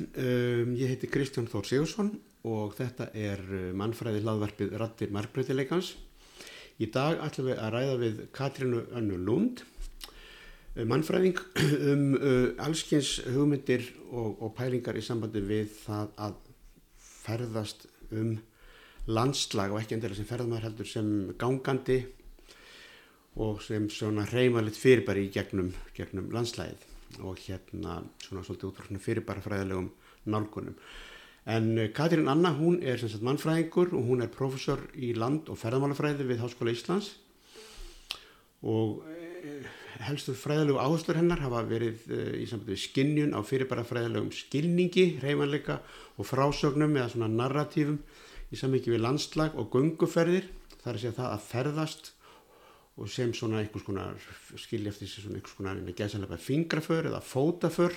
um, 0.00 0.74
ég 0.78 0.92
heiti 0.92 1.10
Kristján 1.10 1.48
Þór 1.50 1.66
Sigursson 1.68 2.12
og 2.48 2.76
þetta 2.78 3.10
er 3.16 3.42
uh, 3.44 3.64
mannfræði 3.76 4.22
hlaðvarpið 4.24 4.76
Rattir 4.80 5.12
Markbreytileikans. 5.14 5.94
Í 6.80 6.88
dag 6.92 7.20
ætlum 7.24 7.50
við 7.50 7.60
að 7.60 7.74
ræða 7.76 7.96
við 8.00 8.20
Katrínu 8.36 8.84
Önnu 8.96 9.18
Lund, 9.20 9.64
uh, 9.64 10.84
mannfræðing 10.88 11.40
um 11.92 12.06
uh, 12.18 12.46
allskins 12.66 13.16
hugmyndir 13.28 13.88
og, 14.10 14.40
og 14.40 14.54
pælingar 14.58 14.98
í 14.98 15.04
sambandi 15.04 15.42
við 15.44 15.74
það 15.82 16.14
að 16.28 16.38
ferðast 17.00 17.88
um 18.10 18.38
landslag 19.10 19.72
og 19.72 19.80
ekki 19.80 19.96
endilega 19.96 20.20
sem 20.20 20.28
ferðamæður 20.28 20.66
heldur 20.68 20.88
sem 20.88 21.10
gangandi 21.40 22.00
og 23.40 23.60
sem 23.62 23.86
svona 23.92 24.26
reymalit 24.28 24.78
fyrirbæri 24.78 25.28
í 25.28 25.34
gegnum, 25.34 25.70
gegnum 25.96 26.30
landslæðið 26.34 26.86
og 27.26 27.38
hérna 27.42 28.00
svona 28.22 28.44
svolítið 28.46 28.68
út 28.68 28.78
frá 28.78 28.86
svona 28.86 29.02
fyrirbæra 29.04 29.44
fræðilegum 29.44 29.88
nálgunum. 30.26 30.76
En 31.46 31.78
eh, 31.78 31.90
Katrín 31.92 32.28
Anna, 32.28 32.52
hún 32.52 32.82
er 32.82 33.00
sem 33.00 33.08
sagt 33.08 33.24
mannfræðingur 33.24 33.94
og 33.96 34.06
hún 34.06 34.22
er 34.22 34.32
professor 34.32 34.82
í 34.94 35.14
land- 35.16 35.48
og 35.48 35.58
ferðamálafræði 35.58 36.26
við 36.28 36.42
Háskóla 36.44 36.74
Íslands 36.74 37.14
og 38.60 39.00
eh, 39.08 39.64
helstu 40.04 40.34
fræðilegu 40.36 40.78
áherslur 40.80 41.18
hennar 41.20 41.40
hafa 41.40 41.64
verið 41.68 42.04
eh, 42.12 42.36
í 42.42 42.46
sambandi 42.48 42.76
við 42.76 42.84
skinnjun 42.84 43.34
á 43.36 43.40
fyrirbæra 43.40 43.86
fræðilegum 43.88 44.30
skilningi, 44.36 45.06
reymanleika 45.24 45.80
og 46.20 46.28
frásögnum 46.28 46.96
eða 46.98 47.14
svona 47.14 47.32
narratífum 47.32 47.98
í 48.50 48.60
samvikið 48.60 48.98
við 48.98 49.04
landslag 49.06 49.56
og 49.56 49.70
gunguferðir. 49.72 50.48
Það 50.80 50.92
er 50.92 51.00
segja 51.00 51.16
það 51.18 51.32
að 51.32 51.46
ferðast 51.48 52.12
og 53.00 53.08
sem 53.08 53.32
svona 53.36 53.62
einhvers 53.62 53.84
konar 53.86 54.16
skilja 54.60 54.92
eftir 54.92 55.08
þessi 55.08 55.24
svona 55.24 55.38
einhvers 55.40 55.56
konar 55.56 56.44
fingraför 56.44 57.08
eða 57.08 57.20
fótaför 57.24 57.96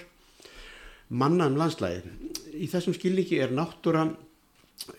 manna 1.09 1.47
um 1.49 1.57
landslæði. 1.59 2.13
Í 2.53 2.69
þessum 2.71 2.95
skilningi 2.95 3.39
er 3.43 3.53
náttúra, 3.55 4.05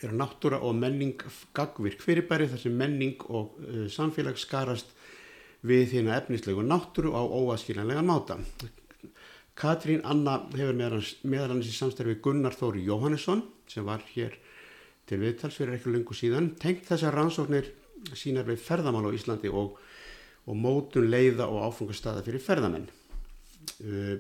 er 0.02 0.14
náttúra 0.14 0.61
og 0.64 0.77
menning 0.78 1.20
gagvirk 1.56 2.02
fyrirbæri 2.02 2.48
þar 2.50 2.62
sem 2.62 2.77
menning 2.77 3.24
og 3.28 3.56
uh, 3.62 3.84
samfélag 3.91 4.38
skarast 4.41 4.92
við 5.64 5.96
hérna 5.96 6.19
efnislegu 6.19 6.64
náttúru 6.64 7.14
á 7.16 7.22
óaskiljanlega 7.24 8.05
máta. 8.05 8.38
Katrín 9.55 10.02
Anna 10.05 10.41
hefur 10.52 10.74
meðal 10.74 11.52
hans 11.52 11.70
í 11.70 11.77
samstærfi 11.77 12.18
Gunnar 12.22 12.56
Þóri 12.58 12.83
Jóhannesson 12.84 13.44
sem 13.70 13.86
var 13.86 14.02
hér 14.11 14.34
til 15.06 15.20
viðtals 15.22 15.56
fyrir 15.56 15.77
ekki 15.77 15.92
lengur 15.94 16.18
síðan 16.18 16.50
tengt 16.61 16.89
þessar 16.89 17.14
rannsóknir 17.14 17.70
sínar 18.18 18.48
við 18.48 18.61
ferðamál 18.64 19.06
á 19.08 19.16
Íslandi 19.16 19.52
og, 19.52 19.78
og 20.44 20.58
mótun 20.58 21.08
leiða 21.08 21.46
og 21.48 21.68
áfungastæða 21.70 22.24
fyrir 22.27 22.42
ferðamenn. 22.44 22.89
Uh, 23.80 24.18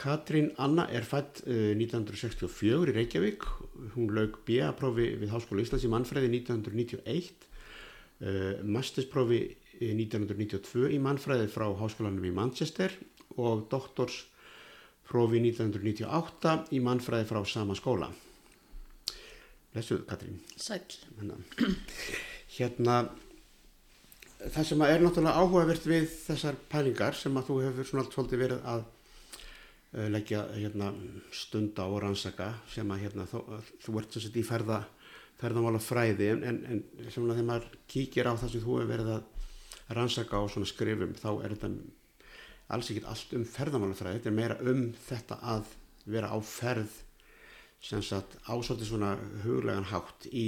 Katrín 0.00 0.50
Anna 0.58 0.88
er 0.90 1.06
fætt 1.06 1.44
uh, 1.46 1.72
1964 1.76 2.90
í 2.90 2.94
Reykjavík, 2.96 3.46
hún 3.94 4.10
laug 4.16 4.40
B.A.prófi 4.46 5.12
við 5.20 5.34
Háskóla 5.34 5.62
Íslands 5.62 5.86
í 5.86 5.90
mannfræði 5.92 6.30
1991, 6.32 7.46
uh, 8.24 8.62
mastersprófi 8.66 9.40
1992 9.80 10.92
í 10.94 11.00
mannfræði 11.02 11.48
frá 11.50 11.66
Háskólanum 11.78 12.26
í 12.26 12.34
Manchester 12.34 12.94
og 13.38 13.66
doktorsprófi 13.72 15.42
1998 15.46 16.74
í 16.74 16.82
mannfræði 16.82 17.30
frá 17.30 17.42
sama 17.48 17.78
skóla. 17.78 18.10
Lesuð 19.74 20.04
Katrín. 20.06 20.38
Sæl. 20.54 20.82
Hérna 21.18 21.38
hérna 22.58 22.98
það 24.44 24.66
sem 24.68 24.82
er 24.86 25.02
náttúrulega 25.02 25.40
áhugavert 25.40 25.86
við 25.88 26.04
þessar 26.26 26.58
pælingar 26.70 27.16
sem 27.18 27.36
að 27.38 27.48
þú 27.48 27.56
hefur 27.64 27.88
svona 27.88 28.04
allt 28.04 28.16
svolítið 28.16 28.42
verið 28.44 28.68
að 28.74 28.84
leggja 29.94 30.42
hérna, 30.56 30.90
stunda 31.34 31.86
og 31.86 32.00
rannsaka 32.02 32.50
sem 32.70 32.90
að 32.90 33.04
hérna, 33.04 33.26
þú, 33.30 33.42
þú 33.84 33.98
ert 34.00 34.16
svona 34.16 34.40
í 34.40 34.46
ferða, 34.46 34.80
ferðamála 35.38 35.82
fræði 35.82 36.30
en, 36.32 36.42
en, 36.48 36.58
en 36.66 36.82
sem 37.10 37.26
að 37.26 37.36
þegar 37.36 37.48
maður 37.50 37.68
kíkir 37.90 38.30
á 38.30 38.32
það 38.34 38.54
sem 38.54 38.64
þú 38.64 38.78
hefur 38.78 38.90
verið 38.90 39.12
að 39.14 39.94
rannsaka 39.98 40.40
og 40.40 40.50
svona 40.50 40.70
skrifum 40.70 41.14
þá 41.18 41.30
er 41.44 41.54
þetta 41.54 41.72
alls 42.74 42.90
ekkit 42.90 43.08
allt 43.12 43.34
um 43.38 43.48
ferðamála 43.54 43.98
fræði 43.98 44.18
þetta 44.18 44.30
er 44.32 44.38
meira 44.38 44.60
um 44.72 44.84
þetta 45.06 45.40
að 45.54 45.74
vera 46.10 46.30
á 46.32 46.38
ferð 46.42 47.00
sem 47.84 48.02
sagt 48.04 48.38
ásótið 48.48 48.88
svona 48.88 49.16
huglegan 49.44 49.90
hátt 49.90 50.26
í 50.32 50.46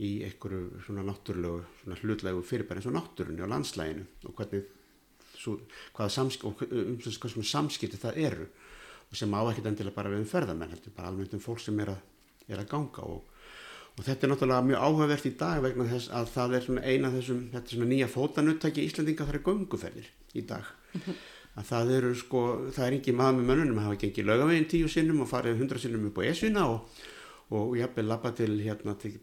í 0.00 0.12
einhverju 0.24 0.82
svona 0.86 1.04
náttúrulegu 1.04 1.64
svona 1.82 1.98
hlutlegu 2.00 2.44
fyrirbæri 2.46 2.80
eins 2.80 2.88
og 2.88 2.96
náttúrunni 2.96 3.44
á 3.44 3.52
landslæginu 3.52 4.06
og 4.28 4.38
hvernig 4.38 4.70
svo, 5.42 5.58
hvaða 5.96 6.14
samsk 6.16 6.46
og 6.48 6.62
um 6.68 6.96
hvað 7.02 7.50
samskipti 7.50 8.00
það 8.00 8.22
eru 8.28 8.46
og 9.10 9.18
sem 9.18 9.34
á 9.36 9.40
ekkert 9.42 9.68
endilega 9.72 9.96
bara 9.96 10.12
við 10.12 10.22
um 10.22 10.30
ferðamenn 10.30 10.72
heldur 10.72 10.96
bara 10.96 11.12
alveg 11.12 11.36
um 11.36 11.44
fólk 11.44 11.60
sem 11.60 11.80
er 11.84 11.92
að, 11.92 12.00
er 12.48 12.62
að 12.62 12.70
ganga 12.72 13.04
og, 13.04 13.28
og 13.98 14.06
þetta 14.06 14.26
er 14.26 14.32
náttúrulega 14.32 14.68
mjög 14.70 14.86
áhugavert 14.86 15.28
í 15.28 15.34
dag 15.42 15.62
vegna 15.66 15.88
þess 15.90 16.12
að 16.16 16.32
það 16.36 16.56
er 16.56 16.66
svona 16.66 16.84
eina 16.88 17.12
þessum 17.12 17.44
þetta 17.52 17.64
er 17.66 17.76
svona 17.76 17.92
nýja 17.92 18.10
fótanuttæki 18.12 18.86
Íslandinga 18.88 19.28
það 19.28 19.38
er 19.38 19.46
gunguferðir 19.48 20.12
í 20.32 20.44
dag 20.48 20.70
að 21.52 21.66
það 21.68 21.90
eru 21.98 22.12
sko, 22.16 22.42
það 22.72 22.86
er 22.86 22.94
ekki 22.96 23.12
maður 23.16 23.40
með 23.40 23.50
mönnunum 23.50 23.82
að 23.82 23.90
hafa 23.90 24.00
gengið 24.00 24.30
lögaveginn 24.30 24.70
tíu 24.72 24.88
sinnum 24.88 25.20
og 25.26 25.28
farið 25.28 25.60
hundra 25.60 25.82
sinnum 25.82 26.06
upp 26.08 26.22
á 26.22 26.28
esuna 26.30 26.68
og 26.70 27.02
og 27.52 27.74
hafði 27.76 28.04
lappa 28.06 28.32
til, 28.36 28.54
hérna, 28.64 28.94
til 29.00 29.18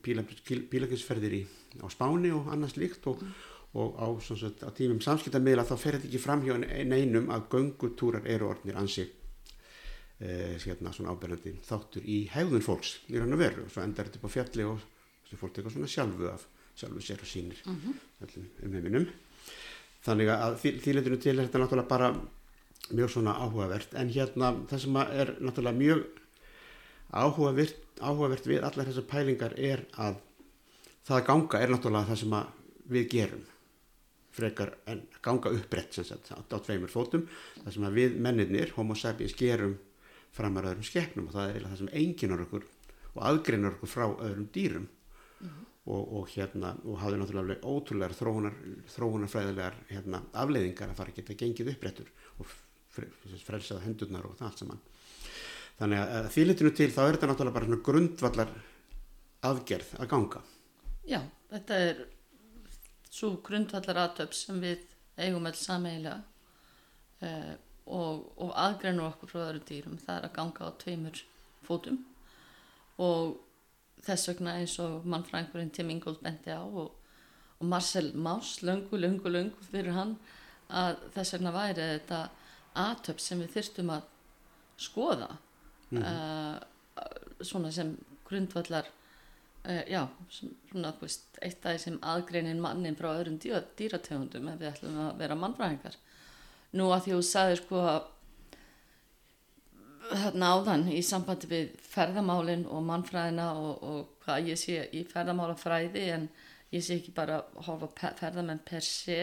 pílakinsferðir 0.70 1.40
á 1.82 1.88
Spáni 1.90 2.32
og 2.36 2.50
annars 2.54 2.76
líkt 2.78 3.08
og, 3.10 3.22
mm. 3.24 3.32
Og 3.78 3.98
á, 4.02 4.08
sagt, 4.26 4.64
tímum 4.78 5.02
samskiptammiðla 5.04 5.66
þá 5.68 5.76
fer 5.78 5.98
þetta 5.98 6.10
ekki 6.10 6.22
fram 6.24 6.42
hjá 6.46 6.56
neinum 6.58 7.30
að 7.34 7.50
göngutúrar 7.54 8.26
eru 8.26 8.50
orðnir 8.50 8.80
ansi 8.82 9.06
eh, 9.06 10.56
hérna, 10.64 10.94
svona 10.96 11.14
áberðandi 11.14 11.54
þáttur 11.68 12.08
í 12.10 12.24
hegðun 12.34 12.66
fólks 12.66 12.96
í 13.08 13.20
rann 13.20 13.36
og 13.36 13.42
veru. 13.44 13.68
Og 13.68 13.74
svo 13.74 13.84
endar 13.86 14.10
þetta 14.10 14.22
upp 14.22 14.32
á 14.32 14.36
fjalli 14.38 14.66
og 14.66 14.82
þessi 15.26 15.42
fólk 15.42 15.54
tekur 15.58 15.76
svona 15.76 15.92
sjálfu 15.92 16.32
af 16.32 16.48
sjálfu 16.80 17.04
sér 17.04 17.22
og 17.22 17.30
sínir 17.30 17.62
mm 17.66 17.76
-hmm. 17.76 18.46
um 18.66 18.74
heiminum 18.74 19.08
þannig 20.06 20.30
að 20.32 20.58
þýletinu 20.84 21.20
til 21.22 21.36
er 21.40 21.46
þetta 21.46 21.60
náttúrulega 21.60 21.88
bara 21.88 22.14
mjög 22.90 23.10
svona 23.10 23.36
áhugavert. 23.36 23.94
En 23.94 24.10
hérna 24.10 24.54
það 24.70 24.80
sem 24.80 24.96
er 24.96 25.36
náttúrulega 25.40 25.78
mjög 25.78 26.06
áhugavert, 27.12 27.82
áhugavert 28.02 28.48
við 28.48 28.64
allar 28.64 28.86
þessar 28.86 29.08
pælingar 29.10 29.54
er 29.58 29.86
að 29.94 30.16
það 31.06 31.18
að 31.18 31.26
ganga 31.26 31.62
er 31.62 31.70
náttúrulega 31.70 32.10
það 32.10 32.20
sem 32.22 32.36
við 32.90 33.10
gerum 33.10 33.46
frekar 34.40 34.74
en 34.90 35.04
ganga 35.26 35.54
uppbrett 35.56 35.94
sem 35.94 36.08
sagt 36.08 36.32
á 36.34 36.58
tveimur 36.66 36.92
fótum 36.92 37.28
það 37.60 37.76
sem 37.76 37.88
við 37.96 38.18
menninir, 38.24 38.74
homo 38.78 38.98
sapiens, 38.98 39.36
gerum 39.38 39.78
fram 40.36 40.58
að 40.60 40.72
öðrum 40.74 40.88
skeknum 40.88 41.30
og 41.30 41.36
það 41.36 41.56
er 41.56 41.66
það 41.68 41.82
sem 41.82 41.92
enginar 42.02 42.46
okkur 42.46 42.68
og 43.16 43.20
aðgreinar 43.30 43.76
okkur 43.78 43.92
frá 43.92 44.06
öðrum 44.08 44.48
dýrum. 44.54 44.88
Mm 45.40 45.48
-hmm. 45.48 45.66
og, 45.86 46.14
og 46.18 46.30
hérna 46.30 46.76
og 46.84 47.00
hafði 47.00 47.18
náttúrulega 47.20 47.64
ótrúlegar 47.64 48.14
þróunar, 48.14 48.56
þróunarfræðilegar 48.96 49.76
hérna, 49.90 50.22
afleiðingar 50.34 50.90
að 50.90 50.96
fara 50.96 51.10
að 51.10 51.16
geta 51.16 51.34
gengið 51.34 51.72
uppbrettur 51.74 52.12
og 52.40 52.46
frelsaða 53.46 53.86
hendurnar 53.86 54.26
og 54.26 54.36
það 54.38 54.48
allt 54.48 54.60
saman. 54.60 54.82
Þannig 55.80 56.00
að 56.00 56.30
því 56.34 56.46
litinu 56.46 56.72
til 56.76 56.92
þá 56.92 57.02
er 57.04 57.14
þetta 57.16 57.28
náttúrulega 57.28 57.58
bara 57.60 57.84
grundvallar 57.88 58.50
aðgerð 59.42 59.94
að 60.00 60.10
ganga. 60.12 60.42
Já, 61.08 61.22
þetta 61.50 61.76
er 61.76 62.06
svo 63.10 63.36
grundvallar 63.46 64.04
aðtöp 64.06 64.36
sem 64.38 64.60
við 64.62 64.86
eigum 65.20 65.48
alls 65.50 65.64
sameigilega 65.66 66.22
eh, 67.26 67.56
og, 67.90 68.26
og 68.38 68.54
aðgreinu 68.54 69.06
okkur 69.08 69.32
frá 69.32 69.42
öðru 69.48 69.64
dýrum, 69.66 69.98
það 69.98 70.18
er 70.18 70.28
að 70.28 70.36
ganga 70.38 70.70
á 70.70 70.80
tveimur 70.84 71.22
fótum 71.66 72.04
og 73.02 73.38
þess 74.06 74.30
vegna 74.30 74.56
eins 74.60 74.78
og 74.84 75.06
mannfrængurinn 75.10 75.72
Tim 75.76 75.90
Ingold 75.94 76.22
bendi 76.24 76.54
á 76.54 76.62
og, 76.62 76.94
og 77.60 77.66
Marcel 77.66 78.14
Mauss, 78.16 78.62
löngu, 78.64 79.00
löngu, 79.00 79.32
löngu 79.32 79.70
fyrir 79.72 79.98
hann 79.98 80.16
að 80.70 81.02
þess 81.16 81.36
vegna 81.36 81.56
væri 81.56 81.88
þetta 81.96 82.22
aðtöp 82.80 83.22
sem 83.24 83.42
við 83.42 83.56
þyrstum 83.58 83.92
að 83.96 84.08
skoða 84.80 85.30
mm 85.90 85.98
-hmm. 85.98 86.06
uh, 86.06 87.44
svona 87.44 87.72
sem 87.72 87.98
grundvallar 88.28 88.88
uh, 89.70 89.82
já, 89.90 90.02
svona 90.70 90.94
veist, 91.02 91.28
eitt 91.42 91.66
af 91.66 91.76
því 91.76 91.84
sem 91.86 92.00
aðgreinin 92.14 92.62
mannin 92.64 92.98
frá 93.00 93.12
öðrum 93.14 93.40
dýra, 93.42 93.64
dýrategundum 93.80 94.50
ef 94.52 94.62
við 94.62 94.72
ætlum 94.74 95.02
að 95.06 95.20
vera 95.22 95.38
mannfræðingar 95.40 96.00
nú 96.80 96.90
að 96.94 97.06
því 97.06 97.18
þú 97.18 97.22
sagði 97.26 97.60
sko 97.62 97.84
þarna 100.10 100.52
áðan 100.56 100.88
í 100.94 101.02
sambandi 101.06 101.50
við 101.50 101.72
ferðamálinn 101.86 102.66
og 102.70 102.84
mannfræðina 102.88 103.50
og, 103.62 103.84
og 103.84 104.26
hvað 104.26 104.52
ég 104.52 104.60
sé 104.60 104.86
í 104.96 105.04
ferðamálafræði 105.10 106.06
en 106.16 106.28
ég 106.74 106.86
sé 106.86 106.98
ekki 106.98 107.14
bara 107.16 107.42
horfa 107.66 108.14
ferðamenn 108.18 108.62
per 108.66 108.86
sé 108.86 109.20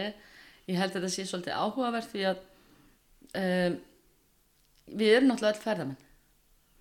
ég 0.67 0.79
held 0.79 0.93
að 0.93 0.99
þetta 0.99 1.13
sé 1.15 1.27
svolítið 1.27 1.59
áhugavert 1.59 2.11
því 2.11 2.25
að 2.31 2.43
um, 3.43 3.79
við 4.87 5.15
erum 5.17 5.31
náttúrulega 5.31 5.55
all 5.55 5.65
ferðamenn 5.65 6.03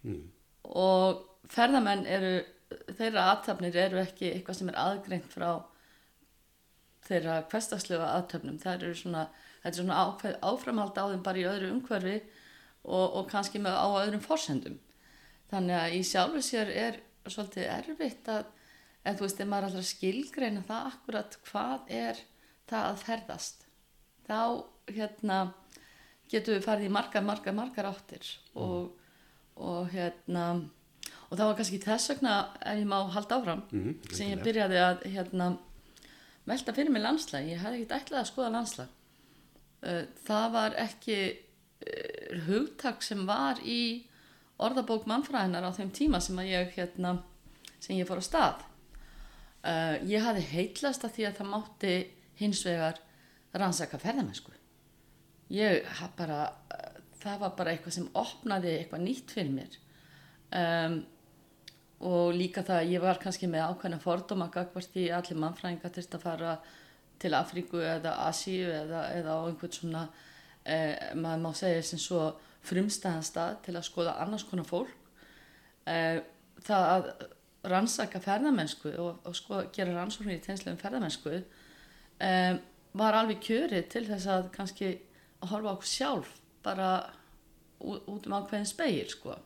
mm. 0.05 0.23
og 0.81 1.23
ferðamenn 1.53 2.05
eru 2.09 2.35
þeirra 2.69 3.29
aðtöfnir 3.33 3.77
eru 3.77 4.01
ekki 4.01 4.31
eitthvað 4.31 4.59
sem 4.59 4.71
er 4.71 4.79
aðgreint 4.81 5.27
frá 5.31 5.49
þeirra 7.05 7.41
hverstaslega 7.51 8.07
aðtöfnum 8.15 8.57
það 8.61 8.87
eru 8.87 8.97
svona, 8.97 9.27
er 9.63 9.77
svona 9.77 9.99
áframhald 10.41 10.97
á 10.97 11.05
þeim 11.11 11.23
bara 11.25 11.41
í 11.41 11.47
öðru 11.49 11.71
umhverfi 11.75 12.15
og, 12.85 13.05
og 13.21 13.29
kannski 13.29 13.61
með 13.61 13.77
á 13.77 13.87
öðrum 14.01 14.23
forsendum. 14.23 14.79
Þannig 15.51 15.77
að 15.77 15.97
í 15.97 16.01
sjálfu 16.05 16.41
sér 16.45 16.71
er 16.73 17.01
svolítið 17.29 17.69
erfitt 17.69 18.29
að 18.29 18.47
eða 19.05 19.17
þú 19.19 19.25
veist, 19.27 19.41
ef 19.41 19.49
maður 19.49 19.77
að 19.79 19.87
skilgreina 19.89 20.63
það 20.65 20.89
akkurat 20.89 21.37
hvað 21.45 21.91
er 21.93 22.21
það 22.69 22.87
að 22.89 23.03
ferðast 23.05 23.65
þá 24.25 24.39
hérna 24.89 25.39
getum 26.31 26.57
við 26.57 26.65
farið 26.65 26.87
í 26.87 26.93
margar, 26.93 27.25
margar, 27.25 27.53
margar 27.57 27.89
áttir 27.91 28.31
og, 28.57 28.95
og 29.61 29.91
hérna 29.93 30.45
og 31.29 31.37
það 31.37 31.45
var 31.49 31.55
kannski 31.59 31.79
þess 31.83 32.09
vegna 32.13 32.33
ef 32.61 32.77
ég 32.81 32.87
má 32.89 32.97
halda 33.13 33.39
áfram 33.39 33.63
Mhm, 33.71 33.95
sem 34.13 34.29
ég 34.33 34.43
byrjaði 34.43 34.81
að 34.83 35.05
hérna 35.13 35.47
velta 36.45 36.73
fyrir 36.73 36.91
mig 36.93 37.01
landslag, 37.01 37.47
ég 37.49 37.57
hefði 37.63 37.81
ekkert 37.81 37.95
ætlað 38.01 38.19
að 38.21 38.29
skoða 38.29 38.51
landslag. 38.53 38.87
Uh, 39.85 40.03
það 40.25 40.51
var 40.53 40.75
ekki 40.81 41.17
uh, 41.33 42.43
hugtak 42.47 43.01
sem 43.03 43.25
var 43.27 43.59
í 43.65 44.05
orðabók 44.59 45.05
mannfræðinar 45.09 45.65
á 45.65 45.71
þeim 45.75 45.91
tíma 45.91 46.21
sem 46.21 46.37
ég 46.45 46.71
hérna, 46.77 47.17
sem 47.79 47.97
ég 47.97 48.07
fór 48.07 48.21
á 48.21 48.25
stað. 48.25 48.61
Uh, 49.65 49.97
ég 50.05 50.21
hafði 50.21 50.45
heitlast 50.51 51.03
að 51.03 51.15
því 51.17 51.25
að 51.27 51.37
það 51.39 51.49
mátti 51.55 51.95
hins 52.39 52.61
vegar 52.65 53.01
rannsaka 53.55 53.97
ferðamennsku. 53.97 54.51
Ég 55.49 55.85
haf 55.99 56.13
bara 56.17 56.39
það 57.21 57.39
var 57.41 57.53
bara 57.57 57.73
eitthvað 57.73 57.93
sem 57.97 58.07
opnaði 58.13 58.75
eitthvað 58.77 59.01
nýtt 59.05 59.33
fyrir 59.33 59.53
mér. 59.55 59.77
Um, 60.55 60.99
og 62.03 62.33
líka 62.35 62.63
það 62.65 62.81
að 62.81 62.91
ég 62.91 63.03
var 63.03 63.19
kannski 63.21 63.47
með 63.47 63.69
ákveðna 63.69 64.01
fordóma 64.03 64.49
gagvart 64.51 64.97
í 64.99 65.07
allir 65.15 65.39
mannfræðinga 65.39 65.91
til 65.95 66.03
að 66.03 66.25
fara 66.25 66.57
til 67.21 67.31
Afríku 67.37 67.79
eða 67.79 68.17
Asíu 68.27 68.67
eða, 68.67 69.05
eða 69.15 69.37
á 69.39 69.47
einhvern 69.47 69.71
svona 69.71 70.03
eh, 70.67 71.15
maður 71.15 71.45
má 71.45 71.51
segja 71.55 71.85
sem 71.87 72.01
svo 72.01 72.33
frumstæðan 72.65 73.23
stað 73.23 73.61
til 73.67 73.75
að 73.77 73.87
skoða 73.87 74.17
annars 74.23 74.43
konar 74.49 74.67
fólk. 74.67 74.91
Eh, 75.87 76.19
það 76.65 76.91
að 76.91 77.09
rannsaka 77.69 78.21
ferðamennsku 78.21 78.91
og, 79.01 79.21
og 79.25 79.35
sko, 79.37 79.63
gera 79.73 79.95
rannsóknir 79.95 80.39
í 80.39 80.43
teinslegum 80.43 80.81
ferðamennsku 80.81 81.33
eh, 81.39 82.53
var 82.95 83.17
alveg 83.17 83.41
kjörið 83.43 83.87
til 83.93 84.05
þess 84.09 84.29
að 84.31 84.49
kannski 84.55 84.91
að 85.41 85.51
horfa 85.53 85.73
okkur 85.75 85.89
sjálf 85.89 86.35
bara 86.65 86.89
út, 87.79 88.05
út 88.09 88.27
um 88.27 88.37
ákveðin 88.37 88.69
speil 88.69 89.07
sko 89.11 89.37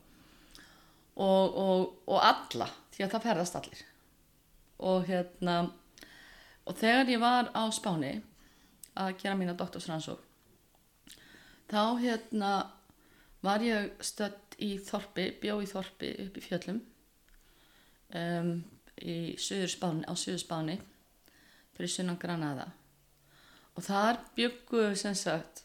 og, 1.19 1.57
og, 1.59 1.83
og 2.07 2.23
alla 2.23 2.69
því 2.95 3.05
að 3.05 3.13
það 3.13 3.27
ferðast 3.27 3.59
allir. 3.59 3.83
Og 4.89 5.05
hérna 5.09 5.59
og 6.69 6.77
þegar 6.79 7.11
ég 7.11 7.21
var 7.21 7.51
á 7.51 7.63
Spáni 7.73 8.15
að 8.99 9.15
gera 9.21 9.37
mína 9.39 9.55
doktorsrannsók 9.57 10.25
þá 11.69 11.81
hérna 12.01 12.51
var 13.45 13.63
ég 13.63 13.93
stödd 14.03 14.57
í 14.59 14.73
Þorpi, 14.83 15.29
bjó 15.39 15.59
í 15.63 15.69
Þorpi 15.69 16.09
upp 16.25 16.39
í 16.39 16.43
fjöllum 16.43 16.81
um, 18.17 18.51
í 18.99 19.17
Suður 19.39 19.71
Spáni, 19.71 20.03
á 20.09 20.13
Suður 20.17 20.41
Spáni 20.43 20.77
fyrir 21.77 21.93
sunnan 21.93 22.19
Granada. 22.19 22.67
Og 23.77 23.85
þar 23.85 24.19
byggu 24.35 24.89
sem 24.99 25.15
sagt 25.15 25.63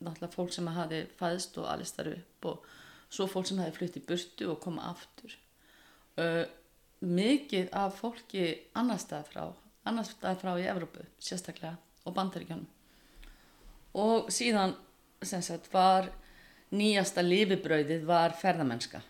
náttúrulega 0.00 0.32
fólk 0.32 0.54
sem 0.54 0.70
hafi 0.72 1.02
fæðst 1.18 1.58
og 1.60 1.68
alveg 1.68 1.90
starf 1.90 2.16
upp 2.16 2.48
og 2.52 2.70
svo 3.12 3.26
fólk 3.30 3.48
sem 3.48 3.60
hafi 3.62 3.76
flutt 3.78 3.98
í 3.98 4.04
burtu 4.04 4.50
og 4.52 4.60
koma 4.62 4.88
aftur. 4.90 5.34
Uh, 6.18 6.44
mikið 7.04 7.72
af 7.76 7.98
fólki 8.00 8.46
annar 8.78 9.00
stað 9.02 9.28
frá 9.32 9.44
annar 9.84 10.06
stað 10.08 10.40
frá 10.40 10.54
í 10.56 10.66
Evrópu 10.70 11.04
sérstaklega 11.20 11.76
og 12.04 12.14
bandaríkjónum 12.16 12.66
og 14.00 14.30
síðan 14.34 14.74
sagt 15.24 15.70
var 15.72 16.10
nýjasta 16.74 17.22
lifibrauðið 17.22 18.02
var 18.08 18.34
ferðamennska. 18.36 19.00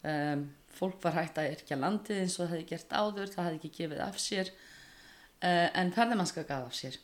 Um, 0.00 0.46
fólk 0.72 1.02
var 1.04 1.18
hægt 1.18 1.38
að 1.38 1.50
yrkja 1.52 1.76
landið 1.76 2.22
eins 2.22 2.38
og 2.38 2.46
það 2.46 2.54
hefði 2.54 2.68
gert 2.70 2.94
áður 2.96 3.32
það 3.34 3.46
hefði 3.46 3.58
ekki 3.58 3.72
gefið 3.76 4.02
af 4.06 4.20
sér 4.22 4.50
uh, 4.54 5.68
en 5.76 5.92
ferðamennska 5.92 6.46
gaf 6.48 6.70
af 6.70 6.78
sér. 6.78 6.96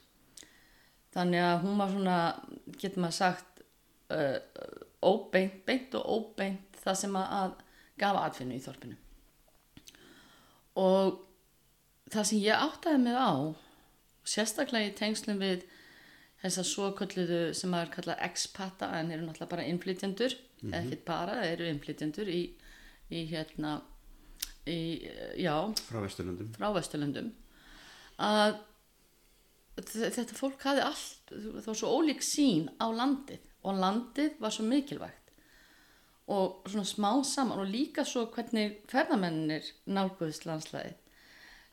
Þannig 1.13 1.45
að 1.45 1.61
hún 1.67 1.83
var 1.83 1.93
svona 1.93 2.17
getur 2.81 3.05
maður 3.05 3.19
sagt 3.19 3.63
uh, 4.17 4.39
óbeint, 5.07 5.61
beint 5.67 5.95
og 5.99 6.09
óbeint 6.17 6.81
það 6.83 6.99
sem 7.03 7.17
að, 7.19 7.37
að 7.41 7.55
gafa 8.01 8.25
atfinnu 8.29 8.57
í 8.57 8.65
þorpinu. 8.65 8.99
Og 10.77 11.23
það 12.13 12.29
sem 12.31 12.43
ég 12.45 12.67
áttaði 12.67 13.03
mig 13.03 13.17
á 13.17 13.33
sérstaklega 14.27 14.91
í 14.91 14.97
tengslum 14.99 15.41
við 15.41 15.65
þessar 16.43 16.69
svo 16.69 16.93
kölluðu 16.99 17.41
sem 17.57 17.73
maður 17.73 17.93
kalla 17.97 18.19
expata 18.27 18.91
en 18.99 19.11
eru 19.15 19.25
náttúrulega 19.25 19.53
bara 19.55 19.67
innflytjendur 19.71 20.37
mm 20.37 20.71
-hmm. 20.71 20.79
ekkert 20.79 21.05
bara, 21.05 21.41
það 21.41 21.53
eru 21.53 21.69
innflytjendur 21.71 22.29
í, 22.29 22.43
í 23.11 23.25
hérna 23.31 23.81
í, 24.67 24.79
já, 25.41 25.57
frá 25.89 26.01
Vesturlundum 26.05 26.53
frá 26.55 26.69
Vesturlundum 26.75 27.33
að 28.19 28.59
þetta 29.77 30.37
fólk 30.37 30.63
hafði 30.65 30.85
allt 30.87 31.33
það 31.33 31.67
var 31.67 31.79
svo 31.81 31.93
ólík 31.99 32.23
sín 32.25 32.69
á 32.81 32.87
landið 32.91 33.41
og 33.67 33.81
landið 33.83 34.39
var 34.41 34.55
svo 34.55 34.67
mikilvægt. 34.67 35.33
Og 36.33 36.63
svona 36.67 36.87
smá 36.87 37.11
saman 37.27 37.63
og 37.63 37.71
líka 37.71 38.05
svo 38.07 38.27
hvernig 38.35 38.81
ferðamennir 38.91 39.69
nálguðist 39.87 40.47
landslæði 40.49 40.95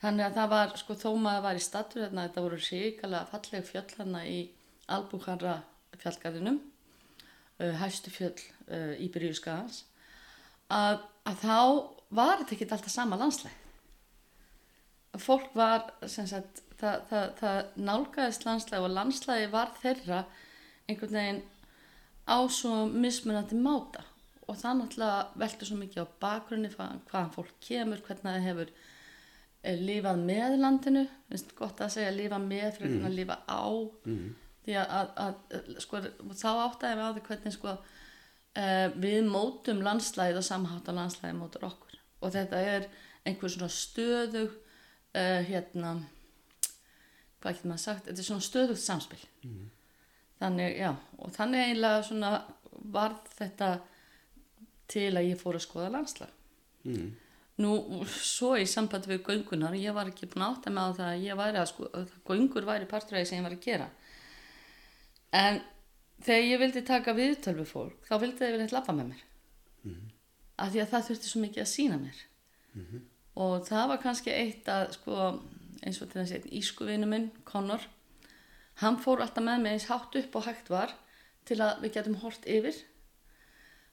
þannig 0.04 0.26
að 0.26 0.36
það 0.38 0.52
var 0.52 0.74
sko 0.80 0.96
þó 1.00 1.10
maður 1.16 1.44
var 1.46 1.58
í 1.58 1.64
statur 1.64 2.04
þarna 2.04 2.26
þetta 2.26 2.44
voru 2.44 2.60
ríkalega 2.60 3.30
falleg 3.30 3.66
fjöll 3.68 3.90
þarna 3.94 4.20
í 4.28 4.38
Albúkharra 4.94 5.54
fjallgarðinum 6.02 6.58
uh, 6.60 7.74
hæstu 7.80 8.12
fjöll 8.12 8.40
uh, 8.68 8.94
í 9.00 9.08
Byrjuskagans 9.14 9.84
að, 10.72 10.96
að 11.24 11.36
þá 11.44 11.58
var 12.14 12.34
þetta 12.40 12.56
ekki 12.56 12.68
alltaf 12.68 12.92
sama 12.92 13.20
landslæði 13.20 13.60
fólk 15.22 15.52
var 15.54 15.80
sagt, 16.10 16.64
það, 16.80 16.96
það, 17.08 17.26
það 17.38 17.58
nálgæðist 17.88 18.46
landslæði 18.48 18.82
og 18.84 18.96
landslæði 18.98 19.50
var 19.52 19.68
þeirra 19.78 20.20
einhvern 20.90 21.16
veginn 21.16 21.42
á 22.28 22.36
svo 22.48 22.84
mismunandi 22.90 23.56
máta. 23.60 24.04
Og 24.48 24.58
það 24.60 24.78
náttúrulega 24.80 25.40
veldur 25.40 25.68
svo 25.68 25.76
mikið 25.80 26.04
á 26.04 26.14
bakgrunni 26.20 26.70
hvað- 26.72 27.00
hvaðan 27.10 27.34
fólk 27.36 27.52
kemur, 27.60 28.02
hvernig 28.04 28.24
það 28.24 28.46
hefur 28.48 28.70
eh, 29.64 29.76
lifað 29.80 30.24
með 30.28 30.56
landinu. 30.60 31.04
Finnst 31.28 31.54
gott 31.56 31.80
að 31.80 31.94
segja 31.96 32.10
lifa 32.10 32.38
með 32.38 32.78
fyrir 32.78 32.98
mm. 32.98 33.06
að 33.06 33.14
lifa 33.20 33.38
á. 33.48 33.64
Mhm. 34.04 34.34
því 34.64 34.76
að, 34.80 35.08
að, 35.20 35.34
sko, 35.84 35.98
þá 36.40 36.50
áttaði 36.64 36.96
við 36.96 37.04
á 37.04 37.12
því 37.12 37.22
hvernig 37.26 37.52
sko, 37.52 37.72
uh, 38.56 38.86
við 38.96 39.26
mótum 39.28 39.82
landslæðið 39.84 40.38
og 40.40 40.46
samhátt 40.46 40.88
á 40.88 40.92
landslæðið 40.96 41.36
mótur 41.36 41.66
okkur. 41.68 41.98
Og 42.24 42.32
þetta 42.32 42.62
er 42.64 42.86
einhver 43.28 43.52
svona 43.52 43.68
stöðug 43.68 44.54
uh, 44.56 45.40
hérna 45.44 45.90
hvað 47.44 47.58
getur 47.58 47.70
maður 47.70 47.82
sagt, 47.84 48.06
þetta 48.08 48.22
er 48.22 48.28
svona 48.30 48.48
stöðugt 48.48 48.80
samspil 48.80 49.22
þannig, 50.40 50.78
já, 50.78 50.92
og 51.18 51.34
þannig 51.34 51.66
eiginlega 51.66 52.06
svona 52.08 52.30
varð 52.94 53.28
þetta 53.38 53.68
til 54.90 55.10
að 55.12 55.28
ég 55.30 55.40
fór 55.40 55.58
að 55.58 55.66
skoða 55.66 55.92
landslag 55.94 56.32
mm. 56.84 57.12
Nú, 57.62 57.74
svo 58.10 58.56
í 58.58 58.64
samband 58.66 59.04
við 59.06 59.20
göngunar, 59.28 59.76
ég 59.78 59.94
var 59.94 60.08
ekki 60.10 60.26
búin 60.26 60.42
að 60.42 60.56
átta 60.56 60.72
mig 60.74 60.82
á 60.82 60.96
það 60.96 61.10
að 61.12 61.20
ég 61.22 61.36
væri 61.38 61.60
að 61.60 61.68
sko, 61.70 61.90
að 61.94 62.14
göngur 62.26 62.66
væri 62.66 62.88
parturæði 62.90 63.28
sem 63.30 63.38
ég 63.38 63.44
var 63.46 63.54
að 63.54 63.62
gera. 63.62 63.86
En 65.38 65.60
þegar 66.26 66.48
ég 66.48 66.60
vildi 66.64 66.82
taka 66.88 67.14
viðtöl 67.14 67.54
við 67.60 67.68
fólk, 67.70 68.00
þá 68.08 68.14
vildi 68.24 68.40
þau 68.40 68.56
vilja 68.56 68.68
lappa 68.74 68.96
með 68.96 69.12
mér. 69.12 69.22
Af 70.58 70.72
því 70.72 70.82
að 70.82 70.90
það 70.96 71.06
þurfti 71.08 71.30
svo 71.30 71.42
mikið 71.44 71.62
að 71.62 71.70
sína 71.76 72.00
mér. 72.02 72.24
Og 73.46 73.54
það 73.68 73.86
var 73.92 74.02
kannski 74.02 74.34
eitt 74.34 74.72
að, 74.74 74.84
sko, 74.98 75.30
eins 75.86 76.02
og 76.02 76.10
til 76.10 76.24
þess 76.24 76.36
að 76.40 76.50
ískuvinu 76.58 77.06
minn, 77.10 77.30
Connor, 77.46 77.86
hann 78.82 78.98
fór 79.02 79.22
alltaf 79.22 79.44
með 79.44 79.62
mig 79.62 79.76
eins 79.76 79.88
hátt 79.90 80.16
upp 80.18 80.38
og 80.38 80.46
hægt 80.48 80.70
var 80.72 80.94
til 81.48 81.60
að 81.62 81.84
við 81.84 81.96
getum 81.98 82.20
hort 82.22 82.46
yfir. 82.48 82.76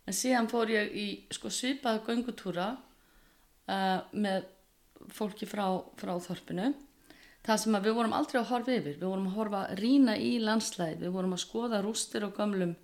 En 0.08 0.18
síðan 0.18 0.50
fór 0.50 0.72
ég 0.72 0.94
í 0.98 1.08
sko, 1.34 1.52
svipaða 1.54 2.02
göngutúra 2.08 2.70
uh, 2.74 4.00
með 4.12 4.48
fólki 5.14 5.46
frá, 5.50 5.66
frá 6.00 6.16
þorpinu. 6.24 6.72
Það 7.46 7.62
sem 7.64 7.78
að 7.78 7.88
við 7.88 7.98
vorum 7.98 8.16
aldrei 8.18 8.40
að 8.42 8.50
horfa 8.52 8.74
yfir. 8.78 8.98
Við 8.98 9.08
vorum 9.10 9.30
að 9.30 9.38
horfa 9.38 9.62
rýna 9.78 10.18
í 10.18 10.34
landslæð 10.42 11.06
við 11.06 11.14
vorum 11.16 11.36
að 11.38 11.44
skoða 11.46 11.84
rústir 11.86 12.26
og 12.26 12.36
gömlum 12.38 12.76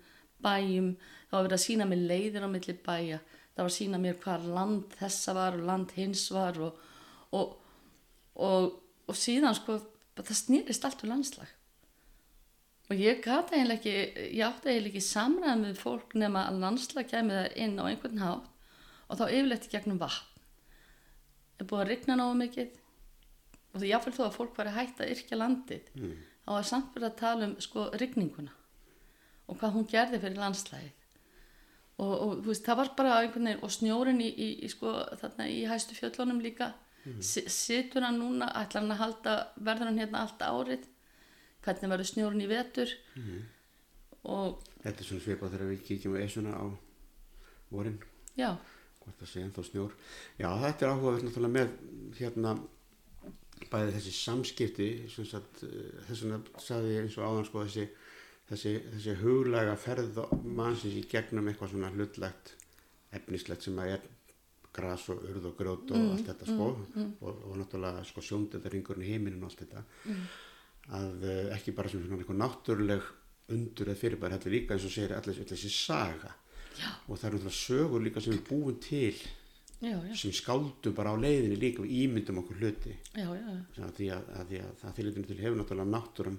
bæjum, 0.42 0.92
það 1.28 1.36
var 1.36 1.46
verið 1.48 1.58
að 1.58 1.64
sína 1.64 1.86
mér 1.88 2.02
leiðir 2.12 2.46
á 2.46 2.48
milli 2.50 2.74
bæja, 2.86 3.20
það 3.54 3.62
var 3.64 3.70
að 3.70 3.76
sína 3.76 4.00
mér 4.02 4.18
hvað 4.22 4.48
land 4.54 4.98
þessa 5.00 5.34
var 5.34 5.58
og 5.58 5.64
land 5.66 5.94
hins 5.96 6.24
var 6.34 6.60
og, 6.62 6.82
og, 7.34 7.54
og, 8.46 8.68
og 9.10 9.18
síðan 9.18 9.56
sko 9.58 9.80
það 10.18 10.38
snýrist 10.38 10.86
allt 10.86 11.02
um 11.02 11.12
landslag 11.14 11.57
og 12.88 12.96
ég 12.96 13.20
gata 13.24 13.56
eiginlega 13.56 13.78
ekki 13.78 13.94
ég 14.38 14.44
átti 14.46 14.70
eiginlega 14.72 14.92
ekki 14.94 15.04
samræðum 15.04 15.64
með 15.66 15.80
fólk 15.82 16.14
nema 16.16 16.46
að 16.48 16.60
landslag 16.64 17.08
kemur 17.10 17.40
það 17.42 17.58
inn 17.64 17.76
á 17.80 17.84
einhvern 17.90 18.22
hátt 18.22 18.46
og 19.08 19.18
þá 19.20 19.24
yfirleitt 19.28 19.66
í 19.68 19.72
gegnum 19.72 20.00
vatn. 20.00 20.24
Er 21.58 21.66
búið 21.68 21.82
að 21.82 21.90
rigna 21.92 22.16
náðu 22.20 22.36
mikið? 22.42 22.76
Og 23.74 23.80
því 23.82 23.90
jáfnvel 23.92 24.14
þó 24.16 24.22
að 24.28 24.36
fólk 24.38 24.56
var 24.56 24.70
að 24.70 24.78
hætta 24.78 25.04
að 25.04 25.12
yrkja 25.14 25.38
landið 25.40 25.88
Mm. 25.98 26.14
þá 26.44 26.50
var 26.54 26.66
samt 26.68 26.94
verið 26.94 27.08
að 27.10 27.18
tala 27.20 27.46
um 27.48 27.54
sko 27.60 27.90
rigninguna 28.00 28.52
og 29.48 29.58
hvað 29.60 29.74
hún 29.74 29.88
gerði 29.88 30.20
fyrir 30.22 30.38
landslæðið 30.40 30.94
og, 31.98 32.12
og 32.12 32.30
þú 32.44 32.46
veist, 32.48 32.64
það 32.64 32.76
var 32.80 32.90
bara 32.96 33.16
einhvern 33.22 33.48
veginn 33.48 33.64
og 33.66 33.72
snjórin 33.74 34.20
í, 34.22 34.28
í, 34.28 34.48
í 34.64 34.68
sko 34.72 34.92
þarna 35.20 35.48
í 35.50 35.64
hæstu 35.68 35.96
fjöllunum 35.98 36.40
líka. 36.40 36.72
Mm. 37.04 37.20
situr 37.22 38.04
hann 38.04 38.18
núna, 38.20 38.48
ætlar 38.58 38.82
hann 38.82 38.92
að 38.92 39.02
halda 39.02 39.34
verður 39.56 39.88
hann 39.90 39.98
hérna 40.02 40.22
allt 40.24 40.42
árið 40.42 40.86
hvernig 41.64 41.92
verður 41.92 42.10
snjórin 42.12 42.44
í 42.44 42.48
vetur. 42.50 42.92
Og 44.28 44.58
Þetta 44.82 45.02
er 45.02 45.06
svona 45.08 45.24
svipað 45.24 45.54
þegar 45.54 45.70
við 45.72 45.84
kíkjum 45.88 46.16
eisuna 46.22 46.52
á 46.54 46.66
vorin, 47.70 47.98
já, 48.38 48.50
hvort 49.02 49.20
það 49.20 49.30
sé 49.30 49.42
ennþá 49.44 49.64
snjór. 49.66 49.94
Já, 50.38 50.48
þetta 50.64 50.84
er 50.86 50.92
áhugaverð 50.92 51.24
náttúrulega 51.26 51.56
með 51.56 51.72
hérna 52.18 52.52
bæði 53.72 53.94
þessi 53.96 54.12
samskipti, 54.14 54.88
sagt, 55.10 55.64
eh, 55.66 55.98
þess 56.06 56.22
vegna 56.24 56.38
sagði 56.62 56.94
ég 56.94 57.06
eins 57.06 57.18
og 57.18 57.26
áðan 57.26 57.48
sko 57.48 57.64
þessi, 57.66 57.88
þessi, 58.50 58.74
þessi 58.94 59.16
huglega 59.22 59.74
ferð 59.76 60.22
mannsins 60.44 60.94
í 60.94 61.04
gegnum 61.10 61.50
eitthvað 61.50 61.74
svona 61.74 61.90
hlutlegt 61.94 62.54
efnislegt 63.18 63.66
sem 63.66 63.78
að 63.82 63.96
er 63.96 64.06
gras 64.78 65.08
og 65.10 65.24
urð 65.26 65.48
og 65.50 65.56
grjót 65.58 65.90
og 65.90 66.12
allt 66.12 66.28
þetta 66.28 66.46
sko. 66.46 66.68
og, 67.24 67.40
og 67.50 67.56
náttúrulega 67.58 68.04
sko 68.06 68.22
sjóndöldaringurinn 68.22 69.06
í 69.06 69.10
heiminin 69.10 69.42
og 69.42 69.50
allt 69.50 69.64
þetta 69.64 69.82
að 70.96 71.24
uh, 71.26 71.40
ekki 71.56 71.74
bara 71.76 71.90
sem 71.92 72.04
svona 72.04 72.22
einhver 72.22 72.38
náttúruleg 72.38 73.08
undur 73.54 73.90
eða 73.90 74.00
fyrirbæri, 74.02 74.36
þetta 74.36 74.48
er 74.48 74.54
líka 74.54 74.76
eins 74.76 74.86
og 74.88 74.94
segir 74.94 75.14
allir 75.16 75.40
þessi 75.48 75.72
saga. 75.72 76.32
Já, 76.78 76.88
og 77.08 77.18
það 77.18 77.28
eru 77.28 77.38
náttúrulega 77.38 77.58
sögur 77.58 78.04
líka 78.04 78.22
sem 78.22 78.34
við 78.36 78.42
búum 78.48 78.76
til 78.82 79.14
já, 79.82 79.94
já, 79.94 80.16
sem 80.20 80.34
skáldum 80.36 80.96
bara 80.96 81.14
á 81.14 81.16
leiðinni 81.18 81.58
líka 81.58 81.84
við 81.84 81.94
ímyndum 82.04 82.42
okkur 82.42 82.60
hluti. 82.62 82.96
Að 83.16 83.94
því 83.98 84.10
að, 84.14 84.28
að, 84.34 84.44
því 84.50 84.60
að 84.64 84.74
það 84.82 84.98
þýrleitinu 84.98 85.30
til 85.30 85.38
hefur 85.42 85.60
náttúrulega 85.62 85.94
náttúrum 85.94 86.38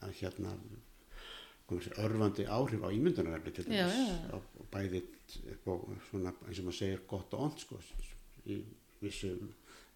að 0.00 0.14
hérna 0.20 0.54
örfandi 2.02 2.46
áhrif 2.50 2.82
á 2.82 2.88
ímyndunarefni 2.90 3.52
til 3.54 3.66
á 3.70 3.86
á 4.34 4.38
bæði 4.72 5.04
svona 6.08 6.32
eins 6.48 6.58
og 6.58 6.66
maður 6.66 6.78
segir 6.80 7.04
gott 7.10 7.34
og 7.36 7.46
ont 7.46 7.62
sko. 7.62 7.78
Í 8.50 8.58
vissu 9.02 9.34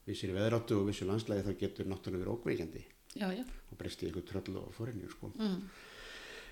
vissir 0.04 0.34
veðráttu 0.36 0.76
og 0.78 0.90
vissu 0.90 1.08
landslægi 1.08 1.46
þá 1.46 1.56
getur 1.62 1.88
náttúrulega 1.88 2.22
verið 2.24 2.36
ókveikjandi 2.36 2.84
já, 3.14 3.28
já, 3.32 3.44
og 3.70 3.78
breysti 3.78 4.10
ykkur 4.10 4.26
tröll 4.28 4.60
og 4.60 4.74
fórinni 4.76 5.08
sko. 5.10 5.32
mm. 5.38 5.56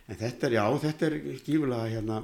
en 0.08 0.18
þetta 0.22 0.48
er 0.48 0.56
já, 0.58 0.64
þetta 0.86 1.08
er 1.08 1.18
gífulega 1.46 1.90
hérna 1.92 2.22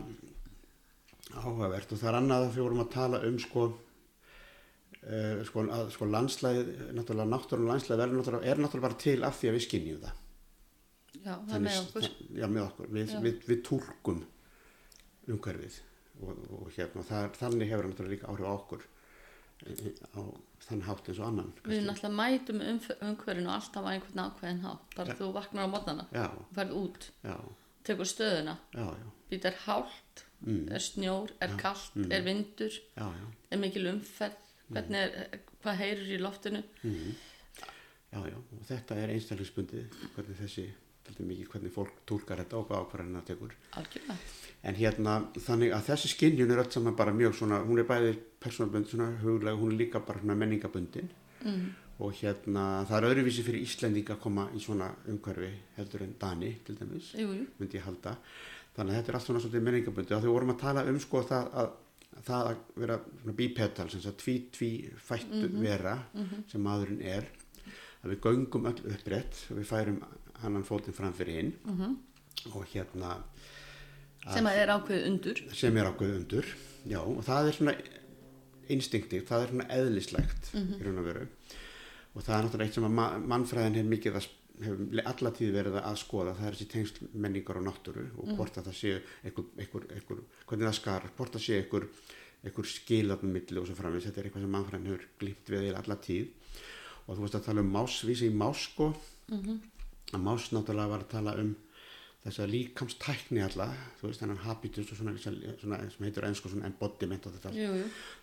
áhugavert. 1.37 1.92
Og 1.92 2.00
það 2.00 2.11
er 2.11 2.18
annað 2.21 2.47
að 2.47 2.54
við 2.54 2.64
vorum 2.66 2.85
að 2.85 2.92
tala 2.95 3.21
um 3.28 3.38
sko 3.42 3.66
uh, 3.68 5.42
sko, 5.49 5.66
að, 5.66 5.90
sko 5.95 6.09
landslæði 6.09 6.64
náttúrulega 6.97 7.33
náttúrulega 7.33 7.73
landslæði 7.73 8.07
er 8.07 8.14
náttúrulega, 8.14 8.78
er 8.78 8.87
bara 8.87 9.00
til 9.04 9.18
af 9.26 9.38
því 9.38 9.50
að 9.50 9.59
við 9.59 9.66
skinnjum 9.66 10.00
það. 10.07 10.25
Já, 11.18 11.35
það 11.35 11.54
er 11.59 11.64
með 11.66 11.80
okkur. 11.83 12.07
það- 12.07 12.38
já, 12.38 12.47
með 12.47 12.64
okkur, 12.66 12.90
við, 12.95 13.14
við, 13.25 13.42
við 13.49 13.62
túlkum 13.66 14.25
umhverfið. 15.28 15.80
Og, 16.18 16.38
og 16.59 16.71
hérna, 16.75 17.04
það, 17.07 17.28
þannig 17.38 17.71
hefur 17.71 17.85
það 17.85 17.92
náttúrulega 17.92 18.16
líka 18.16 18.30
áhrif 18.33 18.49
á 18.49 18.52
okkur 18.54 18.87
á 19.67 20.23
þann 20.69 20.85
hátt 20.87 21.09
eins 21.09 21.21
og 21.21 21.29
annan 21.29 21.53
við 21.65 21.85
náttúrulega 21.87 22.15
mætum 22.19 22.62
umhverfinu 22.65 23.53
alltaf 23.53 23.87
á 23.87 23.91
einhvern 23.91 24.23
ákveðin 24.25 24.65
hátt. 24.65 24.85
Bara 24.97 25.17
þú 25.19 25.31
vaknar 25.37 25.69
á 25.69 25.73
mótana, 25.73 26.07
já, 26.15 26.27
ferð 26.57 26.75
út 26.79 27.09
já, 27.25 27.37
tekur 27.88 28.11
stöðuna, 28.11 28.59
já, 28.75 28.87
já, 29.00 29.09
býtar 29.33 29.57
hált 29.65 30.25
mm, 30.45 30.67
er 30.75 30.85
snjór, 30.85 31.33
er 31.45 31.57
kallt, 31.61 31.97
mm. 31.97 32.12
er 32.12 32.27
vindur 32.27 32.75
já, 32.75 33.07
já, 33.07 33.27
er 33.50 33.62
mikil 33.65 33.91
umferð. 33.95 34.45
Hvernig 34.69 35.00
er, 35.00 35.38
hvað 35.65 35.79
heyrir 35.81 36.11
í 36.12 36.21
loftinu? 36.21 36.61
Mm, 36.85 37.15
já, 38.12 38.19
já. 38.29 38.37
Og 38.37 38.67
þetta 38.69 38.99
er 39.00 39.15
einstaklingsbundið 39.15 40.03
hvernig 40.15 40.43
þessi, 40.43 40.67
er 41.15 41.31
mikið 41.31 41.50
hvernig 41.55 41.75
fólk 41.75 42.05
túlkar 42.09 42.43
þetta 42.43 42.59
og 42.59 42.69
hvað 42.69 42.85
ákvarðan 42.85 43.19
það 43.19 43.27
tekur. 43.33 43.57
Algjörlega, 43.81 44.19
En 44.69 44.75
hérna, 44.75 45.12
þannig 45.38 45.71
að 45.71 45.85
þessi 45.87 46.09
skinnjun 46.12 46.50
er 46.50 46.61
öll 46.65 46.71
saman 46.75 46.97
bara 46.99 47.12
mjög 47.15 47.37
svona, 47.38 47.61
hún 47.62 47.79
er 47.79 47.87
bæði 47.87 48.17
persónabönd, 48.43 48.88
svona 48.91 49.12
huglega, 49.23 49.55
hún 49.57 49.71
er 49.71 49.79
líka 49.85 50.00
bara 50.03 50.19
svona 50.19 50.35
menningabundin. 50.35 51.12
Mm. 51.45 51.69
og 51.99 52.15
hérna, 52.15 52.85
það 52.87 52.97
er 52.99 53.07
öðruvísi 53.09 53.43
fyrir 53.47 53.65
Íslendinga 53.67 54.15
að 54.15 54.23
koma 54.23 54.45
í 54.55 54.61
svona 54.62 54.87
umhverfi 55.11 55.50
heldur 55.79 56.05
en 56.05 56.15
Dani, 56.21 56.53
til 56.67 56.77
dæmis, 56.79 57.11
jú, 57.19 57.33
jú. 57.35 57.47
myndi 57.59 57.79
ég 57.79 57.87
halda. 57.88 58.12
Þannig 58.77 58.93
að 58.93 58.99
þetta 59.00 59.11
er 59.11 59.19
allt 59.19 59.27
svona 59.27 59.43
svolítið 59.43 59.65
menningabundi 59.67 60.15
og 60.15 60.23
því 60.23 60.31
vorum 60.31 60.53
að 60.55 60.61
tala 60.62 60.85
um 60.87 61.00
sko 61.03 61.25
það 61.27 61.49
að, 61.62 61.73
það 62.29 62.50
að 62.53 62.61
vera 62.85 63.00
svona 63.17 63.37
bípetal, 63.41 63.88
sem 63.91 64.05
sagt 64.05 64.23
tví, 64.23 64.37
tví 64.55 64.71
fættu 65.09 65.50
vera 65.59 65.97
sem 66.53 66.62
maðurinn 66.62 67.03
er, 67.03 67.27
að 68.05 68.15
við 68.15 68.23
göngum 68.29 68.71
öll 68.71 68.79
upprétt 68.95 69.43
og 69.50 69.59
við 69.59 69.71
færum 69.73 69.99
annan 70.45 70.64
fótinn 70.64 70.95
fram 70.97 71.12
fyrir 71.16 71.40
hinn 71.42 71.52
mm 71.64 71.97
og 72.54 72.64
hérna 72.71 73.16
sem 74.33 74.47
að 74.47 74.59
er 74.62 74.71
ákveðið 74.71 75.07
undur. 75.11 75.38
sem 75.59 75.76
er 75.76 75.88
ákveð 75.90 76.12
undur 76.21 76.47
já, 76.87 77.00
og 77.02 77.25
það 77.26 77.49
er 77.49 77.57
svona 77.57 77.73
instinktíft, 78.68 79.26
það 79.30 79.42
er 79.42 79.49
svona 79.52 79.66
eðlislegt 79.75 80.50
í 80.54 80.83
raun 80.85 81.00
og 81.02 81.07
veru. 81.09 81.25
Og 82.14 82.23
það 82.25 82.35
er 82.37 82.45
náttúrulega 82.47 82.68
eitt 82.68 82.75
sem 82.78 82.87
að 82.88 82.95
ma- 82.99 83.18
mannfræðin 83.33 83.78
hefur 83.78 83.90
mikið 83.92 84.18
að 84.21 84.28
hefur 84.59 85.02
alla 85.12 85.30
tíð 85.38 85.52
verið 85.54 85.78
að 85.80 85.97
skoða. 86.02 86.35
Það 86.38 86.47
er 86.50 86.57
þessi 86.59 86.68
tengsl 86.73 87.09
menningar 87.14 87.59
og 87.61 87.66
náttúru 87.68 88.04
og 88.18 88.33
hvort 88.37 88.59
að 88.59 88.68
það 88.68 88.78
séu 88.80 89.00
einhver, 89.25 89.49
einhver, 89.59 89.87
einhver 89.95 90.23
hvernig 90.47 90.68
það 90.68 90.78
skar, 90.80 91.09
hvort 91.16 91.33
það 91.37 91.45
séu 91.49 91.59
einhver, 91.62 91.88
einhver 92.45 92.71
skilatnum 92.75 93.33
milli 93.38 93.59
og 93.62 93.66
svo 93.68 93.75
framins 93.78 94.07
þetta 94.09 94.21
er 94.23 94.28
eitthvað 94.30 94.47
sem 94.47 94.54
mannfræðin 94.57 94.90
hefur 94.92 95.09
glýmt 95.23 95.49
við 95.52 95.59
eiginlega 95.62 95.83
alla 95.85 95.99
tíð. 96.07 96.28
Og 97.09 97.16
þú 97.16 97.25
veist 97.26 97.38
að 97.40 97.47
tala 97.49 97.64
um 97.66 97.73
más, 97.73 97.99
vísi 98.04 98.28
í 98.30 98.35
más 98.35 98.66
sko 98.68 98.92
að 100.12 100.23
más 100.25 100.50
náttúrulega 100.53 100.93
var 100.93 101.05
að 101.05 101.11
tala 101.12 101.35
um 101.41 101.57
þessa 102.25 102.47
líkamstækni 102.50 103.43
alla, 103.45 103.69
þú 104.00 104.11
veist 104.11 104.23
þennan 104.23 104.43
habitus 104.43 104.93
og 104.93 104.99
svona, 104.99 105.15
svona, 105.23 105.53
svona 105.61 105.79
sem 105.93 106.07
heitur 106.09 106.27
ennsku 106.29 106.50
svona 106.50 106.69
embodiment 106.69 107.29
jú, 107.55 107.73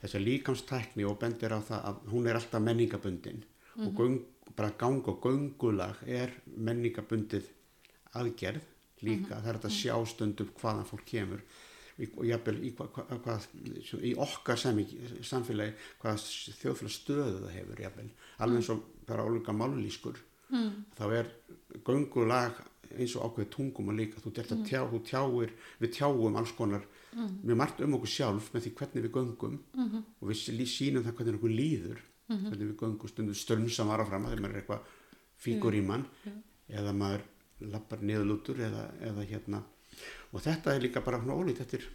þessa 0.01 0.21
líkamstækni 0.21 1.05
og 1.07 1.19
bendir 1.21 1.55
á 1.55 1.59
það 1.63 1.89
að 1.91 2.01
hún 2.11 2.29
er 2.29 2.39
alltaf 2.39 2.63
menningabundin. 2.63 3.43
Og 3.75 3.91
göng, 3.97 4.19
bara 4.55 4.71
gang 4.79 5.07
og 5.11 5.19
göngulag 5.23 6.03
er 6.07 6.31
menningabundið 6.55 7.47
aðgerð 8.15 8.67
líka, 9.03 9.39
það 9.41 9.49
er 9.51 9.61
að 9.61 9.75
sjá 9.75 9.95
stundum 10.07 10.51
hvaðan 10.59 10.87
fólk 10.87 11.07
kemur. 11.09 11.41
Í- 11.95 12.11
og 12.11 12.25
jafnvel 12.27 12.57
í, 12.67 12.73
hva, 12.75 12.89
hva, 12.91 13.19
hvað, 13.23 13.45
í 14.03 14.11
okkar 14.19 14.59
samfélagi 14.59 15.75
hvaða 16.01 16.17
þjóðfélag 16.59 16.91
stöðu 16.91 17.37
það 17.45 17.53
hefur 17.55 17.83
jafnvel, 17.85 18.07
alveg 18.43 18.59
eins 18.59 18.71
og 18.73 18.81
bara 19.07 19.23
ólíka 19.23 19.55
málulískur 19.55 20.19
mm. 20.51 20.73
þá 20.97 21.05
er 21.21 21.29
göngulag 21.83 22.59
eins 22.95 23.15
og 23.17 23.25
ákveðið 23.27 23.51
tungum 23.51 23.89
og 23.91 23.97
líka. 23.97 24.21
Þú, 24.23 24.31
mm. 24.31 24.65
tjá, 24.69 24.81
þú 24.91 24.99
tjáir, 25.09 25.53
við 25.81 25.93
tjáum 25.97 26.37
alls 26.39 26.53
konar. 26.55 26.85
Mjög 27.15 27.57
margt 27.59 27.81
um 27.81 27.95
okkur 27.97 28.11
sjálf 28.11 28.51
með 28.53 28.65
því 28.65 28.71
hvernig 28.79 29.03
við 29.05 29.11
göngum 29.15 29.59
-hmm. 29.75 30.03
og 30.19 30.27
við 30.29 30.35
sí- 30.35 30.67
sýnum 30.67 31.03
það 31.03 31.15
hvernig 31.15 31.35
okkur 31.35 31.49
líður 31.49 31.99
hvernig 32.27 32.67
við 32.67 32.75
göngum. 32.75 33.07
Stundum 33.07 33.35
strömsam 33.35 33.89
ára 33.89 34.05
fram 34.05 34.25
þegar 34.25 34.41
maður 34.41 34.55
er 34.55 34.61
eitthvað 34.61 34.81
fíkur 35.37 35.75
í 35.75 35.81
mann 35.81 36.05
eða 36.69 36.93
maður 36.93 37.21
lappar 37.61 38.01
niðurlútur 38.01 38.59
eða, 38.59 38.89
eða 39.01 39.23
hérna. 39.29 39.63
Og 40.33 40.41
þetta 40.41 40.75
er 40.75 40.81
líka 40.81 41.01
bara 41.01 41.21
svona 41.21 41.37
ólít 41.39 41.61
þetta 41.61 41.77
er 41.77 41.87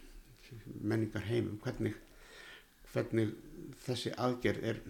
menningar 0.81 1.21
heimum 1.21 1.59
hvernig, 1.63 1.95
hvernig 2.93 3.33
þessi 3.85 4.13
aðgerð 4.17 4.63
er 4.63 4.81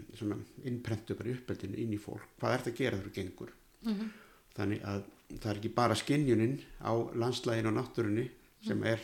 innprentu 0.63 1.15
bara 1.15 1.29
í 1.29 1.35
uppeldinu 1.35 1.77
inn 1.77 1.93
í 1.93 1.99
fólk. 2.01 2.23
Hvað 2.39 2.53
er 2.53 2.63
þetta 2.63 2.71
að 2.71 2.79
gera 2.81 2.97
þegar 2.97 3.09
þú 3.09 3.15
gengur? 3.19 3.53
Mhm. 3.83 4.11
Þannig 4.57 4.85
að 4.87 5.03
það 5.31 5.49
er 5.51 5.59
ekki 5.61 5.73
bara 5.75 5.97
skinjunin 5.97 6.57
á 6.83 6.93
landslægin 7.15 7.69
og 7.71 7.77
náttúrunni 7.77 8.27
sem 8.65 8.83
er 8.83 9.03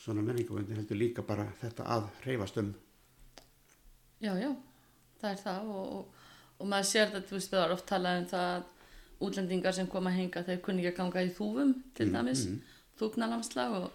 svona 0.00 0.24
menningavöndin 0.24 0.78
heldur 0.80 0.98
líka 1.00 1.24
bara 1.26 1.46
þetta 1.60 1.86
að 1.96 2.08
reyfast 2.24 2.58
um. 2.60 2.74
Já, 4.20 4.34
já 4.36 4.50
það 5.20 5.30
er 5.30 5.40
það 5.44 5.70
og, 5.74 5.86
og, 5.96 6.28
og 6.58 6.70
maður 6.70 6.90
sér 6.90 7.10
þetta, 7.12 7.28
þú 7.28 7.36
veist, 7.36 7.52
það 7.52 7.64
er 7.64 7.74
oft 7.76 7.88
talað 7.88 8.20
um 8.20 8.28
það 8.30 8.50
að 8.50 8.68
útlendingar 9.20 9.76
sem 9.76 9.88
koma 9.90 10.12
að 10.12 10.20
henga 10.20 10.44
þeir 10.46 10.60
kunni 10.64 10.84
ekki 10.84 10.94
að 10.94 11.00
ganga 11.00 11.24
í 11.24 11.32
þúfum 11.36 11.74
til 11.96 12.06
Mm, 12.08 12.14
dæmis, 12.16 12.44
mm. 12.48 12.60
þúknalamslag 13.00 13.76
og, 13.76 13.90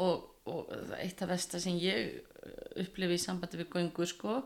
og, 0.00 0.28
og 0.48 0.72
eitt 0.96 1.20
af 1.22 1.32
versta 1.32 1.60
sem 1.60 1.76
ég 1.80 2.14
uh, 2.16 2.84
upplifi 2.84 3.18
í 3.18 3.20
sambandi 3.20 3.60
við 3.60 3.68
göngu 3.74 4.08
sko, 4.08 4.38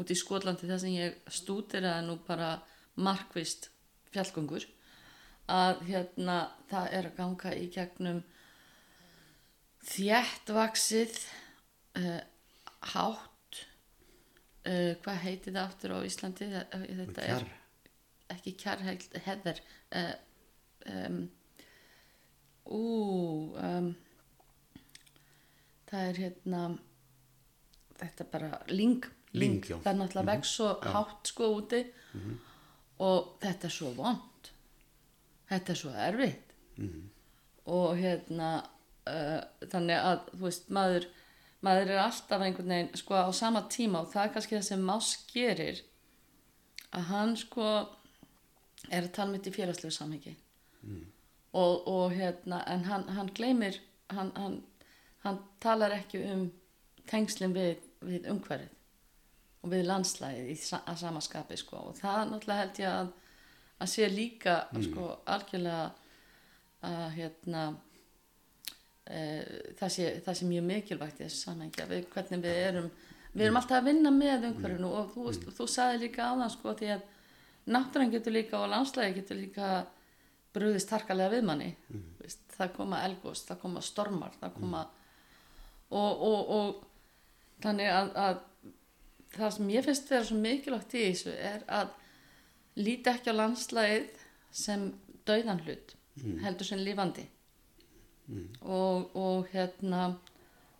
út 0.00 0.10
í 0.10 0.18
Skotlandi 0.18 0.66
þar 0.70 0.82
sem 0.82 0.96
ég 0.96 1.20
stútir 1.30 1.86
að 1.86 2.02
nú 2.08 2.18
bara 2.26 2.56
markvist 2.98 3.70
fjallgöngur 4.10 4.66
að 5.50 5.80
hérna 5.88 6.36
það 6.70 6.92
er 6.98 7.08
að 7.10 7.16
ganga 7.18 7.52
í 7.58 7.66
gegnum 7.74 8.20
þjættvaksið 9.90 11.16
uh, 12.00 12.20
hátt 12.92 13.60
uh, 14.68 14.92
hvað 15.02 15.20
heitir 15.24 15.54
það 15.56 15.62
aftur 15.64 15.94
á 15.96 15.98
Íslandi? 16.06 16.48
Þa- 16.52 16.66
þetta 17.00 17.24
kjar, 17.26 17.46
er 17.46 18.36
ekki 18.36 18.52
kjar 18.60 18.84
heðar 19.26 19.62
uh, 19.96 20.12
um, 20.94 21.20
ú 22.70 22.82
um, 23.58 23.90
það 25.90 26.04
er 26.12 26.20
hérna 26.24 26.62
þetta 28.00 28.24
er 28.26 28.30
bara 28.36 28.52
ling, 28.70 29.08
Lyng, 29.34 29.60
já. 29.66 29.76
það 29.82 29.90
er 29.92 29.98
náttúrulega 30.00 30.30
vex 30.34 30.52
svo 30.56 30.68
Já. 30.80 30.90
hátt 30.94 31.28
sko 31.30 31.48
úti. 31.60 31.80
Og 33.00 33.28
þetta 33.42 33.68
er 33.68 33.74
svo 33.74 33.90
vond 33.96 34.24
þetta 35.50 35.72
er 35.72 35.80
svo 35.80 35.94
erfitt. 36.08 36.54
Og 37.70 37.98
hérna 37.98 38.50
uh, 39.10 39.40
þannig 39.68 39.98
að 39.98 40.22
þú 40.32 40.44
veist 40.46 40.70
maður 40.72 41.08
maður 41.60 41.92
er 41.92 42.02
alltaf 42.06 42.42
einhvern 42.42 42.72
veginn 42.72 42.96
sko 42.96 43.20
á 43.20 43.28
sama 43.36 43.66
tíma 43.68 44.00
og 44.00 44.12
það 44.12 44.22
er 44.24 44.34
kannski 44.34 44.56
það 44.56 44.68
sem 44.70 44.84
Más 44.88 45.10
gerir 45.28 45.82
að 46.96 47.10
hann 47.10 47.36
sko 47.36 47.66
er 48.88 49.04
að 49.04 49.12
tala 49.12 49.34
mitt 49.34 49.46
í 49.46 49.52
félagslegu 49.52 49.92
samhengi. 49.92 50.34
Og, 51.52 51.88
og 51.90 52.14
hérna 52.16 52.62
en 52.70 52.86
hann, 52.86 53.08
hann 53.12 53.30
gleymir 53.36 53.80
hann, 54.08 54.32
hann, 54.36 54.60
hann 55.24 55.40
talar 55.60 55.92
ekki 55.98 56.22
um 56.32 56.46
tengslinn 57.10 57.54
við, 57.54 57.82
við 58.00 58.28
umhverfið 58.30 58.76
og 59.60 59.72
við 59.74 59.84
landslæðið 59.90 60.52
í 60.54 60.56
sa 60.56 60.80
sama 60.96 61.20
skapi 61.20 61.58
sko. 61.60 61.90
Og 61.90 61.98
það 62.00 62.30
náttúrulega 62.30 62.62
held 62.62 62.80
ég 62.80 62.94
að 62.94 63.10
að 63.80 63.92
sé 63.92 64.08
líka 64.12 64.56
sko 64.84 65.06
algjörlega 65.30 65.84
að 66.86 67.06
hérna 67.16 67.62
e, 69.04 69.20
það, 69.78 69.92
sé, 69.94 70.10
það 70.24 70.38
sé 70.38 70.48
mjög 70.48 70.66
mikilvægt 70.70 71.20
í 71.20 71.24
þessu 71.26 71.40
samhengi 71.44 71.84
að 71.84 71.94
við, 71.94 72.04
hvernig 72.14 72.44
við 72.44 72.60
erum 72.64 72.90
við 73.32 73.46
erum 73.46 73.60
alltaf 73.60 73.78
að 73.78 73.88
vinna 73.90 74.12
með 74.14 74.48
umhverfinu 74.50 74.90
og 74.90 75.14
þú, 75.14 75.24
veist, 75.28 75.48
þú 75.56 75.66
sagði 75.70 76.04
líka 76.04 76.26
á 76.26 76.32
það 76.34 76.52
sko 76.56 76.74
því 76.80 76.92
að 76.96 77.08
náttúran 77.70 78.12
getur 78.14 78.34
líka 78.34 78.58
og 78.58 78.70
landslæði 78.72 79.16
getur 79.20 79.38
líka 79.38 79.70
brúðist 80.50 80.90
harkalega 80.90 81.36
við 81.36 81.44
manni. 81.46 81.68
Veist, 82.18 82.42
það 82.56 82.72
koma 82.74 83.02
elgóst, 83.06 83.46
það 83.46 83.60
koma 83.62 83.82
stormar 83.84 84.34
það 84.40 84.56
koma 84.56 84.84
og, 85.90 86.24
og, 86.26 86.50
og 86.56 87.60
þannig 87.62 87.92
að, 87.94 88.10
að 88.18 88.40
það 89.36 89.54
sem 89.56 89.72
ég 89.76 89.86
finnst 89.86 90.10
vera 90.10 90.26
svo 90.26 90.38
mikilvægt 90.40 90.96
í 90.98 91.06
þessu 91.06 91.34
er 91.36 91.64
að 91.70 91.94
líti 92.78 93.10
ekki 93.10 93.32
á 93.34 93.40
landslæðið 93.40 94.24
sem 94.54 94.86
dauðan 95.26 95.62
hlut 95.66 95.94
heldur 96.44 96.66
sem 96.68 96.82
lífandi 96.84 97.24
og, 98.62 99.10
og 99.16 99.48
hérna 99.52 100.02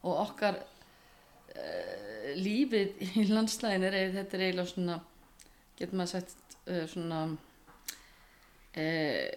og 0.02 0.14
okkar 0.26 0.61
uh, 0.61 2.30
lífið 2.38 3.02
í 3.20 3.26
landslæðin 3.30 3.87
er 3.88 3.99
þetta 4.14 4.37
er 4.37 4.47
eiginlega 4.47 4.73
svona 4.73 4.97
getur 5.78 5.99
maður 5.99 6.12
sagt 6.14 6.56
uh, 6.68 6.87
svona 6.90 7.20
uh, 8.76 9.28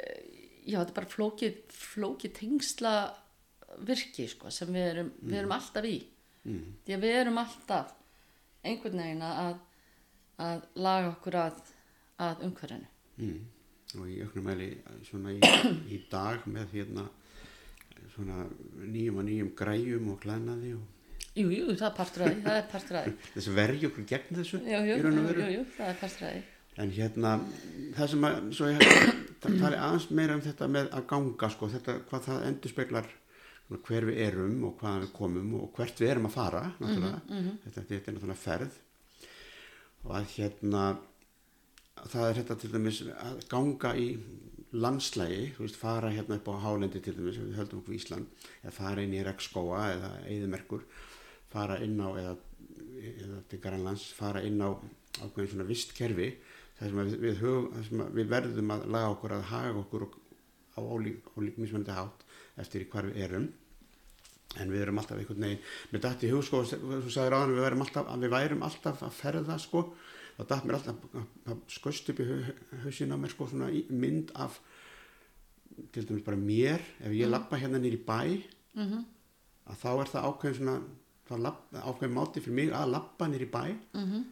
já 0.64 0.78
þetta 0.78 0.92
er 0.92 0.98
bara 1.00 1.14
flókið 1.16 1.60
flókið 1.74 2.38
tengsla 2.40 2.96
virki 3.88 4.28
sko 4.30 4.52
sem 4.54 4.70
við 4.74 4.90
erum, 4.92 5.12
við 5.24 5.40
erum 5.42 5.56
alltaf 5.56 5.86
í. 5.90 5.98
Því 6.86 6.96
að 6.96 7.06
við 7.06 7.16
erum 7.22 7.40
alltaf 7.42 7.94
einhvern 8.64 9.00
veginn 9.02 9.24
að 9.26 9.56
að 10.44 10.64
laga 10.82 11.12
okkur 11.12 11.38
að, 11.38 11.58
að 12.22 12.46
umhverfinu. 12.48 12.90
Mm. 13.18 13.42
Og 13.94 14.08
í 14.10 14.22
auknum 14.26 14.48
mæli 14.50 14.70
svona 15.06 15.34
í, 15.34 15.40
í 15.96 16.00
dag 16.12 16.48
með 16.50 16.74
hérna 16.80 17.08
svona 18.14 18.44
nýjum 18.84 19.22
og 19.22 19.28
nýjum 19.30 19.54
græjum 19.58 20.12
og 20.14 20.20
klænaði 20.24 20.76
og 20.78 20.90
Jú, 21.34 21.48
jú, 21.50 21.74
það 21.74 21.96
er 21.98 22.10
er 22.14 22.82
því. 22.86 23.12
Þess 23.34 23.48
að 23.50 23.56
verja 23.58 23.88
okkur 23.90 24.04
gegn 24.12 24.36
þessu 24.38 24.60
Jú, 24.62 24.82
jú, 24.86 25.64
það 25.78 25.88
er 25.90 26.12
því. 26.14 26.34
En 26.84 26.92
hérna, 26.94 27.32
það 27.94 28.12
sem 28.12 28.28
að, 28.28 28.38
svo 28.58 28.70
ég 28.70 28.84
ta- 29.42 29.50
tali 29.50 29.78
aðeins 29.78 30.08
meira 30.14 30.38
um 30.38 30.44
þetta 30.46 30.68
með 30.74 30.88
að 30.98 31.08
ganga, 31.10 31.50
sko, 31.54 31.70
þetta, 31.74 31.96
hvað 32.10 32.24
það 32.28 32.46
endur 32.50 32.74
speklar 32.74 33.10
hver 33.74 34.06
við 34.06 34.22
erum 34.28 34.56
og 34.68 34.76
hvaðan 34.82 35.04
við 35.06 35.12
komum 35.18 35.54
og 35.58 35.70
hvert 35.78 36.02
við 36.02 36.12
erum 36.14 36.28
að 36.30 36.36
fara, 36.36 36.64
náttúrulega, 36.78 37.22
þetta, 37.64 37.84
þetta 37.90 38.12
er 38.12 38.18
náttúrulega 38.18 38.42
ferð. 38.44 38.80
Og 40.04 40.16
að 40.20 40.28
hérna, 40.36 40.84
það 42.02 42.26
er 42.30 42.40
þetta 42.42 42.58
til 42.62 42.72
dæmis 42.74 43.02
að 43.14 43.44
ganga 43.52 43.94
í 44.00 44.08
landslægi, 44.74 45.52
þú 45.54 45.66
veist, 45.68 45.78
fara 45.78 46.10
hérna 46.14 46.40
upp 46.40 46.50
á 46.50 46.56
hálendi 46.64 47.02
til 47.04 47.14
dæmis, 47.18 47.38
við 47.38 47.60
höldum 47.60 47.84
okkur 47.84 47.94
í 47.94 48.00
Ísland, 48.00 48.48
eða 48.64 48.74
fara 48.74 49.06
inn 49.06 49.14
í 49.14 49.22
regnskóa 49.26 49.84
eða 49.94 50.12
eðimerkur, 50.34 50.88
fara 51.54 51.78
inn 51.86 52.00
á, 52.02 52.10
eða, 52.10 52.34
eða 53.14 53.40
til 53.52 53.62
Garanlands, 53.62 54.08
fara 54.18 54.42
inn 54.46 54.62
á 54.66 54.74
ákveðin 55.22 55.52
svona 55.52 55.70
vistkerfi, 55.70 56.30
þar 56.80 56.90
sem 56.90 57.02
við, 57.04 57.18
við, 57.22 57.42
höfum, 57.44 57.84
sem 57.90 58.06
við 58.18 58.32
verðum 58.32 58.74
að 58.74 58.88
laga 58.96 59.12
okkur 59.14 59.36
að 59.38 59.50
haga 59.52 59.76
okkur 59.84 60.08
á 60.74 60.82
ólík, 60.82 61.30
ólík 61.38 61.60
mismunandi 61.62 61.94
hátt 61.94 62.26
eftir 62.64 62.88
hvar 62.90 63.10
við 63.12 63.28
erum. 63.28 63.52
En 64.62 64.70
við 64.70 64.84
erum 64.84 65.00
alltaf 65.02 65.18
einhvern 65.18 65.46
veginn 65.48 65.62
með 65.94 66.04
dætt 66.04 66.26
í 66.26 66.34
hug 66.34 66.44
sko, 66.46 66.62
þú 66.66 67.14
sagðir 67.14 67.36
áðan 67.38 67.54
að 67.54 67.60
við, 67.60 67.78
alltaf, 67.86 68.10
við 68.22 68.34
værum 68.34 68.66
alltaf 68.66 69.06
að 69.06 69.16
ferða 69.18 69.58
sko, 69.62 69.88
þá 70.38 70.44
dætt 70.50 70.66
mér 70.66 70.78
alltaf 70.80 70.96
að 71.48 71.60
skoist 71.70 72.10
upp 72.10 72.20
í 72.24 72.28
hausin 72.84 73.14
á 73.14 73.18
mér 73.22 73.34
sko, 73.34 73.48
svona 73.52 73.70
mynd 73.90 74.32
af 74.36 74.60
til 75.94 76.06
dæmis 76.06 76.24
bara 76.26 76.38
mér 76.38 76.82
ef 77.04 77.12
ég 77.14 77.30
lappa 77.30 77.58
hérna 77.62 77.80
nýr 77.82 77.98
í 78.00 78.04
bæ 78.06 78.42
Mhm, 78.74 79.04
að 79.70 79.76
þá 79.84 79.90
er 80.02 80.08
það 80.10 80.24
ákveðin 80.30 80.56
svona 80.58 81.42
lapp- 81.44 81.76
ákveðin 81.78 82.14
máti 82.16 82.42
fyrir 82.42 82.56
mig 82.58 82.72
að 82.74 82.90
lappa 82.90 83.28
nýr 83.30 83.44
í 83.46 83.50
bæ. 83.54 83.78
Mhm, 83.94 84.24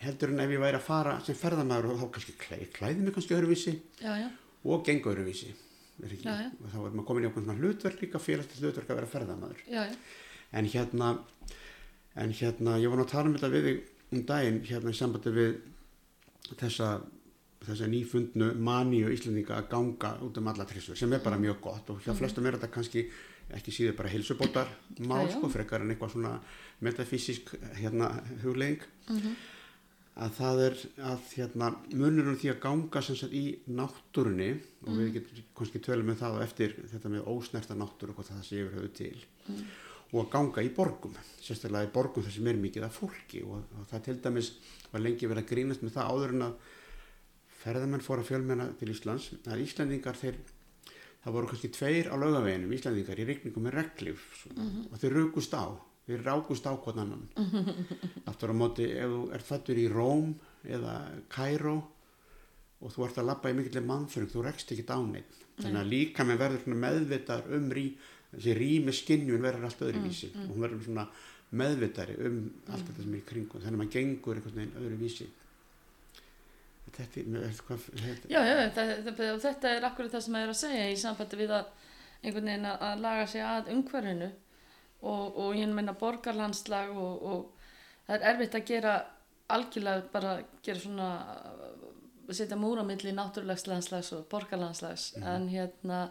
heldur 0.00 0.28
en 0.32 0.40
ef 0.40 0.50
ég 0.50 0.60
væri 0.62 0.78
að 0.78 0.86
fara 0.86 1.20
sem 1.24 1.34
ferðamaður 1.36 1.90
og 1.92 2.00
þá 2.00 2.06
kannski 2.14 2.32
klæði, 2.40 2.68
klæði 2.72 2.96
mig 3.04 3.12
kannski 3.14 3.34
öðruvísi 3.36 3.74
Já, 4.00 4.12
já, 4.16 4.30
og 4.64 4.84
gengu 4.84 5.12
öðruvísi. 5.12 5.52
Er? 6.02 6.08
Já, 6.08 6.52
og 6.64 6.70
þá 6.72 6.76
er 6.86 6.90
maður 6.96 7.06
komin 7.06 7.24
í 7.24 7.28
okkur 7.30 7.44
svona 7.44 7.58
hlutverk 7.60 8.00
líka 8.00 8.18
félagstilt 8.20 8.64
hlutverk 8.64 8.88
að 8.88 8.96
vera 8.96 9.54
já. 9.68 9.96
En 10.52 10.64
hérna 10.64 11.18
en 12.16 12.32
hérna, 12.32 12.78
ég 12.80 12.88
var 12.88 12.96
nú 12.96 13.04
að 13.04 13.10
tala 13.12 13.28
um 13.28 13.34
þetta 13.36 13.52
við 13.52 13.64
þig 13.68 13.80
um 14.12 14.22
daginn 14.28 14.60
hérna 14.68 14.90
í 14.92 14.98
sambandi 14.98 15.32
við 15.34 15.56
þessa 16.60 16.90
þessa 17.66 17.88
nýfundnu 17.90 18.52
maníu 18.62 19.08
Íslandinga 19.10 19.56
að 19.58 19.68
ganga 19.72 20.12
út 20.22 20.36
um 20.38 20.48
alla 20.52 20.64
trissu 20.68 20.94
sem 20.96 21.12
er 21.16 21.22
bara 21.24 21.38
mjög 21.40 21.58
gott 21.64 21.90
og 21.90 22.02
hjá 22.04 22.12
flestum 22.14 22.46
er 22.46 22.58
þetta 22.58 22.70
kannski 22.76 23.06
ekki 23.56 23.72
síður 23.74 23.96
bara 23.98 24.10
heilsubótar 24.12 24.70
mál 25.06 25.26
sko, 25.30 25.48
frekar 25.50 25.82
en 25.82 25.90
eitthvað 25.94 26.12
svona 26.14 26.36
metafísisk 26.82 27.54
hérna 27.80 28.12
huglegging 28.42 28.82
Mhm. 29.10 29.34
að 30.16 30.30
það 30.38 30.60
er 30.66 30.76
að 31.10 31.26
hérna 31.36 31.66
munurinn 31.92 32.38
því 32.40 32.50
að 32.54 32.60
ganga 32.60 33.02
sem 33.02 33.16
sagt 33.16 33.32
í 33.36 33.58
náttúrunni 33.68 34.48
og 34.86 34.94
við 34.96 35.12
getum 35.18 35.42
kannski 35.56 35.78
tölum 35.84 36.06
með 36.10 36.16
það 36.22 36.38
á 36.38 36.44
eftir 36.46 36.74
þetta 36.92 37.08
með 37.12 37.26
ósnerta 37.34 37.74
náttúru 37.76 38.10
og 38.14 38.16
hvað 38.16 38.30
það 38.32 38.46
sé 38.48 38.62
yfir 38.62 38.78
höfu 38.78 38.92
til 38.94 39.16
og 40.12 40.18
að 40.22 40.32
ganga 40.32 40.64
í 40.64 40.72
borgum 40.74 41.14
sérstaklega 41.42 41.88
í 41.88 41.92
borgum 41.94 42.24
þar 42.26 42.34
sem 42.36 42.50
er 42.50 42.60
mikið 42.60 42.86
af 42.86 42.98
fólki. 43.00 43.42
Og, 43.46 43.64
og 43.76 43.88
það 43.90 44.04
til 44.06 44.18
dæmis 44.24 44.52
var 44.92 45.02
lengi 45.02 45.30
verið 45.30 45.44
að 45.44 45.50
grínast 45.52 45.84
með 45.84 45.96
það 45.96 46.12
áður 46.12 46.36
en 46.36 46.46
að 46.46 46.70
ferðamenn 47.62 48.04
fór 48.06 48.22
að 48.22 48.30
fjölmenna 48.30 48.68
til 48.78 48.92
Íslands. 48.92 49.32
Að 49.46 49.64
Íslandingar 49.64 50.20
þeir 50.20 50.38
það 51.24 51.36
voru 51.36 51.50
kannski 51.50 51.72
tveir 51.74 52.12
á 52.12 52.14
laugaveginum 52.22 52.74
Íslandingar 52.76 53.20
í 53.22 53.26
rigningum 53.26 53.66
með 53.66 53.78
reglif 53.80 54.24
og 54.54 54.98
þeir 55.02 55.16
rukust 55.20 55.56
á 55.58 55.74
þeir 56.06 56.22
rákust 56.22 56.66
á 56.70 56.72
hvern 56.78 57.02
annan. 57.02 57.24
Aftur 58.30 58.54
á 58.54 58.56
móti 58.56 58.86
ef 58.94 59.10
þú 59.10 59.22
ert 59.34 59.48
fættur 59.48 59.80
í 59.82 59.88
Róm 59.90 60.36
eða 60.62 61.00
Kairó 61.32 61.80
og 62.78 62.92
þú 62.92 63.06
ert 63.08 63.18
að 63.18 63.28
labba 63.30 63.50
í 63.50 63.56
mikill 63.56 63.82
mannfjörg 63.82 64.30
þú 64.30 64.44
rekst 64.46 64.70
ekki 64.74 64.86
neitt 65.08 65.42
þannig 65.56 65.80
að 65.80 65.90
líka 65.90 66.26
með 66.28 66.40
verður 66.42 66.62
svona 66.62 66.80
meðvitar 66.82 67.46
um 67.56 67.70
rí, 67.72 67.86
þessi 68.36 68.54
rými 68.58 68.94
skinnjun 68.94 69.42
verður 69.44 69.66
allt 69.68 69.82
öðruvísi. 69.86 70.30
Og 70.36 70.52
hún 70.52 70.62
verður 70.64 70.84
svona 70.86 71.06
meðvitari 71.56 72.16
um 72.26 72.38
allt 72.72 72.86
þetta 72.88 73.02
sem 73.02 73.12
er 73.14 73.20
í 73.20 73.26
kringum 73.26 73.62
þannig 73.62 73.74
að 73.74 73.82
maður 73.82 73.92
gengur 73.96 74.38
einhvern 74.40 74.60
veginn 74.60 74.78
öðruvísi. 74.82 75.28
Þetta 76.96 77.20
er 77.20 77.48
eitthvað 77.48 77.82
þetta, 77.90 78.30
Já, 78.30 78.38
já, 78.40 78.54
þetta, 78.72 79.26
þetta, 79.42 79.72
er 79.72 79.86
akkurat 79.88 80.14
það 80.14 80.24
sem 80.24 80.38
ég 80.38 80.46
er 80.46 80.52
að 80.52 80.60
segja 80.60 80.86
í 80.88 81.00
sambandi 81.00 81.40
við 81.40 81.54
að 81.58 81.66
einhvern 82.22 82.50
veginn 82.50 82.70
að, 82.70 82.84
að 82.88 83.02
laga 83.04 83.26
sig 83.30 83.44
að 83.44 83.72
umhverfinu 83.74 84.30
og, 85.02 85.24
og 85.42 85.58
ég 85.58 85.74
meina 85.76 85.96
borgarlandslag 85.98 86.94
og, 86.96 87.26
og 87.26 88.06
það 88.06 88.16
er 88.16 88.26
erfitt 88.30 88.56
að 88.56 88.70
gera 88.70 88.94
algjörlega 89.52 90.06
bara 90.14 90.38
gera 90.64 90.82
svona 90.82 91.10
setja 92.34 92.56
múra 92.58 92.82
milli 92.86 93.12
náttúrulegs 93.14 93.66
landslags 93.70 94.12
og 94.16 94.24
borgarlandslags. 94.30 95.12
En 95.22 95.48
hérna 95.48 96.08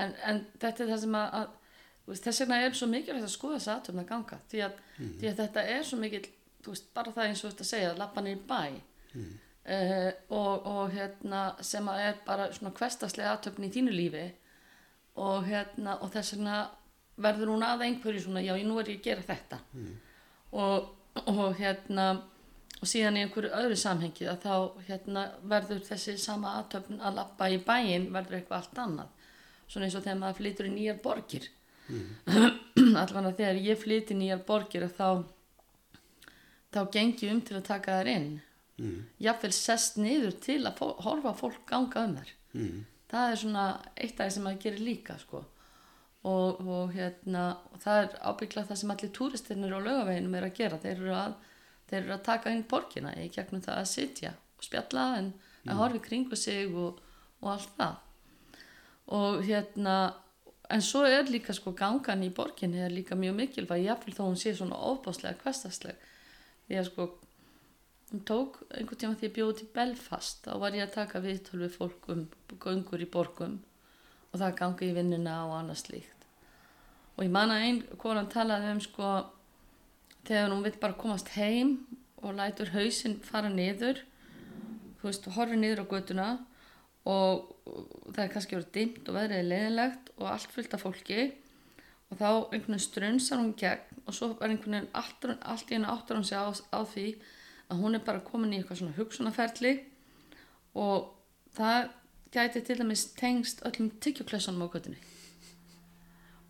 en, 0.00 0.14
en 0.26 0.40
þetta 0.60 0.84
er 0.84 0.92
það 0.92 1.02
sem 1.04 1.16
að, 1.18 1.36
að 1.40 2.18
þess 2.22 2.42
vegna 2.42 2.60
er 2.64 2.76
svo 2.76 2.88
mikilvægt 2.90 3.28
að 3.28 3.34
skoða 3.34 3.58
þess 3.58 3.72
aðtöfna 3.74 4.06
ganga. 4.08 4.38
Því 4.50 4.64
að, 4.66 4.80
því 4.98 5.30
að 5.30 5.40
þetta 5.42 5.64
er 5.76 5.86
svo 5.86 5.98
mikil 6.00 6.22
veist, 6.66 6.88
bara 6.94 7.14
það 7.14 7.28
eins 7.28 7.44
og 7.44 7.52
þetta 7.52 7.68
segja 7.68 7.94
lappan 7.98 8.30
í 8.30 8.36
bæ. 8.48 8.62
Uh, 9.62 10.08
og, 10.34 10.64
og 10.66 10.94
hérna 10.94 11.42
sem 11.62 11.86
að 11.86 12.00
er 12.08 12.16
bara 12.26 12.48
svona 12.50 12.72
hverstaslega 12.74 13.36
aðtöfn 13.36 13.68
í 13.68 13.72
þínu 13.74 13.94
lífi. 13.94 14.24
Og 15.22 15.46
hérna 15.46 15.98
og 16.00 16.10
þess 16.14 16.34
vegna 16.36 16.58
verður 17.22 17.52
hún 17.52 17.64
að 17.66 17.86
einhverju 17.86 18.24
svona 18.24 18.42
já, 18.42 18.54
nú 18.64 18.80
er 18.80 18.94
ég 18.94 19.02
að 19.02 19.08
gera 19.10 19.26
þetta. 19.28 19.60
Og, 20.58 20.92
og 21.28 21.48
hérna 21.60 22.06
og 22.82 22.88
síðan 22.90 23.20
í 23.20 23.22
einhverju 23.22 23.52
öðru 23.54 23.76
samhengi 23.78 24.26
að 24.26 24.40
þá 24.42 24.54
hérna 24.88 25.26
verður 25.46 25.84
þessi 25.86 26.16
sama 26.18 26.56
aðtöfn 26.58 26.98
að 26.98 27.20
lappa 27.20 27.46
í 27.52 27.60
bæinn 27.62 28.08
verður 28.14 28.40
eitthvað 28.40 28.58
allt 28.58 28.80
annað 28.82 29.21
svona 29.72 29.88
eins 29.88 29.96
og 29.96 30.04
þegar 30.04 30.20
maður 30.20 30.40
flytur 30.40 30.68
í 30.68 30.72
nýjar 30.76 30.98
borgir. 31.04 31.48
Allavega 33.02 33.36
þegar 33.38 33.62
ég 33.64 33.80
flyti 33.80 34.14
í 34.14 34.20
nýjar 34.20 34.44
borgir 34.48 34.86
að 34.86 34.98
þá 34.98 35.08
þá 36.72 36.80
gengi 36.92 37.30
um 37.32 37.40
til 37.44 37.58
að 37.58 37.68
taka 37.68 38.00
þær 38.00 38.10
inn. 38.14 38.28
Mm, 38.80 39.00
jafnvel 39.22 39.52
sest 39.54 39.98
niður 40.00 40.36
til 40.42 40.60
að 40.68 40.80
horfa 41.04 41.34
fólk 41.36 41.64
ganga 41.68 42.06
um 42.06 42.14
þær. 42.18 42.34
Mm, 42.56 42.84
það 43.12 43.32
er 43.32 43.40
svona 43.42 43.64
eitt 43.94 44.20
af 44.20 44.28
því 44.28 44.36
sem 44.36 44.46
maður 44.46 44.62
gerir 44.66 44.86
líka 44.88 45.18
sko. 45.20 45.44
og, 46.22 46.60
og 46.70 46.92
hérna 46.94 47.56
og 47.72 47.80
það 47.82 47.96
er 48.00 48.12
ábyggla 48.30 48.62
það 48.68 48.78
sem 48.78 48.90
allir 48.94 49.10
túristirnir 49.16 49.72
á 49.74 49.80
laugaveginum 49.82 50.36
er 50.38 50.44
að 50.46 50.56
gera. 50.60 50.78
Þeir 50.78 50.92
eru 50.94 51.16
að, 51.18 51.32
þeir 51.90 52.00
eru 52.02 52.14
að 52.14 52.26
taka 52.28 52.52
inn 52.54 52.68
borgina 52.70 53.14
í 53.18 53.28
gegnum 53.34 53.64
það 53.64 53.80
að 53.80 53.90
sitja 53.90 54.32
og 54.56 54.66
spjalla 54.68 55.06
en 55.18 55.32
að 55.66 55.80
horfa 55.80 55.98
í 55.98 56.04
kringu 56.06 56.38
sig 56.38 56.70
og, 56.70 57.00
og 57.42 57.50
allt 57.56 57.74
það 57.76 57.98
og 59.06 59.42
hérna 59.46 59.96
en 60.72 60.82
svo 60.84 61.02
er 61.04 61.28
líka 61.28 61.54
sko 61.56 61.74
gangan 61.76 62.22
í 62.24 62.30
borginni 62.34 62.80
er 62.80 62.94
líka 62.94 63.18
mjög 63.18 63.36
mikilvæg 63.40 63.84
jáfnvel 63.86 64.14
þó 64.16 64.22
hún 64.28 64.40
sé 64.40 64.54
svona 64.56 64.78
ofbáslega 64.92 65.40
kvestasleg 65.42 65.98
því 66.68 66.78
að 66.80 66.88
sko 66.88 67.08
hún 68.12 68.24
tók 68.28 68.62
einhvern 68.70 69.00
tíma 69.00 69.18
því 69.18 69.28
ég 69.28 69.36
bjóði 69.36 69.58
til 69.58 69.68
Belfast 69.74 70.46
þá 70.46 70.54
var 70.62 70.76
ég 70.76 70.86
að 70.86 70.96
taka 70.96 71.22
viðtöl 71.24 71.62
við 71.64 71.76
fólk 71.76 72.08
um 72.12 72.26
göngur 72.60 73.04
í 73.04 73.08
borgum 73.08 73.58
og 74.32 74.40
það 74.40 74.58
gangi 74.60 74.88
í 74.88 74.96
vinnuna 74.96 75.36
og 75.46 75.54
annað 75.58 75.82
slíkt. 75.82 76.26
Og 77.16 77.26
ég 77.26 77.32
man 77.32 77.52
að 77.52 77.64
einn 77.66 77.80
konan 78.00 78.30
talaði 78.32 78.70
um 78.72 78.80
sko 78.84 79.10
þegar 80.24 80.52
hún 80.54 80.64
vill 80.64 80.78
bara 80.80 80.96
komast 80.96 81.32
heim 81.36 81.74
og 82.22 82.36
lætur 82.38 82.72
hausinn 82.72 83.18
fara 83.24 83.50
niður 83.52 84.00
þú 85.00 85.08
veist, 85.08 85.28
horfið 85.34 85.60
niður 85.60 85.82
á 85.84 85.86
götuna 85.92 86.28
og 87.08 87.51
það 87.64 88.24
er 88.24 88.32
kannski 88.32 88.56
verið 88.56 88.74
dimmt 88.76 89.08
og 89.08 89.16
veðrið 89.16 89.38
er 89.38 89.48
leiðilegt 89.50 90.10
og 90.18 90.26
allt 90.32 90.54
fullt 90.54 90.76
af 90.76 90.84
fólki. 90.84 91.28
Og 92.12 92.18
þá 92.20 92.28
einhvern 92.28 92.74
veginn 92.74 92.84
strunsar 92.84 93.40
hún 93.40 93.54
gegn 93.56 94.02
og 94.02 94.16
svo 94.16 94.32
er 94.34 94.50
einhvern 94.50 94.76
veginn 94.76 94.90
allt, 94.98 95.26
allt 95.40 95.70
í 95.70 95.76
henni 95.78 95.88
áttur 95.88 96.18
hún 96.18 96.28
sig 96.28 96.36
á, 96.36 96.44
á 96.50 96.80
því 96.84 97.06
að 97.72 97.80
hún 97.80 97.96
er 97.96 98.04
bara 98.04 98.24
komin 98.26 98.52
í 98.52 98.60
eitthvað 98.60 98.82
svona 98.82 98.98
hugsunaferli 98.98 99.72
og 100.76 101.08
það 101.56 101.88
gæti 102.34 102.62
til 102.66 102.78
dæmis 102.82 103.06
tengst 103.16 103.64
öllum 103.68 103.88
tyggjóklessunum 104.04 104.66
á 104.68 104.72
göttunni 104.74 105.00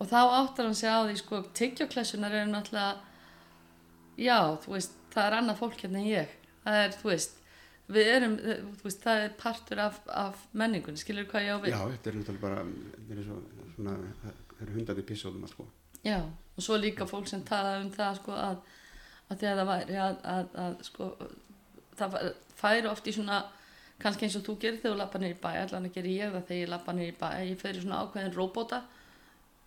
og 0.02 0.10
þá 0.10 0.18
áttur 0.40 0.66
hann 0.66 0.78
sig 0.78 0.90
á 0.90 1.06
því 1.06 1.16
sko 1.20 1.42
tyggjóklessunar 1.54 2.34
eru 2.34 2.50
náttúrulega 2.50 2.98
já, 4.18 4.38
þú 4.64 4.74
veist, 4.76 4.96
það 5.12 5.28
er 5.28 5.36
annað 5.38 5.60
fólk 5.60 5.84
hérna 5.84 6.00
en 6.02 6.10
ég. 6.10 6.34
Það 6.62 6.78
er, 6.80 6.96
þú 6.98 7.10
veist 7.10 7.38
við 7.94 8.10
erum, 8.16 8.36
þú 8.78 8.86
veist, 8.86 9.02
það 9.02 9.24
er 9.26 9.36
partur 9.40 9.82
af, 9.82 10.00
af 10.08 10.42
menningun, 10.58 10.98
skilur 11.00 11.28
hvað 11.30 11.46
ég 11.46 11.56
á 11.56 11.58
við 11.62 11.74
Já, 11.74 11.80
þetta 11.94 12.10
er 12.10 12.18
náttúrulega 12.18 12.44
bara, 12.44 12.66
þetta 12.96 13.18
er 13.18 13.26
svo, 13.28 13.38
svona, 13.76 13.96
það 14.22 14.62
eru 14.64 14.76
hundandi 14.76 15.06
písóðum 15.08 15.48
sko. 15.50 15.66
Já, 16.02 16.18
og 16.22 16.66
svo 16.66 16.78
líka 16.80 17.06
fólk 17.08 17.30
sem 17.30 17.42
tala 17.46 17.78
um 17.82 17.90
það 17.94 18.20
sko 18.20 18.36
að, 18.36 18.62
að 19.30 19.44
það 19.46 19.64
væri 19.70 19.98
að, 20.02 20.22
að, 20.34 20.54
að 20.64 20.78
sko 20.88 21.10
það 21.98 22.16
færi 22.58 22.88
oft 22.90 23.10
í 23.10 23.14
svona 23.16 23.42
kannski 24.02 24.26
eins 24.26 24.38
og 24.38 24.46
þú 24.46 24.56
gerir 24.62 24.80
þegar 24.80 24.94
þú 24.94 25.00
lappa 25.00 25.20
nýr 25.22 25.34
í 25.34 25.38
bæ 25.42 25.50
allan 25.52 25.86
að 25.86 25.94
gera 25.96 26.12
ég 26.12 26.32
það 26.32 26.46
þegar 26.48 26.62
ég 26.62 26.72
lappa 26.72 26.94
nýr 26.96 27.12
í 27.12 27.18
bæ 27.20 27.28
ég 27.46 27.60
fer 27.60 27.78
í 27.78 27.82
svona 27.84 28.00
ákveðin 28.02 28.34
róbóta 28.34 28.80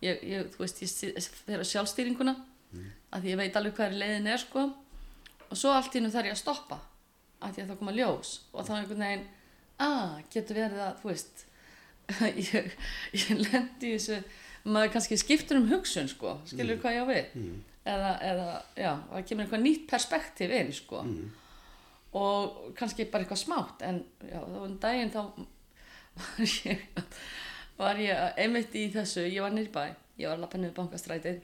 ég, 0.04 0.20
ég, 0.20 0.50
þú 0.52 0.64
veist, 0.64 0.82
ég 0.82 1.28
fer 1.46 1.62
að 1.62 1.70
sjálfstýringuna 1.70 2.34
mm. 2.36 2.90
að 3.16 3.24
því 3.24 3.32
ég 3.32 3.40
veit 3.40 3.56
alveg 3.60 3.78
hvað 3.78 3.88
er 3.88 3.98
leiðin 4.02 4.28
er 4.34 4.42
sko 4.42 4.66
og 5.46 5.56
svo 5.56 5.72
allt 5.72 5.96
í 5.96 6.02
nú 6.02 6.12
þarf 6.12 6.30
ég 6.30 6.36
að 6.36 6.42
stoppa 6.42 6.80
að 7.40 7.52
því 7.52 7.62
að 7.62 7.70
það 7.70 7.80
koma 7.82 7.94
ljós 7.96 8.32
og 8.52 8.66
þá 8.66 8.72
er 8.72 8.78
einhvern 8.80 9.04
veginn 9.06 9.26
að 9.86 10.18
getur 10.32 10.60
verið 10.62 10.82
að 10.86 11.00
þú 11.00 11.10
veist 11.10 11.46
ég, 12.54 12.68
ég 13.16 13.40
lendi 13.42 13.90
í 13.90 13.96
þessu 13.96 14.20
maður 14.66 14.92
kannski 14.96 15.18
skiptur 15.20 15.60
um 15.60 15.66
hugsun 15.70 16.08
sko 16.10 16.36
skilur 16.48 16.76
mm. 16.76 16.82
hvað 16.82 16.96
ég 16.96 17.02
á 17.02 17.06
við 17.10 17.34
mm. 17.38 17.58
eða, 17.92 18.12
eða 18.30 18.46
já, 18.78 18.92
það 19.10 19.26
kemur 19.30 19.46
einhvað 19.46 19.64
nýtt 19.66 19.84
perspektíf 19.90 20.54
inn 20.60 20.72
sko 20.74 21.02
mm. 21.06 21.26
og 22.22 22.56
kannski 22.78 23.08
bara 23.10 23.26
eitthvað 23.26 23.42
smátt 23.42 23.84
en 23.86 24.00
já, 24.26 24.40
þá 24.40 24.58
um 24.62 24.78
daginn 24.82 25.12
þá 25.14 25.20
var 26.16 26.46
ég 26.70 26.86
var 27.76 28.00
ég 28.00 28.40
einmitt 28.40 28.74
í 28.78 28.88
þessu 28.94 29.26
ég 29.28 29.44
var 29.44 29.54
nýrbæ, 29.54 29.84
ég 30.16 30.30
var 30.30 30.38
að 30.38 30.46
lappa 30.46 30.60
niður 30.60 30.78
bankastrætið 30.80 31.42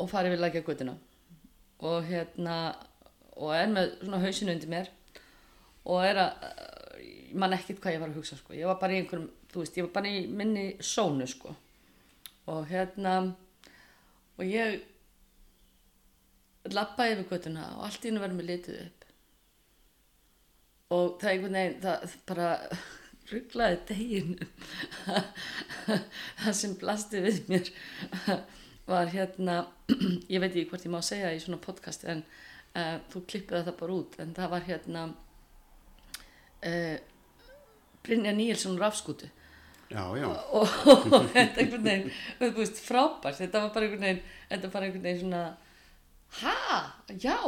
og 0.00 0.08
farið 0.08 0.36
við 0.36 0.44
lækja 0.46 0.64
guttuna 0.64 0.96
og 1.84 2.06
hérna 2.08 2.56
og 3.36 3.54
er 3.56 3.70
með 3.70 3.94
svona 4.00 4.22
hausinu 4.24 4.54
undir 4.54 4.72
mér 4.72 4.90
og 5.88 6.04
er 6.04 6.20
að 6.24 6.30
mann 7.38 7.54
ekkert 7.54 7.80
hvað 7.82 7.94
ég 7.94 8.02
var 8.02 8.10
að 8.10 8.20
hugsa 8.20 8.36
sko. 8.38 8.54
Ég 8.56 8.68
var 8.68 8.78
bara 8.80 8.94
í 8.94 9.00
einhverjum, 9.00 9.28
þú 9.52 9.62
veist, 9.62 9.76
ég 9.78 9.86
var 9.86 9.92
bara 9.94 10.12
í 10.12 10.22
minni 10.26 10.64
sónu 10.82 11.26
sko. 11.30 11.54
Og 12.50 12.64
hérna 12.70 13.16
og 14.36 14.46
ég 14.46 14.80
lappaði 16.74 17.16
yfir 17.16 17.28
göttuna 17.30 17.68
og 17.76 17.84
allt 17.86 18.04
í 18.04 18.10
hennu 18.10 18.22
verður 18.22 18.40
mér 18.40 18.50
litið 18.50 18.80
upp. 18.84 19.04
Og 20.90 21.20
það 21.20 21.28
er 21.28 21.34
einhvern 21.36 21.58
veginn 21.60 21.84
það 21.84 22.16
bara 22.30 22.48
rugglaði 23.30 23.78
deginu 23.90 24.48
það 25.06 26.54
sem 26.58 26.74
blasti 26.80 27.22
við 27.22 27.42
mér 27.50 27.70
var 28.90 29.10
hérna 29.12 29.60
ég 30.32 30.42
veit 30.42 30.50
ekki 30.50 30.68
hvort 30.72 30.86
ég 30.86 30.94
má 30.94 31.00
segja 31.06 31.30
í 31.34 31.42
svona 31.42 31.60
podcast 31.62 32.06
en 32.10 32.24
uh, 32.76 32.96
þú 33.12 33.24
klippiði 33.26 33.66
það 33.66 33.78
bara 33.82 33.96
út. 33.96 34.16
En 34.22 34.32
það 34.36 34.54
var 34.54 34.66
hérna 34.68 35.04
uh, 36.66 36.96
Brynja 38.06 38.34
Níelsson 38.36 38.78
Rafskútu. 38.80 39.30
Já, 39.90 40.04
já. 40.14 40.26
og, 40.30 40.68
og, 40.86 41.06
og 41.10 41.24
þetta 41.32 41.64
einhvern 41.64 41.82
veginn 41.82 42.12
þú 42.38 42.50
veist 42.60 42.76
frábært, 42.78 43.40
þetta 43.40 43.62
var 43.64 43.72
bara 43.74 43.88
einhvern 43.88 44.04
veginn 44.04 44.20
þetta 44.22 44.60
var 44.68 44.72
bara 44.76 44.86
einhvern 44.86 45.02
veginn 45.08 45.24
svona 45.24 45.40
ha, 46.44 46.78
já. 47.18 47.38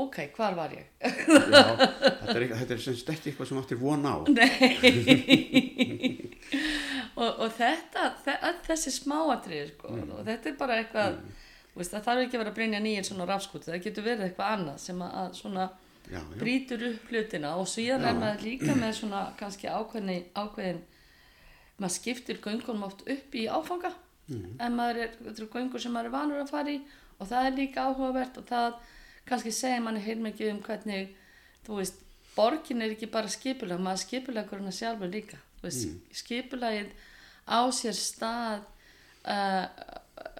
Ok, 0.00 0.18
hvar 0.34 0.56
var 0.58 0.74
ég? 0.74 0.88
já, 0.98 1.62
þetta 1.78 2.34
er, 2.34 2.46
þetta 2.56 2.74
er 2.74 2.82
semst 2.82 3.12
ekki 3.14 3.30
eitthvað 3.30 3.50
sem 3.52 3.60
áttir 3.62 3.78
von 3.78 4.02
á. 4.06 4.14
Nei. 4.34 4.50
Og, 7.20 7.42
og 7.44 7.50
þetta 7.52 8.14
þessi 8.64 8.90
smáatrið 8.94 9.74
sko, 9.74 9.90
mm. 9.92 10.12
og 10.14 10.20
þetta 10.24 10.48
er 10.48 10.54
bara 10.56 10.76
eitthvað 10.80 11.18
mm 11.18 11.32
veist, 11.80 11.94
það 11.94 12.06
þarf 12.06 12.24
ekki 12.24 12.36
að 12.36 12.42
vera 12.42 12.52
að 12.52 12.58
brinja 12.58 12.82
nýjum 12.84 13.08
svona 13.08 13.28
rafskúti, 13.30 13.70
það 13.70 13.84
getur 13.86 14.06
verið 14.06 14.26
eitthvað 14.26 14.54
annað 14.56 14.78
sem 14.84 15.02
að, 15.06 15.32
svona 15.38 15.66
já, 16.10 16.18
já. 16.18 16.38
brítur 16.40 16.86
upp 16.90 17.10
hlutina 17.10 17.56
og 17.60 17.68
síðan 17.70 18.06
er 18.08 18.18
maður 18.18 18.46
líka 18.46 18.76
með 18.76 18.94
svona 19.00 19.24
kannski 19.40 19.70
ákveðin, 19.70 20.24
ákveðin 20.36 20.80
maður 21.80 21.96
skiptir 21.96 22.40
göngunum 22.44 22.86
oft 22.88 23.04
upp 23.08 23.36
í 23.36 23.46
áfanga 23.48 23.92
mm. 24.28 24.56
en 24.60 24.76
maður 24.76 25.04
er, 25.06 25.14
þetta 25.18 25.36
eru 25.42 25.50
göngur 25.54 25.82
sem 25.82 25.94
maður 25.96 26.10
er 26.10 26.16
vanur 26.16 26.42
að 26.42 26.52
fara 26.52 26.74
í 26.74 26.80
og 27.20 27.28
það 27.30 27.48
er 27.48 27.56
líka 27.56 27.86
áhugavert 27.88 28.40
og 28.40 28.48
það 28.48 28.78
kannski 29.28 29.52
segir 29.54 29.84
manni 29.84 30.02
heilmikið 30.04 30.54
um 30.54 30.60
hvernig, 30.64 31.14
þú 31.66 31.78
veist, 31.80 32.02
borgin 32.34 32.82
er 32.84 32.94
ekki 32.94 33.10
bara 33.12 33.30
skipulag, 33.30 33.80
maður 33.82 34.04
skipulag 34.04 34.48
hvernig 34.50 34.76
sjálfur 34.76 35.12
líka, 35.12 35.40
veist, 35.62 35.88
mm. 35.88 36.18
skipulagið 36.22 36.92
á 37.50 37.60
sér 37.74 37.96
stað 37.96 38.64
uh, 39.24 39.66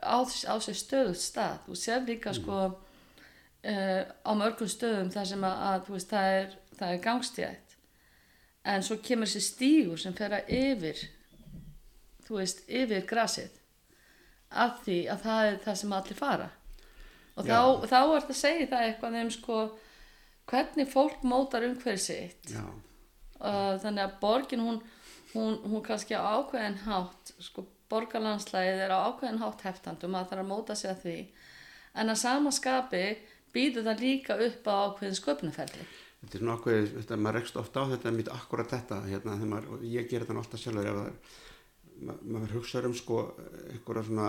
á, 0.03 0.19
á 0.25 0.55
sér 0.61 0.79
stöðut 0.79 1.21
stað. 1.21 1.59
Þú 1.67 1.79
sér 1.79 2.05
líka 2.07 2.35
sko 2.37 2.61
uh, 2.67 4.03
á 4.05 4.33
mörgum 4.37 4.71
stöðum 4.71 5.13
þar 5.13 5.31
sem 5.33 5.47
að, 5.47 5.65
að 5.71 5.91
veist, 5.95 6.13
það 6.13 6.37
er, 6.41 6.55
er 6.91 7.03
gangstíðætt 7.05 7.77
en 8.71 8.85
svo 8.85 8.99
kemur 9.01 9.29
þessi 9.29 9.41
stígur 9.47 10.01
sem 10.01 10.15
fer 10.17 10.35
að 10.37 10.51
yfir 10.53 10.99
þú 12.27 12.39
veist, 12.39 12.63
yfir 12.69 13.07
grasið 13.09 13.57
af 14.51 14.81
því 14.85 14.99
að 15.11 15.25
það 15.25 15.49
er 15.49 15.59
það 15.65 15.79
sem 15.81 15.95
allir 15.97 16.19
fara. 16.19 16.49
Og 17.39 17.47
þá, 17.47 17.59
þá 17.87 17.99
er 18.01 18.15
þetta 18.21 18.35
að 18.35 18.41
segja 18.41 18.71
það 18.71 18.87
eitthvað 18.87 19.19
um 19.21 19.33
sko 19.35 19.59
hvernig 20.51 20.91
fólk 20.91 21.27
mótar 21.27 21.67
umhverfið 21.67 22.03
sitt. 22.05 22.55
Uh, 23.41 23.77
þannig 23.81 24.05
að 24.05 24.17
borgin 24.21 24.65
hún, 24.65 24.81
hún, 25.33 25.61
hún 25.65 25.85
kannski 25.87 26.19
á 26.19 26.23
ákveðin 26.37 26.81
hátt 26.85 27.33
sko 27.41 27.65
borgarlandslæðið 27.91 28.85
er 28.87 28.95
á 28.95 28.99
ákveðin 29.11 29.43
hátt 29.43 29.67
heftandum 29.67 30.17
að 30.19 30.31
það 30.31 30.37
er 30.37 30.45
að 30.45 30.51
móta 30.53 30.79
sig 30.79 30.93
að 30.93 31.03
því. 31.05 31.17
En 32.01 32.13
að 32.13 32.23
sama 32.23 32.55
skapi 32.55 33.05
býður 33.55 33.89
það 33.91 34.05
líka 34.07 34.39
upp 34.47 34.71
á 34.71 34.75
ákveðin 34.87 35.19
sköpnuferli 35.19 35.89
Þetta 36.21 36.37
er 36.37 36.43
svona 36.43 36.55
ákveðið, 36.59 36.91
þetta, 36.99 37.17
maður 37.17 37.37
rekst 37.39 37.57
ofta 37.57 37.83
á 37.83 37.91
þetta 37.95 38.11
mít 38.13 38.31
akkurat 38.35 38.73
þetta, 38.75 38.99
hérna, 39.09 39.37
maður, 39.49 39.85
ég 39.89 40.09
ger 40.11 40.25
þetta 40.27 40.37
alltaf 40.37 40.61
sjálfur 40.61 40.89
það, 40.91 40.99
maður, 41.97 42.27
maður 42.35 42.57
hugsaður 42.59 42.89
um 42.91 42.97
sko 42.99 43.21
einhverja 43.71 44.03
svona 44.11 44.27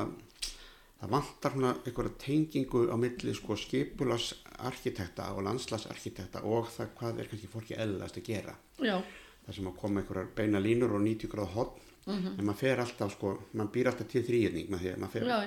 það 1.02 1.14
vantar 1.18 1.56
svona 1.58 1.74
einhverja 1.82 2.14
tengingu 2.24 2.86
á 2.88 2.96
milli 3.02 3.36
sko 3.36 3.58
skipulasarkitekta 3.60 5.28
og 5.36 5.44
landslasarkitekta 5.50 6.46
og 6.48 6.72
það 6.72 6.96
hvað 7.02 7.20
er 7.20 7.32
kannski 7.34 7.52
fólki 7.52 7.76
eðlast 7.76 8.22
að 8.22 8.28
gera. 8.30 8.56
Já. 8.80 8.96
það 9.44 9.58
sem 9.58 9.72
að 9.74 9.80
koma 9.84 10.02
einhverjar 10.02 10.32
beina 10.38 10.64
línur 10.64 10.96
og 10.96 11.04
90 11.04 11.34
gráð 11.36 11.56
hodn 11.58 11.91
mm 12.06 12.14
-hmm. 12.14 12.40
en 12.40 12.46
maður 12.46 12.62
fer 12.64 12.80
alltaf 12.80 13.14
sko, 13.14 13.38
maður 13.54 13.72
býr 13.72 13.88
alltaf 13.88 14.08
til 14.08 14.24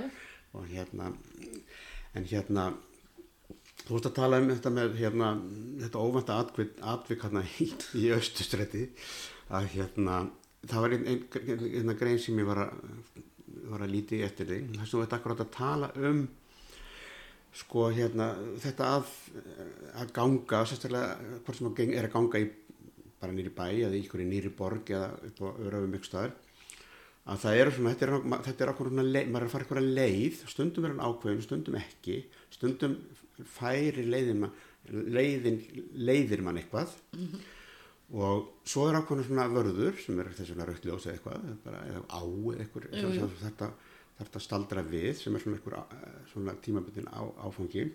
já. 0.01 0.11
og 0.53 0.67
hérna 0.67 1.13
en 2.15 2.25
hérna 2.25 2.75
þú 3.85 3.91
veist 3.95 4.07
að 4.07 4.15
tala 4.15 4.41
um 4.41 4.49
þetta 4.49 4.71
með 4.71 4.97
hérna 4.97 5.29
þetta 5.83 5.99
óvænta 5.99 6.39
atvik, 6.39 6.71
atvik 6.81 7.23
hérna 7.23 7.43
í 7.95 8.11
austustræti 8.17 8.89
að 9.51 9.65
hérna 9.75 10.31
það 10.65 10.81
var 10.81 10.91
einn 10.97 11.07
ein, 11.07 11.25
ein, 11.49 11.89
ein 11.89 11.97
grein 11.99 12.19
sem 12.19 12.39
ég 12.39 12.47
var 12.47 12.59
að 12.59 12.73
var 13.71 13.85
að 13.85 13.95
líti 13.95 14.23
eftir 14.25 14.49
þig 14.51 14.73
þess 14.75 14.89
að 14.89 14.93
þú 14.93 15.03
veit 15.03 15.17
akkurat 15.17 15.41
að 15.45 15.55
tala 15.55 15.91
um 15.97 16.29
sko 17.55 17.87
hérna 17.95 18.31
þetta 18.63 18.91
að 18.97 19.13
að 20.03 20.13
ganga 20.17 20.65
sérstaklega 20.67 21.39
hvort 21.45 21.59
sem 21.59 21.93
er 21.95 22.09
að 22.09 22.15
ganga 22.17 22.43
í 22.43 22.49
bara 23.21 23.33
nýri 23.33 23.53
bæ 23.55 23.67
eða 23.87 23.95
í 23.97 24.27
nýri 24.29 24.51
borg 24.59 24.91
eða 24.91 25.13
upp 25.29 25.39
á 25.41 25.49
öðröfum 25.53 25.95
ykkur 25.99 26.11
staðar 26.11 26.35
að 27.25 27.39
það 27.45 27.59
eru 27.63 27.73
svona, 27.77 27.95
þetta 27.95 28.07
er, 28.07 28.15
þetta 28.49 28.65
er 28.67 28.71
ákveðin 28.75 29.09
leið, 29.15 29.29
maður 29.33 29.45
er 29.45 29.49
að 29.49 29.53
fara 29.55 29.65
eitthvað 29.65 29.91
leið, 29.99 30.41
stundum 30.53 30.85
er 30.89 30.93
hann 30.95 31.05
ákveðin, 31.09 31.43
stundum 31.47 31.79
ekki, 31.81 32.17
stundum 32.53 32.97
færi 33.57 34.05
leiðin, 34.07 34.43
man- 34.45 34.57
leiðin 35.17 35.61
leiðir 36.05 36.43
mann 36.45 36.59
eitthvað. 36.61 36.93
Og 38.15 38.45
svo 38.69 38.85
er 38.91 38.99
ákveðin 39.01 39.25
svona 39.31 39.47
vörður 39.51 39.97
sem 40.05 40.19
er 40.21 40.29
þess 40.37 40.53
vegna 40.53 40.67
rauktljós 40.69 41.07
eða 41.09 41.17
eitthvað, 41.17 41.49
bara, 41.65 41.81
eða 41.89 42.03
á 42.13 42.21
eitthvað, 42.61 42.89
Jú, 43.01 43.13
jú. 43.17 43.29
þetta, 43.41 43.71
þetta 44.21 44.43
staldra 44.45 44.85
við 44.87 45.15
sem 45.23 45.35
er 45.39 45.43
svona 45.43 45.59
eitthvað 45.59 45.97
svona 46.35 46.55
tímabundin 46.63 47.09
á, 47.09 47.25
áfangi. 47.49 47.87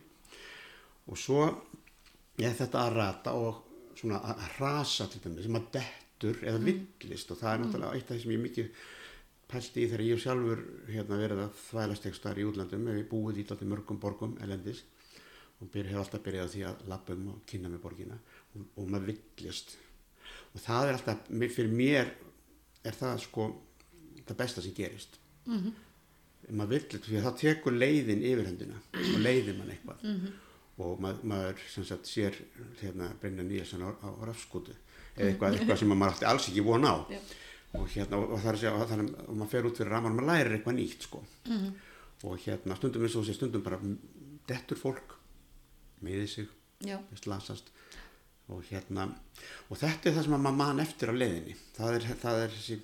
Og 1.09 1.17
svo 1.17 1.43
er 2.39 2.57
þetta 2.57 2.81
að 2.87 2.95
rata 2.97 3.33
og 3.37 3.61
svona 3.99 4.19
að 4.33 4.41
rasa 4.59 5.05
til 5.11 5.21
dæmis 5.23 5.45
sem 5.45 5.57
að 5.59 5.69
dettur 5.77 6.41
eða 6.41 6.59
villist 6.65 7.31
og 7.33 7.39
það 7.39 7.53
er 7.53 7.61
náttúrulega 7.63 7.95
eitt 7.99 8.09
af 8.09 8.17
því 8.17 8.21
sem 8.25 8.33
ég 8.35 8.43
mikið 8.47 8.69
pælti 9.49 9.83
í 9.83 9.89
þegar 9.89 10.05
ég 10.05 10.21
sjálfur 10.21 10.61
hérna, 10.89 11.17
verið 11.17 11.43
að 11.43 11.59
þvælast 11.63 12.07
ekki 12.07 12.19
starf 12.19 12.39
í 12.41 12.45
útlandum 12.45 12.87
ef 12.91 12.99
ég 12.99 13.07
búið 13.09 13.41
í 13.41 13.45
alltaf 13.47 13.67
mörgum 13.67 13.99
borgum 14.01 14.35
elendis 14.45 14.83
og 15.59 15.71
byr, 15.73 15.89
hef 15.91 16.01
alltaf 16.03 16.23
byrjað 16.23 16.51
því 16.53 16.65
að 16.69 16.83
lappa 16.91 17.15
um 17.15 17.25
og 17.33 17.39
kynna 17.49 17.71
með 17.71 17.81
borgina. 17.83 18.17
Og, 18.55 18.67
og 18.79 18.91
maður 18.91 19.09
villist. 19.11 19.73
Og 20.53 20.61
það 20.63 20.91
er 20.91 20.99
alltaf, 20.99 21.25
fyrir 21.55 21.73
mér 21.73 22.13
er 22.87 22.95
það 22.95 23.23
sko 23.25 23.47
það 24.27 24.39
besta 24.43 24.63
sem 24.65 24.75
gerist. 24.77 25.19
Mhm. 25.49 25.73
ef 26.49 26.55
maður 26.55 26.71
villist, 26.77 27.09
því 27.09 27.17
að 27.19 27.25
það 27.27 27.41
tekur 27.41 27.75
leiðin 27.75 28.23
yfirhendina 28.25 28.77
og 29.01 29.19
leiðir 29.25 29.57
mann 29.57 29.73
eitthvað. 29.73 30.05
Mhm. 30.05 30.37
og 30.79 31.01
maður, 31.03 31.23
maður 31.27 31.65
sem 31.67 31.83
sagt 31.83 32.07
sér 32.07 32.37
hérna 32.79 33.09
Brynja 33.19 33.43
Nýjason 33.43 33.83
á, 33.83 33.91
á 33.99 34.09
rafskútu. 34.23 34.71
Eða 35.17 35.33
eitthvað, 35.33 35.57
eitthvað 35.57 35.79
sem 35.81 35.89
maður 35.91 36.13
átti 36.13 36.25
alls 36.29 36.47
ekki 36.47 36.63
von 36.63 36.87
á. 36.87 36.95
Já. 37.11 37.19
Og 37.73 37.87
hérna 37.93 38.17
og, 38.17 38.39
það 38.39 38.47
er 38.49 38.55
að 38.55 38.59
segja 38.63 38.73
og, 38.75 38.87
þannig, 38.89 39.09
og 39.27 39.35
maður 39.37 39.51
fer 39.51 39.67
út 39.69 39.77
fyrir 39.77 39.91
ramar 39.93 40.11
og 40.11 40.17
maður 40.17 40.29
lærir 40.31 40.55
eitthvað 40.57 40.77
nýtt 40.79 41.01
sko 41.07 41.23
Mhm. 41.47 41.73
og 42.23 42.37
hérna 42.45 42.75
stundum 42.75 43.03
eins 43.05 43.15
og 43.15 43.23
þessi 43.25 43.35
stundum 43.37 43.61
bara 43.63 43.79
dettur 44.47 44.77
fólk 44.77 45.15
meði 46.01 46.27
sig, 46.27 46.47
Já, 46.81 46.97
slasast 47.15 47.69
og 48.49 48.63
hérna 48.71 49.09
og 49.69 49.77
þetta 49.77 50.09
er 50.09 50.13
það 50.15 50.23
sem 50.23 50.33
að 50.33 50.41
maður 50.45 50.57
man 50.57 50.79
eftir 50.79 51.09
á 51.11 51.13
leiðinni 51.13 51.55
það 51.77 51.95
er, 51.95 52.07
það 52.23 52.43
er 52.43 52.49
þessi 52.55 52.79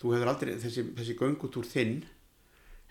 þú 0.00 0.12
hefur 0.14 0.28
aldrei, 0.32 0.54
þessi, 0.58 0.84
þessi 0.96 1.16
göngutúr 1.18 1.66
þinn 1.68 2.02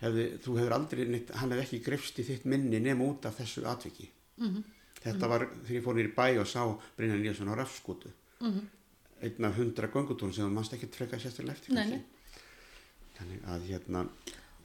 hefði, 0.02 0.26
þú 0.44 0.58
hefur 0.60 0.74
aldrei 0.78 1.06
neitt, 1.10 1.32
hann 1.36 1.52
hefði 1.52 1.64
ekki 1.66 1.84
grefst 1.86 2.20
í 2.20 2.24
þitt 2.28 2.46
minni 2.46 2.80
nema 2.80 3.04
út 3.04 3.26
af 3.26 3.38
þessu 3.42 3.66
atviki 3.66 4.10
Mhm. 4.38 4.64
þetta 5.04 5.28
var 5.28 5.48
þegar 5.66 5.76
ég 5.78 5.84
fór 5.84 5.96
nýri 5.98 6.14
bæ 6.16 6.40
og 6.40 6.46
sá 6.48 6.62
Brynjan 6.98 7.22
Nýjason 7.24 7.50
á 7.50 7.56
rafskútu 7.58 8.12
Mhm. 8.42 8.62
einn 8.62 8.70
af 9.22 9.58
hundra 9.58 9.90
göngutúrum 9.94 10.34
sem 10.34 10.46
þú 10.46 10.54
mannst 10.54 10.74
ekkert 10.78 10.96
frekar 11.00 11.22
sérstaklega 11.24 11.58
eftir 11.58 11.74
Nei, 11.76 11.86
nei. 11.90 12.02
þannig 13.18 13.48
að 13.54 13.70
hérna 13.72 14.04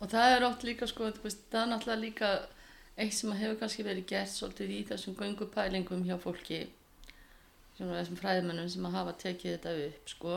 og 0.03 0.11
það 0.11 0.37
er 0.37 0.45
oft 0.49 0.65
líka 0.67 0.87
sko, 0.91 1.11
það 1.15 1.61
er 1.63 1.71
náttúrulega 1.71 2.01
líka 2.03 2.31
eitt 3.01 3.15
sem 3.17 3.33
hefur 3.33 3.61
kannski 3.61 3.85
verið 3.87 4.09
gert 4.11 4.33
svolítið 4.35 4.73
í 4.75 4.81
þessum 4.91 5.15
göngupælingum 5.21 6.03
hjá 6.09 6.17
fólki 6.21 6.65
svona 7.77 8.01
þessum 8.01 8.19
fræðmennum 8.21 8.69
sem 8.69 8.89
að 8.89 8.99
hafa 8.99 9.15
tekið 9.23 9.55
þetta 9.57 9.77
upp 9.87 10.13
sko 10.13 10.35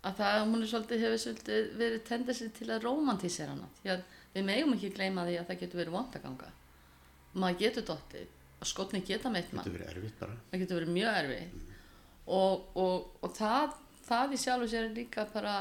að 0.00 0.16
það, 0.16 0.38
hún 0.48 0.62
er 0.64 0.70
svolítið, 0.70 1.02
hefur 1.04 1.22
svolítið 1.24 1.70
verið 1.80 2.04
tendensi 2.08 2.48
til 2.56 2.68
að 2.72 2.84
romantísera 2.86 3.52
hana. 3.52 3.66
Því 3.82 3.90
að 3.92 4.04
við 4.34 4.46
megum 4.48 4.76
ekki 4.76 4.92
gleyma 4.96 5.26
því 5.28 5.34
að 5.36 5.50
það 5.50 5.58
getur 5.62 5.80
verið 5.82 5.96
vond 5.96 6.16
að 6.16 6.24
ganga. 6.24 6.52
Maður 7.34 7.58
getur 7.60 7.86
dottið 7.90 8.30
og 8.60 8.70
skotni 8.70 9.02
geta 9.04 9.32
meitt 9.32 9.52
erfitt 9.52 10.16
bara. 10.20 10.38
Það 10.50 10.62
getur 10.64 10.80
verið 10.80 10.94
mjög 10.96 11.18
erfið 11.20 11.69
og, 12.30 12.70
og, 12.78 13.10
og 13.24 13.34
það, 13.36 13.76
það 14.06 14.34
í 14.34 14.40
sjálfu 14.44 14.70
sér 14.70 14.88
er 14.88 14.96
líka 14.96 15.26
bara 15.32 15.54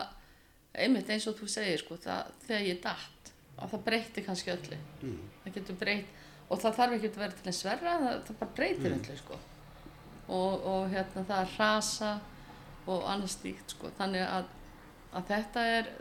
einmitt 0.77 1.09
eins 1.09 1.27
og 1.29 1.37
þú 1.39 1.49
segir 1.49 1.81
sko, 1.81 1.97
það, 2.01 2.33
þegar 2.45 2.67
ég 2.67 2.81
datt 2.83 3.31
og 3.59 3.71
það 3.73 3.85
breytir 3.87 4.25
kannski 4.25 4.53
öllu 4.53 4.79
mm. 5.01 5.21
það 5.43 5.55
getur 5.57 5.79
breytt 5.79 6.17
og 6.49 6.61
það 6.61 6.77
þarf 6.79 6.97
ekki 6.97 7.09
að 7.09 7.23
vera 7.23 7.37
til 7.39 7.51
að 7.51 7.57
sverra 7.57 7.95
það, 8.03 8.19
það 8.27 8.39
bara 8.41 8.57
breytir 8.59 8.95
öllu 8.97 9.17
sko. 9.19 9.39
og, 10.27 10.67
og 10.73 10.93
hérna 10.93 11.25
það 11.31 11.39
að 11.39 11.57
rasa 11.57 12.11
og 12.89 13.09
annað 13.09 13.33
stíkt 13.35 13.75
sko. 13.75 13.91
þannig 13.97 14.25
að, 14.25 14.53
að 15.13 15.33
þetta 15.33 15.65
er 15.73 15.91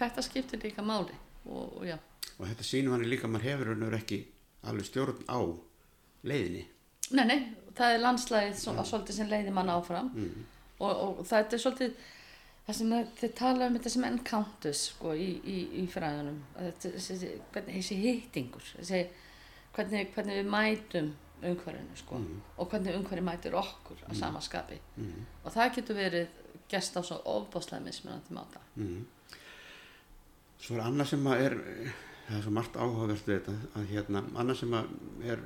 þetta 0.00 0.24
skiptir 0.24 0.62
líka 0.64 0.84
máli 0.84 1.16
og, 1.46 1.80
og 1.80 1.88
já, 1.88 1.96
og 2.36 2.44
þetta 2.46 2.66
sínum 2.66 2.96
hann 2.96 3.08
líka 3.08 3.28
maður 3.28 3.50
hefur 3.50 3.72
og 3.74 3.82
veru 3.86 4.00
ekki 4.00 4.20
alveg 4.68 4.88
stjórn 4.88 5.24
á 5.28 5.40
leiðinni 6.28 6.66
nei 7.16 7.24
nei 7.26 7.40
það 7.76 7.94
er 7.94 8.02
landslæðið 8.04 8.56
svo, 8.60 8.74
svolítið 8.84 9.16
sem 9.20 9.28
leiðir 9.30 9.52
mann 9.56 9.70
áfram 9.72 10.10
mm. 10.14 10.44
og, 10.80 10.90
og 11.20 11.22
þetta 11.30 11.56
er 11.56 11.62
svolítið 11.64 11.94
það 12.66 12.76
sem 12.78 12.92
þið 13.20 13.32
tala 13.38 13.66
um 13.66 13.76
þetta 13.78 13.90
sem 13.94 14.04
encounters 14.10 14.82
sko, 14.92 15.14
í, 15.14 15.30
í, 15.44 15.56
í 15.82 15.86
fræðunum 15.90 16.38
þessi, 16.82 17.30
þessi, 18.78 19.00
hvernig, 19.74 20.12
hvernig 20.14 20.40
við 20.42 20.50
mætum 20.52 21.12
umhverfinu 21.40 21.96
sko, 21.96 22.18
Mm. 22.20 22.40
og 22.60 22.68
hvernig 22.68 22.96
umhverfi 22.98 23.24
mætir 23.24 23.54
okkur 23.56 24.02
að 24.10 24.18
sama 24.18 24.40
skapi 24.44 24.76
Mm. 24.98 25.24
og 25.44 25.52
það 25.54 25.74
getur 25.78 25.96
verið 25.96 26.28
gest 26.68 26.96
á 26.96 27.00
svo 27.02 27.16
ofbáslega 27.24 27.80
mismunandi 27.86 28.34
máta 28.36 28.60
Mm. 28.76 29.06
svo 30.60 30.76
er 30.76 30.82
annað 30.84 31.06
sem 31.14 31.24
að 31.26 31.40
er 31.46 31.54
það 32.28 32.36
er 32.36 32.42
svo 32.44 32.52
margt 32.54 32.76
áhugavert 32.76 33.26
við 33.26 33.40
þetta 33.40 33.54
að 33.80 33.86
hérna, 33.94 34.22
annað 34.36 34.56
sem 34.60 34.74
að 34.78 34.90
er 35.32 35.40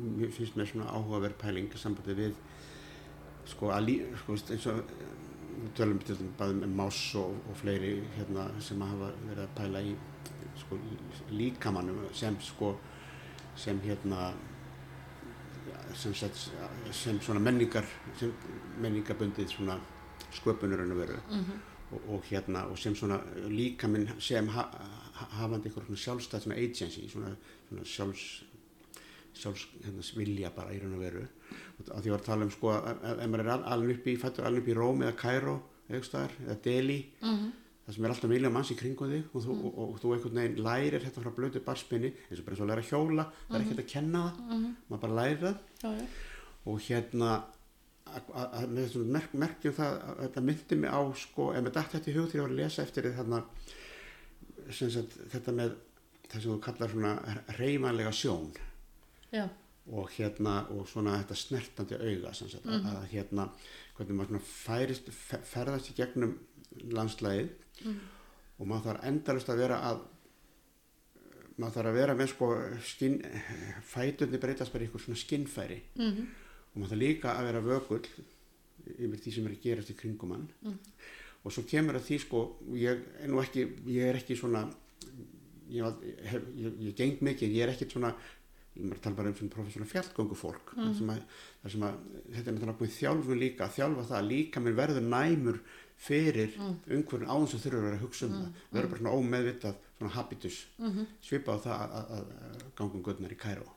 mér 0.00 0.30
finnst 0.34 0.56
mér 0.56 0.70
svona 0.70 0.90
áhugaverð 0.90 1.38
pæling 1.40 1.72
sambandi 1.76 2.16
við 2.18 2.36
sko 3.50 3.72
að 3.74 3.86
lí, 3.88 3.96
sko 4.22 4.36
eins 4.36 4.68
og 4.70 4.78
eh, 4.78 5.16
við 5.60 5.72
tölum 5.76 5.98
til 6.04 6.16
dæmis 6.18 6.36
bæðum 6.38 6.62
um 6.66 6.76
Más 6.80 7.00
og, 7.20 7.34
og 7.50 7.56
fleiri 7.60 7.96
hérna 8.16 8.46
sem 8.62 8.82
að 8.82 8.94
hafa 8.94 9.10
verið 9.26 9.42
að 9.44 9.56
pæla 9.58 9.82
í 9.84 9.96
sko 10.60 10.78
líkamannum 11.30 12.06
sem 12.16 12.38
sko 12.44 12.74
sem 13.56 13.80
hérna 13.84 14.30
sem, 15.94 16.14
sett, 16.14 16.36
sem 16.94 17.18
svona 17.20 17.42
menningar 17.42 17.86
sem 18.18 18.32
menningabundið 18.80 19.50
svona 19.52 19.76
sköpunurinn 20.36 20.94
að 20.94 21.02
veru 21.02 21.18
mm 21.18 21.44
-hmm. 21.44 21.58
og, 21.92 22.00
og 22.14 22.24
hérna 22.30 22.64
og 22.70 22.78
sem 22.78 22.94
svona 22.94 23.20
líka 23.48 23.88
minn 23.88 24.08
sem 24.18 24.48
ha, 24.48 24.62
ha, 25.14 25.26
hafandi 25.40 25.68
einhver 25.68 25.84
svona 25.84 25.96
sjálfstæð 25.96 26.40
svona 26.40 26.56
agency 26.56 27.08
svona, 27.08 27.36
svona 27.68 27.84
sjálfs 27.84 28.44
sjálfs 29.34 29.66
hérna, 29.84 30.02
vilja 30.16 30.50
bara 30.56 30.72
í 30.74 30.80
raun 30.82 30.94
og 30.96 31.00
veru. 31.04 31.24
Og 31.80 32.02
því 32.02 32.10
var 32.10 32.20
að 32.20 32.26
tala 32.26 32.44
um 32.44 32.50
sko 32.50 32.72
ef 32.76 33.26
maður 33.26 33.40
er 33.46 33.52
al- 33.54 33.64
alinn 33.74 33.94
upp 33.96 34.06
í 34.06 34.16
fættur 34.20 34.44
alinn 34.46 34.62
upp 34.62 34.68
í 34.68 34.74
Róm 34.76 35.02
eða 35.02 35.16
Cairo 35.16 35.56
eða, 35.90 36.28
eða 36.46 36.56
Delhi 36.62 36.98
það 37.20 37.94
sem 37.94 38.04
er 38.04 38.10
alltaf 38.12 38.30
miljón 38.30 38.52
manns 38.54 38.70
í 38.70 38.76
kringum 38.78 39.08
þig 39.10 39.30
og 39.34 39.42
þú, 39.42 39.54
og, 39.66 39.78
og, 39.82 39.94
þú 40.02 40.12
einhvern 40.14 40.36
veginn 40.40 40.60
lærir 40.62 41.00
þetta 41.02 41.22
frá 41.24 41.32
blötu 41.34 41.62
barspinni 41.64 42.12
eins 42.28 42.38
og 42.38 42.44
bara 42.46 42.54
eins 42.54 42.60
og 42.62 42.68
læra 42.70 42.84
hjóla 42.86 43.24
það 43.48 43.56
er 43.56 43.64
ekkert 43.64 43.80
að 43.82 43.88
kenna 43.94 44.20
það, 44.36 44.66
maður 44.90 45.00
bara 45.06 45.16
lærir 45.20 45.40
það. 45.40 45.56
Já, 45.82 46.06
og 46.66 46.80
hérna 46.86 47.30
að- 48.10 48.68
með 48.70 48.84
þessum 48.84 49.10
merk, 49.16 49.32
merkjum 49.34 49.74
það 49.74 49.98
að 50.10 50.20
þetta 50.26 50.44
myndi 50.50 50.76
mig 50.84 50.90
á 50.90 51.00
sko, 51.16 51.48
ef 51.54 51.62
með 51.64 51.72
dætt 51.80 51.92
þetta 51.96 52.10
í 52.10 52.14
hug 52.14 52.28
þegar 52.30 52.40
ég 52.40 52.46
var 52.46 52.54
að 52.54 52.60
lesa 52.62 52.82
eftir 52.82 53.10
þarna 53.16 53.42
sagt, 54.70 55.16
þetta 55.32 55.54
með 55.56 55.74
það 56.30 56.42
sem 56.44 56.50
þú 56.52 56.58
kallar 56.62 56.92
svona 56.94 57.12
reymanlega 57.58 58.12
sjón 58.14 58.52
já. 59.32 59.48
og 59.90 60.10
hérna 60.16 60.54
og 60.70 60.86
svona 60.88 61.16
þetta 61.22 61.36
snertandi 61.40 61.96
auga 61.98 62.32
sem 62.34 62.48
sagt, 62.52 62.66
að, 62.66 62.84
að 62.94 63.06
hérna 63.14 63.48
hvernig 63.96 64.16
maður 64.20 64.40
færist, 64.46 65.08
fe- 65.10 65.42
ferðast 65.44 65.90
í 65.90 65.96
gegnum 65.98 66.36
landslægið 66.94 67.50
og 68.60 68.66
maður 68.68 68.90
þarf 68.90 69.06
endalust 69.10 69.48
að 69.50 69.62
vera 69.64 69.78
að 69.90 70.02
maður 71.60 71.74
þarf 71.76 71.90
að 71.90 71.98
vera 71.98 72.14
með 72.16 72.28
sko 72.32 72.50
skinn, 72.88 73.16
fæturni 73.84 74.38
breytast 74.40 74.72
bara 74.72 74.84
í 74.84 74.88
ykkur 74.88 75.02
svona 75.06 75.20
skinnfæri. 75.24 75.80
Mm 76.00 76.28
og 76.70 76.76
maður 76.78 76.92
þarf 76.92 77.00
líka 77.02 77.32
að 77.34 77.46
vera 77.48 77.60
vökull 77.66 78.04
yfir 78.94 79.16
því 79.24 79.30
sem 79.34 79.46
er 79.48 79.54
að 79.56 79.62
gerast 79.64 79.88
í 79.90 79.94
kringum 79.98 80.30
hann. 80.36 80.44
Og 81.42 81.50
svo 81.50 81.64
kemur 81.66 81.96
að 81.98 82.04
því 82.06 82.18
sko 82.22 82.42
ég 82.78 83.00
er 83.24 83.32
nú 83.32 83.40
ekki, 83.42 83.64
ég 83.90 84.06
er 84.06 84.18
ekki 84.20 84.36
svona 84.38 84.60
ég, 85.66 85.98
hef, 86.30 86.46
ég, 86.62 86.76
ég 86.86 86.94
geng 87.00 87.18
mikið, 87.26 87.56
ég 87.58 87.64
er 87.66 87.72
ekkit 87.74 87.96
svona 87.96 88.12
maður 88.78 89.02
tala 89.04 89.18
bara 89.18 89.30
um 89.32 89.36
svona 89.36 89.54
professional 89.54 89.88
fjallgöngu 89.90 90.36
fólk 90.38 90.72
mm. 90.76 90.90
sem 90.98 91.12
að, 91.12 91.22
sem 91.72 91.84
að 91.86 91.96
þetta 92.30 92.44
er 92.44 92.54
náttúrulega 92.54 92.78
búin 92.78 92.92
þjálfun 92.96 93.40
líka, 93.40 93.66
að 93.66 93.76
þjálfa 93.78 94.04
það 94.10 94.18
að 94.20 94.28
líka 94.30 94.62
mér 94.62 94.76
verður 94.78 95.06
næmur 95.06 95.60
fyrir 96.00 96.54
mm. 96.56 96.76
umhverfin 96.96 97.28
áðan 97.28 97.50
sem 97.50 97.62
þurfur 97.64 97.80
að 97.80 97.88
vera 97.88 97.98
að 97.98 98.04
hugsa 98.06 98.28
um 98.28 98.36
það 98.36 98.62
verður 98.70 98.92
bara 98.92 99.02
svona 99.02 99.16
ómeðvitað 99.18 99.82
svona 99.98 100.14
habitus 100.14 100.60
-hmm. 100.78 101.10
svipað 101.20 101.60
á 101.60 101.64
það 101.66 101.82
að, 101.98 102.14
að, 102.16 102.64
gangum 102.78 103.04
gödnar 103.04 103.34
í 103.34 103.40
Kæró 103.40 103.68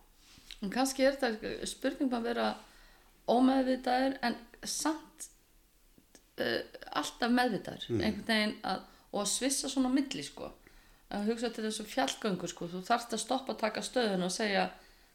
En 0.64 0.72
kannski 0.72 1.04
er 1.04 1.18
þetta 1.20 1.68
spurning 1.68 2.12
bara 2.12 2.22
að 2.22 2.30
vera 2.30 2.48
ómeðvitaður 3.28 4.18
en 4.24 4.38
samt 4.64 5.28
uh, 6.40 6.62
alltaf 6.92 7.32
meðvitaður 7.32 7.90
Mm. 7.90 8.02
einhvern 8.02 8.28
veginn 8.28 8.56
að, 8.64 8.86
og 9.12 9.22
að 9.26 9.34
svissa 9.34 9.70
svona 9.70 9.92
milli 9.92 10.24
sko 10.24 10.54
að 11.14 11.28
hugsa 11.30 11.50
til 11.54 11.66
þessu 11.68 11.86
fjallgöngu 11.86 12.48
sko 12.50 12.70
þú 12.72 12.82
þarft 12.88 13.14
að 13.14 13.22
stoppa 13.22 13.54
að 13.54 13.62
taka 13.66 13.84
stöðun 13.86 14.26
og 14.26 14.32
segja 14.32 14.70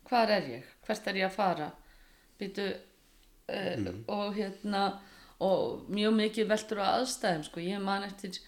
hvar 0.09 0.33
er 0.35 0.51
ég, 0.59 0.69
hvert 0.87 1.09
er 1.09 1.21
ég 1.21 1.29
að 1.29 1.37
fara? 1.37 1.71
Býtu 2.39 2.67
uh, 2.69 3.89
og 4.15 4.37
hérna 4.37 4.85
og 5.45 5.89
mjög 5.93 6.17
mikið 6.19 6.49
veltur 6.51 6.83
á 6.83 6.99
aðstæðum 6.99 7.45
sko. 7.47 7.63
Ég 7.63 7.83
man 7.83 8.07
eftir 8.07 8.41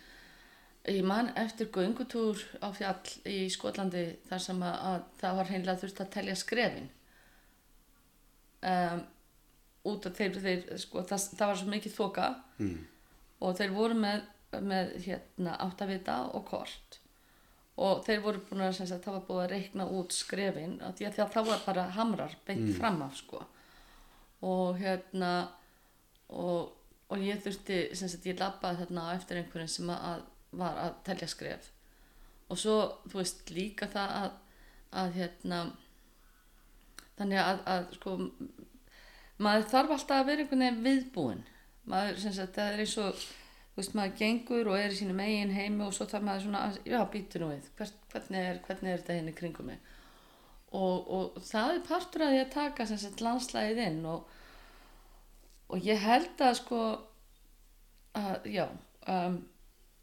Ég 0.89 1.05
man 1.05 1.29
eftir 1.37 1.69
göngutúr 1.69 2.41
á 2.65 2.73
fjall 2.73 3.11
í 3.29 3.51
Skotlandi 3.53 4.05
þar 4.31 4.41
sem 4.41 4.63
að, 4.65 4.77
að 4.89 5.03
það 5.21 5.35
var 5.37 5.49
hreinlega 5.51 5.81
þurft 5.83 6.01
að 6.01 6.13
telja 6.15 6.37
skrefin. 6.41 6.87
Um, 8.65 9.03
út 9.91 10.09
af 10.09 10.17
þeir, 10.17 10.39
þeir 10.41 10.81
sko, 10.81 11.03
það, 11.05 11.27
það 11.37 11.51
var 11.51 11.61
svo 11.61 11.69
mikið 11.75 11.95
þoka 11.95 12.27
mm. 12.61 12.81
og 13.45 13.55
þeir 13.61 13.77
voru 13.77 13.99
með, 14.01 14.25
með 14.73 14.91
hérna, 15.05 15.55
áttavita 15.67 16.17
og 16.37 16.45
kort 16.49 16.99
og 17.81 18.03
þeir 18.05 18.21
voru 18.25 18.43
búin 18.49 18.65
að 18.67 18.75
sagt, 18.77 19.05
það 19.07 19.15
var 19.17 19.25
búið 19.29 19.43
að 19.45 19.53
reikna 19.55 19.87
út 19.99 20.13
skrefin 20.13 20.77
því 20.99 21.07
að 21.09 21.35
það 21.37 21.49
var 21.49 21.63
bara 21.67 21.87
hamrar 21.97 22.37
beint 22.47 22.67
Mm. 22.69 22.75
fram 22.77 23.03
af 23.07 23.17
sko. 23.17 23.41
Og 24.43 24.79
hérna 24.81 25.31
og, 26.29 26.73
og 27.09 27.19
ég 27.19 27.41
þurfti 27.45 27.81
sagt 27.97 28.27
ég 28.27 28.39
labbaði 28.41 28.85
þarna 28.85 29.07
á 29.09 29.17
eftir 29.17 29.41
einhverjum 29.41 29.69
sem 29.69 29.91
að, 29.91 30.05
að 30.11 30.23
var 30.61 30.79
að 30.85 30.95
telja 31.05 31.29
skref. 31.31 31.71
Og 32.51 32.59
svo 32.59 32.77
þú 33.09 33.21
veist 33.21 33.51
líka 33.55 33.87
það 33.87 34.15
að, 34.21 34.31
að 35.01 35.13
hérna 35.21 35.61
þannig 37.19 37.39
að, 37.43 37.61
að 37.67 37.91
sko 37.97 38.15
maður 39.41 39.69
þarf 39.73 39.95
alltaf 39.97 40.17
að 40.21 40.27
vera 40.31 40.45
einhvern 40.45 40.65
veginn 40.65 40.85
viðbúin 40.87 41.45
maður 41.91 42.19
sem 42.23 42.35
sagt 42.37 42.57
það 42.59 42.73
er 42.75 42.83
eins 42.85 42.97
og 43.01 43.23
þú 43.71 43.81
veist 43.81 43.95
maður 43.97 44.17
gengur 44.19 44.71
og 44.71 44.79
er 44.79 44.95
í 44.95 44.99
sínum 44.99 45.23
eigin 45.23 45.55
heimi 45.55 45.87
og 45.87 45.95
svo 45.97 46.07
þarf 46.11 46.27
maður 46.27 46.47
svona 46.47 46.65
að, 46.69 46.81
já 46.91 47.01
býtur 47.13 47.45
nú 47.45 47.53
við 47.53 47.71
hvernig, 47.79 48.41
er, 48.41 48.61
hvernig 48.67 48.93
er 48.93 49.03
þetta 49.03 49.19
henni 49.19 49.37
kringum 49.37 49.71
mig? 49.71 49.79
Og, 50.71 51.07
og 51.11 51.39
það 51.43 51.77
er 51.77 51.87
partur 51.87 52.25
að 52.27 52.35
því 52.35 52.43
að 52.45 52.53
taka 52.55 52.87
sem 52.87 53.01
sagt 53.03 53.23
landslæðið 53.25 53.81
inn 53.87 54.03
og, 54.11 54.35
og 55.71 55.87
ég 55.87 56.03
held 56.03 56.45
að 56.47 56.59
sko 56.61 56.83
að 58.19 58.51
já 58.51 58.67
um, 58.67 59.41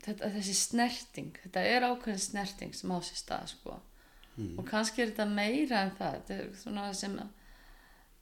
þetta, 0.05 0.31
þessi 0.35 0.55
snerting 0.57 1.39
þetta 1.43 1.63
er 1.67 1.87
ákveðin 1.87 2.23
snerting 2.23 2.75
sem 2.75 2.91
á 2.91 2.97
sér 3.03 3.21
stað 3.21 3.51
sko. 3.53 3.77
Og 4.37 4.67
kannski 4.69 5.01
er 5.01 5.11
þetta 5.11 5.25
meira 5.31 5.79
en 5.81 5.95
það 5.97 6.17
þetta 6.19 6.35
er 6.35 6.49
svona 6.59 6.89
sem 6.93 7.15
að, 7.17 7.29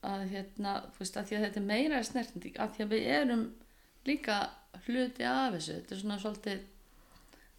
að 0.08 0.22
hérna, 0.30 0.76
þú 0.94 1.02
veist, 1.02 1.18
að 1.20 1.32
að 1.36 1.42
þetta 1.44 1.60
er 1.60 1.66
meira 1.66 1.98
snerting, 2.08 2.54
að 2.56 2.70
því 2.72 2.84
að 2.84 2.94
við 2.94 3.08
erum 3.18 3.42
líka 4.06 4.38
hluti 4.86 5.26
af 5.26 5.54
þessu. 5.56 5.78
Þetta 5.78 5.94
er 5.94 6.02
svona 6.02 6.18
svolítið 6.22 6.64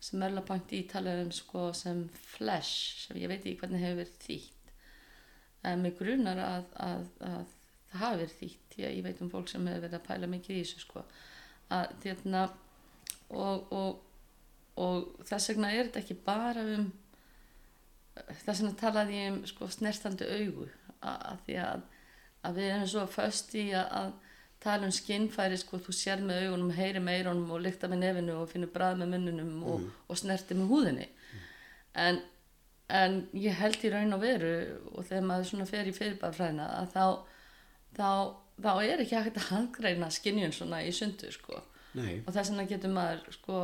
sem 0.07 0.23
Erla 0.23 0.43
Panti 0.45 0.83
talar 0.89 1.23
um 1.23 1.31
sko 1.33 1.71
sem 1.75 2.03
flesh, 2.35 3.03
sem 3.05 3.19
ég 3.21 3.31
veit 3.31 3.41
ekki 3.41 3.57
hvernig 3.61 3.83
hefur 3.83 4.01
verið 4.03 4.19
þýtt. 4.25 4.73
En 5.67 5.81
mig 5.83 5.97
grunar 5.97 6.39
að, 6.43 6.67
að, 6.85 7.07
að 7.25 7.55
það 7.91 8.03
hafi 8.03 8.21
verið 8.21 8.37
þýtt, 8.41 8.77
að 8.77 8.93
ég 8.99 9.03
veit 9.07 9.23
um 9.25 9.33
fólk 9.33 9.49
sem 9.51 9.67
hefur 9.67 9.85
verið 9.87 9.99
að 9.99 10.07
pæla 10.07 10.31
mikið 10.31 10.55
í 10.59 10.61
þessu 10.61 10.83
sko. 10.83 11.03
Að 11.73 11.95
hérna 12.05 12.43
og, 13.33 13.73
og, 13.75 13.99
og 14.79 15.25
þess 15.27 15.51
vegna 15.51 15.73
er 15.73 15.89
þetta 15.89 16.03
ekki 16.03 16.19
bara 16.27 16.63
um 16.77 16.87
þess 18.17 18.61
vegna 18.61 18.73
talaði 18.79 19.19
ég 19.19 19.33
um 19.33 19.41
sko, 19.49 19.69
snertandi 19.71 20.27
augu. 20.37 20.67
Að, 21.05 21.41
því 21.45 21.57
að, 21.61 21.83
við 22.57 22.69
erum 22.71 22.89
svo 22.89 23.03
föst 23.11 23.53
í 23.57 23.67
að 23.77 24.13
tala 24.63 24.87
um 24.87 24.93
skinnfæri 24.93 25.59
sko, 25.59 25.79
þú 25.83 25.93
sér 25.95 26.23
með 26.25 26.47
augunum, 26.47 26.73
heyri 26.75 27.01
með 27.03 27.21
eyrunum 27.21 27.53
og 27.53 27.61
lykta 27.65 27.89
með 27.91 28.03
nefinu 28.03 28.39
og 28.41 28.49
finnur 28.51 28.71
brað 28.73 28.99
með 29.01 29.13
munnunum 29.13 29.53
og, 29.69 29.85
og 30.07 30.19
snerti 30.19 30.57
með 30.57 30.73
húðinni. 30.73 31.07
En, 31.97 32.19
en 32.93 33.21
ég 33.37 33.57
held 33.61 33.85
í 33.85 33.93
raun 33.93 34.17
og 34.17 34.21
veru 34.23 34.51
og 34.93 35.07
þegar 35.07 35.25
maður 35.29 35.49
svona 35.51 35.69
fer 35.69 35.89
í 35.89 35.95
fyrirbærfræðina 35.95 36.67
að 36.81 36.91
þá, 36.93 37.05
þá, 37.97 38.11
þá 38.65 38.71
er 38.75 39.05
ekki 39.05 39.21
hægt 39.21 39.41
að 39.41 39.49
handgreina 39.51 40.11
skinnjun 40.13 40.55
svona 40.55 40.83
í 40.85 40.93
sundu 40.95 41.31
sko. 41.33 41.63
Nei, 41.97 42.19
og 42.25 42.33
þess 42.33 42.51
vegna 42.51 42.67
getur 42.69 42.93
maður 42.93 43.25
sko 43.33 43.63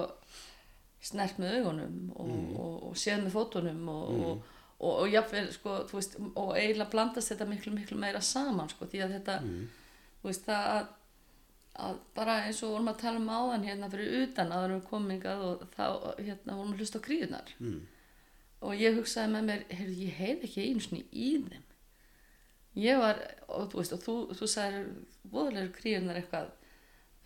snert 1.03 1.39
með 1.41 1.60
augunum 1.60 2.12
og, 2.15 2.34
og, 2.56 2.75
og 2.89 2.97
séð 2.97 3.25
með 3.25 3.34
fótunum 3.36 3.88
og, 3.91 4.12
og, 4.13 4.51
og, 4.79 4.91
og 4.93 5.08
jafnvel 5.12 5.49
sko, 5.53 5.77
veist, 5.91 6.15
og 6.32 6.53
eiginlega 6.56 6.89
blandast 6.93 7.34
þetta 7.34 7.47
miklu, 7.49 7.73
miklu 7.75 7.99
meira 7.99 8.21
saman 8.23 8.71
sko, 8.71 8.88
því 8.89 9.03
að 9.03 9.17
þetta, 9.17 9.39
þú 9.43 9.83
veist, 10.29 10.45
það 10.47 10.69
að, 10.73 10.88
að 11.88 11.99
bara 12.17 12.38
eins 12.47 12.62
og 12.63 12.75
vorum 12.75 12.91
að 12.91 13.01
tala 13.03 13.21
um 13.21 13.29
áðan 13.33 13.67
hérna 13.67 13.89
fyrir 13.91 14.23
utan 14.27 14.53
að 14.55 14.67
við 14.71 14.81
komum 14.89 15.13
hingað 15.13 15.43
og 15.47 15.67
þá, 15.75 15.86
hérna, 16.19 16.57
vorum 16.59 16.73
að 16.73 16.83
hlusta 16.83 17.01
á 17.01 17.05
kríunar 17.07 17.53
mm. 17.59 17.77
og 18.67 18.81
ég 18.81 18.97
hugsaði 18.99 19.33
með 19.36 19.47
mér, 19.49 19.67
heyrðu, 19.73 19.99
ég 20.07 20.19
heyr 20.21 20.47
ekki 20.47 20.67
einu 20.67 20.83
sinni 20.86 21.05
í 21.12 21.29
þeim. 21.49 21.69
Ég 22.81 22.97
var, 22.97 23.19
og 23.53 23.67
þú 23.69 23.79
veist, 23.79 23.93
og 23.93 24.01
þú, 24.01 24.17
þú 24.33 24.49
sagðir 24.49 24.88
voðalegur 25.29 25.75
kríunar 25.75 26.17
eitthvað 26.17 26.47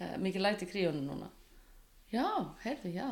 eh, 0.02 0.18
mikið 0.20 0.44
læti 0.44 0.68
kríunum 0.68 1.06
núna. 1.08 1.30
Já, 2.12 2.28
heyrðu, 2.66 2.92
já. 2.96 3.08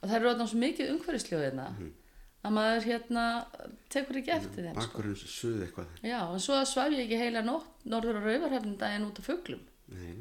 Og 0.00 0.08
það 0.08 0.16
eru 0.18 0.30
orðan 0.32 0.50
svo 0.50 0.58
mikið 0.62 0.90
umhverfisljóðina 0.96 1.68
að 2.46 2.54
maður 2.56 2.86
hérna 2.90 3.24
tekur 3.92 4.20
ekki 4.20 4.32
eftir 4.36 4.66
þeim 4.68 4.76
sko. 4.76 4.82
bakkurinn 4.82 5.18
suð 5.18 5.64
eitthvað. 5.66 5.92
já, 6.06 6.18
og 6.26 6.40
svo 6.44 6.60
svaf 6.68 6.94
ég 6.94 7.04
ekki 7.04 7.20
heila 7.20 7.42
nótt 7.46 7.86
norður 7.88 8.20
á 8.20 8.26
rauvarhefnum 8.26 8.78
daginn 8.80 9.08
út 9.08 9.20
af 9.22 9.28
fuglum 9.30 9.62
Nei, 9.92 10.16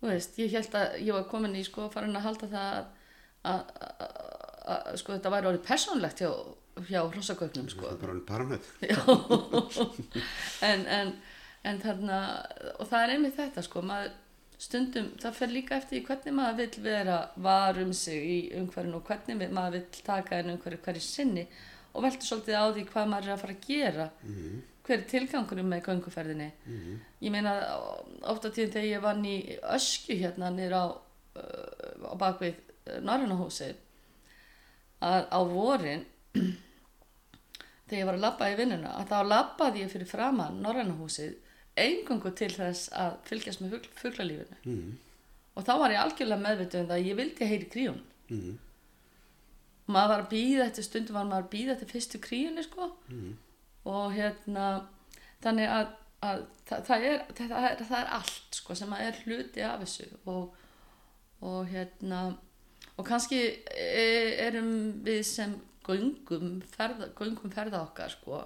þú 0.00 0.10
veist, 0.12 0.36
ég 0.42 0.52
held 0.54 0.76
að 0.78 0.98
ég 1.02 1.16
var 1.16 1.26
komin 1.30 1.56
í 1.58 1.64
sko 1.66 1.88
farin 1.94 2.18
að 2.18 2.26
halda 2.28 2.50
það 2.52 2.76
að, 2.76 2.92
að, 3.52 3.64
að, 3.86 4.20
að 4.76 5.00
sko 5.02 5.16
þetta 5.16 5.32
væri 5.34 5.50
orðið 5.52 5.64
persónlegt 5.70 6.22
hjá, 6.22 6.30
hjá 6.90 7.00
hrossagögnum 7.14 7.70
sko 7.72 7.88
það 7.88 7.98
bara 8.04 8.14
einn 8.14 8.26
paranett. 8.28 8.70
Já, 8.92 9.00
en, 10.70 10.86
en, 10.98 11.12
en 11.66 11.82
þarna, 11.82 12.20
og 12.76 12.86
það 12.90 13.02
er 13.02 13.14
einmitt 13.16 13.38
þetta 13.40 13.66
sko, 13.66 13.82
maður 13.86 14.14
stundum, 14.58 15.10
það 15.20 15.34
fer 15.36 15.50
líka 15.52 15.76
eftir 15.76 15.98
því 15.98 16.06
hvernig 16.06 16.34
maður 16.36 16.56
vill 16.62 16.82
vera 16.86 17.16
var 17.44 17.78
um 17.82 17.92
sig 17.92 18.22
í 18.24 18.38
umhverfinu 18.56 18.96
og 19.00 19.04
hvernig 19.10 19.50
maður 19.52 19.76
vill 19.78 20.04
taka 20.06 20.38
inn 20.40 20.54
umhverju 20.54 20.78
hverju 20.86 21.02
sinni 21.04 21.46
og 21.92 22.02
velta 22.04 22.24
svolítið 22.28 22.56
á 22.56 22.64
því 22.72 22.84
hvað 22.92 23.10
maður 23.12 23.28
er 23.28 23.34
að 23.34 23.42
fara 23.44 23.56
að 23.56 23.66
gera, 23.68 24.10
Mm. 24.24 24.62
hver 24.86 24.98
er 24.98 25.06
tilgangunum 25.10 25.68
með 25.72 25.82
gönguferðinni. 25.86 26.50
Mm. 26.66 27.00
Ég 27.22 27.32
meina, 27.32 27.52
ofta 28.22 28.50
tíðum 28.50 28.72
þegar 28.72 28.90
ég 28.90 29.02
vann 29.02 29.24
í 29.24 29.36
öskju 29.76 30.18
hérna 30.20 30.50
niður 30.54 30.74
á, 30.76 30.84
uh, 31.40 32.12
á 32.12 32.14
bakvið 32.20 32.54
Norrannahúsið, 33.02 33.74
að 35.02 35.24
á 35.32 35.40
vorin 35.50 36.04
þegar 37.86 37.98
ég 38.00 38.06
var 38.06 38.14
að 38.18 38.24
labba 38.26 38.50
í 38.52 38.56
vinnuna 38.58 38.92
að 39.00 39.10
þá 39.10 39.16
labbaði 39.30 39.82
ég 39.84 39.90
fyrir 39.92 40.10
framann 40.10 40.60
Norrannahúsið 40.62 41.34
engungu 41.76 42.30
til 42.38 42.50
þess 42.54 42.88
að 42.92 43.16
fylgjast 43.28 43.60
með 43.62 43.74
fugl, 43.76 43.90
fuglalífinu 44.02 44.56
Mm. 44.64 44.94
og 45.56 45.64
þá 45.64 45.72
var 45.80 45.90
ég 45.94 46.00
algjörlega 46.04 46.42
meðvituð 46.46 46.80
um 46.80 46.86
það 46.90 46.96
að 46.98 47.06
ég 47.10 47.16
vildi 47.20 47.48
heyri 47.50 47.68
kríun 47.74 48.00
Mm. 48.30 48.58
maður 49.88 50.08
var 50.12 50.22
að 50.24 50.30
býða 50.32 50.64
eftir 50.66 50.84
stundum 50.86 51.14
var 51.18 51.28
maður 51.30 51.44
að 51.46 51.52
býða 51.54 51.74
eftir 51.76 51.92
fyrstu 51.94 52.18
kríunni 52.24 52.64
sko 52.66 52.88
Mm. 53.10 53.36
og 53.86 54.12
hérna 54.16 54.64
þannig 55.44 55.68
að, 55.70 55.86
að 56.22 56.42
það, 56.66 56.84
það, 56.88 57.04
er, 57.10 57.20
það, 57.38 57.52
er, 57.70 57.84
það 57.84 58.00
er 58.00 58.10
allt 58.18 58.54
sko 58.60 58.74
sem 58.74 58.92
er 58.98 59.20
hluti 59.24 59.62
af 59.62 59.80
þessu 59.84 60.08
og, 60.26 60.54
og 61.42 61.66
hérna 61.70 62.36
og 62.98 63.04
kannski 63.06 63.38
e- 63.76 64.34
erum 64.48 65.02
við 65.04 65.22
sem 65.28 65.54
göngum 65.86 66.62
ferða, 66.72 67.10
göngum 67.14 67.52
ferða 67.52 67.82
okkar 67.86 68.10
sko 68.10 68.40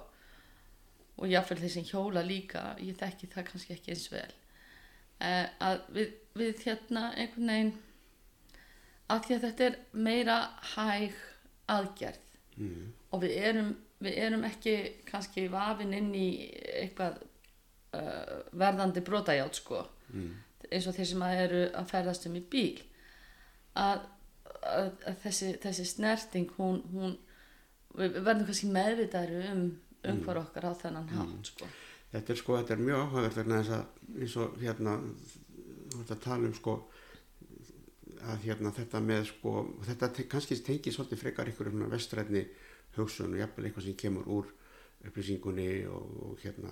og 1.17 1.27
jáfnvel 1.31 1.59
þeir 1.63 1.73
sem 1.75 1.87
hjóla 1.91 2.23
líka 2.25 2.63
ég 2.79 2.97
þekki 2.99 3.27
það 3.33 3.47
kannski 3.51 3.73
ekki 3.75 3.91
eins 3.95 4.07
vel 4.11 4.31
eh, 5.19 5.47
að 5.61 5.81
við, 5.95 6.13
við 6.39 6.63
hérna 6.65 7.07
einhvern 7.15 7.51
veginn 7.53 7.73
að 9.11 9.25
því 9.27 9.35
að 9.35 9.45
þetta 9.47 9.65
er 9.69 9.79
meira 10.09 10.39
hæg 10.75 11.21
aðgerð 11.71 12.27
Mm. 12.61 12.89
og 13.15 13.21
við 13.23 13.31
erum, 13.47 13.69
við 14.03 14.17
erum 14.25 14.41
ekki 14.43 14.71
kannski 15.07 15.45
vafin 15.49 15.93
inn 15.95 16.09
í 16.13 16.25
eitthvað 16.81 17.21
uh, 17.95 18.41
verðandi 18.59 19.01
brotajátt 19.07 19.55
sko 19.55 19.79
Mm. 20.11 20.33
eins 20.69 20.87
og 20.91 20.97
þeir 20.97 21.07
sem 21.13 21.23
að 21.23 21.37
eru 21.45 21.61
að 21.79 21.87
ferðast 21.93 22.25
um 22.27 22.35
í 22.35 22.41
bíl 22.51 22.81
að, 23.79 24.01
að, 24.67 24.89
að 25.07 25.15
þessi, 25.23 25.53
þessi 25.63 25.85
snerting 25.93 26.51
hún, 26.57 26.81
hún 26.91 27.15
við 27.95 28.19
verðum 28.19 28.45
kannski 28.51 28.67
meðvitaðri 28.75 29.41
um 29.55 29.63
um 30.09 30.21
hvar 30.25 30.41
okkar 30.41 30.69
á 30.69 30.73
þennan 30.81 31.11
hátt 31.11 31.51
sko. 31.51 31.69
Þetta 32.11 32.33
er 32.33 32.39
sko, 32.41 32.57
þetta 32.59 32.73
er 32.75 32.81
mjög 32.87 33.15
að 33.21 33.37
eins 34.19 34.35
og 34.41 34.57
hérna, 34.59 34.97
að 36.01 36.17
tala 36.23 36.49
um 36.49 36.55
sko 36.57 36.75
að 38.21 38.43
hérna 38.45 38.71
þetta 38.75 39.01
með 39.01 39.29
sko, 39.31 39.53
þetta 39.87 40.09
te 40.13 40.25
kannski 40.29 40.57
tengið 40.61 40.95
svolítið 40.95 41.21
frekar 41.23 41.49
ykkur 41.49 41.71
um 41.71 41.85
vestrætni 41.89 42.43
hugsun 42.97 43.33
og 43.33 43.39
jafnvel 43.39 43.65
eitthvað 43.67 43.87
sem 43.87 43.97
kemur 43.97 44.27
úr 44.29 44.51
upplýsingunni 45.07 45.69
og, 45.89 46.11
og 46.27 46.43
hérna 46.43 46.71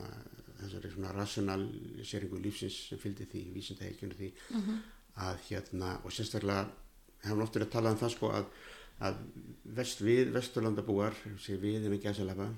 þessari 0.59 0.91
svona 0.93 1.13
rationaliseringu 1.15 2.41
lífsins 2.43 2.77
sem 2.89 3.01
fylgdi 3.01 3.25
því, 3.31 3.43
vísindaheikjunu 3.55 4.17
því 4.19 4.29
að 5.25 5.39
hérna, 5.47 5.95
og 6.03 6.13
sérstaklega 6.13 6.67
hefum 7.23 7.43
oft 7.43 7.55
verið 7.55 7.67
að 7.67 7.73
tala 7.73 7.93
um 7.93 7.99
það 7.99 8.13
sko 8.15 8.31
að, 8.35 8.49
að 9.07 9.21
vest, 9.79 10.03
við 10.05 10.33
vesturlandabúar, 10.35 11.17
sé 11.41 11.57
við 11.59 11.87
en 11.87 11.95
ekki 11.97 12.11
að 12.11 12.19
selafa 12.21 12.49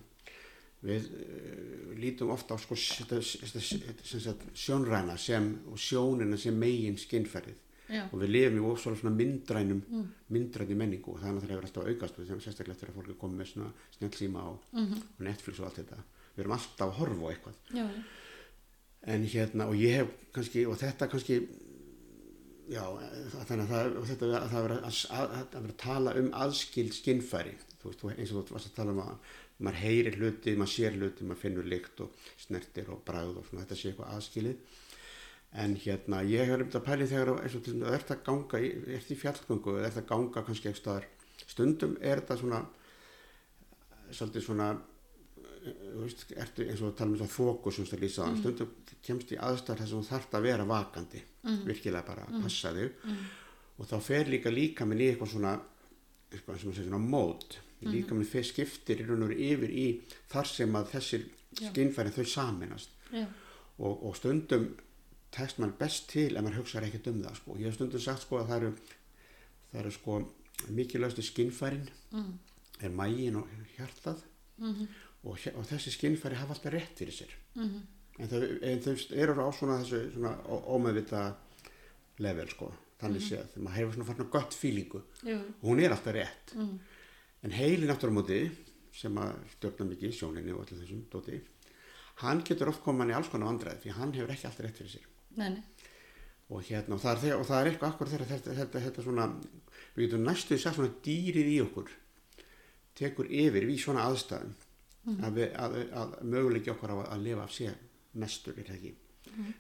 við 0.82 1.10
uh, 1.14 1.92
lítum 2.02 2.32
ofta 2.34 2.56
á 2.56 2.58
sko, 2.62 2.76
sem 2.76 4.38
sjónræna 4.54 5.18
sem, 5.22 5.52
og 5.70 5.78
sjónina 5.80 6.38
sem 6.42 6.58
megin 6.58 6.98
skinnferðið 6.98 7.60
Já. 7.92 8.06
og 8.08 8.22
við 8.22 8.32
lifum 8.32 8.60
í 8.62 8.74
svona 8.80 9.12
myndrænum 9.16 9.82
mm. 9.84 10.04
myndræni 10.32 10.78
menningu 10.80 11.12
og 11.14 11.20
það 11.20 11.28
er 11.28 11.36
náttúrulega 11.36 11.68
alltaf 11.68 11.90
aukast 11.92 12.20
við 12.20 12.30
þegar 12.30 12.44
sérstaklega 12.46 12.76
eftir 12.78 12.92
að 12.92 12.98
fólk 12.98 13.10
er 13.12 13.18
komið 13.20 13.42
með 13.42 13.50
svona 13.52 13.72
snjálfsíma 13.98 14.46
og, 14.48 14.62
Mhm. 14.72 15.02
og 15.18 15.26
Netflix 15.28 15.60
og 15.60 15.68
allt 15.68 15.80
þetta 15.82 15.98
við 16.36 16.44
erum 16.46 16.56
alltaf 16.56 16.88
að 16.88 16.98
horfa 17.02 17.26
á 17.28 17.32
eitthvað 17.34 17.56
Já, 17.76 17.88
en 19.16 19.26
hérna 19.34 19.68
og 19.68 19.76
ég 19.76 19.98
hef 20.00 20.08
kannski 20.32 20.66
og 20.70 20.80
þetta 20.80 21.10
kannski 21.12 21.42
já 22.72 22.84
þannig 23.50 23.66
að 23.66 23.72
það, 23.72 23.96
þetta, 24.10 24.32
það 24.52 24.66
vera 24.68 24.80
að, 24.88 25.00
að, 25.20 25.56
að 25.60 25.72
tala 25.82 26.16
um 26.22 26.30
aðskild 26.46 26.96
skinnfæri 26.96 27.56
þú 27.82 27.90
veist, 27.92 28.04
eins 28.16 28.32
og 28.32 28.46
þú 28.48 28.56
varst 28.56 28.70
að 28.70 28.78
tala 28.78 28.94
um 28.96 29.02
að 29.04 29.32
maður 29.62 29.82
heyrir 29.84 30.18
hluti, 30.18 30.54
maður 30.58 30.74
sér 30.74 30.98
hluti, 30.98 31.26
maður 31.26 31.42
finnur 31.44 31.68
lykt 31.70 32.04
og 32.04 32.30
snertir 32.42 32.90
og 32.94 33.02
bragð 33.06 33.42
og 33.42 33.48
svona 33.48 33.66
þetta 33.66 33.78
sé 33.78 33.92
eitthvað 33.92 34.14
aðskilið. 34.16 34.78
En 35.62 35.74
hérna 35.84 36.22
ég 36.26 36.48
hefur 36.48 36.64
um 36.64 36.70
þetta 36.70 36.84
pælið 36.86 37.12
þegar 37.12 37.32
eins 37.42 37.58
og 37.58 37.66
til 37.66 37.76
þess 37.82 38.06
að 38.06 38.14
að 38.16 38.24
ganga 38.30 38.62
í, 38.62 38.70
ert 38.98 39.12
í 39.12 39.18
fjallgöngu 39.20 39.76
að 39.84 40.00
ganga 40.10 40.46
kannski 40.48 40.74
staðar. 40.78 41.10
Stundum 41.44 41.98
er 42.00 42.22
þetta 42.22 42.40
svona 42.40 42.62
svolítið 44.12 44.46
svona 44.48 44.70
veist, 45.62 46.26
ertu 46.34 46.66
eins 46.66 46.82
og 46.82 46.92
að 46.92 46.96
tala 47.00 47.12
um 47.12 47.18
þess 47.18 47.28
að 47.28 47.36
fókus 47.36 47.78
sem 47.78 47.88
þú 47.88 47.98
að 47.98 48.04
lýsa 48.06 48.28
mm. 48.28 48.38
stundum 48.42 48.72
kemst 49.06 49.34
í 49.34 49.40
aðstæðar 49.42 49.82
þess 49.82 49.92
að 49.92 50.00
þú 50.00 50.08
þarft 50.10 50.38
að 50.38 50.48
vera 50.48 50.68
vakandi 50.70 51.24
virkilega 51.68 52.08
bara 52.08 52.26
að 52.28 52.46
passa 52.46 52.72
þig. 52.78 53.04
Og 53.78 53.90
þá 53.90 53.98
fer 54.06 54.30
líka 54.30 54.54
líka 54.54 54.86
minn 54.86 55.02
í 55.02 55.10
eitthvað 55.12 55.34
svona 55.34 55.54
eitthvað 56.32 56.62
sem 56.62 56.72
að 56.72 56.80
segja 56.80 56.88
svona 56.90 57.12
mót. 57.14 57.60
Líka 57.82 58.18
minn 58.18 58.30
fer 58.30 58.46
skiptir 58.46 59.02
í 59.02 59.08
raun 59.08 59.26
og 59.26 59.34
yfir 59.34 59.74
í 59.74 59.86
þar 60.32 60.50
sem 60.50 60.78
að 60.78 60.92
þessir 60.96 61.28
skinnfæri 61.58 62.14
þau 62.16 62.26
saminast 62.30 62.94
og, 63.12 63.94
og 64.08 64.16
stundum 64.16 64.70
tekst 65.34 65.60
mann 65.60 65.74
best 65.80 66.10
til 66.12 66.30
ef 66.36 66.44
maður 66.44 66.62
hugsaður 66.62 66.88
ekkert 66.90 67.10
um 67.12 67.22
það 67.24 67.38
sko. 67.40 67.56
ég 67.60 67.68
hef 67.68 67.78
stundum 67.78 68.04
sagt 68.04 68.26
sko 68.26 68.40
að 68.40 68.52
það 68.52 68.58
eru 68.62 68.72
það 69.72 69.80
eru 69.82 69.94
sko 69.96 70.18
mikilvægstu 70.78 71.26
skinnfærin 71.26 71.88
mm. 72.12 72.32
er 72.86 72.94
mægin 72.96 73.40
og 73.42 73.50
hjartað. 73.78 74.22
Mm 74.62 74.74
og, 75.24 75.38
og 75.56 75.68
þessi 75.70 75.94
skinnfæri 75.96 76.40
hafa 76.40 76.56
alltaf 76.56 76.74
rétt 76.74 76.98
fyrir 76.98 77.14
sér. 77.14 77.34
-hmm. 77.56 77.82
en 78.20 78.28
þau, 78.30 78.42
en 78.62 78.82
þau 78.82 78.96
eru 79.24 79.34
á 79.38 79.50
svona 79.54 79.80
þessu 79.82 80.02
svona 80.14 80.34
ómeðvita 80.48 81.36
level 82.20 82.50
sko, 82.50 82.72
þannig 83.02 83.22
séð 83.22 83.46
þegar 83.54 83.64
maður 83.64 83.78
hefur 83.78 83.94
svona 83.94 84.10
farna 84.10 84.32
gott 84.36 84.54
fílingu 84.54 85.02
og 85.02 85.70
hún 85.70 85.80
er 85.80 85.92
alltaf 85.92 86.14
rétt. 86.14 86.56
Mm. 86.56 86.80
en 87.44 87.52
heilin 87.52 87.90
aftur 87.90 88.10
á 88.10 88.18
móti 88.18 88.52
sem 88.94 89.18
að 89.18 89.34
stjórna 89.56 89.86
mikið 89.90 90.14
sjóninni 90.14 90.54
og 90.54 90.62
allir 90.66 90.82
þessum 90.84 91.06
dóti 91.10 91.42
hann 92.22 92.44
getur 92.44 92.70
oft 92.70 92.84
koma 92.84 93.04
hann 93.04 93.14
í 93.14 93.16
alls 93.18 93.30
konar 93.30 93.48
vandræði 93.48 93.82
því 93.82 93.92
hann 93.98 94.14
hefur 94.14 94.34
ekki 94.34 94.48
alltaf 94.48 94.66
rétt 94.66 94.78
fyrir 94.78 94.92
sér. 94.92 95.08
Nei, 95.38 95.64
og 96.52 96.64
hérna 96.68 96.98
og 96.98 97.02
það 97.02 97.26
er, 97.30 97.38
og 97.40 97.46
það 97.48 97.62
er 97.62 97.70
eitthvað 97.70 97.94
akkur 97.94 98.12
þegar 98.12 98.28
þetta, 98.34 98.56
þetta, 98.60 98.80
þetta 98.86 99.06
svona 99.06 99.28
við 99.96 100.06
getum 100.06 100.26
næstuði 100.28 100.62
sagt 100.62 100.78
svona 100.78 100.94
dýrið 101.06 101.52
í 101.54 101.58
okkur 101.64 101.94
tekur 103.00 103.32
yfir 103.32 103.68
við 103.70 103.80
svona 103.86 104.06
aðstæðum 104.10 104.54
að, 105.08 105.34
við, 105.38 105.48
að, 105.58 105.76
að 106.02 106.16
möguleiki 106.34 106.72
okkur 106.74 106.94
á 106.94 106.96
að, 107.00 107.08
að 107.16 107.24
lifa 107.26 107.44
af 107.44 107.52
sér 107.56 107.76
mestur 108.22 108.58
er 108.60 108.68
það 108.70 108.76
ekki? 108.78 108.94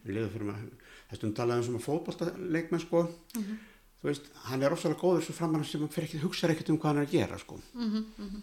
Við 0.03 0.15
lifum 0.15 0.31
fyrir 0.33 0.47
maður 0.49 0.71
þessum 1.11 1.33
talaðum 1.37 1.63
sem 1.67 1.75
að 1.79 1.85
fótballtaleikmenn 1.85 2.81
sko. 2.83 3.03
Þú 4.01 4.09
veist, 4.09 4.31
hann 4.47 4.63
er 4.65 4.73
ofsalega 4.73 4.99
góður 4.99 5.23
svo 5.25 5.33
framan 5.37 5.63
sem 5.65 5.81
hann 5.83 5.93
fyrir 5.93 6.07
ekki, 6.09 6.21
hugsaður 6.25 6.53
ekkert 6.55 6.69
um 6.73 6.79
hvað 6.81 6.89
hann 6.91 7.01
er 7.03 7.07
að 7.07 7.15
gera 7.15 7.37
sko. 7.39 7.59
Mm 7.73 7.89
-hmm. 7.91 8.41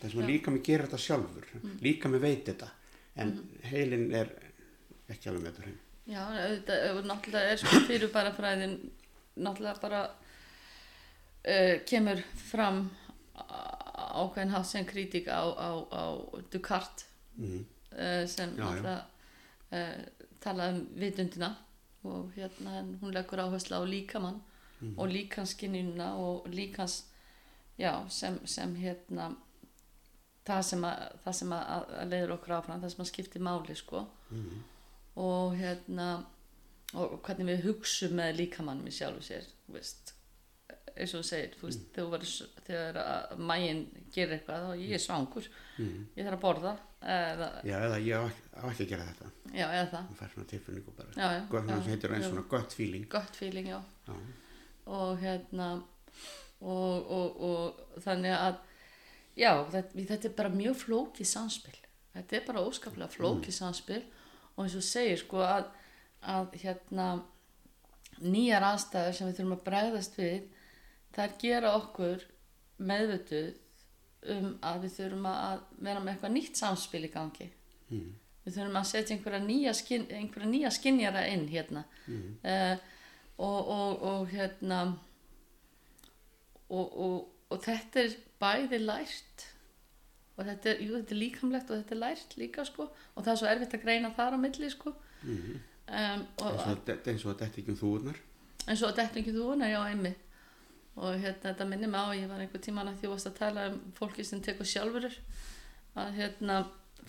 þess 0.00 0.14
að 0.14 0.20
Já. 0.20 0.26
líka 0.26 0.50
mig 0.50 0.62
gerir 0.64 0.86
þetta 0.86 0.98
sjálfur 0.98 1.46
líka 1.80 2.08
mig 2.08 2.20
veit 2.20 2.44
þetta. 2.46 2.68
En 3.16 3.28
heilin 3.62 4.12
er 4.14 4.28
ekki 5.08 5.28
alveg 5.28 5.42
með 5.42 5.50
þetta 5.52 5.62
hrein 5.62 5.80
já, 6.06 6.22
og 6.96 7.04
náttúrulega 7.08 7.50
er 7.52 7.56
sko 7.56 7.80
fyrir 7.86 8.10
bara 8.12 8.32
fræðin 8.36 8.74
náttúrulega 9.36 9.80
bara 9.80 10.00
uh, 11.44 11.76
kemur 11.88 12.22
fram 12.50 12.90
á- 13.36 13.73
ákveðin 14.22 14.50
hátt 14.54 14.66
sem 14.70 14.86
kritík 14.86 15.26
á, 15.28 15.42
á, 15.42 15.70
á 15.90 16.04
Ducart 16.52 17.04
mm. 17.36 17.64
uh, 17.92 18.26
sem 18.26 18.54
Já, 18.56 18.62
náttúrulega 18.62 19.04
uh, 19.72 20.28
tala 20.40 20.68
um 20.72 20.82
vitundina 21.00 21.56
og 22.04 22.32
hérna 22.36 22.82
hún 23.00 23.12
leggur 23.14 23.38
áherslu 23.44 23.76
á 23.80 23.82
líkamann 23.84 24.40
Mhm. 24.80 24.98
og 24.98 25.08
líkansskinnina 25.08 26.14
og 26.18 26.46
líkans 26.50 27.04
já, 27.78 28.08
sem, 28.10 28.46
sem 28.46 28.74
hérna 28.76 29.36
það 30.44 30.62
sem 30.62 30.82
að, 30.84 31.04
það 31.24 31.32
sem 31.38 31.52
að, 31.52 31.84
að 32.00 32.08
leiður 32.10 32.32
okkur 32.34 32.54
áfram, 32.58 32.80
það 32.82 32.90
sem 32.92 33.04
að 33.04 33.08
skipti 33.12 33.38
máli 33.38 33.76
sko 33.76 34.06
Mm. 34.30 34.62
og 35.16 35.54
hérna 35.56 36.24
og 36.94 37.20
hvernig 37.22 37.46
við 37.46 37.62
hugsum 37.68 38.12
með 38.18 38.36
líkamannum 38.36 38.86
í 38.88 38.90
sjálfu 38.90 39.22
sér 39.22 39.46
veist, 39.68 40.13
eins 40.96 41.14
og 41.14 41.20
þú 41.22 41.26
segir 41.28 41.54
þú 41.58 41.68
veist, 41.68 41.84
Mm. 41.94 42.10
verður, 42.12 42.32
þegar 42.66 42.98
að 43.04 43.38
mægin 43.50 43.80
gerir 44.14 44.34
eitthvað 44.38 44.66
þá 44.66 44.82
ég 44.84 44.92
er 44.94 45.02
svangur. 45.02 45.48
Mm. 45.78 46.06
ég 46.16 46.26
þarf 46.26 46.36
að 46.38 46.44
borða 46.44 46.74
eða, 47.02 47.48
já, 47.64 47.76
eða 47.88 47.98
ég 48.04 48.14
á 48.14 48.64
ekki, 48.70 48.84
að 48.84 48.88
gera 48.92 49.08
þetta. 49.10 49.30
Já, 49.54 49.66
eða 49.66 49.88
það. 49.90 50.04
Hann 50.08 50.18
fær 50.20 50.30
svona 50.34 50.48
tilfinningu 50.52 50.94
bara. 50.96 51.08
Já, 51.16 51.26
já, 51.34 51.40
gott, 51.50 51.68
já, 51.68 51.80
heitir 51.88 52.14
eins 52.14 52.26
svona 52.28 52.48
gott 52.48 52.72
feeling. 52.72 53.08
Gott 53.10 53.36
feeling, 53.36 53.66
já. 53.68 53.80
Og 54.86 55.18
hérna 55.20 55.68
og, 56.60 57.10
og, 57.10 57.40
og 57.40 58.00
þannig 58.04 58.32
að 58.38 58.58
já, 59.36 59.50
þetta, 59.72 60.06
þetta 60.08 60.28
er 60.30 60.36
bara 60.38 60.48
mjög 60.54 60.76
flókið 60.84 61.26
samspil. 61.26 61.76
Þetta 62.14 62.36
er 62.38 62.44
bara 62.46 62.62
óskaplega 62.64 63.10
flókið 63.10 63.52
samspil. 63.58 64.02
Og 64.56 64.64
eins 64.64 64.76
og 64.78 64.84
segir 64.86 65.18
sko 65.18 65.42
að, 65.42 65.64
að 66.22 66.52
hérna 66.62 67.08
nýjar 68.22 68.62
aðstæður 68.62 69.16
sem 69.18 69.26
við 69.28 69.38
þurfum 69.40 69.56
að 69.58 69.64
bregðast 69.66 70.18
við 70.20 70.44
þær 71.14 71.34
gera 71.40 71.74
okkur 71.78 72.24
meðvituð 72.78 73.52
um 74.34 74.50
að 74.64 74.84
við 74.86 74.94
þurfum 74.98 75.26
að 75.30 75.62
vera 75.84 76.00
með 76.00 76.14
eitthvað 76.14 76.32
nýtt 76.38 76.56
samspil 76.60 77.02
í 77.04 77.10
gangi 77.12 77.48
mm. 77.92 78.06
við 78.46 78.56
þurfum 78.56 78.78
að 78.80 78.86
setja 78.90 79.16
einhverja 79.16 79.40
nýja, 79.44 79.74
skin, 79.76 80.06
einhverja 80.10 80.50
nýja 80.50 80.70
skinjara 80.78 81.26
inn 81.32 81.48
hérna 81.52 81.84
Mm. 82.04 82.34
uh, 82.44 82.76
og, 83.40 83.68
og, 83.74 84.02
og 84.04 84.26
hérna 84.28 84.78
og, 86.68 86.98
og, 87.00 87.14
og 87.50 87.62
þetta 87.64 88.02
er 88.04 88.16
bæði 88.42 88.80
lært 88.82 89.44
og 90.36 90.44
þetta 90.48 90.72
er, 90.72 90.82
jú, 90.84 90.98
þetta 90.98 91.14
er 91.14 91.20
líkamlegt 91.22 91.70
og 91.70 91.80
þetta 91.80 91.94
er 91.96 92.00
lært 92.02 92.36
líka 92.40 92.64
sko 92.68 92.88
og 92.90 93.22
það 93.24 93.32
er 93.32 93.40
svo 93.40 93.48
erfitt 93.52 93.76
að 93.78 93.84
greina 93.86 94.10
þar 94.16 94.36
á 94.36 94.38
milli 94.44 94.70
sko 94.74 94.94
Mm. 95.24 95.54
um, 95.88 96.22
og, 96.44 96.58
eins 97.08 97.22
og 97.24 97.30
þetta 97.38 97.46
ekki 97.48 97.70
um 97.72 97.76
þúurnar 97.80 98.18
eins 98.68 98.82
og 98.84 98.90
þetta 98.98 99.22
ekki 99.22 99.32
þúuna, 99.32 99.70
já, 99.72 99.78
einmitt 99.88 100.23
og 100.94 101.18
hérna, 101.18 101.50
þetta 101.50 101.66
minnir 101.68 101.90
mig 101.90 102.00
á 102.00 102.06
ég 102.14 102.30
var 102.30 102.42
einhver 102.44 102.62
tíman 102.62 102.90
að 102.90 103.00
því 103.00 103.12
varst 103.12 103.30
að 103.30 103.38
tala 103.40 103.66
um 103.72 103.80
fólki 103.96 104.24
sem 104.26 104.42
tekur 104.44 104.68
sjálfurur. 104.68 105.16
Að 105.98 106.16
hérna, 106.20 106.60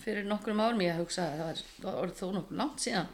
fyrir 0.02 0.26
nokkrum 0.26 0.60
árum 0.62 0.82
ég 0.84 0.98
hugsaði 0.98 1.36
að 1.36 1.42
það 1.42 1.64
var, 1.84 2.00
orðið 2.02 2.20
þó 2.20 2.26
nokkur 2.36 2.60
langt 2.60 2.84
síðan 2.84 3.08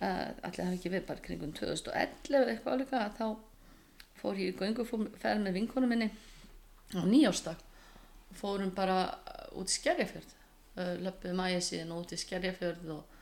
allir 0.00 0.64
hafi 0.64 0.78
ekki 0.78 0.92
verið 0.94 1.08
bara 1.10 1.24
kringum 1.24 1.52
2011 1.56 2.36
eða 2.38 2.52
eitthvað 2.54 2.76
álíka 2.76 3.00
að 3.04 3.16
þá 3.18 3.26
fór 4.20 4.40
ég 4.40 4.52
í 4.52 4.56
gönguferð 4.56 5.42
með 5.44 5.56
vinkonu 5.58 5.88
minni 5.90 6.08
á 6.96 7.04
nýjárstak 7.04 7.60
og 8.30 8.38
fórum 8.40 8.72
bara 8.76 9.00
út 9.56 9.68
í 9.68 9.76
Skerjafjörð. 9.76 10.36
Löpum 11.04 11.42
ægir 11.44 11.64
síðan 11.66 11.94
út 11.98 12.14
í 12.14 12.20
Skerjafjörð 12.20 12.92
og, 12.94 13.16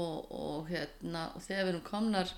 og, 0.00 0.32
og 0.32 0.70
hérna 0.70 1.28
og 1.34 1.44
þegar 1.44 1.66
við 1.66 1.72
erum 1.74 1.84
komnar 1.84 2.32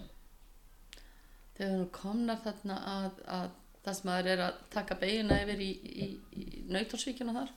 þegar 1.59 1.75
erum 1.75 1.89
komnar 1.95 2.43
þarna 2.45 2.77
að, 2.95 3.23
að 3.39 3.49
það 3.85 3.97
sem 3.99 4.11
maður 4.11 4.31
er 4.33 4.45
að 4.47 4.61
taka 4.75 4.99
beiguna 5.01 5.41
yfir 5.45 5.65
í, 5.65 5.71
í, 6.07 6.09
í 6.39 6.45
nautorsvíkjuna 6.73 7.37
þar. 7.37 7.55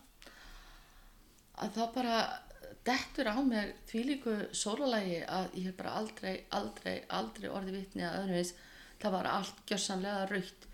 Að 1.62 1.78
það 1.78 1.94
bara 2.00 2.18
dettur 2.88 3.30
á 3.30 3.38
mér 3.46 3.76
þvílíku 3.92 4.36
sólalægi 4.58 5.22
að 5.30 5.56
ég 5.60 5.70
hef 5.70 5.78
bara 5.78 5.96
aldrei, 6.00 6.34
aldrei, 6.58 6.96
aldrei 7.14 7.48
orði 7.52 7.78
vitni 7.78 8.06
að 8.08 8.24
öðru 8.24 8.40
veist 8.40 8.62
það 9.02 9.16
var 9.18 9.30
allt 9.30 9.64
gjörsanlega 9.70 10.28
raukt 10.32 10.68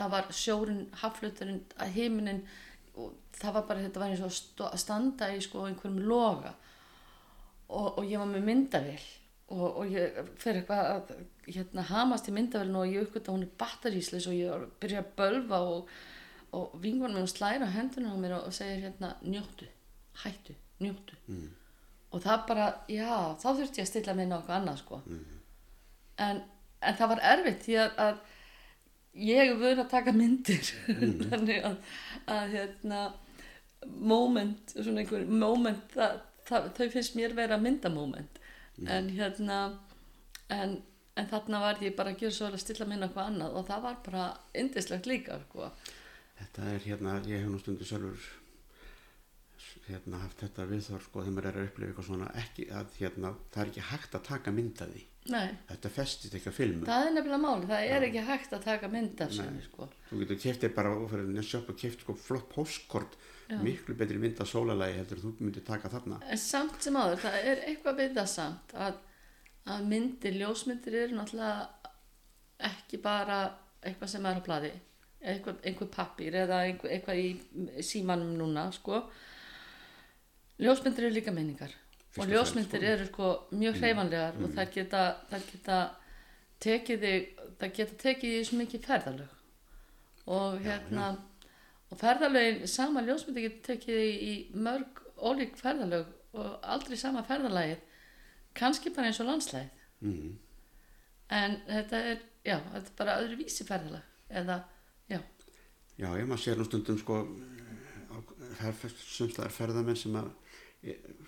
það 0.00 0.12
var 0.14 0.32
sjórun, 0.32 0.82
hafluturinn 1.02 1.62
heiminin 1.94 2.42
og 2.96 3.16
það 3.36 3.56
var 3.56 3.66
bara 3.68 3.84
þetta 3.84 4.02
var 4.02 4.14
eins 4.14 4.24
og 4.24 4.66
að 4.70 4.80
standa 4.80 5.30
í 5.34 5.40
sko 5.44 5.66
einhverjum 5.66 6.00
loga. 6.08 6.54
Og, 7.70 8.00
og 8.00 8.06
ég 8.08 8.18
var 8.18 8.30
með 8.30 8.46
myndavél 8.48 9.02
og, 9.54 9.66
og 9.68 9.92
ég 9.92 10.16
fer 10.40 10.58
eitthvað 10.58 10.88
að 10.94 11.12
hérna, 11.54 11.84
hamast 11.90 12.28
í 12.30 12.34
myndavélinu 12.34 12.82
og 12.82 12.90
ég 12.94 13.06
uppgötta 13.06 13.34
hún 13.34 13.44
er 13.46 13.52
battaríslis 13.60 14.28
og 14.30 14.36
ég 14.36 14.66
byrja 14.82 15.04
að 15.04 15.12
bölva 15.18 15.60
og, 15.74 15.92
og 16.56 16.74
vingunum 16.82 17.20
mér 17.20 17.30
slæra 17.30 17.70
hendunum 17.74 18.16
á 18.16 18.22
mér 18.22 18.36
og, 18.38 18.50
og 18.50 18.56
segir 18.56 18.84
hérna 18.84 19.14
njóttu, 19.22 19.68
hættu, 20.24 20.56
njóttu. 20.82 21.18
Mm. 21.26 21.48
og 22.10 22.22
það 22.24 22.46
bara, 22.48 22.66
já, 22.90 23.12
þá 23.38 23.48
þurfti 23.48 23.80
ég 23.80 23.86
að 23.86 23.90
stilla 23.92 24.14
mig 24.18 24.26
eitthvað 24.26 24.56
annað 24.56 24.80
sko. 24.80 25.00
En, 26.20 26.40
en 26.82 26.96
það 26.98 27.12
var 27.12 27.26
erfitt 27.32 27.66
því 27.66 27.76
að, 27.84 28.00
að 28.06 29.20
ég 29.30 29.42
er 29.44 29.60
vöru 29.60 29.84
að 29.84 29.92
taka 29.92 30.14
myndir. 30.14 30.72
Þannig 31.30 31.68
að, 31.68 31.76
að 32.34 32.56
hérna 32.56 33.04
moment, 33.86 34.74
svona 34.74 35.02
einhver 35.02 35.24
moment 35.26 35.94
það, 35.94 36.18
það, 36.48 36.68
þau 36.76 36.86
finnst 36.92 37.16
mér 37.16 37.36
vera 37.36 37.58
myndamóment 37.60 38.40
en 38.88 39.08
hérna 39.12 39.60
en, 40.52 40.78
en 41.20 41.30
þarna 41.30 41.62
var 41.62 41.80
ég 41.84 41.96
bara 41.96 42.14
að 42.14 42.24
gera 42.24 42.36
svo 42.36 42.50
að 42.50 42.60
stilla 42.64 42.88
minna 42.88 43.08
eitthvað 43.08 43.32
annað 43.32 43.56
og 43.60 43.66
það 43.70 43.86
var 43.86 44.02
bara 44.08 44.26
indislegt 44.64 45.08
líka 45.10 45.40
sko. 45.46 45.70
Þetta 46.40 46.68
er 46.74 46.86
hérna, 46.88 47.18
ég 47.28 47.42
hef 47.44 47.50
nú 47.52 47.60
stundu 47.60 47.88
sjálfur 47.88 48.28
hérna 49.90 50.20
haft 50.24 50.42
þetta 50.44 50.66
viðþór 50.70 51.04
sko 51.04 51.22
þegar 51.24 51.34
maður 51.36 51.48
er 51.50 51.58
að 51.60 51.68
upplifa 51.68 51.90
eitthvað 51.90 52.06
svona 52.08 52.28
ekki 52.40 52.66
að 52.74 52.92
hérna 52.98 53.32
það 53.52 53.62
er 53.62 53.70
ekki 53.70 53.86
hægt 53.90 54.16
að 54.16 54.26
taka 54.28 54.54
mynd 54.54 54.82
af 54.84 54.92
því 54.92 55.02
Nei, 55.30 55.50
þetta 55.68 55.90
festist 55.92 56.36
ekki 56.38 56.48
að 56.48 56.56
filmu 56.56 56.86
það 56.88 57.06
er 57.06 57.12
nefnilega 57.16 57.42
máli 57.42 57.68
það 57.70 57.90
er 57.96 58.06
ekki 58.06 58.22
hægt 58.30 58.54
að 58.56 58.64
taka 58.64 58.90
mynd 58.92 59.20
af 59.24 59.34
sinni 59.36 59.64
sko. 59.66 59.88
þú 60.08 60.20
getur 60.22 60.40
keftið 60.44 60.74
bara 60.78 60.94
nefn 60.94 61.48
sjöpp 61.50 61.72
og 61.74 61.78
keft 61.82 62.04
sko 62.06 62.16
flott 62.18 62.48
postkort 62.54 63.18
Já. 63.50 63.58
miklu 63.66 63.96
betri 63.98 64.18
mynd 64.22 64.40
af 64.40 64.48
sólalagi 64.48 64.96
heldur 64.96 65.22
þú 65.24 65.34
myndir 65.42 65.66
taka 65.66 65.90
þarna 65.92 66.20
en 66.24 66.40
samt 66.40 66.80
sem 66.86 66.96
áður, 66.96 67.20
það 67.26 67.38
er 67.52 67.62
eitthvað 67.68 68.00
við 68.00 68.16
það 68.16 68.28
samt 68.32 68.74
að, 68.86 69.00
að 69.68 69.88
myndir, 69.90 70.38
ljósmyndir 70.40 70.96
eru 71.04 71.18
náttúrulega 71.18 71.90
ekki 72.70 73.00
bara 73.02 73.40
eitthvað 73.84 74.12
sem 74.12 74.26
er 74.26 74.40
á 74.40 74.46
blaði. 74.46 74.72
Eitthvað, 75.20 75.60
einhver 75.68 75.90
pappir 75.92 76.36
eða 76.42 76.62
einhver, 76.68 76.92
eitthvað 76.94 77.20
í 77.20 77.82
símanum 77.84 78.32
núna 78.38 78.70
sko. 78.72 79.04
ljósmyndir 80.60 81.06
eru 81.06 81.14
líka 81.14 81.32
minningar. 81.32 81.72
Fyrst 82.10 82.24
og 82.24 82.32
ljósmyndir 82.32 82.80
fremst, 82.80 82.92
eru 82.92 83.08
sko 83.08 83.56
mjög 83.56 83.80
hreyfanlegar 83.80 84.38
og 84.40 84.54
það 84.56 84.72
geta, 84.74 85.02
það 85.30 85.44
geta 85.52 85.80
tekið 86.60 87.04
þig, 87.04 87.28
það 87.60 87.74
geta 87.76 87.98
tekið 88.04 88.38
í 88.38 88.46
svo 88.48 88.60
mikið 88.60 88.86
ferðalög. 88.86 89.36
Og 90.30 90.58
hérna 90.64 91.06
og 91.90 92.00
ferðalögin, 92.00 92.66
sama 92.68 93.04
ljósmyndi 93.04 93.44
getur 93.46 93.62
tekið 93.74 94.00
þig 94.00 94.26
í 94.26 94.34
mörg 94.66 95.00
ólík 95.20 95.56
ferðalög 95.60 96.10
og 96.32 96.50
aldrei 96.62 96.96
sama 96.96 97.22
ferðalagið 97.26 97.80
kannski 98.56 98.92
bara 98.94 99.10
eins 99.10 99.20
og 99.22 99.28
landslæð 99.30 99.68
mm. 100.06 100.32
en 101.38 101.56
þetta 101.68 102.02
er, 102.12 102.24
já, 102.46 102.56
þetta 102.58 102.84
er 102.86 102.98
bara 102.98 103.18
öðru 103.22 103.40
vísi 103.40 103.66
ferðalag 103.68 104.36
eða, 104.42 104.58
já, 105.10 105.20
já, 105.96 106.08
ég 106.08 106.28
maður 106.30 106.44
sér 106.44 106.60
nú 106.60 106.68
stundum 106.68 107.00
sko 107.00 107.22
sumstaðar 108.60 109.54
ferðamenn 109.54 109.98
sem 109.98 110.16
að 110.18 110.32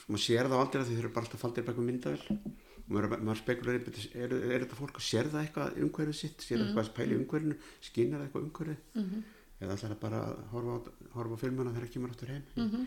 maður 0.09 0.25
sér 0.25 0.49
það 0.49 0.65
aldrei 0.65 0.83
að 0.83 0.91
þeir 0.91 1.03
eru 1.03 1.13
bara 1.15 1.27
alltaf 1.27 1.43
faldir 1.45 1.67
bækum 1.67 1.89
myndavel 1.89 2.21
og 2.33 2.89
maður, 2.93 3.21
maður 3.21 3.43
spekular 3.43 3.79
er, 3.79 4.01
er, 4.17 4.35
er 4.49 4.65
þetta 4.65 4.79
fólk 4.79 4.99
að 4.99 5.07
sér 5.07 5.31
það 5.33 5.47
eitthvað 5.47 5.79
umhverfið 5.85 6.19
sitt, 6.19 6.43
sér 6.43 6.59
það 6.59 6.67
eitthvað 6.67 6.83
að 6.83 6.91
spæla 6.91 7.15
í 7.15 7.19
umhverfinu? 7.21 7.59
Skinnar 7.85 8.21
það 8.21 8.27
eitthvað 8.27 8.47
umhverfið? 8.49 8.83
Mm 8.99 9.23
eða 9.63 9.77
ætlar 9.77 9.95
það 9.95 10.01
bara 10.03 10.23
að 10.27 10.39
horfa 10.53 10.75
á, 10.75 10.81
horfa 11.17 11.39
á 11.39 11.43
filmuna 11.43 11.73
þegar 11.73 11.87
það 11.87 11.95
kemur 11.95 12.15
áttur 12.15 12.33
heim? 12.33 12.45
-hmm. 12.57 12.87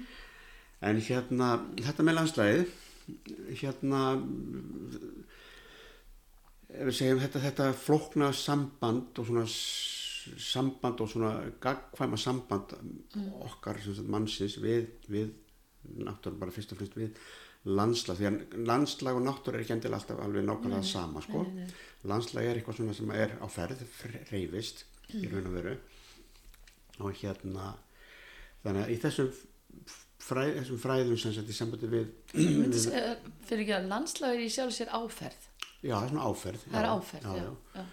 en 0.89 1.01
hérna, 1.07 1.49
þetta 1.79 2.05
með 2.05 2.17
landslæðið 2.19 2.73
hérna 3.61 4.01
ef 6.75 6.89
við 6.89 6.97
segjum 6.97 7.21
þetta, 7.23 7.43
þetta 7.43 7.69
flókna 7.77 8.31
samband 8.35 9.21
og 9.21 9.29
svona 9.29 9.45
samband 10.41 11.01
og 11.03 11.09
svona 11.11 11.31
gagkvæma 11.61 12.17
samband 12.17 12.75
okkar 13.45 13.81
sem 13.83 13.95
sagt, 13.97 14.09
mannsins 14.09 14.57
við, 14.61 14.87
við 15.11 15.33
náttúrulega 16.01 16.41
bara 16.41 16.55
fyrst 16.55 16.73
og 16.73 16.81
fremst 16.81 16.97
við 16.97 17.19
landslag, 17.65 18.19
því 18.19 18.29
að 18.29 18.65
landslag 18.69 19.17
og 19.17 19.25
náttúrulega 19.25 19.61
er 19.61 19.65
ekki 19.65 19.75
endilega 19.75 20.01
alltaf 20.01 20.21
alveg 20.21 20.45
nákvæmlega 20.45 20.81
það 20.81 20.89
sama 20.91 21.23
sko. 21.25 21.41
Nei, 21.45 21.53
nei, 21.53 21.69
nei. 21.69 22.09
landslag 22.11 22.45
er 22.45 22.59
eitthvað 22.59 22.79
svona 22.79 22.97
sem 22.97 23.13
er 23.15 23.35
á 23.41 23.47
ferð 23.49 23.85
reyfist 24.31 24.85
í 25.13 25.25
raun 25.29 25.49
og 25.49 25.55
veru 25.55 25.75
og 27.05 27.19
hérna 27.19 27.73
þannig 28.63 28.81
að 28.85 28.93
í 28.93 28.99
þessum 29.03 29.31
fræ, 30.25 30.45
þessum 30.59 30.79
fræðum 30.81 31.19
sem 31.19 31.33
sagt 31.35 31.51
í 31.51 31.55
sambandi 31.55 31.89
við 31.91 32.07
segja, 32.79 33.13
fyrir 33.45 33.65
ekki 33.65 33.75
að 33.77 33.91
landslagur 33.91 34.41
í 34.41 34.49
sjálf 34.53 34.75
sér 34.75 34.91
áferð. 34.95 35.47
Já, 35.85 35.93
það 35.93 36.05
er 36.05 36.11
svona 36.11 36.27
áferð 36.29 36.65
það 36.65 36.79
er 36.79 36.87
já, 36.87 36.91
áferð, 36.95 37.25
já, 37.25 37.45
já. 37.45 37.79
já. 37.79 37.85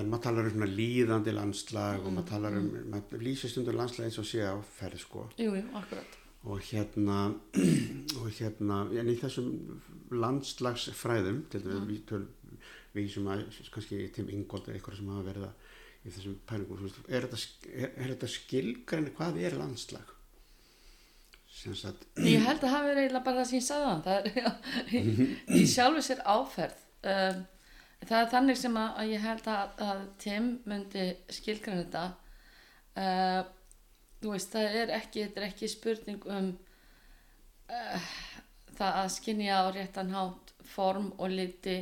en 0.00 0.10
maður 0.12 0.24
talar 0.26 0.48
um 0.48 0.54
svona 0.54 0.68
líðandi 0.80 1.34
landslag 1.36 2.04
og 2.04 2.14
maður 2.16 2.30
talar 2.30 2.58
um, 2.60 2.70
maður 2.94 3.24
lýsir 3.26 3.52
stundur 3.52 3.78
landslag 3.78 4.08
eins 4.08 4.20
og 4.22 4.28
sé 4.28 4.44
á 4.44 4.54
ferð 4.78 5.02
sko. 5.04 5.26
Jú, 5.40 5.50
jú, 5.58 5.66
akkurat. 5.80 6.20
Og 6.44 6.64
hérna 6.70 7.18
og 8.20 8.30
hérna, 8.38 8.80
en 9.00 9.12
í 9.12 9.18
þessum 9.20 9.52
landslagsfræðum 10.14 11.44
til 11.52 11.62
dæmis 11.64 11.86
við, 11.90 12.02
töl, 12.08 12.24
við 12.96 13.12
sem 13.12 13.30
að 13.32 13.46
kannski 13.74 14.02
Tim 14.16 14.32
Ingold 14.32 14.68
eða 14.68 14.78
eitthvað 14.78 15.00
sem 15.00 15.12
hafa 15.12 15.28
verið 15.28 15.48
að 15.50 15.70
í 16.04 16.12
þessum 16.12 16.34
pælingum, 16.48 16.90
er 17.08 17.24
þetta, 17.24 17.38
er, 17.72 17.94
er 17.96 18.10
þetta 18.12 18.28
skilgræni 18.28 19.12
hvað 19.16 19.38
er 19.40 19.56
landslag 19.56 20.13
sagt. 21.72 22.06
Ég 22.20 22.44
held 22.44 22.62
að 22.62 22.74
hafi 22.74 22.90
verið 22.90 23.02
eiginlega 23.02 23.24
bara 23.24 23.40
það 23.40 23.48
sem 23.50 23.58
ég 23.58 23.66
sagði 23.66 23.94
það 24.04 24.28
er 24.28 24.98
í, 24.98 25.26
í 25.56 25.64
sjálfu 25.70 26.04
sér 26.04 26.22
áferð. 26.28 26.84
Um, 27.14 27.42
það 28.04 28.20
er 28.20 28.30
þannig 28.34 28.60
sem 28.60 28.78
að, 28.80 28.90
að 29.00 29.12
ég 29.14 29.24
held 29.24 29.48
að, 29.54 29.82
að 29.88 30.04
Tim 30.24 30.50
myndi 30.68 31.06
skilgræna 31.38 31.84
þetta. 31.84 32.04
Uh, 32.94 33.40
þú 34.20 34.36
veist, 34.36 34.52
það 34.54 34.78
er 34.82 34.94
ekki 34.98 35.24
þetta 35.24 35.40
er 35.40 35.48
ekki 35.48 35.70
spurning 35.72 36.28
um 36.30 36.52
uh, 37.72 38.12
það 38.76 39.00
að 39.02 39.10
skinja 39.16 39.60
á 39.60 39.64
réttan 39.74 40.14
hátt 40.14 40.54
form 40.74 41.10
og 41.18 41.32
liti 41.32 41.78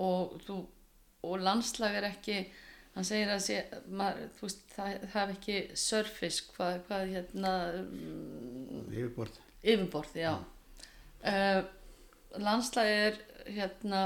og, 0.00 0.40
og 1.24 1.42
landslag 1.42 1.98
er 1.98 2.08
ekki 2.12 2.38
hann 2.94 3.06
segir 3.08 3.30
að 3.34 3.42
sé, 3.42 3.60
maður, 3.90 4.28
veist, 4.40 4.64
það, 4.74 5.06
hef 5.14 5.32
ekki 5.36 5.60
surface 5.84 6.44
hvað, 6.54 6.80
hvað 6.88 7.06
hérna 7.14 7.54
mm, 7.80 8.84
yfirborð. 8.92 9.40
yfirborð, 9.62 10.18
já. 10.20 10.34
Uh, 11.24 11.62
landslæði 12.38 12.98
er 13.08 13.22
hérna 13.54 14.02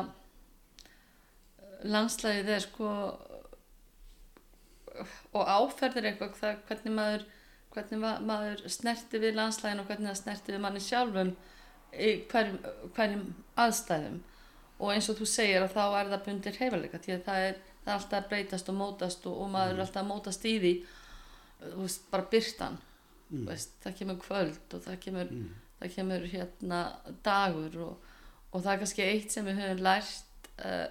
landslæðið 1.89 2.55
er 2.57 2.63
sko 2.65 2.93
og 5.39 5.45
áferðir 5.47 6.09
eitthvað 6.11 6.39
það, 6.41 6.63
hvernig 6.69 6.95
maður 6.97 7.27
hvernig 7.75 8.01
ma- 8.03 8.19
maður 8.25 8.65
snerti 8.73 9.21
við 9.23 9.37
landslæðin 9.39 9.83
og 9.83 9.89
hvernig 9.91 10.11
það 10.11 10.21
snerti 10.23 10.55
við 10.55 10.63
manni 10.65 10.83
sjálfum 10.83 11.33
í 11.93 12.11
hverjum, 12.31 12.59
hverjum 12.97 13.25
aðstæðum. 13.59 14.19
Og 14.79 14.93
eins 14.95 15.09
og 15.11 15.19
þú 15.19 15.27
segir 15.29 15.65
að 15.65 15.75
þá 15.75 15.85
er 16.01 16.11
það 16.13 16.25
bundir 16.27 16.59
heifalega 16.63 17.01
því 17.03 17.15
að 17.17 17.25
það 17.29 17.47
er, 17.49 17.61
það 17.89 17.95
er 17.95 18.03
alltaf 18.03 18.19
að 18.19 18.29
breytast 18.33 18.69
og 18.69 18.77
mótast 18.77 19.27
og, 19.29 19.39
og 19.43 19.51
maður 19.55 19.75
er 19.75 19.85
alltaf 19.87 20.03
að 20.03 20.11
mótast 20.11 20.45
í 20.45 20.55
því 20.61 20.75
þú 21.63 21.87
veist, 21.87 22.05
bara 22.13 22.29
byrtan 22.35 22.77
mm. 23.31 23.47
veist, 23.49 23.73
það 23.85 23.97
kemur 24.03 24.21
kvöld 24.23 24.77
og 24.77 24.85
það 24.85 25.01
kemur, 25.07 25.33
það 25.81 25.95
kemur 25.97 26.29
hérna 26.35 26.83
dagur 27.25 27.81
og, 27.87 28.13
og 28.53 28.63
það 28.63 28.73
er 28.75 28.83
kannski 28.85 29.07
eitt 29.07 29.35
sem 29.35 29.49
við 29.49 29.63
höfum 29.63 29.85
lært 29.89 30.51
uh, 30.61 30.87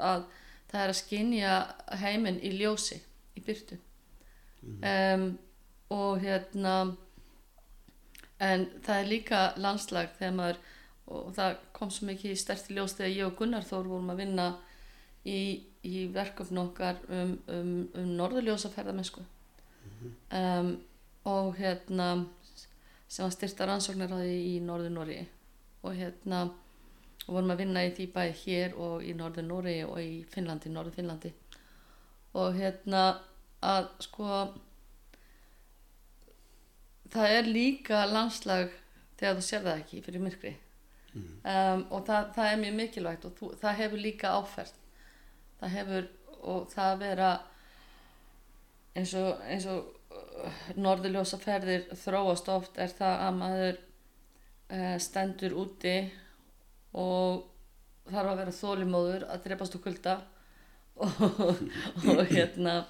að 0.00 0.26
það 0.72 0.80
er 0.82 0.92
að 0.94 1.00
skinja 1.00 1.56
heiminn 2.02 2.40
í 2.42 2.54
ljósi 2.56 2.98
í 3.36 3.42
byrtu 3.44 3.78
um, 4.64 5.26
og 5.94 6.22
hérna 6.24 6.76
en 8.42 8.64
það 8.82 8.96
er 8.96 9.10
líka 9.10 9.42
landslag 9.60 10.16
þegar 10.18 10.38
maður 10.40 10.62
og 11.14 11.34
það 11.36 11.58
kom 11.76 11.90
svo 11.92 12.08
mikið 12.08 12.36
sterti 12.40 12.74
ljós 12.76 12.96
þegar 12.96 13.12
ég 13.12 13.26
og 13.28 13.36
Gunnar 13.38 13.66
Þór 13.68 13.90
vorum 13.90 14.12
að 14.14 14.22
vinna 14.22 14.46
í, 15.28 15.40
í 15.84 16.06
verkefni 16.14 16.60
okkar 16.62 17.00
um, 17.08 17.36
um, 17.52 17.76
um 18.00 18.10
norðurljósaferðamennsku. 18.18 19.24
Um, 20.34 20.74
og 21.24 21.54
hérna 21.56 22.08
sem 23.08 23.24
var 23.24 23.32
styrta 23.32 23.68
rannsóknar 23.68 24.12
á 24.12 24.18
því 24.20 24.36
í 24.50 24.54
norður 24.64 24.92
Nóri 24.92 25.20
og 25.84 25.96
hérna 25.96 26.42
og 27.24 27.30
vorum 27.36 27.54
að 27.54 27.62
vinna 27.62 27.84
í 27.86 27.92
því 27.96 28.08
bæði 28.12 28.34
hér 28.42 28.76
og 28.80 29.04
í 29.04 29.14
norður 29.16 29.46
Nóri 29.48 29.78
og 29.86 29.96
í 30.02 30.24
Finnlandi, 30.32 30.72
norður 30.72 30.98
Finnlandi 30.98 31.32
og 32.34 32.58
hérna 32.58 33.04
að 33.64 33.88
sko 34.04 34.28
það 37.14 37.36
er 37.38 37.48
líka 37.48 38.04
landslag 38.10 38.72
þegar 39.16 39.38
þú 39.38 39.46
sér 39.46 39.64
það 39.64 39.80
ekki 39.80 40.04
fyrir 40.04 40.24
myrkri. 40.24 40.54
Um, 41.14 41.84
og 41.94 42.00
það, 42.08 42.30
það 42.34 42.48
er 42.50 42.56
mjög 42.58 42.74
mikilvægt 42.80 43.26
og 43.28 43.34
þú, 43.38 43.50
það 43.60 43.76
hefur 43.78 44.00
líka 44.02 44.32
áferð 44.34 44.80
það 45.64 45.76
hefur 45.78 46.08
og 46.44 46.66
það 46.72 46.90
að 46.92 47.02
vera 47.04 47.30
eins 48.94 49.14
og, 49.18 49.40
eins 49.48 49.66
og 49.70 49.88
uh, 50.14 50.60
norðurljósa 50.76 51.40
ferðir 51.42 51.88
þróast 52.04 52.50
oft 52.52 52.78
er 52.78 52.92
það 52.94 53.24
að 53.26 53.40
maður 53.40 53.80
uh, 53.80 54.96
stendur 55.02 55.56
úti 55.64 55.96
og 56.94 57.48
þarf 58.10 58.34
að 58.34 58.42
vera 58.42 58.58
þólimóður 58.58 59.24
að 59.32 59.46
drepast 59.48 59.78
úr 59.78 59.84
kulda 59.86 60.18
og, 61.04 61.64
og 62.12 62.20
hérna 62.30 62.84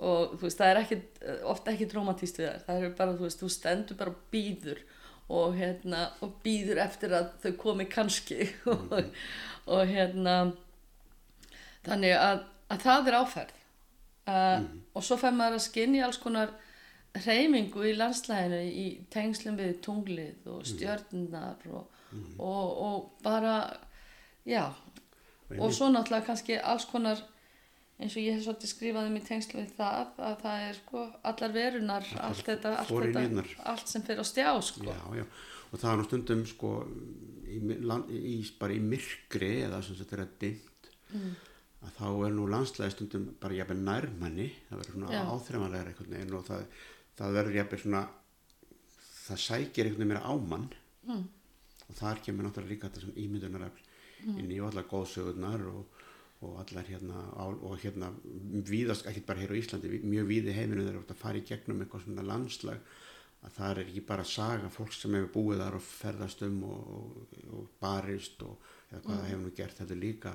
og 0.00 0.32
þú 0.40 0.46
veist 0.46 0.58
það 0.58 0.70
er 0.72 0.80
ekki, 0.80 0.96
ofta 1.52 1.74
ekki 1.74 1.86
traumatíst 1.90 2.40
við 2.40 2.48
þær. 2.48 2.62
Það 2.64 2.86
er 2.86 2.94
bara 2.96 3.16
þú 3.18 3.26
veist 3.26 3.42
þú 3.42 3.50
stendur 3.52 3.98
bara 4.00 4.14
og 4.14 4.24
býður 4.32 4.80
og 5.30 5.54
hérna 5.60 6.06
og 6.24 6.32
býður 6.42 6.80
eftir 6.82 7.14
að 7.14 7.28
þau 7.44 7.52
komi 7.60 7.86
kannski 7.90 8.48
og, 8.72 9.12
og 9.70 9.92
hérna 9.92 10.36
þannig 11.86 12.14
að, 12.16 12.42
að 12.70 12.82
það 12.86 13.08
er 13.12 13.18
áferð. 13.20 13.56
Uh, 14.30 14.60
og 14.94 15.02
svo 15.06 15.16
fær 15.18 15.32
maður 15.34 15.56
að 15.58 15.64
skinni 15.64 16.02
alls 16.06 16.18
konar 16.22 16.52
reymingu 17.24 17.82
í 17.88 17.94
landslæðinu 17.96 18.60
í 18.70 18.84
tengslum 19.10 19.56
við 19.58 19.80
tunglið 19.82 20.44
og 20.52 20.60
stjörnunar 20.68 21.64
og, 21.72 21.88
og, 22.38 22.68
og 22.86 23.08
bara 23.24 23.56
já. 24.46 24.68
Og 25.58 25.72
svo 25.74 25.88
náttúrulega 25.90 26.28
kannski 26.28 26.60
alls 26.62 26.86
konar 26.86 27.18
eins 28.00 28.14
og 28.16 28.22
ég 28.22 28.36
hef 28.38 28.44
svolítið 28.46 28.70
skrifað 28.70 29.08
um 29.10 29.16
í 29.18 29.24
tengslu 29.26 29.58
við 29.64 29.72
það 29.76 30.12
að 30.28 30.36
það 30.44 30.62
er 30.68 30.78
sko 30.78 31.02
allar 31.32 31.52
verunar 31.56 32.06
Allar 32.06 32.28
allt 32.30 32.46
þetta, 32.46 32.70
allt, 32.80 32.92
þetta, 33.10 33.44
allt 33.74 33.90
sem 33.90 34.04
fyrir 34.06 34.22
á 34.22 34.26
stjá 34.30 34.48
sko. 34.64 34.86
Já, 34.86 35.02
já, 35.18 35.24
og 35.72 35.82
það 35.82 35.90
er 35.90 35.98
nú 36.00 36.06
stundum 36.06 36.44
sko 36.48 36.70
í, 37.50 37.58
lan- 37.90 38.06
í, 38.14 38.38
bara 38.62 38.76
í 38.78 38.80
myrkri 38.80 39.50
eða 39.66 39.82
sem 39.84 39.98
þetta 39.98 40.16
er 40.16 40.22
að 40.28 40.32
dimmt. 40.46 40.90
Mm. 41.10 41.34
Að 41.80 41.92
þá 41.96 42.08
er 42.26 42.34
nú 42.36 42.46
landslæði 42.50 42.94
stundum 42.94 43.26
bara 43.40 43.56
jafnvel 43.56 43.78
nærmanni, 43.84 44.48
það 44.68 44.82
verður 44.82 44.96
svona 44.96 45.22
áþreifanlegar 45.34 45.92
einhvern 45.92 46.16
veginn 46.16 46.34
og 46.36 46.48
það, 46.48 46.64
það 47.20 47.36
verður 47.38 47.58
jafnvel 47.60 47.82
svona 47.84 48.02
það 49.20 49.42
sækir 49.44 49.88
einhvern 49.88 50.02
veginn 50.02 50.12
meira 50.12 50.26
ámann 50.28 50.66
mm. 51.08 51.24
og 51.86 51.98
þar 52.00 52.22
kemur 52.26 52.46
náttúrulega 52.46 52.74
líka 52.74 52.90
þetta 52.90 53.06
sem 53.06 53.22
ímyndunarafl 53.24 53.88
inn 54.28 54.52
í 54.52 54.60
allar 54.60 54.88
góðsögurnar 54.90 55.64
og, 55.70 56.00
og 56.44 56.56
allar 56.60 56.88
hérna 56.88 57.22
og 57.40 57.76
hérna 57.80 58.10
víðast, 58.68 59.08
ekki 59.08 59.24
bara 59.26 59.40
hér 59.40 59.54
á 59.56 59.60
Íslandi 59.60 60.00
mjög 60.04 60.28
víði 60.28 60.56
heiminu 60.56 60.84
þegar 60.84 60.98
þú 60.98 61.04
ert 61.04 61.14
að 61.14 61.22
fara 61.22 61.40
í 61.40 61.46
gegnum 61.48 61.80
eitthvað 61.84 62.04
svona 62.06 62.26
landslag 62.28 62.82
að 63.40 63.54
það 63.56 63.70
er 63.70 63.82
ekki 63.86 64.02
bara 64.08 64.26
saga 64.28 64.70
fólk 64.72 64.92
sem 64.92 65.14
hefur 65.16 65.30
búið 65.36 65.62
þar 65.64 65.78
og 65.78 65.84
ferðast 65.86 66.42
um 66.44 66.58
og, 66.68 67.14
og, 67.48 67.68
barist 67.80 68.42
og 68.44 68.72
eða 68.90 69.04
hvað 69.06 69.14
það 69.14 69.30
hefur 69.30 69.44
nú 69.46 69.52
gert 69.56 69.80
þetta 69.80 69.96
líka 69.96 70.34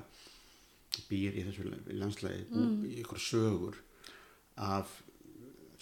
býr 1.10 1.36
í 1.36 1.44
þessu 1.48 1.66
landslagi 1.92 2.46
mm. 2.50 2.78
í 2.88 3.00
ykkur 3.02 3.22
sögur 3.22 3.78
af 4.56 4.92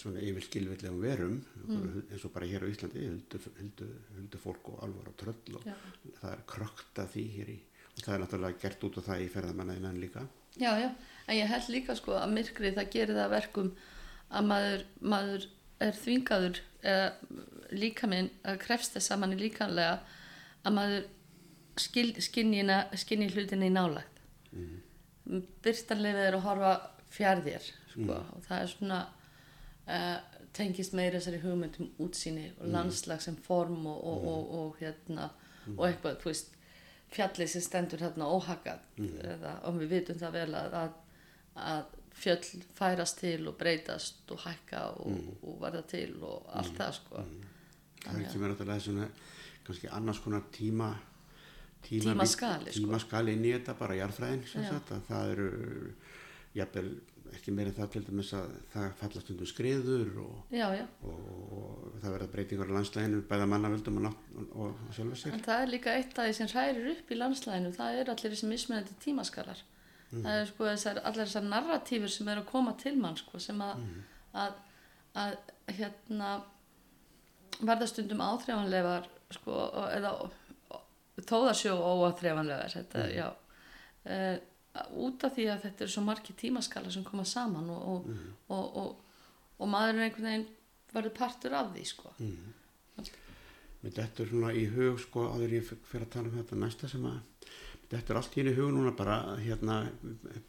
svona 0.05 0.21
yfir 0.21 0.45
skilvillegum 0.45 1.01
verum 1.01 1.37
eins 1.65 2.25
og 2.27 2.33
bara 2.35 2.49
hér 2.49 2.65
á 2.65 2.69
Íslandi 2.69 3.05
huldu 3.07 4.41
fólk 4.41 4.69
og 4.73 4.83
alvar 4.85 5.09
og 5.09 5.17
tröll 5.19 5.57
og 5.57 5.65
Já. 5.65 5.75
það 6.19 6.31
er 6.31 6.43
krökt 6.51 7.01
af 7.01 7.13
því 7.15 7.25
hér 7.37 7.51
í 7.55 7.57
og 7.95 8.03
það 8.03 8.13
er 8.13 8.23
náttúrulega 8.23 8.61
gert 8.61 8.85
út 8.85 8.99
af 8.99 9.07
það 9.09 9.23
í 9.23 9.31
ferðamannaðinnan 9.33 10.01
líka 10.03 10.25
Já, 10.55 10.71
já, 10.79 10.89
en 11.27 11.35
ég 11.35 11.51
held 11.51 11.71
líka 11.73 11.95
sko 11.99 12.15
að 12.15 12.31
myrkrið 12.31 12.77
það 12.77 12.91
gerir 12.93 13.17
það 13.17 13.25
að 13.25 13.33
verkum 13.33 13.71
að 14.29 14.47
maður, 14.51 14.85
maður 15.01 15.47
er 15.83 15.97
þvingaður 15.99 16.61
eða 16.85 17.09
líka 17.75 18.07
minn 18.07 18.29
að 18.47 18.61
krefst 18.63 18.95
þess 18.95 19.11
að 19.11 19.21
mann 19.21 19.35
er 19.35 19.43
líkanlega 19.43 19.97
að 20.65 20.77
maður 20.77 21.07
skil, 21.81 22.07
skinni, 22.23 23.27
hlutinni 23.33 23.69
í 23.69 23.73
nálægt 23.73 24.21
mm. 24.53 24.75
Byrstanlega 25.65 26.27
er 26.27 26.37
að 26.37 26.45
horfa 26.45 26.73
fjærðir 27.15 27.69
sko, 27.91 28.19
og 28.35 28.43
það 28.47 28.61
er 28.61 28.71
svona 28.71 28.99
uh, 29.87 30.17
tengist 30.55 30.95
meira 30.97 31.19
þessari 31.19 31.41
hugmyndum 31.43 31.91
útsýni 32.03 32.49
og 32.59 32.69
landslag 32.73 33.23
sem 33.23 33.37
form 33.47 33.85
og, 33.91 33.99
og, 34.03 34.27
og, 34.31 34.53
og 34.59 34.77
hérna 34.81 35.29
og 35.73 35.87
eitthvað, 35.87 36.19
þú 36.21 36.29
veist 36.29 36.53
fjallið 37.15 37.51
sem 37.51 37.63
stendur 37.63 38.03
hérna 38.03 38.29
óhagað 38.29 38.83
eða, 38.99 39.57
og 39.67 39.79
við 39.81 39.93
vitum 39.95 40.19
það 40.19 40.37
vel 40.39 40.57
að, 40.59 40.77
að, 40.81 40.97
að 41.65 41.83
fjöll 42.15 42.63
færast 42.77 43.19
til 43.19 43.47
og 43.49 43.57
breytast 43.59 44.31
og 44.31 44.43
hækka 44.45 44.83
og, 45.03 45.17
og 45.43 45.57
verða 45.63 45.83
til 45.89 46.11
og 46.23 46.45
allt 46.55 46.77
það 46.77 46.93
sko. 46.99 47.23
Það 48.05 48.13
er 48.13 48.23
ekki 48.27 48.41
meira 48.41 48.53
náttúrulega 48.53 48.85
svona 48.85 49.09
kannski 49.65 49.91
annars 49.97 50.21
konar 50.23 50.45
tíma 50.53 50.93
tíma 51.85 52.13
Tímaskali, 52.13 52.71
sko. 52.71 52.85
tímaskali 52.85 53.35
inn 53.35 53.45
í 53.45 53.51
þetta 53.55 53.75
bara 53.79 53.97
að 54.05 55.05
það 55.09 55.33
eru 55.33 55.49
jafnvel 56.55 56.89
ekki 57.35 57.53
meira 57.55 57.71
en 57.71 57.75
það 57.75 57.91
til 57.93 58.01
dæmis 58.07 58.31
að 58.37 58.51
það 58.73 58.91
fallast 58.99 59.29
undir 59.33 59.49
skriður 59.49 60.11
og, 60.23 60.35
já, 60.53 60.65
já, 60.77 60.83
og 61.09 61.95
það 62.01 62.15
verða 62.15 62.27
breytingar 62.35 62.71
á 62.71 62.75
landslæginu 62.77 63.21
bæða 63.29 63.47
mannavöldum 63.51 63.99
og, 63.99 64.19
og, 64.45 64.67
og 64.69 64.93
sjálfa 64.95 65.19
sér. 65.19 65.35
En 65.35 65.45
það 65.45 65.63
er 65.63 65.71
líka 65.73 65.95
eitt 65.95 66.19
af 66.19 66.29
því 66.29 66.35
sem 66.37 66.51
hrærir 66.53 66.91
upp 66.93 67.11
í 67.11 67.19
landslæðinu, 67.19 67.73
það 67.75 67.99
er 67.99 68.11
allir 68.13 68.35
þessi 68.35 68.51
mismunandi 68.51 68.97
tímaskalar. 69.03 69.63
Það 70.15 70.39
er 70.39 70.45
sko 70.47 70.67
þessar, 70.69 71.01
allir 71.09 71.25
þessar 71.25 71.47
narratífur 71.49 72.13
sem 72.13 72.29
eru 72.31 72.43
að 72.45 72.51
koma 72.53 72.75
til 72.79 72.93
mann 73.01 73.17
sko 73.19 73.41
sem 73.41 73.61
að, 73.65 73.81
að, 74.43 74.59
að 75.23 75.35
hérna 75.79 76.31
verða 77.59 77.89
stundum 77.89 78.23
áþreifanlegar 78.23 79.09
sko 79.35 79.59
og- 81.31 81.45
eða 81.45 81.53
þóðarsjó 81.53 81.75
óáþreifanlegar 81.91 82.73
þetta, 82.75 83.05
já. 83.15 83.29
Uh, 84.05 84.37
út 85.07 85.23
af 85.23 85.33
því 85.35 85.45
að 85.53 85.61
þetta 85.63 85.81
eru 85.85 85.91
svo 85.95 86.01
margir 86.03 86.35
tímaskala 86.35 86.91
sem 86.91 87.03
koma 87.03 87.23
saman 87.25 87.69
og, 87.69 87.87
og, 87.87 88.09
og, 88.49 88.75
og, 88.77 88.95
og 89.59 89.67
maður 89.71 89.95
er 89.95 90.03
einhvern 90.09 90.27
veginn 90.27 90.47
verður 90.93 91.13
partur 91.15 91.53
af 91.55 91.69
því 91.73 91.85
sko. 91.87 92.11
Mér 93.85 93.93
dettur 93.95 94.27
svona 94.27 94.51
í 94.57 94.65
hug 94.73 94.99
sko 94.99 95.27
áður 95.31 95.47
en 95.47 95.55
ég 95.59 95.67
fyrir 95.85 96.05
að 96.07 96.11
tala 96.15 96.27
um 96.31 96.37
þetta 96.39 96.55
næsta 96.59 96.89
sem 96.89 97.03
að 97.05 97.17
mér 97.85 97.89
dettur 97.95 98.17
allt 98.19 98.37
í 98.41 98.45
hug 98.57 98.71
núna 98.73 98.91
bara 98.97 99.17
hérna 99.39 99.79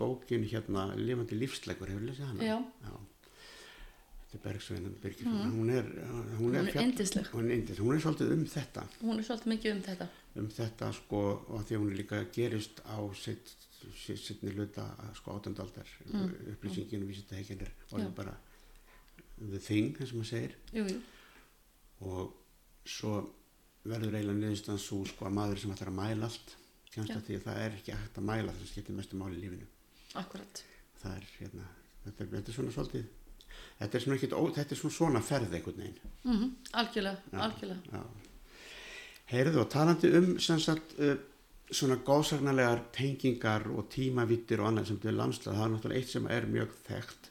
bókin 0.01 0.47
hérna 0.49 0.89
lifandi 0.97 1.37
lífsleikur 1.39 1.91
hefur 1.93 2.07
lesið 2.09 2.27
hana? 2.31 2.43
Já. 2.49 2.57
Þetta 4.27 4.39
er 4.41 4.45
Bergsvein 4.47 4.95
Birgisson 5.03 5.53
hún 5.55 5.71
er, 5.71 5.85
hún 5.87 6.39
Hún 6.41 6.55
er, 6.57 6.65
er 6.67 6.73
fjall- 6.73 6.89
yndisleg. 6.91 7.29
hún 7.33 7.47
er, 7.51 7.57
yndisleg. 7.61 7.85
hún 7.87 7.95
er 7.95 8.01
svolítið 8.03 8.33
um 8.35 8.47
þetta. 8.57 8.87
Hún 9.03 9.19
er 9.21 9.25
svolítið 9.29 9.53
mikið 9.55 9.75
um 9.77 9.83
þetta 9.87 10.09
um 10.41 10.49
þetta 10.53 10.91
sko 10.95 11.23
og 11.55 11.65
því 11.69 11.79
hún 11.81 11.95
líka 11.97 12.21
gerist 12.35 12.83
á 12.85 12.99
sitt, 13.17 13.55
sitt, 13.95 14.21
sittni 14.21 14.53
hluta 14.55 14.85
sko 15.17 15.37
átendaldar 15.37 15.89
mm. 16.07 16.35
upplýsingin 16.55 17.05
og 17.05 17.13
vísindahekkin 17.13 17.65
er 17.67 17.73
orðið 17.91 18.11
Já. 18.11 18.15
bara 18.19 18.37
the 19.37 19.61
thing, 19.61 19.97
eins 20.01 20.13
og 20.13 20.21
maður 20.21 20.31
segir 20.33 20.57
jú, 20.73 20.85
jú. 20.91 21.01
og 22.11 22.87
svo 22.87 23.17
verður 23.87 24.17
eiginlega 24.19 24.41
niðurstaðan 24.41 24.83
svo 24.83 25.03
sko 25.09 25.29
að 25.29 25.37
maður 25.39 25.63
sem 25.63 25.75
ætlar 25.75 25.93
að 25.93 26.01
mæla 26.01 26.31
allt 26.31 26.57
kemst 26.93 27.13
Já. 27.13 27.19
að 27.19 27.27
því 27.29 27.39
að 27.39 27.47
það 27.49 27.63
er 27.65 27.77
ekki 27.81 27.99
hægt 28.01 28.21
að 28.21 28.29
mæla 28.31 28.55
það 28.55 28.63
sem 28.63 28.73
skiptir 28.73 28.99
mestu 28.99 29.21
máli 29.21 29.39
í 29.39 29.45
lífinu 29.45 29.69
akkurat 30.23 30.65
það 31.03 31.19
er 31.19 31.29
hérna 31.37 31.69
þetta 32.05 32.25
er, 32.25 32.31
þetta 32.37 32.53
er 32.53 32.59
svona 32.59 32.77
svolítið 32.77 33.09
þetta 33.79 33.99
er 33.99 34.05
svona 34.05 34.19
ekkit 34.19 34.37
ó, 34.37 34.43
þetta 34.59 34.75
er 34.75 34.81
svona 34.81 34.97
svona 34.97 35.23
ferð 35.25 35.59
einhvern 35.59 35.83
veginn 35.83 36.01
mm 36.25 36.49
algjörlega, 36.81 37.43
algjörlega 37.47 38.01
Já. 38.01 38.26
Heyrðu 39.31 39.65
og 39.65 39.71
talandi 39.73 40.13
um 40.15 40.37
sem 40.43 40.61
sagt 40.63 40.95
uh, 41.03 41.17
svona 41.71 41.99
góðsagnarlegar 42.07 42.85
tengingar 42.95 43.67
og 43.73 43.89
tímavittir 43.91 44.63
og 44.63 44.71
annað 44.71 44.93
sem 44.93 45.01
til 45.03 45.17
landslað, 45.19 45.57
það 45.59 45.65
er 45.67 45.73
náttúrulega 45.75 46.03
eitt 46.03 46.13
sem 46.13 46.29
er 46.31 46.47
mjög 46.51 46.77
þekkt 46.87 47.31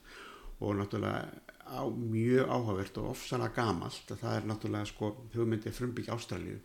og 0.60 0.76
náttúrulega 0.82 1.22
á, 1.66 1.82
mjög 1.88 2.52
áhugavert 2.52 3.00
og 3.02 3.12
ofsalega 3.14 3.56
gamalt. 3.56 4.12
Að 4.12 4.26
það 4.26 4.36
er 4.40 4.50
náttúrulega 4.52 4.92
sko 4.92 5.14
hugmyndi 5.36 5.74
frumbyggja 5.76 6.18
Ástralíu. 6.18 6.60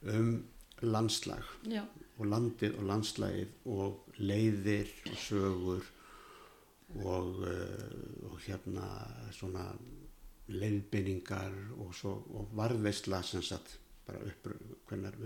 Um 0.00 0.32
landslag. 0.80 1.44
Já, 1.68 1.82
og 2.20 2.28
landið 2.28 2.76
og 2.80 2.86
landslægið 2.88 3.68
og 3.72 4.16
leiðir 4.20 4.90
og 5.08 5.18
sögur 5.20 5.88
og, 7.00 7.42
uh, 7.44 8.30
og 8.30 8.40
hérna 8.44 8.86
svona 9.32 9.68
leiðbynningar 10.50 11.52
og, 11.78 11.92
svo, 11.94 12.16
og 12.34 12.50
varðveisla 12.58 13.22
sem 13.24 13.44
sagt 13.44 13.78
bara 14.10 14.22
upp 14.26 14.48
hvenar, 14.90 15.18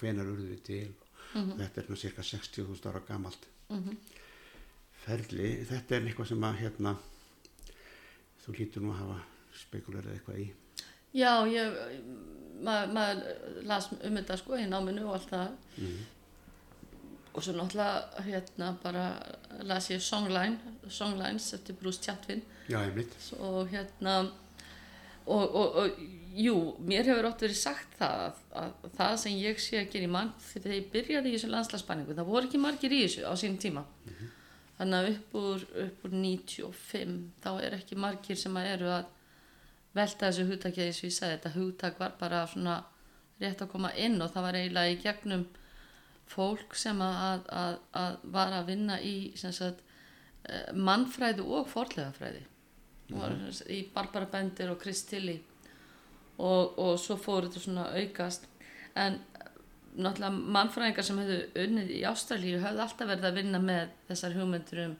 hvenar 0.00 0.30
urðu 0.34 0.58
til? 0.66 0.90
Og 1.36 1.56
þetta 1.58 1.80
er 1.80 1.86
svona 1.86 2.00
cirka 2.00 2.24
60.000 2.26 2.90
ára 2.90 3.02
gamalt. 3.06 3.48
Ferli 5.06 5.52
þetta 5.68 5.96
er 5.96 6.08
eitthvað 6.08 6.32
sem 6.32 6.46
að 6.48 6.60
hérna 6.64 6.96
þú 8.44 8.54
lítur 8.58 8.84
nú 8.84 8.92
að 8.94 9.00
hafa 9.04 9.18
spekulerað 9.60 10.16
eitthvað 10.16 10.42
í. 10.42 10.46
Já 11.16 11.32
ég 11.50 11.78
maður 12.66 12.92
maður 12.96 13.62
las 13.68 13.88
um 13.94 14.18
þetta 14.18 14.38
sko 14.40 14.58
í 14.58 14.66
náminu 14.70 15.06
og 15.06 15.16
allt 15.18 15.32
það. 15.32 15.50
Og 17.36 17.44
svo 17.44 17.52
náttúrulega 17.52 18.24
hérna 18.24 18.70
bara 18.82 19.04
las 19.68 19.90
ég 19.92 20.00
Songline 20.00 20.76
Songlines 20.88 21.50
eftir 21.52 21.76
Bruce 21.76 22.00
Chatwin. 22.02 22.42
Já, 22.70 22.80
einmitt. 22.80 23.12
Og 23.38 23.68
hérna 23.70 24.30
og, 25.26 25.42
og, 25.44 25.76
og 25.82 26.36
jú, 26.36 26.56
mér 26.86 27.08
hefur 27.10 27.28
ótt 27.30 27.44
verið 27.46 27.58
sagt 27.58 27.96
það 27.98 28.22
að, 28.26 28.40
að 28.60 28.96
það 28.98 29.12
sem 29.22 29.36
ég 29.40 29.60
sé 29.62 29.80
að 29.80 29.90
gera 29.94 30.08
í 30.08 30.12
mann 30.12 30.32
þegar 30.50 30.74
ég 30.76 30.88
byrjaði 30.92 31.30
í 31.30 31.36
þessu 31.36 31.52
landslagspanningu 31.52 32.16
það 32.16 32.30
voru 32.30 32.48
ekki 32.48 32.62
margir 32.62 32.94
í 32.94 33.02
þessu 33.04 33.26
á 33.26 33.32
sínum 33.40 33.60
tíma. 33.62 33.84
Þannig 34.76 34.96
að 34.98 35.10
upp 35.12 35.36
úr, 35.40 35.62
upp 35.86 36.02
úr 36.04 36.16
95 36.20 37.14
þá 37.44 37.50
er 37.64 37.78
ekki 37.78 37.96
margir 38.00 38.40
sem 38.40 38.58
að 38.60 38.72
eru 38.74 38.90
að 38.92 39.06
velta 39.96 40.28
þessu 40.28 40.50
hugtaki 40.50 40.84
eins 40.84 41.00
og 41.00 41.08
ég 41.08 41.16
sagði 41.16 41.36
þetta 41.38 41.54
hugtak 41.54 42.02
var 42.02 42.18
bara 42.20 42.42
svona 42.50 42.80
rétt 43.40 43.62
að 43.64 43.72
koma 43.72 43.92
inn 43.96 44.20
og 44.20 44.32
það 44.34 44.46
var 44.46 44.58
eiginlega 44.60 44.92
í 44.92 45.00
gegnum 45.00 45.46
fólk 46.28 46.76
sem 46.76 47.00
að, 47.04 47.46
að, 47.54 47.78
að 47.96 48.18
var 48.34 48.54
að 48.56 48.70
vinna 48.72 48.98
í 49.00 49.16
sagt, 49.38 49.82
eh, 50.44 50.68
mannfræði 50.74 51.46
og 51.46 51.70
forlegafræði 53.08 53.68
var 53.68 53.72
í 53.76 53.80
Barbara 53.94 54.28
Bender 54.32 54.72
og 54.72 54.82
Chris 54.82 55.04
Tilly. 55.08 55.36
Og, 56.36 56.76
og 56.78 56.98
svo 57.00 57.16
fór 57.20 57.46
þetta 57.46 57.62
svona 57.64 57.86
aukast. 57.96 58.44
En 58.96 59.20
náttúrulega 59.96 60.52
mannfræðingar 60.56 61.06
sem 61.06 61.18
hefðu 61.22 61.38
unnið 61.62 61.92
í 61.96 62.02
Ástralíu 62.08 62.60
höfðu 62.60 62.84
alltaf 62.84 63.08
verið 63.08 63.28
að 63.30 63.38
vinna 63.40 63.60
með 63.62 63.94
þessar 64.10 64.36
hugmyndur 64.36 64.82
um, 64.82 64.96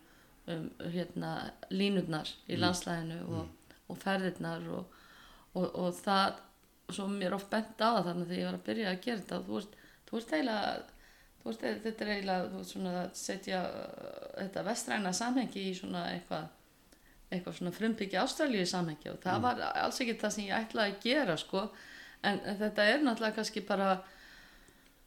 um 0.55 0.67
hérna, 0.95 1.33
línurnar 1.71 2.33
í 2.49 2.59
landslæðinu 2.61 3.19
og, 3.37 3.75
og 3.93 4.01
ferðirnar 4.01 4.65
og, 4.73 4.99
og, 5.53 5.67
og 5.69 5.93
það 6.01 6.41
svo 6.97 7.09
mér 7.11 7.37
oft 7.37 7.51
bent 7.51 7.81
á 7.83 7.99
það 7.99 8.05
þannig 8.11 8.29
þegar 8.31 8.41
ég 8.41 8.49
var 8.49 8.59
að 8.59 8.67
byrja 8.69 8.91
að 8.93 9.01
gera 9.05 9.23
þetta 9.23 9.41
þú 9.47 9.61
ert, 9.61 9.81
þú 10.07 10.21
ert 10.21 10.35
eiginlega 10.37 10.75
þú 11.41 11.51
veist, 11.51 11.65
þetta 11.85 12.05
er 12.05 12.13
eiginlega 12.15 13.03
að 13.03 13.11
setja 13.21 13.63
uh, 13.67 14.29
þetta 14.37 14.67
vestræna 14.71 15.13
samhengi 15.17 15.67
í 15.71 15.75
svona 15.77 16.07
eitthvað 16.15 16.49
eitthvað 17.31 17.57
svona 17.59 17.73
frumbyggja 17.75 18.23
ástralíu 18.23 18.67
samhengi 18.71 19.11
og 19.11 19.19
það 19.25 19.41
var 19.43 19.63
alls 19.73 20.01
ekki 20.01 20.15
það 20.21 20.35
sem 20.37 20.45
ég 20.47 20.57
ætlaði 20.61 20.93
að 20.95 21.01
gera 21.07 21.37
sko, 21.41 21.63
en 22.23 22.39
þetta 22.61 22.85
er 22.93 23.03
náttúrulega 23.03 23.37
kannski 23.41 23.63
bara 23.67 23.89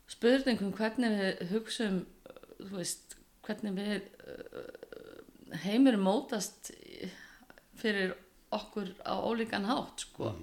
spurningum 0.09 0.73
hvernig 0.75 1.15
við 1.19 1.43
hugsum 1.53 1.99
uh, 2.03 2.39
þú 2.59 2.75
veist, 2.79 3.15
hvernig 3.47 3.75
við 3.77 4.09
uh, 4.33 5.57
heimur 5.63 5.97
mótast 6.01 6.71
í- 6.75 7.09
fyrir 7.79 8.15
okkur 8.51 8.91
á 9.05 9.13
ólíkan 9.23 9.65
hátt 9.69 10.03
sko. 10.07 10.33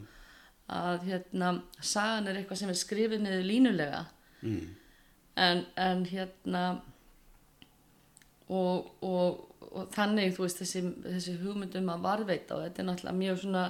Að 0.72 1.04
hérna 1.10 1.48
sagan 1.84 2.26
er 2.30 2.38
eitthvað 2.40 2.58
sem 2.62 2.70
er 2.72 2.78
skrifið 2.78 3.20
niður 3.22 3.44
línulega. 3.46 4.00
Mm. 4.46 4.74
en, 5.36 5.60
en 5.76 6.04
hérna 6.06 6.62
og, 8.48 8.90
og, 9.02 9.40
og 9.76 9.88
þannig 9.94 10.34
þú 10.36 10.44
veist 10.46 10.60
þessi, 10.62 10.82
þessi 11.04 11.38
hugmyndum 11.42 11.90
að 11.92 12.04
varveita 12.06 12.56
og 12.56 12.64
þetta 12.64 12.82
er 12.82 12.88
náttúrulega 12.90 13.20
mjög 13.22 13.40
svona 13.42 13.64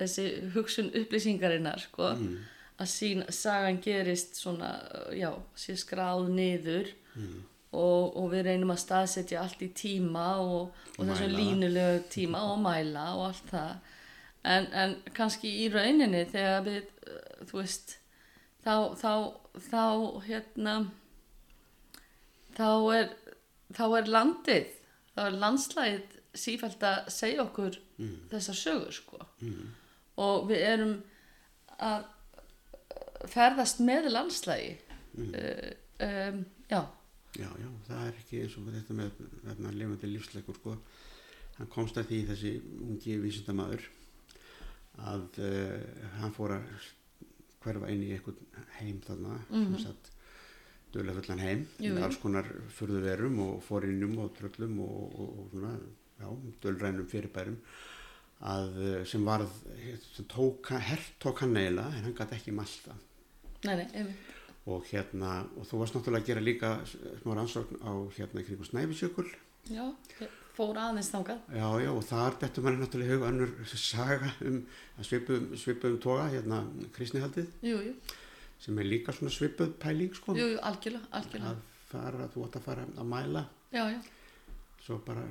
þessi 0.00 0.26
hugsun 0.54 0.90
upplýsingarinnar 0.96 1.84
sko, 1.84 2.10
að 2.80 2.88
sín, 2.88 3.22
sagan 3.34 3.80
gerist 3.84 4.38
svona, 4.40 4.72
já, 5.16 5.30
sé 5.58 5.76
skráð 5.76 6.30
niður 6.32 6.90
og, 7.70 8.16
og 8.16 8.30
við 8.32 8.46
reynum 8.48 8.72
að 8.74 8.82
staðsetja 8.84 9.42
allt 9.42 9.62
í 9.62 9.70
tíma 9.76 10.26
og, 10.40 10.76
og 10.96 11.10
þessum 11.10 11.34
línulegu 11.36 12.04
tíma 12.12 12.42
og 12.52 12.60
mæla 12.66 13.10
og 13.18 13.26
allt 13.30 13.52
það. 13.52 13.96
En, 14.50 14.70
en 14.72 14.94
kannski 15.12 15.50
í 15.66 15.68
rauninni 15.72 16.24
þegar 16.30 16.64
við, 16.64 16.86
uh, 17.04 17.42
þú 17.50 17.58
veist 17.60 17.98
þá, 18.64 18.96
þá, 18.96 19.12
þá 19.68 19.84
hérna 20.24 20.76
þá 22.56 22.70
er 22.96 23.10
þá 23.76 23.84
er 23.98 24.10
landið 24.10 24.79
þá 25.20 25.26
er 25.26 25.36
landslægið 25.42 26.16
sífælt 26.40 26.84
að 26.86 27.10
segja 27.12 27.44
okkur 27.44 27.76
þessar 28.30 28.56
sögur 28.56 28.94
sko. 28.96 29.20
Og 30.20 30.48
við 30.48 30.64
erum 30.64 30.94
að 31.80 32.06
ferðast 33.28 33.82
með 33.84 34.08
landslægi 34.14 34.78
uh, 35.20 35.70
um, 36.06 36.44
já. 36.70 36.80
Já, 37.36 37.46
já, 37.46 37.68
það 37.86 38.06
er 38.06 38.20
ekki 38.22 38.40
eins 38.42 38.56
og 38.58 38.70
þetta 38.74 38.96
með 38.96 39.18
þarna 39.44 39.74
lifandi 39.76 40.10
lífsleikur 40.10 40.56
sko. 40.58 40.76
Hann 41.58 41.70
komst 41.72 41.98
að 42.00 42.08
því 42.10 42.20
þessi 42.30 42.54
ungi 42.88 43.18
vísindamaður 43.20 43.84
að 45.10 45.42
uh, 45.44 46.08
hann 46.20 46.34
fór 46.36 46.56
að 46.56 46.88
hverfa 47.60 47.92
inn 47.92 48.06
í 48.06 48.14
einhvern 48.16 48.40
heim 48.78 49.02
þarna, 49.04 49.36
mm 49.50 49.66
-hmm. 49.66 49.82
sem 49.84 50.09
sagt 50.90 50.98
dölafullan 50.98 51.40
heim, 51.40 51.66
Jú, 51.78 51.94
með 51.94 52.04
alls 52.04 52.18
konar 52.20 52.46
furðuverum 52.74 53.38
og 53.44 53.62
fórinnum 53.62 54.18
og 54.24 54.32
tröllum 54.36 54.80
og, 54.80 55.20
og, 55.20 55.54
og 56.26 56.42
dölrænum 56.62 57.06
fyrirbærum 57.08 57.58
að 58.40 58.76
uh, 58.80 59.04
sem 59.04 59.24
varð, 59.24 59.50
sem 60.14 60.26
tók, 60.26 60.70
hert 60.80 61.12
tók 61.20 61.40
hann 61.40 61.52
neila 61.54 61.86
en 61.94 62.08
hann 62.08 62.16
gæti 62.16 62.38
ekki 62.38 62.52
malta 62.52 62.94
nei, 63.64 63.76
nei, 63.76 64.06
og 64.66 64.84
hérna, 64.88 65.44
og 65.56 65.66
þú 65.68 65.80
varst 65.80 65.96
náttúrulega 65.96 66.22
að 66.22 66.30
gera 66.30 66.44
líka 66.44 66.70
smá 67.22 67.34
rannsókn 67.34 67.80
á 67.84 67.92
hérna 68.16 68.44
kringu 68.44 68.64
Snæfisjökul 68.64 69.28
já, 69.68 69.84
fór 70.56 70.80
aðeins 70.80 71.10
þangað. 71.12 71.44
Já, 71.56 71.68
já, 71.84 71.90
og 71.92 72.02
þar 72.08 72.38
dettur 72.40 72.64
manni 72.64 72.82
náttúrulega 72.82 73.16
hug 73.16 73.28
önnur 73.28 73.52
saga 73.70 74.32
um 74.44 74.58
að 74.98 75.06
svipuðum, 75.08 75.52
svipuðum 75.60 76.00
toga, 76.02 76.26
hérna 76.32 76.64
kristnihaldið, 76.96 77.52
jú, 77.64 77.78
jú, 77.86 77.94
sem 78.60 78.78
er 78.78 78.88
líka 78.88 79.14
svona 79.16 79.32
svipuð 79.32 79.74
pæling, 79.80 80.14
sko. 80.16 80.34
Jú, 80.36 80.52
algjörlega, 80.68 81.08
algjörlega. 81.16 81.54
Að 81.54 81.88
fara, 81.90 82.28
þú 82.32 82.46
átt 82.46 82.58
að 82.60 82.66
fara 82.68 82.86
að 82.90 83.08
mæla. 83.14 83.44
Já, 83.72 83.84
já, 83.94 84.00
svo 84.84 84.98
bara 85.06 85.24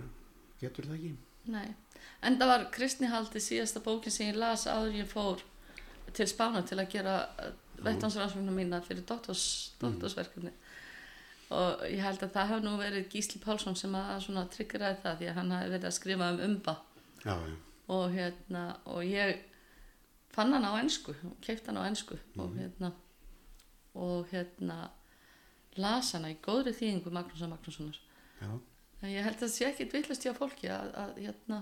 getur 0.62 0.90
það 0.90 0.98
ekki. 0.98 1.14
Nei. 1.50 1.68
En 2.26 2.38
það 2.40 2.52
var 2.52 2.66
kristnihaldi 2.74 3.42
síðasta 3.44 3.82
bókin 3.84 4.14
sem 4.14 4.30
ég 4.30 4.40
las 4.40 4.66
áður 4.68 5.00
ég 5.00 5.10
fór 5.10 5.44
til 6.16 6.28
Spána 6.30 6.64
til 6.68 6.80
að 6.80 6.92
gera 6.94 7.16
vettvansrannsóknum 7.80 8.58
mína 8.60 8.82
fyrir 8.84 9.06
doktors, 9.08 9.76
doktorsverkefni. 9.82 10.52
Og 11.56 11.84
ég 11.90 12.04
held 12.04 12.22
að 12.26 12.34
það 12.36 12.52
hafi 12.52 12.66
nú 12.66 12.76
verið 12.78 13.08
Gísli 13.14 13.40
Pálsson 13.42 13.78
sem 13.78 13.94
að 13.98 14.20
svona 14.28 14.46
tryggeraði 14.54 15.00
það 15.04 15.22
því 15.22 15.30
að 15.30 15.38
hann 15.40 15.54
hafi 15.56 15.72
verið 15.74 15.90
að 15.90 15.96
skrifa 15.98 16.32
um 16.34 16.42
umba. 16.46 16.76
Já, 17.24 17.36
já, 17.36 17.56
og 17.90 18.12
hérna 18.14 18.64
og 18.86 19.04
ég 19.04 19.40
fann 20.34 20.54
hann 20.54 20.68
á 20.68 20.74
ennsku 20.80 21.16
keipt 21.44 21.68
hann 21.68 21.80
á 21.82 21.84
ennsku 21.90 22.20
og 22.38 22.54
hérna 22.56 22.94
og 24.00 24.32
hérna 24.32 24.80
las 25.80 26.14
hana 26.16 26.32
í 26.34 26.40
góðri 26.44 26.74
þýðingu 26.76 27.14
Magnúsar 27.14 27.52
Magnússonar. 27.52 28.00
Ég 29.06 29.24
held 29.24 29.38
að 29.38 29.46
það 29.46 29.54
sé 29.54 29.68
ekkit 29.70 29.96
villast 29.96 30.26
hjá 30.26 30.34
fólki 30.36 30.72
að, 30.72 30.92
að 31.04 31.22
hérna 31.24 31.62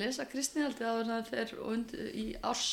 lesa 0.00 0.24
kristnihaldi 0.28 0.86
áður 0.86 1.02
en 1.02 1.12
það 1.12 1.30
fer 1.34 1.54
und, 1.66 1.94
í 1.96 2.26
árs 2.46 2.70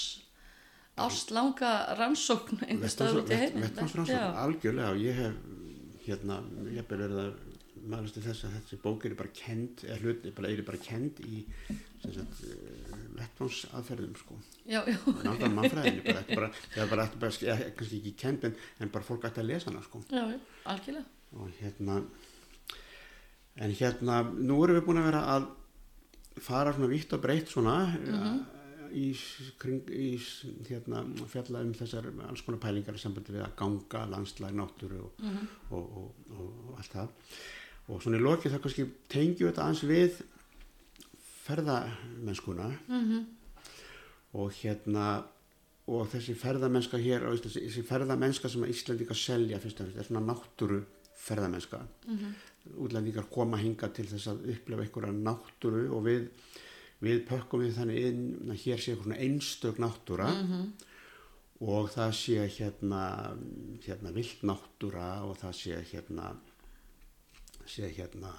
árslanga 0.97 1.71
rannsókn 1.97 2.63
einhver 2.65 2.89
stöður 2.89 3.19
út 3.21 3.33
í 3.33 4.09
Já. 4.09 4.23
algjörlega 4.41 4.93
og 4.95 5.01
ég 5.03 5.19
hef 5.19 5.35
hérna, 6.07 6.39
ég 6.71 6.79
hef 6.81 6.89
verið 6.89 7.19
að 7.21 7.35
maður 7.91 8.13
til 8.15 8.23
þess 8.27 8.47
að 8.47 8.55
þessi 8.57 8.79
bók 8.83 9.05
er 9.07 9.17
bara 9.19 9.33
kend 9.35 9.83
eða 9.87 9.97
hluti, 10.03 10.31
bara 10.37 10.51
er 10.51 10.63
bara 10.67 10.79
kend 10.83 11.21
í 11.25 11.43
sem 12.03 12.13
sagt, 12.15 12.41
vettvansaðferðum 13.17 14.15
sko. 14.19 14.39
Já, 14.67 14.81
já, 14.85 14.97
náttúrulega 14.97 15.51
mannfræðinni 15.55 16.05
bara, 16.07 16.23
bara, 16.31 16.49
er 16.77 16.91
bara, 16.93 17.31
ja, 17.43 17.59
kannski 17.77 18.01
ekki 18.01 18.15
kend 18.19 18.47
en, 18.47 18.57
en 18.83 18.91
bara 18.93 19.07
fólk 19.07 19.27
ætti 19.29 19.43
að 19.43 19.51
lesa 19.51 19.71
hana 19.71 19.83
sko. 19.85 20.03
Já, 20.11 20.23
já, 20.33 20.39
algjörlega. 20.73 21.05
Og 21.37 21.53
hérna 21.59 22.01
en 23.57 23.73
hérna, 23.73 24.21
nú 24.37 24.59
erum 24.63 24.77
við 24.77 24.85
búin 24.85 25.01
að 25.01 25.09
vera 25.09 25.23
að 25.33 25.47
fara 26.45 26.73
svona 26.75 26.91
vitt 26.91 27.13
og 27.15 27.23
breytt 27.23 27.49
svona 27.49 27.77
í, 28.93 29.09
kring, 29.61 29.87
í 29.89 30.11
hérna, 30.69 31.03
fjalla 31.31 31.63
um 31.65 31.73
þessar 31.75 32.09
alls 32.27 32.43
konar 32.45 32.61
pælingar 32.63 32.97
í 32.97 33.01
sambandi 33.01 33.35
við 33.35 33.45
að 33.47 33.55
ganga 33.59 34.03
landslæg 34.13 34.53
náttúru 34.57 35.01
og, 35.07 35.23
og, 35.71 35.79
og, 35.81 36.27
og, 36.35 36.51
og 36.67 36.75
allt 36.77 36.93
það 36.99 37.33
og 37.87 38.03
svona 38.03 38.19
í 38.19 38.23
lokið 38.23 38.53
það 38.53 38.63
kannski 38.65 38.87
tengjum 39.11 39.49
þetta 39.49 39.65
aðeins 39.65 39.83
við 39.87 40.21
ferðamennskuna. 41.47 42.71
Mm 42.87 43.25
og 44.37 44.51
hérna 44.59 45.23
og 45.87 46.09
þessi 46.11 46.35
ferðamennska 46.35 46.99
hér 46.99 47.23
á 47.23 47.31
Íslandi, 47.31 47.61
þessi 47.63 47.83
ferðamennska 47.87 48.49
sem 48.51 48.65
að 48.65 48.73
Íslandingar 48.73 49.17
selja 49.17 49.59
fyrst 49.63 49.79
og 49.79 49.87
fremst 49.87 50.01
er 50.01 50.07
svona 50.09 50.25
náttúru 50.27 50.81
ferðamennska 51.17 51.79
útlendingar 52.75 53.29
koma 53.31 53.59
hinga 53.61 53.89
til 53.95 54.07
þess 54.09 54.27
að 54.33 54.49
upplefa 54.53 54.83
einhverja 54.83 55.15
náttúru 55.15 55.85
og 55.95 56.03
við, 56.07 56.27
við 57.03 57.23
pökkum 57.29 57.63
við 57.63 57.79
þannig 57.79 58.09
inn 58.09 58.51
að 58.51 58.61
hér 58.65 58.83
sé 58.83 58.91
einhver 58.91 59.07
svona 59.07 59.21
einstök 59.23 59.79
náttúra. 59.81 60.29
Og 61.57 61.87
það 61.89 62.11
sé 62.13 62.43
hérna, 62.53 63.03
hérna 63.81 64.11
vilt 64.13 64.43
náttúra 64.45 65.07
og 65.25 65.39
það 65.39 65.55
sé 65.57 65.79
hérna 65.89 66.35
sé 67.71 67.89
hérna 67.97 68.31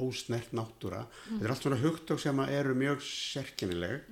ósnert 0.00 0.54
náttúra. 0.56 1.04
Þetta 1.28 1.46
er 1.46 1.54
allt 1.54 1.66
svona 1.66 1.80
hugtök 1.82 2.20
sem 2.22 2.44
að 2.44 2.54
eru 2.58 2.76
mjög 2.78 3.02
sérkennileg. 3.06 4.06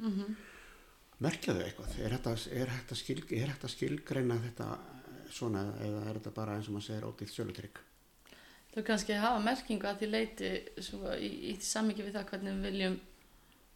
Merkja 1.22 1.54
þau 1.54 1.62
eitthvað? 1.62 1.96
Er 2.02 2.16
að, 2.18 2.48
er 2.50 2.74
að, 2.74 2.96
skil, 2.98 3.22
er 3.38 3.54
að 3.54 3.70
skilgreina 3.70 4.40
þetta 4.42 4.68
svona 5.32 5.62
eða 5.80 6.02
er 6.10 6.18
þetta 6.18 6.34
bara 6.36 6.58
eins 6.58 6.68
og 6.68 6.76
maður 6.76 6.88
segir 6.88 7.08
ódýrt 7.08 7.34
sölutrygg? 7.34 7.80
Þau 8.72 8.82
kannski 8.88 9.16
hafa 9.20 9.40
merkingu 9.44 9.88
að 9.88 10.02
því 10.02 10.08
leiti 10.08 10.52
svo, 10.80 11.14
í, 11.14 11.30
í 11.52 11.56
samingi 11.60 12.04
við 12.06 12.16
það 12.16 12.28
hvernig 12.30 12.56
við 12.56 12.68
viljum 12.70 13.00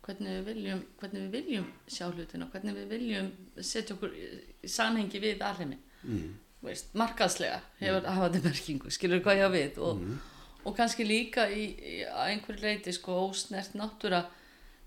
hvernig 0.07 0.37
við 0.37 0.45
viljum, 0.47 0.83
hvernig 1.01 1.25
við 1.25 1.33
viljum 1.35 1.67
sjá 1.91 2.07
hlutina, 2.13 2.47
hvernig 2.53 2.77
við 2.77 2.93
viljum 2.95 3.31
setja 3.59 3.97
okkur 3.97 4.15
í, 4.15 4.27
samhengi 4.71 5.21
við 5.23 5.43
alheiminn. 5.43 5.83
Mm. 6.07 6.35
markaðslega 6.95 7.59
hefur 7.81 8.07
hafa 8.07 8.29
þetta 8.31 8.49
merkingu, 8.49 8.91
skilur 8.95 9.23
hvað 9.25 9.41
ég 9.41 9.47
á 9.47 9.51
við 9.51 9.79
og, 9.83 10.05
og 10.67 10.75
kannski 10.77 11.05
líka 11.07 11.45
í, 11.53 11.65
í 11.79 11.95
einhverju 12.27 12.63
leiti 12.67 12.93
sko 12.97 13.15
ósnert 13.29 13.77
náttúra 13.79 14.25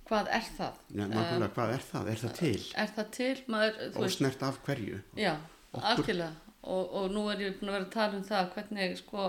hvað 0.10 0.30
er 0.36 0.48
það? 0.58 0.78
Já, 0.98 1.04
nákvæmlega, 1.08 1.52
hvað 1.56 1.74
er 1.78 1.84
það? 1.92 2.08
Er 2.14 2.22
það 2.24 2.34
til? 2.40 2.64
Er 2.84 2.94
það 2.98 3.10
til? 3.18 3.36
Maður, 3.54 3.78
Ósnert 4.04 4.44
af 4.48 4.58
hverju? 4.66 5.02
já, 5.16 5.34
algjörlega 5.78 6.32
og, 6.64 6.90
og 7.00 7.12
nú 7.14 7.28
er 7.32 7.44
ég 7.46 7.60
búin 7.60 7.70
að 7.72 7.78
vera 7.78 7.86
að 7.88 7.94
tala 7.94 8.18
um 8.20 8.26
það 8.28 8.50
hvernig 8.56 8.98
sko 9.00 9.28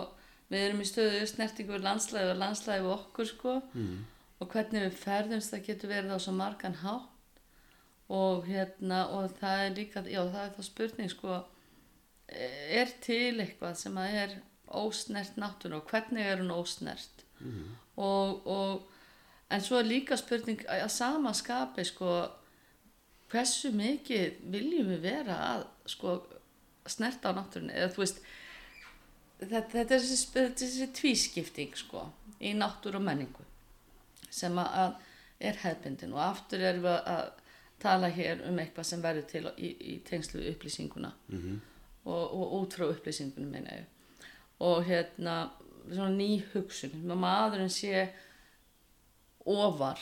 við 0.50 0.64
erum 0.66 0.80
í 0.82 0.88
stöðu 0.88 1.20
snertingu 1.30 1.76
við 1.76 1.84
landslæði 1.86 2.32
og 2.32 2.40
landslæði 2.42 2.82
við 2.86 2.94
okkur 2.96 3.28
sko 3.30 3.52
Mm. 3.74 4.00
og 4.40 4.48
hvernig 4.54 4.82
við 4.88 4.96
ferðumst 5.04 5.52
það 5.54 5.66
getur 5.68 5.92
verið 5.92 6.16
á 6.16 6.18
svo 6.24 6.32
margan 6.34 6.74
hátt 6.80 7.42
og 8.10 8.48
hérna 8.50 9.04
og 9.14 9.30
það 9.38 9.64
er 9.68 9.74
líka, 9.76 10.02
já 10.10 10.22
það 10.24 10.40
er 10.48 10.54
það 10.56 10.66
spurning 10.72 11.10
sko 11.12 11.36
er 12.80 12.90
til 13.04 13.40
eitthvað 13.42 13.76
sem 13.78 13.98
að 14.00 14.16
er 14.24 14.34
ósnert 14.70 15.38
náttúru 15.40 15.80
og 15.80 15.90
hvernig 15.90 16.26
er 16.26 16.42
hún 16.42 16.52
ósnert? 16.54 17.24
Og, 17.96 18.46
og 18.46 18.90
en 19.50 19.64
svo 19.64 19.80
er 19.80 19.88
líka 19.88 20.16
spurning 20.16 20.62
að 20.68 20.88
sama 20.92 21.32
skapi 21.34 21.84
sko 21.88 22.10
hversu 23.30 23.72
mikið 23.74 24.40
viljum 24.52 24.92
við 24.94 25.02
vera 25.06 25.38
að 25.54 25.66
sko 25.90 26.16
snerta 26.86 27.30
á 27.30 27.38
náttúrunni? 27.38 27.74
Eða 27.74 27.92
þú 27.94 28.02
veist 28.04 28.22
þetta, 29.40 29.68
þetta 29.74 29.94
er 29.94 30.02
þessi, 30.04 30.46
þessi 30.62 30.88
tvískipting 31.00 31.76
sko 31.78 32.08
í 32.40 32.54
náttúru 32.56 33.00
og 33.00 33.06
menningu 33.06 33.46
sem 34.30 34.56
að, 34.62 34.96
er 35.40 35.56
hefbindin 35.62 36.12
og 36.14 36.22
aftur 36.22 36.62
erum 36.62 36.84
við 36.84 36.98
að 37.14 37.30
tala 37.80 38.10
hér 38.12 38.42
um 38.48 38.58
eitthvað 38.60 38.86
sem 38.90 39.02
verður 39.02 39.26
til 39.30 39.46
í, 39.56 39.70
í 39.72 39.94
tengslu 40.04 40.42
upplýsinguna. 40.52 41.14
Mhm. 41.32 41.60
og, 42.04 42.24
og 42.36 42.52
út 42.60 42.76
frá 42.76 42.86
upplýsingunum 42.88 43.50
meina 43.52 43.80
ég 43.80 43.88
og 44.60 44.84
hérna 44.88 45.36
svona 45.90 46.14
ný 46.14 46.42
hugsun. 46.52 47.04
Að 47.08 47.22
maðurinn 47.24 47.72
sé 47.72 48.08
ofar 49.48 50.00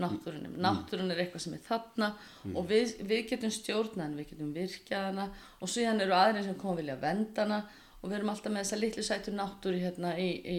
náttúrunum 0.00 0.56
náttúrun 0.60 1.12
er 1.12 1.22
eitthvað 1.22 1.44
sem 1.44 1.54
er 1.56 1.64
þarna 1.66 2.10
og 2.54 2.66
við, 2.70 2.94
við 3.06 3.26
getum 3.32 3.52
stjórna 3.52 4.06
hana, 4.06 4.18
við 4.18 4.32
getum 4.32 4.52
virkjað 4.56 5.06
hana 5.10 5.26
og 5.60 5.70
síðan 5.70 6.00
eru 6.04 6.16
aðrir 6.16 6.46
sem 6.46 6.58
koma 6.58 6.74
að 6.76 6.82
vilja 6.82 7.00
venda 7.02 7.44
hana 7.44 7.60
og 8.00 8.06
við 8.08 8.16
erum 8.18 8.32
alltaf 8.32 8.54
með 8.54 8.64
þessa 8.64 8.80
litlu 8.80 9.04
sætu 9.06 9.34
náttúru 9.36 9.82
hérna 9.82 10.14
í, 10.16 10.30
í, 10.40 10.58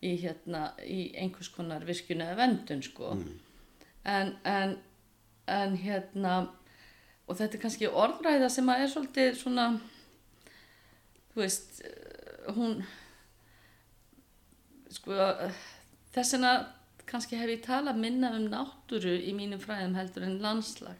í, 0.00 0.14
hérna, 0.22 0.62
í 0.84 1.00
einhvers 1.20 1.50
konar 1.52 1.84
virkjun 1.88 2.24
eða 2.24 2.38
vendun 2.38 2.84
sko. 2.86 3.12
En, 4.08 4.34
en, 4.48 4.78
en 5.52 5.76
hérna 5.82 6.38
og 7.28 7.36
þetta 7.36 7.58
er 7.58 7.64
kannski 7.66 7.92
orðræða 7.92 8.48
sem 8.52 8.72
að 8.72 8.84
er 8.84 8.92
svolítið 8.94 9.34
svona 9.42 9.68
þú 11.34 11.42
veist 11.42 11.82
hún 12.56 12.80
sko 14.92 15.16
þess 16.14 16.34
vegna 16.34 16.52
kannski 17.08 17.38
hef 17.40 17.52
ég 17.52 17.62
talað 17.64 18.00
minna 18.00 18.32
um 18.36 18.48
náttúru 18.52 19.14
í 19.16 19.34
mínum 19.36 19.60
fræðum 19.62 19.96
heldur 19.96 20.26
en 20.26 20.40
landslag. 20.44 20.98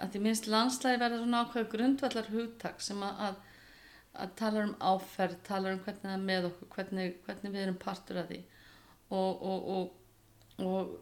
Að 0.00 0.14
því 0.14 0.22
minnst 0.24 0.48
landslagi 0.48 1.00
verða 1.00 1.20
svona 1.20 1.42
ákveð 1.44 1.68
grundvallar 1.74 2.30
hugtak 2.32 2.80
sem 2.84 3.00
að, 3.04 3.36
að, 4.14 4.30
tala 4.40 4.64
um 4.68 4.74
áferð, 4.80 5.36
tala 5.48 5.74
um 5.74 5.82
hvernig 5.84 6.06
það 6.06 6.16
er 6.16 6.24
með 6.30 6.48
okkur, 6.50 6.70
hvernig, 6.76 7.14
hvernig 7.26 7.54
við 7.54 7.64
erum 7.66 7.80
partur 7.80 8.20
af 8.22 8.30
því. 8.30 8.40
Og, 9.10 9.44
og, 9.52 9.68
og, 9.74 10.64
og, 10.64 10.94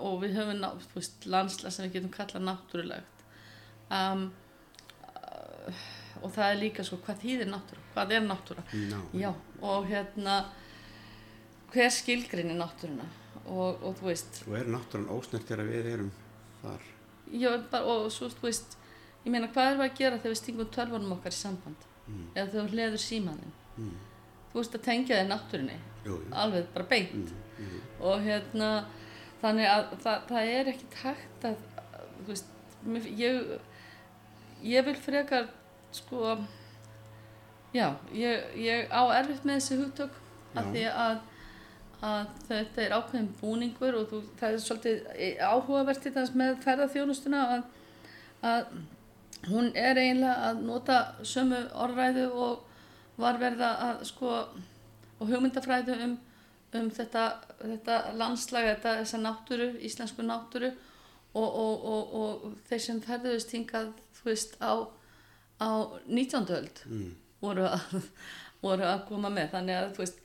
og 0.00 0.18
við 0.22 0.38
höfum 0.38 0.62
ná, 0.62 0.70
veist, 0.94 1.28
landslag 1.28 1.74
sem 1.74 1.88
við 1.88 1.98
getum 1.98 2.16
kallað 2.16 2.48
náttúrulegt. 2.48 3.24
Um, 3.92 4.28
og 6.26 6.32
það 6.34 6.50
er 6.52 6.60
líka 6.60 6.84
sko 6.86 6.98
hvað 7.06 7.20
þýðir 7.24 7.50
náttúra, 7.52 7.82
hvað 7.94 8.14
er 8.18 8.24
náttúra 8.26 8.64
Já. 8.72 9.00
já, 9.22 9.30
og 9.62 9.86
hérna 9.90 10.36
hver 11.72 11.90
skilgrinni 11.94 12.56
náttúruna 12.58 13.06
og, 13.46 13.82
og 13.82 13.96
þú 14.00 14.08
veist 14.10 14.42
Og 14.48 14.56
er 14.58 14.70
náttúrulega 14.74 15.16
ósnert 15.20 15.46
þegar 15.48 15.68
við 15.70 15.90
erum 15.94 16.10
þar? 16.62 16.80
já, 17.32 17.50
bara, 17.70 17.84
og 17.84 18.10
svo 18.14 18.28
þú 18.32 18.48
veist 18.48 18.76
ég 19.26 19.32
meina 19.34 19.48
hvað 19.50 19.72
er 19.72 19.78
við 19.80 19.86
að 19.90 19.96
gera 20.00 20.18
þegar 20.22 20.34
við 20.34 20.40
stingum 20.42 20.70
tölvunum 20.76 21.16
okkar 21.18 21.34
í 21.34 21.42
samband 21.42 21.92
Mm. 22.06 22.26
eða 22.38 22.50
þegar 22.52 22.66
þú 22.68 22.72
hleður 22.76 23.00
símaninn 23.02 23.54
Mm. 23.76 23.94
þú 24.52 24.58
veist 24.60 24.74
að 24.78 24.82
tengja 24.86 25.16
þig 25.18 25.28
náttúrunni 25.32 25.78
Jú, 26.06 26.12
jú. 26.22 26.28
alveg 26.32 26.66
bara 26.74 26.84
beint 26.86 27.14
Mm. 27.14 27.32
Mm. 27.58 27.80
og 28.00 28.20
hérna 28.22 28.68
þannig 29.42 29.66
að 29.66 29.96
það, 30.04 30.20
það 30.28 30.52
er 30.52 30.70
ekkit 30.70 30.94
hægt 31.02 31.44
að 31.44 31.56
þú 32.20 32.28
veist 32.28 32.44
ég, 33.18 33.58
ég 34.62 34.84
vil 34.86 34.94
frekar 34.94 35.48
sko 35.96 36.36
já, 37.74 37.88
ég, 38.12 38.44
ég 38.60 38.92
á 38.92 39.02
erfitt 39.16 39.46
með 39.46 39.60
þessi 39.60 39.80
hugtök 39.80 40.20
af 40.56 40.68
því 40.72 40.84
að, 40.90 41.16
að 42.06 42.28
þetta 42.48 42.84
er 42.84 42.94
ákveðin 42.96 43.32
búningur 43.40 43.98
og 44.00 44.06
þú, 44.12 44.20
það 44.40 44.52
er 44.52 44.62
svolítið 44.64 45.40
áhugavert 45.40 46.04
til 46.04 46.14
þess 46.14 46.36
með 46.36 46.60
ferðarþjónustuna 46.64 47.42
að, 47.56 47.66
að 48.52 48.70
hún 49.50 49.72
er 49.76 49.98
eiginlega 50.00 50.50
að 50.50 50.62
nota 50.68 51.00
sömu 51.26 51.60
orðræðu 51.84 52.30
og 52.32 52.64
var 53.20 53.38
verða 53.40 53.72
að 53.90 54.06
sko 54.10 54.32
og 55.16 55.30
hugmyndafræðu 55.30 55.96
um, 56.04 56.16
um 56.76 56.90
þetta, 56.92 57.24
þetta 57.62 58.00
landslag, 58.18 58.68
þetta, 58.74 58.98
þessa 59.00 59.20
náttúru, 59.22 59.70
íslensku 59.88 60.24
náttúru 60.26 60.72
og, 61.36 61.46
og, 61.46 61.86
og, 61.92 62.14
og 62.20 62.58
þeir 62.68 62.82
sem 62.84 63.00
ferðuðist 63.04 63.54
hingað, 63.56 63.92
þú 64.18 64.28
veist, 64.30 64.56
á, 64.60 64.88
á 65.60 65.70
19. 66.06 66.46
öld 66.56 66.82
Mm. 66.86 67.14
voru 67.40 67.66
að, 67.68 68.08
voru 68.64 68.82
að 68.84 69.04
koma 69.08 69.28
með. 69.30 69.50
Þannig 69.54 69.76
að, 69.80 69.90
þú 69.96 70.02
veist, 70.04 70.18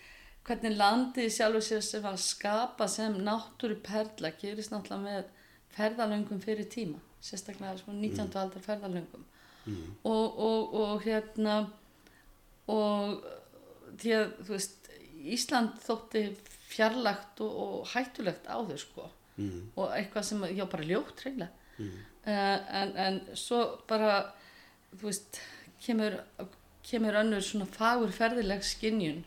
hvernig 0.48 0.78
landið 0.78 1.30
sjálfur 1.36 1.62
sér 1.68 1.82
sem 1.86 2.04
að 2.10 2.18
skapa 2.24 2.88
sem 2.90 3.14
náttúru 3.24 3.76
perla 3.84 4.32
gerist 4.42 4.72
náttúrulega 4.72 5.04
með 5.06 5.24
ferðalöngum 5.76 6.42
fyrir 6.44 6.66
tíma, 6.70 7.00
sérstaklega 7.22 7.78
sko 7.80 7.92
19. 7.94 8.36
aldar 8.36 8.62
ferðalöngum 8.66 9.28
Mm. 9.62 9.92
og, 10.10 10.40
og, 10.42 10.74
og 10.74 11.04
hérna 11.06 11.68
og 12.72 13.22
því 14.02 14.14
að 14.18 14.32
þú 14.48 14.54
veist 14.56 14.78
Ísland 15.22 15.76
þótti 15.84 16.24
fjarlagt 16.72 17.42
og, 17.46 17.52
og 17.62 17.92
hættulegt 17.94 18.48
áður 18.50 18.80
sko 18.82 19.10
Mm. 19.38 19.70
og 19.80 19.94
eitthvað 19.96 20.26
sem, 20.28 20.42
já 20.58 20.66
bara 20.70 20.84
ljótt 20.84 21.22
reyna 21.26 21.48
Mm. 21.80 21.92
uh, 22.28 22.58
en, 22.82 22.90
en 22.98 23.20
svo 23.36 23.62
bara 23.88 24.34
þú 24.98 25.08
veist 25.08 25.40
kemur, 25.86 26.20
kemur 26.88 27.20
önnur 27.22 27.46
svona 27.46 27.68
fagur 27.72 28.12
ferðileg 28.16 28.64
skinjun 28.66 29.24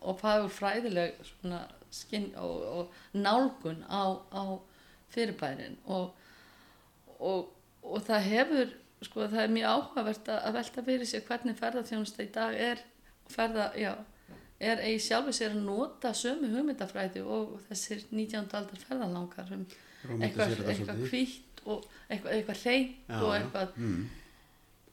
og 0.00 0.18
fagur 0.20 0.50
fræðileg 0.54 1.18
svona 1.26 1.64
skinn 1.90 2.30
og, 2.36 2.64
og 2.78 3.16
nálgun 3.16 3.80
á, 3.88 4.20
á 4.32 4.42
fyrirbærin 5.14 5.78
og, 5.86 6.12
og, 7.18 7.48
og 7.82 8.04
það 8.06 8.28
hefur 8.28 8.76
sko 9.02 9.28
það 9.30 9.42
er 9.44 9.52
mjög 9.54 9.72
áhugavert 9.72 10.28
að 10.28 10.46
að 10.48 10.56
velta 10.58 10.84
fyrir 10.84 11.08
sér 11.08 11.26
hvernig 11.26 11.58
ferðarþjónusta 11.58 12.24
í 12.26 12.30
dag 12.34 12.54
er 12.58 12.80
ferða, 13.30 13.68
já, 13.78 13.92
er 14.60 14.82
eigi 14.84 15.04
sjálfur 15.06 15.36
sér 15.36 15.54
að 15.54 15.64
nota 15.68 16.12
sömu 16.16 16.50
hugmyndafræði 16.52 17.22
og 17.22 17.58
þessir 17.68 18.02
19. 18.10 18.48
aldar 18.58 18.82
ferðalangar 18.84 19.52
um 19.54 19.66
eitthvað, 20.22 21.04
hvítt 21.10 21.62
og 21.68 21.86
eitthvað, 22.08 22.62
hreint 22.64 23.14
og 23.18 23.32
eitthvað 23.36 23.76
Mm. 23.78 24.08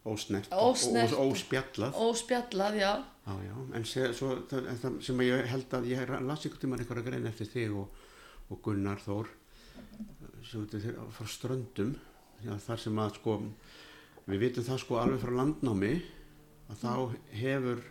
Ósnert. 0.06 0.52
Ósnert. 0.54 1.16
Og, 1.18 1.34
óspjallað. 1.34 1.96
óspjallað, 1.98 2.80
já 2.82 2.92
Já, 3.26 3.34
já, 3.42 3.56
en 3.74 3.86
sé, 3.90 4.04
svo, 4.14 4.36
það, 4.46 4.68
það 4.84 4.98
sem 5.02 5.22
ég 5.26 5.48
held 5.50 5.72
að 5.74 5.88
ég 5.90 6.12
las 6.28 6.44
ykkur 6.46 6.60
tíma 6.62 6.78
einhverja 6.78 7.06
grein 7.08 7.26
eftir 7.26 7.48
þig 7.50 7.72
og, 7.74 8.04
og 8.54 8.60
Gunnar 8.62 9.02
Þór 9.02 9.32
sem 10.46 10.62
þetta 10.68 10.92
er 10.92 11.00
frá 11.16 11.26
ströndum 11.34 11.96
já, 12.46 12.54
þar 12.68 12.84
sem 12.84 13.02
að 13.02 13.16
sko 13.18 13.40
við 14.28 14.44
vitum 14.44 14.68
það 14.68 14.82
sko 14.84 15.00
alveg 15.02 15.24
frá 15.24 15.34
landnámi 15.40 15.92
að 16.70 16.84
þá 16.84 16.94
hefur 17.40 17.82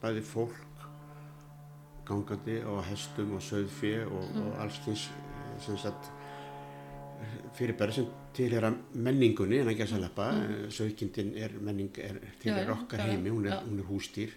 bæði 0.00 0.24
fólk 0.30 0.86
gangandi 2.08 2.56
og 2.64 2.80
hestum 2.88 3.34
og 3.36 3.44
söðfé 3.44 3.92
og, 4.06 4.24
og 4.40 4.56
alls 4.62 4.80
þess 4.86 5.10
sem 5.66 5.76
sagt 5.84 6.08
fyrirbæri 7.58 7.98
sem 7.98 8.08
tilhera 8.38 8.70
menningunni 8.94 9.58
en 9.62 9.70
að 9.72 9.82
sæleppa 9.92 10.28
mm. 10.36 10.68
söðkindin 10.78 11.34
er 11.42 11.56
menning 11.60 11.98
er 12.02 12.20
tilhera 12.42 12.76
okkar 12.78 13.02
heimi, 13.08 13.32
hún 13.34 13.46
er, 13.50 13.58
hún 13.66 13.82
er 13.82 13.88
hústýr 13.90 14.32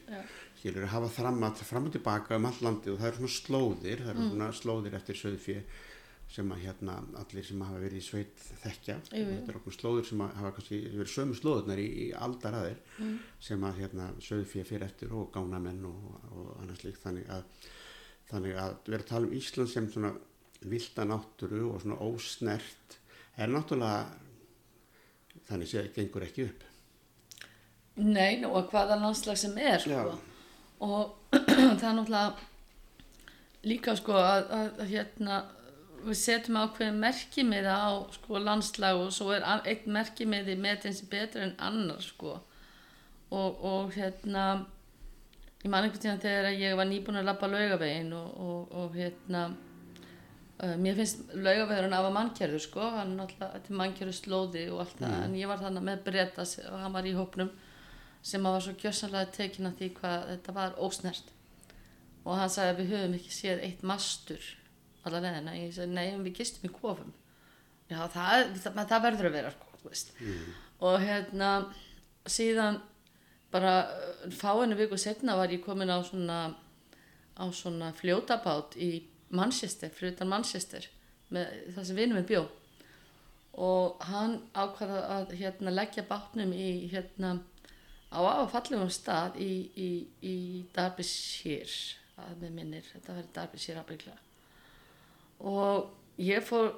skilur 0.62 0.84
að 0.86 0.94
hafa 0.96 1.10
fram, 1.16 1.40
að, 1.48 1.62
fram 1.70 1.88
og 1.90 1.96
tilbaka 1.96 2.38
um 2.38 2.46
all 2.50 2.60
landið 2.68 2.94
og 2.96 3.00
það 3.02 3.08
eru 3.14 3.22
svona 3.22 3.38
slóðir 3.40 4.04
það 4.06 4.12
eru 4.16 4.22
Mm. 4.26 4.30
svona 4.36 4.52
slóðir 4.62 4.98
eftir 5.00 5.16
söðfé 5.22 5.58
sem 6.32 6.48
að 6.56 6.62
hérna 6.64 6.94
allir 7.20 7.44
sem 7.44 7.60
hafa 7.66 7.80
verið 7.82 7.98
í 8.00 8.04
sveit 8.06 8.44
þekkja 8.62 8.94
Jú, 9.12 9.20
jú. 9.20 9.32
þetta 9.34 9.52
eru 9.52 9.60
okkur 9.60 9.74
slóðir 9.76 10.06
sem 10.08 10.22
hafa 10.24 10.52
kannski 10.56 10.78
verið 10.94 11.12
sömu 11.12 11.36
slóðurnar 11.36 11.82
í, 11.84 11.88
í 12.06 12.08
aldaraðir 12.16 12.78
Mm. 13.02 13.18
sem 13.40 13.64
að 13.68 13.80
hérna 13.82 14.06
söðfé 14.24 14.64
fyrir 14.70 14.86
eftir 14.86 15.12
og 15.18 15.32
gánamenn 15.36 15.84
og, 15.90 16.20
og 16.32 16.52
annars 16.62 16.84
líkt 16.86 17.02
þannig 17.04 17.28
að 17.34 17.44
þannig 18.32 18.56
að 18.64 18.76
vera 18.88 19.04
að 19.04 19.10
tala 19.10 19.28
um 19.28 19.34
Ísland 19.42 19.70
sem 19.74 19.90
svona 19.92 20.14
vilda 20.62 21.04
náttúru 21.10 21.66
og 21.74 21.82
svona 21.82 21.98
ósnert 22.06 22.96
er 23.38 23.52
náttúrulega 23.52 24.06
þannig 25.48 25.72
séð 25.72 25.90
gengur 25.96 26.26
ekki 26.26 26.48
upp. 26.50 26.68
Nei, 28.02 28.40
nú 28.42 28.54
að 28.56 28.70
hvaða 28.72 29.00
landslag 29.02 29.40
sem 29.40 29.58
er 29.60 29.82
sko. 29.84 30.16
Og 30.82 31.34
það 31.80 31.88
er 31.90 31.98
náttúrulega 31.98 32.30
líka 33.68 33.96
sko 34.00 34.16
að, 34.18 34.46
að, 34.58 34.70
að 34.82 34.94
hérna 34.96 35.42
við 36.02 36.18
setjum 36.18 36.58
ákveðin 36.64 37.02
merkimiða 37.02 37.74
á 37.78 37.92
sko 38.16 38.40
landslag 38.42 38.98
og 38.98 39.12
svo 39.14 39.36
er 39.36 39.46
einn 39.46 39.92
merkimiði 39.94 40.56
metin 40.58 40.96
sem 40.98 41.10
betur 41.12 41.46
en 41.46 41.58
annar 41.62 42.02
sko. 42.04 42.40
Og, 43.32 43.60
og 43.64 43.92
hérna 43.96 44.46
ég 45.62 45.70
man 45.70 45.86
einhvern 45.86 46.02
tíðan 46.02 46.24
þegar 46.24 46.56
ég 46.58 46.80
var 46.80 46.90
nýbúin 46.90 47.20
að 47.22 47.28
labba 47.30 47.52
laugavegin 47.52 48.16
og, 48.18 48.32
og, 48.42 48.74
og 48.82 48.98
hérna 48.98 49.52
uh, 50.62 50.78
mér 50.82 50.98
finnst 51.00 51.34
laugavegurinn 51.34 51.98
af 51.98 52.08
að 52.08 52.16
mannkjörður 52.18 52.64
sko. 52.64 52.88
Hann 52.98 53.18
er 53.20 53.34
þetta 53.34 53.62
er 53.62 53.82
mannkjörður 53.82 54.18
slóði 54.18 54.64
og 54.72 54.86
allt 54.86 54.98
það. 55.02 55.18
En 55.26 55.36
ég 55.40 55.52
var 55.52 55.62
þannig 55.64 55.86
með 55.90 56.08
breyta 56.08 56.48
og 56.70 56.80
hann 56.84 56.96
var 56.96 57.10
í 57.10 57.18
hópnum 57.18 57.52
sem 58.22 58.46
að 58.46 58.58
var 58.58 58.66
svo 58.66 58.74
gjössanlega 58.78 59.34
tekin 59.34 59.70
af 59.70 59.78
því 59.80 59.92
hvað 59.98 60.26
þetta 60.32 60.58
var 60.58 60.76
ósnert. 60.78 61.32
Og 62.22 62.38
hann 62.38 62.52
sagði 62.54 62.74
að 62.74 62.82
við 62.82 62.92
höfum 62.96 63.16
ekki 63.18 63.34
séð 63.34 63.64
eitt 63.66 63.86
mastur 63.86 64.50
alla 65.08 65.22
leðina, 65.24 65.56
ég 65.58 65.74
sagði 65.74 65.96
nei, 65.96 66.18
við 66.22 66.36
gistum 66.38 66.68
í 66.70 66.74
kofum. 66.76 67.14
Já, 67.90 68.04
það, 68.14 68.52
það, 68.62 68.82
það 68.92 69.06
verður 69.08 69.30
að 69.30 69.38
vera 69.40 69.54
sko, 69.56 69.72
veist. 69.88 70.14
Og 70.82 70.98
hérna 71.02 71.50
síðan 72.30 72.78
bara 73.52 73.74
uh, 73.90 74.28
fáinu 74.32 74.78
viku 74.80 75.00
setna 75.02 75.36
var 75.40 75.52
ég 75.52 75.64
komin 75.66 75.92
á 75.92 76.00
svona 76.06 76.42
á 77.36 77.46
svona 77.52 77.92
fljótabát 77.96 78.78
í 78.78 79.02
Manchester, 79.36 79.92
fyrir 79.96 80.16
utan 80.16 80.32
Manchester 80.32 80.88
með 81.32 81.54
það 81.76 81.88
sem 81.88 82.00
vinur 82.02 82.20
minn 82.20 82.28
bjó. 82.28 82.42
Og 83.62 84.04
hann 84.08 84.38
ákvaða 84.56 85.00
að 85.18 85.34
hérna, 85.40 85.74
leggja 85.76 86.06
bátnum 86.08 86.54
í 86.56 86.90
hérna 86.92 87.38
á 88.12 88.20
áfallegum 88.44 88.92
stað 88.92 89.40
í, 89.40 89.52
í, 89.76 89.90
í 90.24 90.36
Derbyshire 90.76 91.98
að 92.20 92.44
með 92.44 92.56
minnir, 92.58 92.88
þetta 92.92 93.16
verður 93.16 93.34
Derbyshire 93.38 93.82
afbyggla 93.82 94.18
og 95.48 96.22
ég 96.22 96.44
fór 96.46 96.74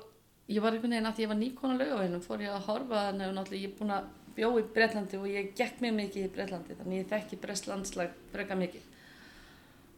ég 0.47 0.62
var 0.64 0.76
einhvern 0.76 0.93
veginn 0.93 1.10
að 1.10 1.18
því 1.18 1.26
ég 1.26 1.32
var 1.32 1.39
nýkona 1.39 1.80
lögaveginum 1.80 2.24
fór 2.24 2.43
ég 2.43 2.54
að 2.54 2.68
horfa 2.68 3.06
þannig 3.10 3.28
að 3.28 3.36
náttúrulega 3.38 3.64
ég 3.64 3.72
er 3.72 3.78
búin 3.80 3.95
að 3.95 4.10
bjó 4.38 4.49
í 4.60 4.66
Breitlandi 4.76 5.20
og 5.20 5.28
ég 5.30 5.51
gekk 5.58 5.82
mjög 5.84 5.95
mikið 5.99 6.28
í 6.28 6.32
Breitlandi 6.38 6.78
þannig 6.80 7.01
ég 7.01 7.10
þekki 7.12 7.39
brest 7.43 7.70
landslag 7.70 8.16
freka 8.34 8.58
mikið 8.60 8.89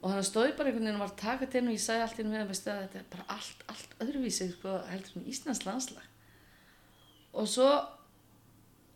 og 0.06 0.12
þannig 0.12 0.26
stóði 0.28 0.52
bara 0.54 0.70
einhvern 0.70 0.86
veginn 0.86 1.00
og 1.00 1.02
var 1.02 1.12
að 1.16 1.22
taka 1.24 1.46
til 1.50 1.58
henn 1.58 1.70
og 1.72 1.74
ég 1.74 1.82
sagði 1.82 2.04
allt 2.06 2.20
í 2.22 2.24
með 2.30 2.50
veistu, 2.52 2.70
að 2.70 2.82
þetta 2.84 3.00
er 3.00 3.06
bara 3.16 3.24
allt, 3.34 3.64
allt 3.74 3.96
öðruvísi 4.06 4.46
sko, 4.52 4.74
heldur 4.92 5.16
en 5.18 5.32
Íslands 5.32 5.64
landslag. 5.66 6.12
Og 7.34 7.50
svo 7.50 7.70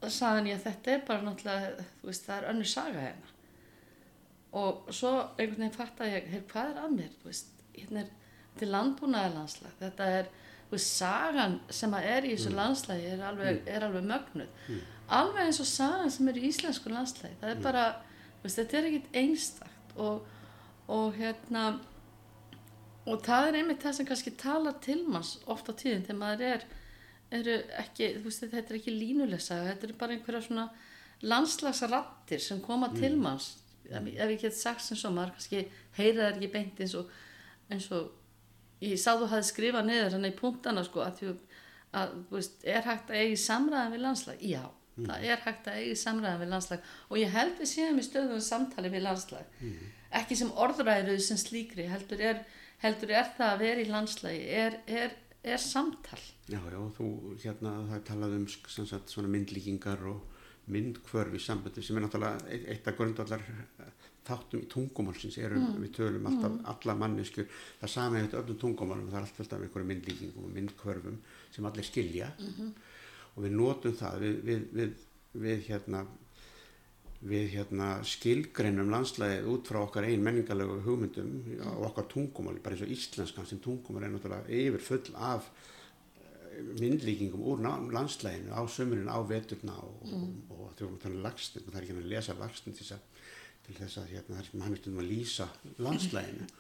sagði 0.06 0.36
hann 0.36 0.50
ég 0.52 0.60
að 0.60 0.68
þetta 0.68 0.94
er 0.94 1.02
bara 1.10 1.26
náttúrulega 1.26 1.88
þú 2.04 2.12
veist 2.12 2.30
það 2.30 2.38
er 2.38 2.48
önnur 2.52 2.72
saga 2.76 3.08
hérna. 3.08 3.34
Og 4.62 4.94
svo 4.94 5.16
einhvern 5.18 5.58
veginn 5.64 5.76
fatt 5.80 6.06
að 6.06 6.14
ég, 6.14 6.30
hey, 6.30 6.46
hvað 6.54 6.72
er 6.76 6.80
að 6.84 6.96
mér 7.00 7.12
þú 7.18 7.32
veist, 7.32 7.52
hérna 7.74 8.06
er, 8.06 8.16
þetta 8.54 8.68
er 8.68 8.74
landbúnaðar 8.78 9.36
landslag 9.40 9.76
þetta 9.82 10.14
er, 10.22 10.34
þú 10.70 10.78
veist, 10.78 10.96
sagan 11.02 11.60
sem 11.82 11.98
að 11.98 12.10
er 12.14 12.30
í 12.30 12.34
þessu 12.36 12.56
landslagi 12.62 13.14
er 13.16 13.30
alveg, 13.34 13.62
er 13.66 13.90
alveg 13.90 14.10
mögnuð. 14.14 14.58
Alveg 15.20 15.48
eins 15.50 15.66
og 15.66 15.74
sagan 15.74 16.14
sem 16.14 16.30
er 16.30 16.38
í 16.38 16.50
íslensku 16.54 16.94
landslagi 16.94 17.42
það 17.42 17.56
er 17.56 17.64
bara, 17.66 17.86
þú 18.38 18.46
veist, 18.46 18.62
þetta 18.62 18.78
er 18.78 18.94
ekkit 18.94 19.16
einstakt 19.24 19.98
og, 19.98 20.28
og 20.90 21.16
hérna 21.18 21.64
og 23.10 23.24
það 23.26 23.48
er 23.48 23.58
einmitt 23.62 23.82
það 23.82 23.96
sem 23.98 24.10
kannski 24.10 24.36
talar 24.38 24.78
til 24.84 25.00
manns 25.08 25.38
oft 25.50 25.70
á 25.70 25.74
tíðin 25.74 26.06
þegar 26.06 26.22
maður 26.22 26.46
er 26.50 26.68
eru 27.30 27.56
ekki, 27.78 28.14
veist, 28.24 28.42
þetta 28.42 28.74
er 28.74 28.80
ekki 28.80 28.94
línulesa 28.94 29.60
þetta 29.68 29.88
eru 29.88 29.98
bara 30.00 30.16
einhverja 30.16 30.46
svona 30.46 30.70
landslagsrattir 31.22 32.42
sem 32.42 32.62
koma 32.64 32.90
til 32.96 33.18
manns. 33.20 33.58
Ef 33.90 34.06
ég 34.06 34.40
get 34.42 34.56
sagt 34.56 34.84
sem 34.86 34.98
svo 34.98 35.12
maður 35.14 35.36
kannski 35.38 35.66
heyra 35.98 36.30
það 36.30 36.36
ekki 36.38 36.52
beint 36.54 36.82
eins 36.84 36.96
og 36.98 37.14
eins 37.70 37.90
og 37.96 38.84
ég 38.86 39.00
sá 39.02 39.12
þú 39.18 39.30
hafði 39.32 39.48
skrifað 39.50 39.88
niður 39.90 40.16
hann 40.16 40.30
í 40.30 40.36
punktana 40.38 40.84
sko 40.86 41.04
að 41.04 41.18
þú 41.20 41.32
að, 41.98 42.14
veist, 42.30 42.60
er 42.64 42.86
hægt 42.86 43.10
að 43.10 43.24
eigi 43.24 43.40
samræðan 43.42 43.96
við 43.96 44.04
landslag? 44.06 44.44
Já, 44.46 44.64
það 45.08 45.28
er 45.30 45.44
hægt 45.46 45.70
að 45.70 45.80
eigi 45.82 45.96
samræðan 46.02 46.44
við 46.44 46.52
landslag. 46.54 46.92
Og 47.10 47.22
ég 47.22 47.34
held 47.36 47.56
við 47.60 47.72
séum 47.74 48.02
í 48.02 48.06
stöðum 48.06 48.44
samtali 48.44 48.92
við 48.94 49.06
landslag. 49.06 49.64
Ekki 50.20 50.38
sem 50.40 50.52
orðræðuð 50.66 51.22
sem 51.26 51.40
slíkri 51.40 51.86
heldur 51.90 52.24
er, 52.32 52.44
heldur 52.84 53.14
er 53.14 53.30
það 53.38 53.54
að 53.54 53.64
vera 53.64 53.84
í 53.84 53.90
landslagi 53.90 54.44
er, 54.64 54.80
er, 54.88 55.16
er 55.44 55.62
samtal. 55.62 56.22
Já, 56.50 56.60
já, 56.60 56.80
þú, 56.98 57.10
hérna, 57.44 57.76
það 57.92 57.96
er 58.00 58.06
talað 58.08 58.38
um 58.40 58.48
sagt, 58.50 59.14
svona 59.14 59.32
myndlíkingar 59.32 60.06
og 60.10 60.38
myndkvörf 60.74 61.34
í 61.34 61.42
sambandi 61.42 61.84
sem 61.86 61.98
er 61.98 62.06
náttúrulega 62.06 62.50
eitt, 62.54 62.88
af 62.88 62.98
grundvallar 62.98 63.42
eh, 63.42 63.94
þáttum 64.28 64.62
í 64.62 64.70
tungumálsins 64.70 65.40
erum 65.42 65.80
við 65.82 65.94
tölum 65.98 66.28
alltaf, 66.30 66.58
alla 66.74 66.96
manneskjur. 67.04 67.48
Það 67.82 67.94
sami 67.94 68.22
hefur 68.22 68.42
öllum 68.44 68.60
tungumálum, 68.62 69.10
það 69.10 69.20
er 69.20 69.26
allt 69.26 69.38
fullt 69.40 69.56
af 69.56 69.66
einhverjum 69.66 69.92
myndlíkingum 69.94 70.46
og 70.46 70.56
myndkvörfum 70.58 71.20
sem 71.56 71.70
allir 71.70 71.88
skilja 71.88 72.30
og 73.40 73.46
við 73.46 73.54
notum 73.56 73.94
það 73.96 74.24
við, 74.26 74.40
við, 74.44 74.64
við, 74.76 75.06
við 75.40 75.62
hérna 75.70 76.04
við 77.20 77.50
hérna 77.52 77.88
skilgreinum 78.08 78.92
landslæðið 78.94 79.48
út 79.52 79.68
frá 79.68 79.82
okkar 79.82 80.08
ein 80.08 80.22
menningarlegu 80.24 80.78
hugmyndum 80.86 81.34
og 81.74 81.90
okkar 81.90 82.08
tungumáli, 82.12 82.62
bara 82.64 82.78
eins 82.78 82.86
og 82.86 82.94
íslenskan 82.96 83.48
sem 83.48 83.60
tungumál 83.64 84.06
er 84.08 84.14
náttúrulega 84.14 84.60
yfir 84.60 84.86
full 84.86 85.18
af 85.20 85.50
eh, 86.20 86.62
myndlíkingum 86.80 87.44
úr 87.44 87.64
landslæginu 87.92 88.56
á 88.56 88.64
sömurinn 88.72 89.12
á 89.12 89.20
veturna 89.28 89.76
og, 89.84 90.00
og, 90.08 90.30
og 90.56 90.72
þegar 90.78 90.94
við 90.94 91.04
þannig 91.04 91.26
lagstin 91.28 91.66
og 91.66 91.74
það 91.74 91.80
er 91.80 91.84
ekki 91.84 91.96
hann 91.96 92.04
að 92.06 92.14
lesa 92.14 92.38
lagstin 92.40 92.78
til 92.78 92.88
þess 92.88 92.96
að, 92.96 93.28
til 93.68 93.78
þess 93.82 94.00
að 94.00 94.10
hérna, 94.14 94.38
það 94.38 94.44
er 94.44 94.50
sem 94.52 94.64
hann 94.64 94.78
er 94.78 94.84
stundum 94.84 95.04
að 95.04 95.12
lýsa 95.12 95.50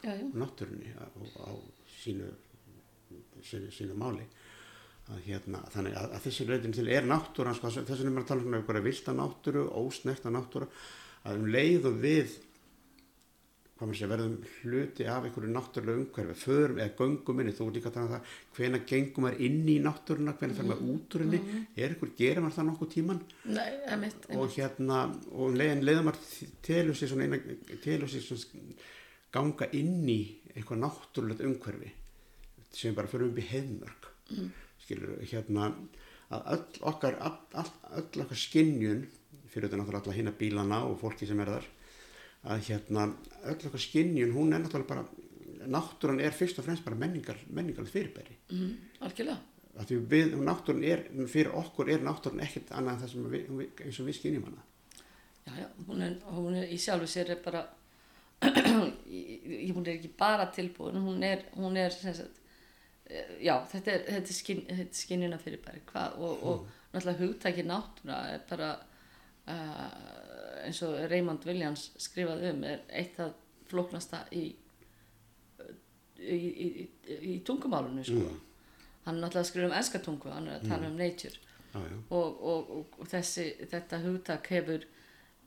já. 0.03 0.15
og 0.17 0.37
náttúrunni 0.43 0.91
á, 0.99 1.07
á 1.39 1.51
sínu, 2.01 2.33
sínu, 3.47 3.71
sínu 3.79 3.95
máli 3.95 4.27
að 5.09 5.23
hérna, 5.25 5.63
þannig 5.73 5.95
að, 5.97 6.11
að 6.15 6.27
þessi 6.27 6.45
reytin 6.49 6.75
til 6.75 6.89
er 6.91 7.07
náttúran, 7.07 7.57
sko, 7.57 7.71
þess 7.71 7.89
vegna 7.89 8.11
er 8.11 8.13
maður 8.13 8.25
að 8.25 8.29
tala 8.33 8.45
um 8.45 8.59
einhverja 8.59 8.85
vilda 8.85 9.15
náttúru, 9.17 9.65
ósnekta 9.81 10.33
náttúru 10.33 10.69
að 11.25 11.39
um 11.39 11.49
leið 11.49 11.89
og 11.89 11.97
við 12.03 12.37
hvað 13.79 13.87
maður 13.87 13.99
sé, 13.99 14.07
verðum 14.11 14.33
hluti 14.59 15.05
af 15.07 15.25
einhverju 15.25 15.49
náttúrulega 15.55 16.01
umhverfi, 16.03 16.35
förum 16.41 16.81
eða 16.83 16.95
göngum 16.99 17.41
inni, 17.41 17.53
þú 17.55 17.67
er 17.69 17.75
líka 17.77 17.89
að 17.89 17.95
tala 17.95 18.07
um 18.09 18.13
það 18.13 18.33
hvena 18.57 18.81
gengum 18.91 19.25
maður 19.25 19.43
inn 19.47 19.59
í 19.71 19.77
náttúruna, 19.85 20.33
hvena 20.41 20.57
fer 20.57 20.67
maður 20.67 20.89
út 20.93 21.15
úr 21.15 21.23
henni, 21.23 21.39
er 21.79 21.93
einhver, 21.93 22.11
gerir 22.19 22.43
maður 22.43 22.57
það 22.57 22.67
nokkuð 22.69 22.91
tíman 22.97 23.21
Nei, 23.47 23.69
emitt, 23.95 24.27
og 24.35 24.57
hérna, 24.57 24.99
og 25.31 25.45
um 25.47 25.59
leiðin 25.61 25.85
leiðum 25.87 26.09
maður 26.09 26.51
telur 26.67 26.99
sér 26.99 27.13
svona 27.13 27.39
telur 27.85 28.11
sér 28.11 28.27
svona 28.27 28.75
ganga 29.31 29.69
inn 29.77 30.03
í 30.11 30.19
eitthvað 30.51 30.83
náttúrulegt 30.83 31.45
umhverfi 31.45 31.93
sem 32.75 32.97
bara 32.97 33.09
fyrir 33.09 33.29
um 33.29 33.39
í 33.39 33.45
heiðmörk. 33.47 34.09
Mm. 34.33 34.49
Skilur, 34.89 35.15
hérna 35.29 35.69
að 36.29 36.51
öll 36.55 36.83
okkar, 36.91 37.17
all, 37.21 37.71
öll 37.97 38.23
okkar 38.25 38.37
skinnjun 38.37 39.05
fyrir 39.49 39.67
þetta 39.67 39.79
náttúrulega 39.79 40.03
alla 40.03 40.17
hina 40.17 40.33
bílana 40.37 40.83
og 40.85 40.99
fólki 41.01 41.27
sem 41.29 41.39
er 41.41 41.53
þar 41.55 41.69
að 42.49 42.67
hérna 42.69 43.07
öll 43.49 43.69
okkar 43.69 43.83
skinnjun, 43.85 44.35
hún 44.35 44.53
er 44.53 44.63
náttúrulega 44.63 44.89
bara 44.89 45.07
náttúran 45.69 46.21
er 46.23 46.35
fyrst 46.35 46.59
og 46.59 46.67
fremst 46.67 46.85
bara 46.85 46.97
menningar 46.97 47.39
menningarlega 47.49 47.91
fyrirbæri. 47.91 48.37
Mm, 48.53 48.75
algjörlega. 49.05 49.39
Að 49.79 49.91
því 49.91 49.97
við, 50.11 50.37
náttúran 50.43 50.85
er 50.87 51.03
fyrir 51.31 51.51
okkur 51.59 51.91
er 51.91 52.03
náttúran 52.03 52.43
ekkert 52.43 52.71
annað 52.75 52.95
en 52.95 53.03
það 53.03 53.11
sem 53.13 53.27
við, 53.33 53.67
eins 53.85 53.99
og 53.99 54.09
við 54.09 54.17
skinnjum 54.19 54.47
hana. 54.49 54.65
Já, 55.45 55.53
já, 55.63 55.67
hún 55.87 56.05
er, 56.05 56.15
hún 56.29 56.57
er 56.59 56.71
í 56.71 56.79
sjálfu 56.79 57.09
sér 57.09 57.33
er 57.35 57.41
bara 57.43 57.65
hún 58.45 59.83
er 59.83 59.95
ekki 59.97 60.11
bara 60.17 60.45
tilbúin 60.55 60.99
hún 61.01 61.23
er, 61.25 61.43
hún 61.57 61.75
er 61.79 61.91
sem 61.91 62.13
sagt, 62.15 62.37
já, 63.41 63.55
þetta 63.71 63.91
er, 63.93 64.05
þetta 64.05 64.31
er, 64.33 64.37
skinn, 64.37 64.61
þetta 64.67 64.85
er 64.85 65.01
skinnina 65.01 65.39
fyrir 65.41 65.61
bara 65.65 65.81
hvað 65.89 66.17
og, 66.21 66.43
og 66.45 66.67
náttúrulega 66.93 67.23
hugtæki 67.23 67.65
náttúra 67.65 68.19
er 68.35 68.43
bara 68.49 68.69
uh, 69.49 70.65
eins 70.65 70.81
og 70.85 70.97
Raymond 71.09 71.45
Williams 71.49 71.89
skrifaði 72.01 72.53
um 72.53 72.65
er 72.69 72.83
eitt 73.01 73.19
af 73.23 73.33
flóknasta 73.69 74.23
í 74.35 74.45
í, 76.19 76.37
í, 76.37 76.67
í, 76.67 77.17
í 77.33 77.35
tungumálunu 77.47 78.03
sko. 78.05 78.29
hann 79.05 79.17
er 79.17 79.23
náttúrulega 79.23 79.45
að 79.45 79.51
skrifa 79.51 79.69
um 79.71 79.77
enska 79.79 80.03
tungu 80.05 80.33
hann 80.33 80.49
er 80.49 80.59
að 80.59 80.69
tala 80.69 80.89
um 80.89 80.97
nature. 80.99 81.45
Já. 81.69 81.81
og, 82.17 82.39
og, 82.49 82.69
og, 82.97 83.03
þessi, 83.11 83.51
þetta 83.69 83.99
hugtak 84.01 84.47
hefur 84.49 84.87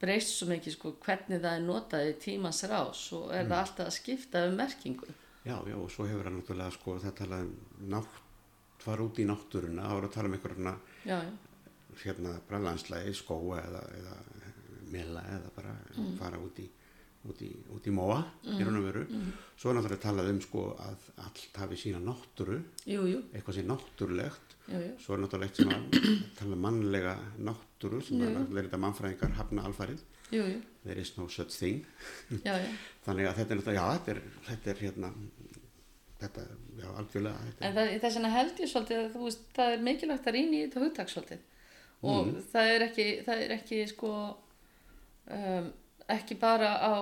breyst 0.03 0.37
svo 0.37 0.47
mikið 0.51 0.77
sko, 0.77 0.93
hvernig 1.03 1.41
það 1.43 1.57
er 1.57 1.65
notað 1.67 2.11
í 2.11 2.13
tímans 2.23 2.63
rás 2.71 3.09
og 3.17 3.33
er 3.35 3.49
það 3.49 3.59
alltaf 3.59 3.89
að 3.89 3.97
skipta 3.97 4.45
um 4.47 4.55
merkingu 4.59 5.11
Já, 5.45 5.57
já, 5.67 5.75
og 5.77 5.91
svo 5.91 6.07
hefur 6.07 6.29
hann 6.29 6.37
náttúrulega 6.39 6.71
sko 6.77 6.99
það 7.03 7.15
talað 7.19 7.47
um 7.49 7.89
nátt, 7.91 8.21
fara 8.83 9.03
út 9.03 9.19
í 9.19 9.25
náttúruna, 9.27 9.89
það 9.89 9.97
voru 9.99 10.09
að 10.11 10.15
tala 10.15 10.29
um 10.31 10.37
einhverjana 10.37 10.75
já, 11.07 11.17
já, 11.19 11.33
hérna 12.05 12.37
bara 12.49 12.61
landslægi, 12.69 13.15
skóa 13.19 13.59
eða, 13.65 13.81
eða 13.99 14.15
mela 14.93 15.25
eða 15.35 15.51
bara 15.57 15.75
fara 16.21 16.39
út 16.39 16.61
í, 16.63 16.69
út 17.27 17.43
í, 17.43 17.51
út 17.75 17.87
í 17.91 17.95
móa 17.95 18.21
í 18.45 18.63
raun 18.63 18.79
og 18.81 18.87
veru. 18.87 19.03
Svo 19.59 19.71
er 19.73 19.77
náttúrulega 19.81 20.03
talað 20.07 20.31
um 20.33 20.41
sko 20.47 20.65
að 20.83 21.09
allt 21.27 21.59
hafi 21.63 21.79
sína 21.81 22.01
náttúru, 22.03 22.61
jú, 22.87 23.03
jú, 23.11 23.21
eitthvað 23.33 23.59
sé 23.59 23.67
náttúrulegt. 23.67 24.57
jú. 24.71 24.81
Svo 25.03 25.15
er 25.17 25.23
náttúrulega 25.25 25.51
eitt 25.51 25.61
sem 25.63 25.75
að 25.75 26.01
tala 26.39 26.55
um 26.57 26.63
mannlega 26.69 27.17
náttúru 27.39 28.03
sem 28.07 28.23
er 28.23 28.37
að 28.43 28.59
þetta 28.63 28.83
mannfræðingar 28.87 29.37
hafna 29.43 29.67
alfarið. 29.67 30.03
Jú, 30.33 30.43
jú, 30.43 30.61
There 30.83 30.99
is 30.99 31.13
no 31.17 31.29
such 31.31 31.55
thing. 31.55 31.85
já, 32.43 32.57
já. 32.59 32.71
Þannig 33.07 33.29
að 33.29 33.37
þetta 33.39 33.55
er 33.55 33.61
náttúrulega, 33.61 33.87
þetta 33.97 34.13
er, 34.13 34.21
þetta 34.49 34.71
er 34.73 34.81
hérna, 34.83 35.11
þetta, 36.23 36.47
já, 36.81 36.89
algjörlega, 37.03 37.47
þetta 37.49 37.67
en 37.69 37.77
það, 37.77 37.93
þess 38.03 38.19
vegna 38.19 38.33
held 38.37 38.63
ég 38.63 38.71
svolítið 38.73 39.01
að 39.03 39.11
þú 39.15 39.25
veist, 39.29 39.45
það 39.59 39.75
er 39.77 39.85
mikilvægt 39.89 40.29
að 40.31 40.37
rýna 40.39 40.57
í 40.59 40.63
þetta 40.65 40.85
hugtak 40.87 41.13
svolítið. 41.13 41.49
Og 42.03 42.31
það 42.51 42.69
er 42.75 42.85
ekki 42.89 43.07
það 43.23 43.43
er 43.45 43.53
ekki 43.55 43.81
sko 43.93 44.13
um, 45.31 45.69
ekki 46.11 46.39
bara 46.41 46.71
á 46.83 46.93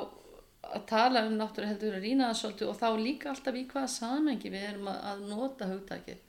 að 0.70 0.83
tala 0.91 1.22
um 1.26 1.39
náttúru 1.41 1.68
heldur 1.70 1.97
að 1.97 2.05
rýna 2.05 2.28
það 2.31 2.41
svolítið 2.43 2.68
og 2.68 2.76
þá 2.83 2.89
líka 3.01 3.31
alltaf 3.33 3.57
í 3.57 3.62
hvaða 3.70 3.93
samengi 3.95 4.53
við 4.53 4.66
erum 4.68 4.91
að, 4.93 4.99
að 5.11 5.22
nota 5.31 5.70
hugtakið. 5.70 6.26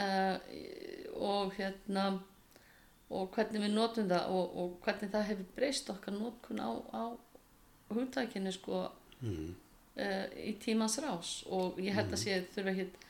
Uh, 0.00 0.36
og 1.20 1.56
hérna 1.56 2.04
og 3.10 3.34
hvernig 3.34 3.64
við 3.64 3.74
notum 3.74 4.08
það 4.10 4.32
og, 4.36 4.56
og 4.62 4.78
hvernig 4.84 5.12
það 5.12 5.28
hefur 5.32 5.50
breyst 5.56 5.90
okkar 5.90 6.16
notkun 6.16 6.62
á, 6.62 6.70
á 6.94 7.02
hugtakinu 7.90 8.52
sko 8.54 8.84
mm. 9.20 9.52
uh, 9.98 10.26
í 10.38 10.54
tímans 10.62 10.98
rás 11.02 11.40
og 11.50 11.80
ég 11.82 11.96
held 11.96 12.14
að 12.14 12.22
sé 12.22 12.40
þurfa 12.54 12.74
ekki 12.74 13.08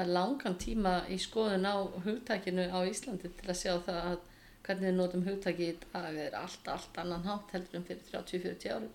að 0.00 0.12
langan 0.14 0.58
tíma 0.60 0.94
í 1.10 1.18
skoðun 1.18 1.66
á 1.66 1.76
hugtakinu 2.04 2.68
á 2.70 2.78
Íslandi 2.86 3.32
til 3.34 3.48
að 3.50 3.58
sjá 3.58 3.72
það 3.86 4.00
að 4.12 4.18
hvernig 4.66 4.86
við 4.86 4.96
notum 4.96 5.26
hugtaki 5.26 5.68
í 5.72 5.76
dag 5.82 6.16
er 6.26 6.36
allt, 6.38 6.68
allt 6.70 6.98
annan 7.02 7.26
hátt 7.26 7.54
heldur 7.56 7.80
en 7.80 7.86
fyrir 7.88 8.06
30-40 8.06 8.74
ári. 8.76 8.90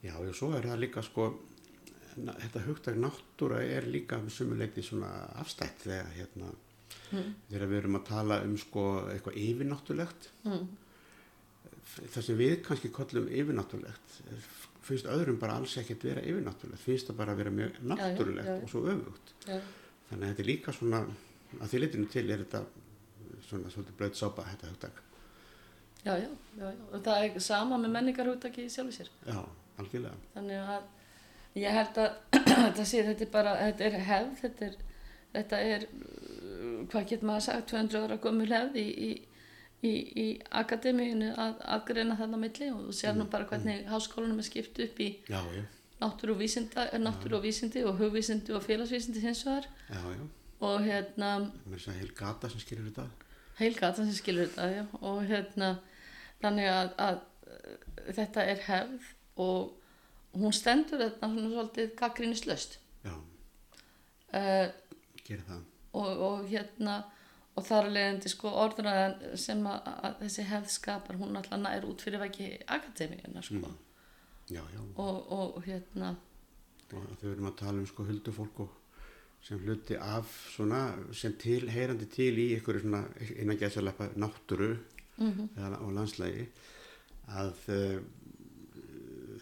Já, 0.00 0.14
og 0.16 0.32
svo 0.36 0.52
er 0.56 0.68
það 0.70 0.82
líka 0.84 1.04
sko, 1.04 1.26
þetta 2.14 2.64
hugtak 2.64 2.96
náttúra 2.96 3.60
er 3.60 3.88
líka 3.90 4.20
með 4.22 4.36
sumuleiti 4.38 4.84
svona 4.86 5.10
afstætt 5.42 5.84
þegar 5.84 6.14
hérna, 6.16 6.52
Mm. 7.10 7.34
þegar 7.50 7.70
við 7.72 7.82
erum 7.82 7.98
að 7.98 8.06
tala 8.06 8.40
um 8.46 8.56
sko 8.60 8.86
eitthvað 9.10 9.38
yfirnáttúlegt. 9.42 10.30
Mm. 10.46 10.68
Það 12.00 12.22
sem 12.22 12.38
við 12.38 12.56
kannski 12.66 12.90
kollum 12.94 13.28
yfirnáttúlegt 13.28 14.18
finnst 14.90 15.08
öðrum 15.10 15.38
bara 15.40 15.58
alls 15.60 15.76
ekkert 15.80 16.04
vera 16.06 16.22
yfirnáttúlegt, 16.24 16.82
finnst 16.82 17.10
það 17.10 17.18
bara 17.20 17.36
vera 17.38 17.52
mjög 17.54 17.78
náttúrulegt 17.92 18.48
já, 18.48 18.54
já. 18.56 18.62
og 18.62 18.72
svo 18.72 18.82
öfugt. 18.90 19.34
Þannig 19.44 20.24
að 20.24 20.30
þetta 20.30 20.42
er 20.42 20.48
líka 20.48 20.74
svona, 20.74 21.00
að 21.58 21.72
því 21.72 21.82
litinu 21.84 22.10
til 22.10 22.24
er 22.26 22.44
þetta 22.44 22.62
svona 23.46 23.72
svolítið 23.72 23.98
blöð 23.98 24.16
sápa 24.18 24.46
þetta 24.48 24.70
hugtak. 24.70 25.02
já, 26.04 26.14
já, 26.16 26.28
já, 26.58 26.64
já. 26.64 26.84
Og 26.92 27.02
það 27.04 27.24
er 27.24 27.40
sama 27.44 27.78
með 27.78 27.94
menningarhugtaki 27.96 28.66
í 28.66 28.72
sjálfu 28.72 28.96
sér. 28.96 29.10
Já, 29.26 29.40
algjörlega. 29.82 30.16
Þannig 30.34 30.72
að 30.76 31.60
ég 31.60 31.78
held 31.78 32.00
að 32.04 32.10
þetta 32.64 32.86
sé, 32.86 33.04
þetta 33.10 33.26
er 33.26 33.32
bara, 33.34 33.56
þetta 33.66 33.88
er 33.88 33.98
hefð, 34.08 34.34
þetta 34.44 34.68
er, 34.70 34.78
þetta 35.34 35.62
er, 35.74 35.86
hvað 36.90 37.10
getur 37.10 37.28
maður 37.30 37.46
sagt, 37.48 37.68
200 37.72 38.06
ára 38.06 38.20
gömul 38.22 38.48
hefð 38.50 38.78
í, 38.80 38.86
í, 38.90 39.10
í, 39.82 39.92
í 40.24 40.26
akademíinu 40.62 41.32
að 41.34 41.60
aðgreina 41.76 42.16
á 42.16 42.26
milli 42.38 42.70
og 42.74 42.90
sér 42.96 43.18
nú 43.18 43.28
bara 43.30 43.48
hvernig 43.50 43.86
háskólanum 43.90 44.40
er 44.40 44.48
skipt 44.48 44.80
upp 44.84 45.00
í 45.00 45.10
Já, 45.28 45.40
já, 45.54 45.64
náttúru 46.00 46.34
og, 46.34 46.40
vísinda, 46.40 46.86
náttúru 46.98 47.38
og 47.38 47.44
vísindi 47.44 47.84
og 47.84 47.98
hugvísindi 48.00 48.54
og 48.56 48.62
félagsvísindi 48.64 49.20
hins 49.20 49.44
vegar. 49.46 49.68
Og 50.60 50.84
hérna 50.84 51.50
heil 51.96 52.12
gata 52.16 52.48
sem 52.48 52.60
skilur 52.60 52.88
þetta. 52.90 53.08
heilgatan 53.60 54.08
sem 54.08 54.16
skilur 54.16 54.48
þetta 54.48 54.68
já. 54.72 54.84
og 55.00 55.24
hérna 55.28 55.74
þannig 56.40 56.68
að, 56.72 56.92
að 56.98 57.20
uh, 57.20 58.12
þetta 58.16 58.44
er 58.52 58.62
hefð 58.66 59.10
og 59.40 60.40
hún 60.40 60.54
stendur 60.54 61.02
þetta 61.02 61.28
svona 61.32 61.50
svolítið 61.54 62.78
Já, 63.04 63.14
uh, 64.36 64.66
gerir 65.24 65.44
það. 65.48 65.64
Og, 65.92 66.10
og 66.28 66.48
hérna 66.50 67.02
og 67.58 67.66
þar 67.66 67.88
að 67.88 67.94
leiðandi 67.96 68.30
sko 68.32 68.50
orðræðan 68.64 69.14
sem 69.42 69.62
að, 69.66 69.88
að 70.06 70.18
þessi 70.24 70.48
hefð 70.48 70.74
skapar 70.74 71.18
hún 71.20 71.36
alltaf 71.36 71.60
nær 71.60 71.86
út 71.88 72.02
fyrir 72.04 72.22
vegi 72.22 72.50
akademíuna 72.66 73.42
sko 73.42 73.60
Mm. 73.60 73.78
Já, 74.50 74.62
já. 74.74 74.80
og, 74.96 75.32
og 75.32 75.62
hérna 75.62 76.16
Og 76.90 77.04
þau 77.20 77.28
erum 77.30 77.46
að 77.46 77.58
tala 77.60 77.78
um 77.78 77.86
sko 77.86 78.02
huldufólk 78.02 78.60
og 78.64 78.70
sem 79.42 79.60
hluti 79.62 79.94
af 79.94 80.26
svona, 80.54 80.80
sem 81.14 81.32
til, 81.38 81.68
heyrandi 81.70 82.08
til 82.10 82.34
í 82.34 82.48
ykkur 82.58 82.80
svona 82.82 83.04
innan 83.36 83.58
gæðsaleppa 83.60 84.10
náttúru 84.16 84.74
mm 85.20 85.48
eða 85.56 85.78
á 85.78 85.86
landslægi 85.94 86.48
að 87.28 87.54
uh, 87.68 88.00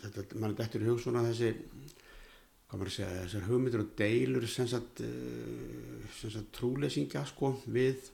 þetta, 0.03 0.25
mann 0.37 0.53
er 0.53 0.59
dættur 0.61 0.85
hug 0.87 1.01
svona 1.01 1.25
þessi 1.31 1.55
segja, 2.93 3.23
þessar 3.25 3.47
hugmyndir 3.49 3.81
og 3.81 3.91
deilur 3.97 4.47
sem 4.49 4.69
sagt, 4.69 5.01
uh, 5.01 6.09
sem 6.21 6.31
sagt 6.31 6.53
trúlesingja 6.53 7.25
sko 7.27 7.55
við 7.66 8.11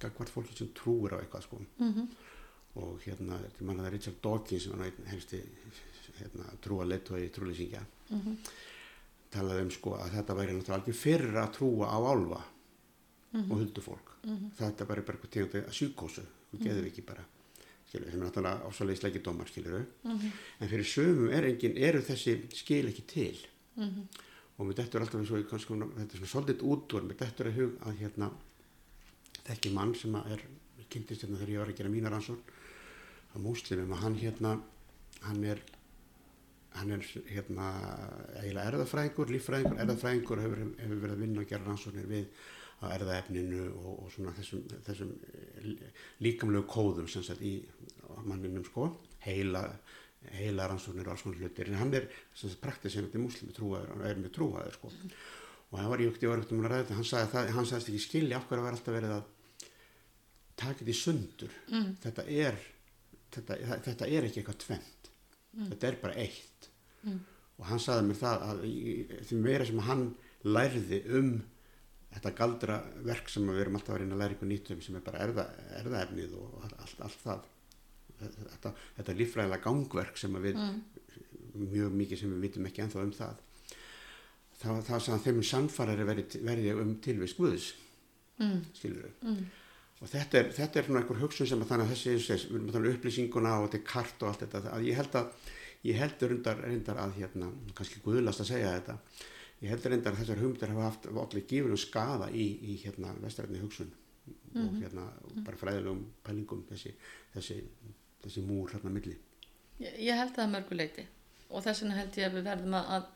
gagvart 0.00 0.30
fólki 0.32 0.56
sem 0.56 0.68
trúir 0.74 1.12
á 1.12 1.20
eitthvað 1.20 1.42
sko. 1.48 1.60
Mm 1.78 2.08
og 2.80 3.00
hérna, 3.02 3.34
það 3.58 3.86
er 3.86 3.90
Richard 3.92 4.20
Dawkins 4.22 4.62
sem 4.62 4.80
einn 4.80 5.06
helsti 5.10 5.40
hérna, 6.20 6.44
trúa 6.62 6.84
leittói 6.86 7.28
trúlesingja. 7.34 7.80
-hmm. 8.10 8.36
talaði 9.30 9.62
um 9.62 9.70
sko 9.70 9.90
að 9.98 10.10
þetta 10.14 10.34
væri 10.36 10.52
náttúrulega 10.54 10.78
algjör 10.78 10.94
fyrir 10.94 11.34
að 11.34 11.52
trúa 11.56 11.86
á 11.90 11.98
álfa 11.98 12.40
og 13.34 13.58
huldufólk 13.58 14.06
Mhm. 14.22 14.50
þetta 14.58 14.86
bara 14.86 15.00
er 15.00 15.04
bara 15.06 15.18
eitthvað 15.18 15.30
tegund 15.30 15.54
að 15.54 15.72
sjúkósu 15.72 16.22
þú 16.52 16.58
geður 16.62 16.86
ekki 16.86 17.02
bara 17.06 17.24
skilur, 17.88 18.10
sem 18.10 18.22
er 18.22 18.26
náttúrulega 18.30 18.62
ásvalega 18.70 18.96
sleggjadómar 19.00 19.48
Mhm. 20.04 20.32
en 20.60 20.68
fyrir 20.68 20.84
sömum 20.84 21.32
er 21.32 21.44
engin, 21.44 21.76
eru 21.76 21.98
þessi 22.00 22.52
skil 22.54 22.86
ekki 22.88 23.02
til 23.06 23.36
Mhm. 23.80 24.06
og 24.58 24.66
mér 24.68 24.76
dettur 24.76 25.00
alltaf 25.00 25.20
eins 25.20 25.30
og 25.32 25.48
kannski, 25.48 25.74
þetta 25.96 26.14
er 26.14 26.20
svona 26.20 26.32
svolítið 26.34 26.64
út 26.68 26.94
úr, 26.94 27.06
mér 27.08 27.20
dettur 27.24 27.48
að 27.48 27.58
hug 27.58 27.76
að 27.88 28.00
hérna 28.04 28.30
þekki 29.46 29.72
mann 29.72 29.94
sem 29.94 30.14
að 30.14 30.32
er 30.36 30.42
kynntist 30.90 31.24
hérna 31.24 31.40
þegar 31.40 31.52
ég 31.54 31.62
var 31.62 31.72
að 31.72 31.78
gera 31.80 31.92
mína 31.92 32.12
rannsókn 32.12 32.56
að 33.34 33.44
múslimum 33.44 33.94
að 33.94 34.02
hann 34.04 34.16
hérna 34.20 34.54
hann 35.24 35.44
er 35.44 35.62
hann 36.78 36.92
er 36.94 37.06
hérna 37.26 37.66
eiginlega 38.38 38.70
erðafræðingur, 38.70 39.32
líffræðingur, 39.34 39.78
erðafræðingur 39.82 40.42
hefur, 40.44 40.60
hefur 40.78 41.00
verið 41.02 41.14
að 41.16 41.22
vinna 41.24 41.42
og 41.42 41.50
gera 41.50 41.66
rannsóknir 41.66 42.10
við 42.10 42.28
á 42.80 42.84
erðaefninu 42.94 43.64
og, 43.74 43.88
og 44.04 44.12
svona 44.14 44.34
þessum, 44.36 44.62
þessum 44.86 45.10
líkamlegu 46.24 46.68
kóðum 46.70 47.08
sem 47.10 47.24
sagt 47.26 47.42
í 47.44 47.58
manninum 48.24 48.64
sko 48.68 48.92
heila, 49.24 49.66
heila 50.36 50.66
rannsóknir 50.68 51.06
og 51.08 51.14
alls 51.14 51.22
konar 51.24 51.38
hlutir 51.40 51.70
en 51.72 51.78
hann 51.80 51.94
er 51.96 52.08
til 53.12 53.20
muslimi 53.22 53.52
trúaður 53.56 53.92
og 53.96 54.02
er 54.06 54.18
með 54.20 54.32
trúaður 54.36 54.74
sko. 54.76 54.90
Og 55.70 55.78
það 55.78 55.88
var 55.92 56.02
ég 56.02 56.08
ekkert, 56.10 56.22
ég 56.26 56.30
var 56.32 56.38
ekkert 56.42 56.52
um 56.56 56.64
að 56.64 56.70
ræða 56.72 56.82
þetta 56.84 56.98
hann 56.98 57.08
sagði 57.10 57.30
það, 57.32 57.50
hann 57.56 57.66
sagðist 57.70 57.88
ekki 57.92 58.02
skilja 58.04 58.36
af 58.40 58.48
hverju 58.50 58.64
var 58.66 58.76
alltaf 58.76 58.94
verið 58.96 59.14
að 59.16 59.28
taka 60.60 60.78
þetta 60.82 60.92
í 60.92 60.98
sundur. 61.00 61.52
Mm. 61.70 61.90
þetta 62.04 62.24
er 62.28 62.58
þetta, 63.32 63.56
þetta 63.86 64.08
er 64.10 64.26
ekki 64.28 64.42
eitthvað 64.42 64.58
tvent 64.66 65.10
þetta 65.70 65.88
er 65.88 65.96
bara 66.02 66.14
eitt. 66.20 66.68
Mm. 67.06 67.20
og 67.58 67.64
hann 67.70 67.80
sagði 67.82 68.08
mér 68.10 68.18
það 68.20 68.42
að 68.50 68.60
í- 68.68 69.22
því 69.30 69.38
meira 69.44 69.64
sem 69.70 69.78
hann 69.86 70.04
lærði 70.44 70.98
um 71.20 71.30
þetta 72.10 72.32
galdra 72.38 72.76
verk 73.06 73.28
sem 73.30 73.46
við 73.48 73.60
erum 73.62 73.78
alltaf 73.78 73.94
að 73.94 74.02
reyna 74.02 74.16
að 74.18 74.22
læra 74.24 74.34
ykkur 74.36 74.50
nýtt 74.50 74.70
um 74.74 74.80
sem 74.84 74.96
er 74.98 75.04
bara 75.06 75.22
erða, 75.24 75.44
erðaefnið 75.80 76.34
og 76.40 76.60
allt, 76.64 76.76
allt, 76.84 77.00
allt 77.06 77.20
það 77.24 77.48
þetta, 78.20 78.72
þetta 78.98 79.16
líffræðilega 79.20 79.64
gangverk 79.64 80.16
sem 80.20 80.32
við 80.42 80.58
Mm. 80.60 80.82
mjög 81.70 81.94
mikið 81.98 82.18
sem 82.20 82.34
við 82.34 82.40
vitum 82.46 82.66
ekki 82.68 82.82
ennþá 82.84 83.02
um 83.04 83.12
það 83.12 83.38
það, 84.60 84.82
það 84.86 85.00
sagði 85.04 85.16
að 85.16 85.24
þeim 85.26 85.40
samfarari 85.50 86.04
verði, 86.08 86.42
verði 86.46 86.74
um 86.80 86.92
tilvist 87.04 87.36
Guðs 87.40 87.70
Mm. 88.40 88.60
skilur 88.72 89.02
við 89.04 89.26
Mm. 89.28 89.46
og 90.00 90.08
þetta 90.08 90.38
er, 90.38 90.46
þetta 90.56 90.78
er 90.80 90.86
einhver 90.96 91.18
hugsun 91.20 91.46
sem 91.46 91.60
að 91.60 91.68
þannig 91.68 91.86
að 91.86 91.90
þessi, 91.94 92.14
þessi 92.28 92.46
við 92.48 92.54
erum 92.56 92.68
að 92.68 92.72
tala 92.72 92.86
um 92.88 92.94
upplýsinguna 92.94 93.50
og 93.60 93.66
þetta 93.68 93.78
er 93.80 93.90
kart 93.90 94.22
og 94.22 94.28
allt 94.30 94.40
þetta 94.46 94.72
að 94.72 94.86
ég 94.88 94.94
held 94.96 95.12
að 95.20 95.32
ég 95.84 95.96
held 95.96 96.22
reyndar, 96.22 96.62
reyndar 96.64 96.96
að 96.96 97.12
hérna, 97.18 97.50
kannski 97.74 98.00
guðlast 98.04 98.40
að 98.40 98.50
segja 98.52 98.72
þetta 98.80 98.98
ég 99.60 99.68
held 99.74 99.84
reyndar 99.90 100.12
að 100.14 100.22
þessar 100.22 100.40
hugmyndir 100.40 100.72
hafa 100.72 100.86
haft 100.88 101.06
allir 101.06 101.44
gífur 101.48 101.72
og 101.76 101.78
skada 101.82 102.30
í, 102.32 102.46
í 102.64 102.76
hérna 102.84 103.12
vestræðinni 103.20 103.60
hugsun 103.60 103.92
og 104.54 104.74
hérna 104.80 105.04
bara 105.44 105.56
fræðilegum 105.60 106.04
pælingum 106.24 106.64
þessi, 106.70 106.94
þessi, 107.34 107.60
þessi 108.24 108.44
múr 108.46 108.74
hérna 108.74 108.92
milli 108.94 109.16
Ég, 109.80 109.96
ég 110.10 110.18
held 110.18 110.34
það 110.36 110.44
að 110.44 110.54
mörgu 110.54 110.76
leiti 110.76 111.06
og 111.48 111.64
þess 111.64 111.82
vegna 111.82 111.98
held 111.98 112.18
ég 112.20 112.28
að 112.28 112.36
við 112.38 112.48
verðum 112.50 112.76
að, 112.78 113.06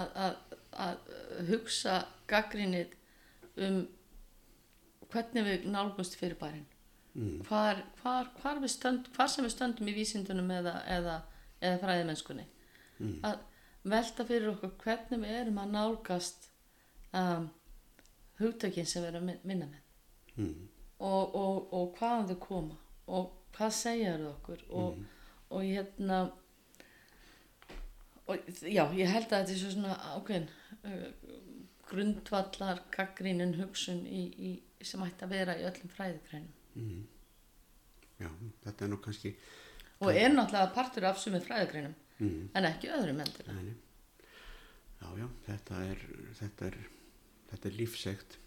að, 0.00 0.14
að, 0.26 0.36
að 0.86 1.48
hugsa 1.50 1.96
gaggrinnið 2.32 2.94
um 3.66 3.82
hvernig 5.12 5.44
við 5.44 5.66
nálgumst 5.68 6.16
fyrir 6.16 6.38
bærin 6.40 6.64
mm. 7.14 7.42
hvar, 7.48 7.84
hvar, 8.00 8.30
hvar, 8.40 8.62
stönd, 8.72 9.10
hvar 9.16 9.28
sem 9.28 9.44
við 9.44 9.54
stöndum 9.56 9.90
í 9.92 9.96
vísindunum 9.96 10.50
eða, 10.56 10.78
eða, 10.96 11.20
eða 11.60 11.84
fræðimennskunni 11.84 12.48
Mm. 13.02 13.16
að 13.24 13.38
velta 13.90 14.24
fyrir 14.28 14.50
okkur 14.52 14.74
hvernig 14.78 15.22
við 15.24 15.36
erum 15.40 15.56
að 15.58 15.70
nálgast 15.74 16.44
um, 17.18 17.48
hugtökin 18.38 18.86
sem 18.86 19.02
við 19.02 19.08
erum 19.08 19.30
að 19.32 19.46
vinna 19.48 19.66
með 19.70 19.80
Mm. 20.36 20.68
og, 21.04 21.34
og, 21.34 21.72
og 21.76 21.96
hvaðan 21.98 22.28
þau 22.30 22.38
koma 22.40 22.76
og 23.16 23.32
hvað 23.56 23.74
segja 23.76 24.14
þau 24.18 24.28
okkur 24.32 24.64
og, 24.70 25.02
og 25.50 25.66
hérna 25.66 26.20
og 28.26 28.52
já, 28.62 28.84
ég 28.96 29.10
held 29.12 29.28
að 29.28 29.42
þetta 29.42 29.54
er 29.54 29.60
svo 29.62 29.72
svona 29.74 29.96
ákveðin 30.14 30.48
uh, 30.88 31.08
grundvallar 31.92 32.84
gaggrínin 32.94 33.56
hugsun 33.58 34.04
í, 34.06 34.22
í, 34.32 34.52
sem 34.80 35.02
ætti 35.04 35.26
að 35.26 35.34
vera 35.36 35.58
í 35.60 35.66
öllum 35.68 35.96
fræðikrænum 35.96 36.58
Mm. 36.72 37.02
já, 38.16 38.30
þetta 38.64 38.86
er 38.86 38.88
nú 38.88 38.96
kannski 39.04 39.34
og 40.00 40.16
er 40.16 40.30
náttúrulega 40.32 40.72
partur 40.72 41.04
af 41.04 41.18
sumið 41.20 41.44
fræðikrænum 41.46 41.94
mm. 42.18 42.50
en 42.56 42.68
ekki 42.68 42.90
öðrum 42.92 43.20
endur. 43.22 43.50
Já, 45.02 45.08
já, 45.18 45.26
þetta 45.46 45.82
er, 45.90 46.04
þetta 46.38 46.68
er, 46.70 46.78
þetta 47.50 47.68
er 47.68 47.76
lífsegt. 47.78 48.38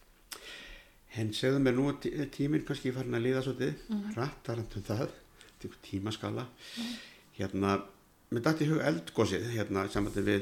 En 1.15 1.31
segðu 1.35 1.61
mér 1.63 1.77
nú 1.77 1.89
tíminn 2.35 2.65
kannski 2.67 2.91
farin 2.95 3.15
að 3.15 3.25
líða 3.25 3.43
svolítið, 3.45 3.73
mm 3.87 3.97
-hmm. 4.01 4.15
rætt 4.15 4.43
talandi 4.43 4.77
um 4.79 4.83
það, 4.83 5.09
tímaskala. 5.81 6.47
Hérna, 7.37 7.83
mér 8.31 8.41
dætti 8.41 8.65
í 8.65 8.69
hug 8.69 8.81
eldgósið, 8.81 9.49
hérna, 9.55 9.87
samvætti 9.89 10.21
við 10.21 10.41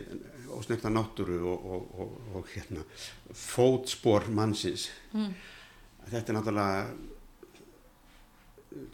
ósnefta 0.49 0.89
náttúru 0.89 1.39
og, 1.45 1.65
og, 1.65 1.99
og, 1.99 2.35
og 2.35 2.47
hérna, 2.53 2.83
fótspor 3.33 4.29
mannsins. 4.29 4.89
mm. 5.13 5.33
Þetta 6.11 6.31
er 6.31 6.37
náttúrulega, 6.37 6.87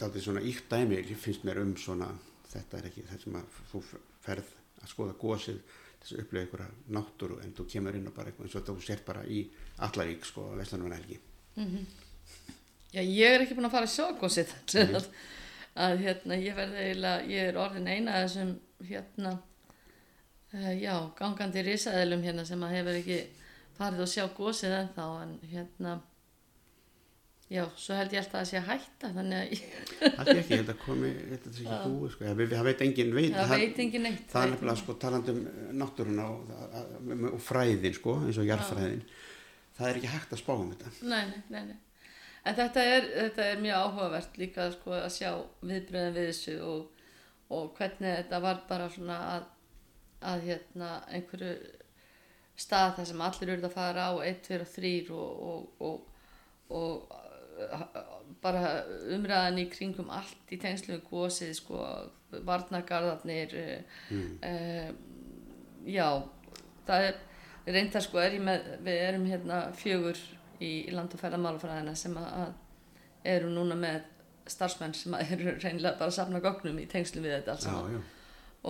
er 0.06 0.22
svona 0.22 0.41
íkt 0.41 0.69
dæmi, 0.69 1.03
finnst 1.15 1.43
mér 1.43 1.61
um 1.61 1.76
svona, 1.77 2.10
þetta 2.51 2.77
er 2.77 2.85
ekki 2.85 3.03
sem 3.23 3.35
að 3.35 3.45
þú 3.72 3.84
ferð 4.22 4.56
að 4.81 4.89
skoða 4.89 5.14
gósið 5.14 5.61
þess 5.99 6.14
að 6.15 6.22
upplega 6.23 6.45
einhverja 6.45 6.69
náttúru 6.95 7.39
en 7.43 7.56
þú 7.56 7.65
kemur 7.73 7.97
inn 7.97 8.07
og 8.07 8.15
bara 8.15 8.31
eins 8.31 8.56
og 8.56 8.68
þú 8.68 8.77
sért 8.84 9.06
bara 9.07 9.26
í 9.27 9.41
Allarík 9.85 10.26
sko 10.27 10.51
að 10.51 10.61
Vestlanum 10.61 10.93
helgi. 10.95 11.19
Mm 11.60 11.88
Já, 12.90 13.03
ég 13.06 13.36
er 13.36 13.44
ekki 13.44 13.53
búin 13.53 13.68
að 13.68 13.76
fara 13.76 13.86
að 13.86 13.91
sjá 13.94 14.06
gósið 14.18 14.53
að, 14.98 15.03
að 15.86 15.99
hérna, 16.02 16.38
ég 16.41 16.56
verði 16.57 16.86
eiginlega, 16.88 17.27
ég 17.30 17.52
er 17.52 17.60
orðin 17.61 17.90
eina 17.91 18.15
þessum 18.23 18.56
hérna, 18.90 19.34
uh, 20.56 20.72
já, 20.73 20.95
gangandi 21.19 21.65
risaðilum 21.68 22.26
hérna 22.26 22.48
sem 22.49 22.65
að 22.65 22.73
hefur 22.80 22.98
ekki 23.03 23.19
farið 23.77 24.06
að 24.07 24.11
sjá 24.15 24.26
gósið 24.40 24.76
ennþá 24.80 25.06
en 25.22 25.38
hérna, 25.52 25.94
já, 27.53 27.61
svo 27.77 28.02
held 28.02 28.18
ég 28.18 28.23
alltaf 28.23 28.41
að 28.41 28.49
sé 28.49 28.60
að 28.64 28.68
hætta 28.72 29.14
þannig 29.19 29.38
að 29.38 29.53
ég, 29.53 29.64
Það 29.99 30.26
er 30.26 30.41
ekki, 30.41 30.49
ég 30.49 30.64
held 30.64 30.73
að 30.73 30.84
komi, 30.88 31.15
þetta 31.30 31.53
er 31.53 31.61
ekki 31.61 31.80
búið, 31.86 32.11
sko, 32.15 32.26
það, 32.26 32.45
það 32.57 32.69
veit 32.72 32.86
engin 32.88 33.18
veit, 33.19 33.31
það 33.38 33.53
veit 33.53 33.81
engin 33.86 34.07
neitt. 34.10 34.27
það 34.34 34.48
er 34.48 34.56
nefnilega 34.56 34.81
sko 34.81 34.99
talandi 35.06 35.38
um 35.38 35.48
náttúruna 35.84 36.30
og, 36.34 36.53
og, 37.36 37.41
fræðin 37.45 38.02
sko, 38.02 38.22
eins 38.26 38.41
og 38.41 38.49
jarðfræðin, 38.49 39.10
það 39.80 39.89
er 39.89 39.99
ekki 39.99 40.11
hægt 40.14 40.35
að 40.35 40.41
spá 40.43 40.51
um 40.56 40.73
þetta. 40.73 40.91
Nei, 41.07 41.23
nei, 41.49 41.64
nei. 41.72 41.77
En 42.47 42.56
þetta 42.56 42.84
er, 42.88 43.07
þetta 43.15 43.47
er 43.51 43.64
mjög 43.64 43.85
áhugavert 43.85 44.38
líka 44.39 44.69
sko, 44.73 44.95
að 44.95 45.11
sjá 45.15 45.31
viðbröðin 45.61 46.15
við 46.15 46.30
þessu 46.30 46.56
og, 46.65 47.06
og 47.56 47.73
hvernig 47.77 48.15
þetta 48.22 48.41
var 48.45 48.61
bara 48.69 48.88
svona 48.93 49.18
að, 49.35 49.49
að 50.31 50.45
hérna, 50.47 50.91
einhverju 51.11 51.53
stað 52.60 52.95
þar 52.97 53.10
sem 53.11 53.23
allir 53.23 53.53
eruð 53.53 53.68
að 53.69 53.76
fara 53.76 54.07
á 54.11 54.14
1, 54.27 54.39
2 54.47 54.60
og 54.60 54.72
3 54.76 54.93
og, 55.15 55.43
og, 55.49 56.23
og, 56.69 56.80
og 56.80 57.19
bara 58.43 58.73
umræðan 59.15 59.61
í 59.64 59.68
kringum 59.72 60.11
allt 60.15 60.53
í 60.53 60.60
tengslu 60.61 60.95
við 60.95 61.06
gósið, 61.10 61.53
sko, 61.60 61.85
varnagarðarnir, 62.47 63.56
mm. 64.11 64.27
uh, 64.45 64.91
já, 65.89 66.07
það 66.88 67.07
er 67.10 67.26
reyndar 67.75 68.03
sko 68.05 68.21
er 68.21 68.37
ég 68.37 68.43
með, 68.45 68.69
við 68.85 69.01
erum 69.07 69.25
hérna 69.29 69.59
fjögur 69.77 70.19
í 70.63 70.71
land 70.93 71.13
og 71.15 71.21
ferðamálafræðina 71.21 71.95
sem 71.97 72.15
að, 72.19 72.29
að 72.43 73.29
eru 73.33 73.51
núna 73.53 73.77
með 73.79 74.01
starfsmenn 74.49 74.95
sem 74.97 75.15
að 75.15 75.33
eru 75.35 75.55
reynilega 75.59 75.97
bara 75.99 76.09
að 76.09 76.17
safna 76.17 76.41
gognum 76.43 76.79
í 76.81 76.87
tengslum 76.89 77.25
við 77.25 77.37
þetta 77.37 77.57
Já, 77.63 77.93
já, 77.93 77.99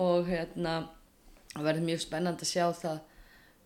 og 0.00 0.28
hérna 0.28 0.74
verður 1.56 1.86
mjög 1.88 2.02
spennandi 2.04 2.46
að 2.46 2.50
sjá 2.52 2.66
það. 2.78 3.00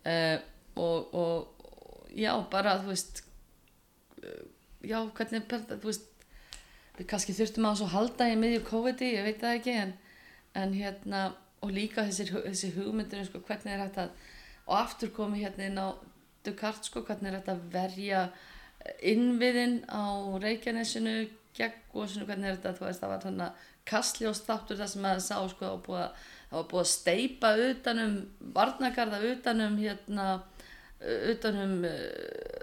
Uh, 0.04 0.38
og, 0.80 1.14
og, 1.14 1.64
og 1.64 2.10
já 2.16 2.32
bara 2.52 2.78
þú 2.82 2.90
veist 2.92 3.22
uh, 4.22 4.42
já 4.84 4.98
hvernig 5.16 5.46
þú 5.48 5.86
veist 5.88 6.10
við 6.98 7.08
kannski 7.10 7.34
þurftum 7.36 7.68
að 7.70 7.86
halda 7.92 8.28
í 8.30 8.36
miðju 8.38 8.64
COVID-i, 8.68 9.14
ég 9.16 9.26
veit 9.26 9.40
það 9.40 9.56
ekki 9.58 9.76
en, 9.80 9.94
en 10.60 10.76
hérna 10.76 11.22
og 11.64 11.72
líka 11.72 12.04
þessir, 12.06 12.30
þessi 12.44 12.70
hugmyndir 12.76 13.24
sko, 13.26 13.40
hvernig 13.48 13.72
er 13.74 13.82
þetta 13.86 14.08
og 14.66 14.76
aftur 14.78 15.12
komi 15.14 15.44
hérna 15.44 15.68
inn 15.68 15.80
á 15.80 15.88
Dukart 16.44 16.84
sko, 16.84 17.00
hvernig 17.06 17.30
er 17.30 17.38
þetta 17.38 17.54
að 17.54 17.68
verja 17.72 18.24
innviðin 19.00 19.78
á 19.88 20.04
Reykjanesinu 20.42 21.14
gegn 21.56 21.84
góðsunu, 21.92 22.26
hvernig 22.28 22.50
er 22.50 22.58
þetta 22.58 22.74
þú 22.76 22.86
veist 22.88 23.02
það 23.04 23.12
var 23.14 23.22
þannig 23.22 23.46
að 23.46 23.70
kastljóst 23.88 24.48
þáttur 24.48 24.80
það 24.80 24.90
sem 24.92 25.06
að 25.08 25.20
sá 25.24 25.36
sko 25.52 25.70
var 25.70 25.82
búið 25.84 26.02
að, 26.02 26.22
það 26.48 26.58
var 26.58 26.68
búið 26.70 26.82
að 26.82 26.90
steipa 26.92 27.52
utanum 27.68 28.14
varnagarða 28.56 29.20
utanum 29.30 29.76
hérna 29.80 30.28
utanum 31.34 31.74
uh, 31.88 32.62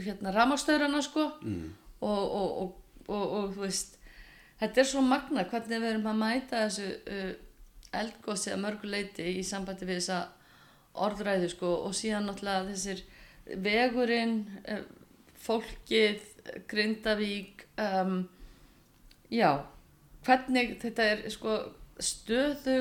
hérna 0.00 0.34
ramastöðrana 0.34 1.02
sko 1.06 1.28
mm. 1.40 1.68
og, 2.00 2.24
og, 2.40 2.50
og, 2.62 2.74
og, 3.06 3.24
og 3.38 3.54
þú 3.54 3.64
veist 3.64 3.96
þetta 4.60 4.82
er 4.82 4.90
svo 4.90 5.04
magna 5.06 5.46
hvernig 5.48 5.78
við 5.78 5.92
erum 5.94 6.10
að 6.10 6.20
mæta 6.24 6.66
þessu 6.66 6.90
uh, 6.90 7.32
eldgósi 8.00 8.52
að 8.54 8.62
mörguleiti 8.66 9.32
í 9.38 9.46
sambandi 9.46 9.88
við 9.88 10.02
þessa 10.02 10.20
orðræðu 10.94 11.50
sko 11.52 11.72
og 11.86 11.94
síðan 11.96 12.28
náttúrulega 12.28 12.70
þessir 12.70 13.04
vegurinn 13.64 14.40
uh, 14.68 14.82
fólkið 15.40 16.24
Grindavík 16.70 17.66
um, 17.80 18.24
já 19.30 19.62
hvernig 20.26 20.78
þetta 20.82 21.06
er 21.14 21.22
sko 21.32 21.58
stöðu 22.00 22.80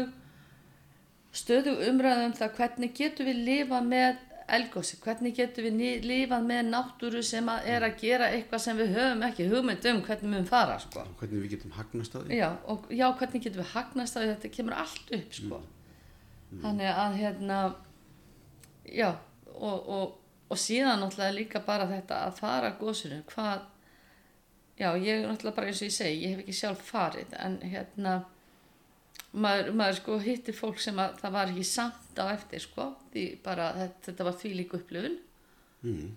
stöðu 1.35 1.75
umræðum 1.89 2.33
það 2.37 2.57
hvernig 2.57 2.95
getum 2.97 3.29
við 3.29 3.43
lifað 3.45 3.87
með 3.91 4.25
elgósi, 4.49 4.97
hvernig 5.03 5.35
getum 5.37 5.67
við 5.67 6.05
lifað 6.07 6.47
með 6.49 6.61
náttúru 6.71 7.21
sem 7.25 7.49
að 7.51 7.67
er 7.69 7.85
að 7.85 7.99
gera 8.01 8.29
eitthvað 8.33 8.63
sem 8.63 8.79
við 8.79 8.95
höfum 8.95 9.25
ekki 9.27 9.49
hugmynd 9.51 9.89
um 9.91 9.99
hvernig 10.07 10.39
við 10.39 10.47
fara 10.49 10.77
sko. 10.81 11.03
og 11.03 11.19
hvernig 11.21 11.43
við 11.43 11.53
getum 11.55 11.75
hagnast 11.77 12.15
á 12.15 12.19
því. 12.19 12.39
já, 12.39 12.49
og 12.65 12.87
já, 12.89 13.05
hvernig 13.19 13.43
getum 13.45 13.61
við 13.61 13.73
hagnast 13.75 14.17
á 14.17 14.19
því 14.19 14.31
þetta 14.31 14.51
kemur 14.55 14.77
allt 14.83 15.13
upp 15.19 15.37
sko. 15.37 15.61
þannig 16.63 16.91
að 16.95 17.19
hérna 17.19 17.59
já, 18.95 19.11
og, 19.55 19.89
og, 19.89 20.15
og 20.49 20.57
síðan 20.57 21.01
náttúrulega 21.03 21.35
líka 21.37 21.61
bara 21.65 21.87
þetta 21.89 22.23
að 22.27 22.39
fara 22.39 22.71
gósinu, 22.79 23.21
hvað 23.29 23.61
já, 24.79 24.89
ég 24.97 25.13
er 25.19 25.27
náttúrulega 25.29 25.55
bara 25.59 25.71
eins 25.71 25.81
og 25.83 25.89
ég 25.89 25.95
segi 25.97 26.21
ég 26.23 26.35
hef 26.35 26.43
ekki 26.45 26.57
sjálf 26.59 26.83
farið 26.91 27.33
en 27.39 27.57
hérna 27.63 28.13
maður, 29.33 29.73
maður 29.77 29.99
sko 29.99 30.19
hittir 30.23 30.55
fólk 30.57 30.79
sem 30.81 30.99
að 30.99 31.17
það 31.21 31.35
var 31.35 31.51
ekki 31.53 31.65
samt 31.67 32.21
á 32.21 32.25
eftir 32.33 32.63
sko 32.63 32.87
því 33.13 33.25
bara 33.45 33.71
þetta, 33.77 34.05
þetta 34.09 34.29
var 34.29 34.39
því 34.43 34.53
líka 34.61 34.79
upplifun 34.81 35.19
Mm. 35.79 36.09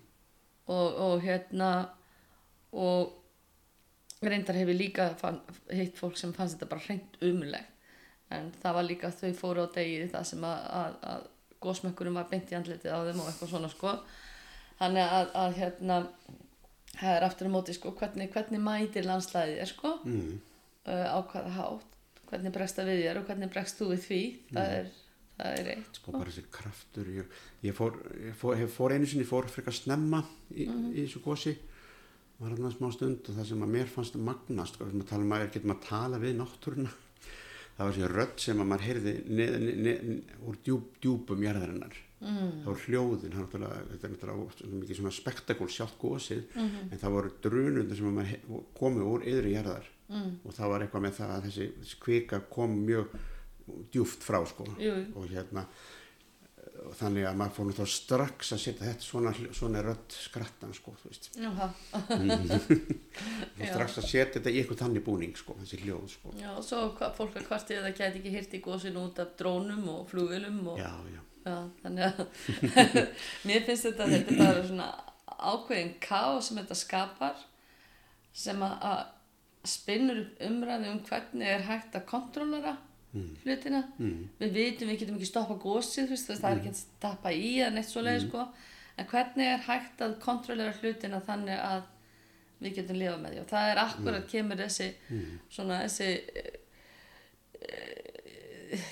og, 0.67 0.95
og 0.99 1.21
hérna 1.23 1.67
og 2.75 3.13
reyndar 4.19 4.57
hefur 4.59 4.75
líka 4.75 5.05
fann, 5.15 5.37
hitt 5.71 5.95
fólk 5.95 6.17
sem 6.19 6.33
fannst 6.35 6.57
þetta 6.57 6.67
bara 6.73 6.83
hreint 6.83 7.15
umulegt 7.23 7.69
en 8.35 8.49
það 8.59 8.75
var 8.75 8.87
líka 8.89 9.11
þau 9.15 9.31
fóru 9.39 9.63
á 9.63 9.67
degi 9.75 10.09
það 10.11 10.25
sem 10.33 10.43
að, 10.49 10.65
að, 10.81 10.97
að 11.13 11.23
gósmökkurum 11.63 12.19
var 12.19 12.29
beint 12.31 12.51
í 12.51 12.57
andlitið 12.57 12.93
á 12.93 12.99
þeim 13.07 13.21
og 13.23 13.29
eitthvað 13.29 13.53
svona 13.53 13.71
sko. 13.71 13.93
Þannig 14.79 15.15
að, 15.17 15.29
að 15.43 15.57
hérna 15.59 15.99
það 16.97 17.15
er 17.15 17.25
aftur 17.27 17.49
á 17.49 17.55
móti 17.55 17.75
sko 17.77 17.93
hvernig, 17.97 18.31
hvernig 18.33 18.63
mætir 18.63 19.07
landslæðið 19.07 19.63
er 19.63 19.71
sko? 19.71 19.95
Mm. 20.05 20.37
uh, 20.87 21.07
á 21.09 21.19
hvaða 21.31 21.55
hátt? 21.57 21.89
Hvernig 22.29 22.53
bregst 22.55 22.79
það 22.79 22.89
við 22.89 23.01
þér 23.03 23.19
og 23.19 23.27
hvernig 23.29 23.53
bregst 23.53 23.79
þú 23.79 23.89
við 23.91 24.05
því? 24.07 24.21
Það 24.53 24.71
er, 24.77 24.87
það 25.37 25.59
er 25.59 25.69
eitt 25.73 25.91
og 25.91 25.99
sko. 25.99 26.15
bara 26.15 26.31
þessi 26.31 26.45
kraftur 26.53 27.11
ég, 27.13 27.37
ég, 27.65 27.77
fór, 27.77 27.99
ég 28.23 28.39
fór, 28.39 28.65
fór 28.73 28.95
einu 28.95 29.09
sinni 29.09 29.27
fór 29.27 29.49
frekar 29.51 29.75
snemma 29.77 30.23
í, 30.53 30.65
í 30.65 31.03
þessu 31.03 31.21
gósi 31.25 31.55
var 32.39 32.55
hann 32.55 32.73
smá 32.73 32.89
stund 32.93 33.29
og 33.29 33.37
það 33.37 33.49
sem 33.51 33.63
að 33.65 33.73
mér 33.75 33.91
fannst 33.91 34.17
magnast 34.19 34.77
sko, 34.77 34.89
að 34.89 35.05
tala 35.09 35.25
um 35.25 35.35
að 35.35 35.45
getum 35.53 35.75
að 35.75 35.83
tala 35.87 36.19
við 36.21 36.37
náttúruna 36.39 36.93
það 37.77 37.85
var 37.85 37.93
þessi 37.93 38.09
rödd 38.13 38.39
sem 38.39 38.61
að 38.63 38.69
maður 38.71 38.87
heyrði 38.87 39.13
neð, 39.27 39.53
neð, 39.63 39.77
neð, 40.07 40.33
úr 40.47 40.57
djúp, 40.65 40.89
djúpum 41.03 41.43
jarðarinnar. 41.47 41.95
Mm. 42.23 42.51
það 42.63 42.67
voru 42.69 42.83
hljóðin 42.87 43.33
það 43.33 43.55
er 43.57 44.11
náttúrulega- 44.13 44.69
mikið 44.79 44.95
svona 44.95 45.11
spektakul 45.11 45.67
sjálft 45.67 45.97
gósið 45.99 46.43
en 46.55 46.97
það 47.01 47.11
voru 47.17 47.31
drunundir 47.43 47.97
sem 47.97 48.07
að 48.07 48.15
maður 48.19 48.61
komu 48.79 49.07
úr 49.11 49.25
yðri 49.27 49.51
jarðar. 49.57 49.89
Mm. 50.13 50.39
og 50.45 50.53
það 50.53 50.69
var 50.69 50.81
eitthvað 50.85 51.01
með 51.03 51.13
það 51.17 51.29
að 51.33 51.43
þessi, 51.47 51.97
kvika 51.99 52.39
kom 52.49 52.77
mjög 52.85 53.07
djúft 53.91 54.23
frá 54.23 54.39
sko. 54.45 54.65
Og 55.15 55.27
hérna 55.31 55.65
og 56.83 56.95
þannig 56.97 57.27
að 57.29 57.35
maður 57.39 57.55
fór 57.55 57.67
nú 57.67 57.75
þá 57.77 57.83
strax 57.93 58.53
að 58.55 58.61
setja 58.63 58.87
þetta 58.87 59.05
svona, 59.05 59.33
svona 59.53 59.83
rödd 59.85 60.15
skrattan 60.15 60.73
sko, 60.75 60.93
þú 61.01 61.11
veist. 61.11 61.29
Strax 63.73 63.99
að 64.01 64.07
setja 64.09 64.39
þetta 64.39 64.53
í 64.53 64.61
eitthvað 64.61 64.81
þannig 64.81 65.05
búning 65.05 65.37
sko, 65.37 65.55
þessi 65.61 65.81
hljóð 65.83 66.07
sko. 66.15 66.33
Já, 66.41 66.49
og 66.55 66.65
svo 66.65 66.81
fólk 67.17 67.37
að 67.39 67.47
kvartið 67.49 67.79
að 67.79 67.87
það 67.87 67.97
gæti 68.01 68.21
ekki 68.21 68.33
hýrt 68.33 68.57
í 68.57 68.63
gósinu 68.65 69.05
út 69.05 69.21
af 69.23 69.35
drónum 69.39 69.85
og 69.93 70.05
flugulum 70.11 70.61
og 70.73 70.81
já, 70.81 70.91
já, 71.13 71.21
Já, 71.43 71.57
þannig 71.83 72.03
að 72.07 72.21
mér 73.49 73.65
finnst 73.67 73.89
þetta 73.89 74.05
þetta 74.07 74.31
er 74.31 74.39
bara 74.39 74.61
svona 74.69 74.85
ákveðin 75.43 75.91
kaos 76.03 76.47
sem 76.47 76.59
þetta 76.61 76.77
skapar 76.79 77.41
sem 78.33 78.63
að, 78.63 78.77
að 78.87 79.67
spinnur 79.67 80.21
umræði 80.43 80.91
um 80.93 81.01
hvernig 81.07 81.51
er 81.51 81.65
hægt 81.67 81.97
að 81.99 82.07
kontrollera 82.09 82.77
hlutina. 83.13 83.83
Mm. 83.99 84.29
við 84.39 84.53
vitum 84.57 84.89
við 84.89 84.99
getum 85.01 85.17
ekki 85.19 85.29
stoppa 85.29 85.57
gósið 85.61 86.13
það 86.17 86.47
er 86.49 86.59
ekki 86.59 86.71
að 86.71 86.79
stappa 86.79 87.33
í 87.33 87.51
eða 87.59 87.73
neitt 87.75 87.89
svo 87.89 88.01
leið 88.01 88.27
sko. 88.27 88.45
en 88.97 89.09
hvernig 89.11 89.49
er 89.49 89.65
hægt 89.67 90.01
að 90.01 90.19
kontrollera 90.23 90.73
hlutina 90.79 91.19
þannig 91.21 91.59
að 91.59 91.83
við 92.63 92.75
getum 92.79 92.99
lifað 92.99 93.21
með 93.21 93.33
því? 93.33 93.39
Og 93.43 93.47
það 93.51 93.69
er 93.69 93.81
akkurat 93.83 94.27
kemur 94.31 94.61
þessi 94.63 94.89
svona 95.51 95.79
þessi 95.83 96.09
eh, 96.33 96.59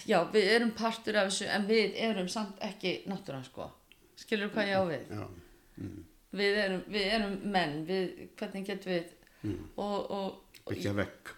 já, 0.05 0.19
við 0.33 0.49
erum 0.55 0.73
partur 0.77 1.17
af 1.21 1.31
þessu 1.31 1.49
en 1.49 1.67
við 1.69 1.97
erum 2.09 2.29
samt 2.29 2.61
ekki 2.61 3.01
náttúran 3.09 3.45
sko. 3.47 3.69
Skilur 4.21 4.51
hvað 4.53 4.69
ég 4.69 4.77
á 4.77 4.83
við. 4.85 5.13
Mm. 5.81 5.99
við 6.37 6.57
erum, 6.65 6.81
við 6.93 7.05
erum 7.15 7.37
menn 7.51 7.77
við, 7.87 8.27
hvernig 8.37 8.67
getum 8.67 8.93
við? 8.93 9.13
Og, 9.41 10.11
og, 10.13 10.57
og 10.61 10.69
byggja 10.69 10.91
vekk 10.93 11.31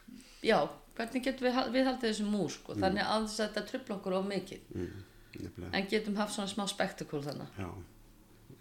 já, 0.44 0.58
hvernig 0.98 1.24
getum 1.26 1.48
við 1.48 1.54
hal- 1.58 1.72
viðhaldið 1.74 2.10
þessum 2.12 2.30
múr 2.36 2.50
sko, 2.54 2.76
þannig 2.76 3.04
að 3.16 3.28
þetta 3.38 3.66
trubla 3.72 3.96
okkur 3.98 4.14
of 4.20 4.26
mikið 4.30 4.60
mm. 4.76 5.74
en 5.74 5.88
getum 5.90 6.16
haft 6.22 6.34
svona 6.36 6.48
smá 6.52 6.68
spektakul 6.70 7.24
þannig 7.26 7.48
já 7.58 7.70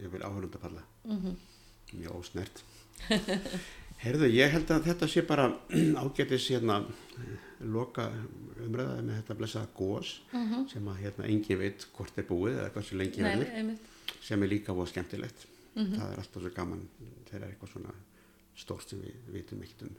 ég 0.02 0.10
vil 0.12 0.22
áhörundapalla 0.24 0.82
mm 1.04 1.12
Mhm. 1.12 1.26
-hmm. 1.28 1.36
mjög 1.98 2.12
ósnert 2.20 2.62
Herðu, 4.02 4.26
ég 4.34 4.50
held 4.50 4.70
að 4.70 4.82
þetta 4.88 5.06
sé 5.08 5.22
bara 5.22 5.44
ágætis 6.02 6.48
hérna 6.50 6.80
loka 7.60 8.08
umræðaði 8.64 9.02
með 9.06 9.16
þetta 9.20 9.34
blessaða 9.38 9.68
gós 9.76 10.08
sem 10.72 10.88
að 10.90 10.96
hérna 11.04 11.24
engin 11.30 11.58
veit 11.60 11.86
hvort 11.96 12.18
er 12.18 12.24
búið 12.26 12.56
eða 12.58 12.72
hversu 12.74 12.96
lengi 12.98 13.22
Nei, 13.22 13.44
einmitt. 13.46 13.80
sem 14.20 14.42
er 14.42 14.48
líka 14.50 14.72
voða 14.74 14.90
skemmtilegt 14.90 15.46
það 15.74 16.12
er 16.12 16.18
alltaf 16.18 16.42
svo 16.42 16.50
gaman 16.56 16.82
þegar 17.30 17.42
er 17.46 17.52
eitthvað 17.52 17.72
svona 17.72 17.94
stórt 18.56 18.88
sem 18.90 18.98
við 19.00 19.14
vitum 19.32 19.62
ekkert 19.62 19.82
um 19.86 19.94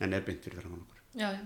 en 0.00 0.12
er 0.12 0.20
beint 0.26 0.42
fyrir 0.42 0.60
framann 0.60 0.80
okkur. 0.80 1.03
Já, 1.14 1.28
já, 1.32 1.42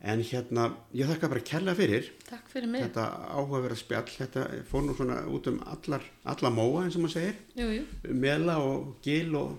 En 0.00 0.22
hérna, 0.24 0.70
ég 0.96 1.08
þakka 1.10 1.28
bara 1.28 1.74
fyrir. 1.76 2.06
Takk 2.24 2.46
fyrir 2.48 2.70
mig. 2.72 2.86
Þetta 2.86 3.02
áhugaverða 3.36 3.76
spjall, 3.76 4.08
þetta 4.08 4.46
fór 4.70 4.86
nú 4.86 4.94
svona 4.96 5.18
út 5.28 5.50
um 5.50 5.58
allar, 5.68 6.06
alla 6.24 6.50
móa 6.50 6.86
eins 6.86 6.96
og 6.96 7.04
maður 7.04 7.16
segir, 7.18 7.36
jú, 7.60 7.66
jú, 7.76 8.14
mela 8.16 8.56
og 8.64 8.94
gil 9.04 9.36
og, 9.36 9.58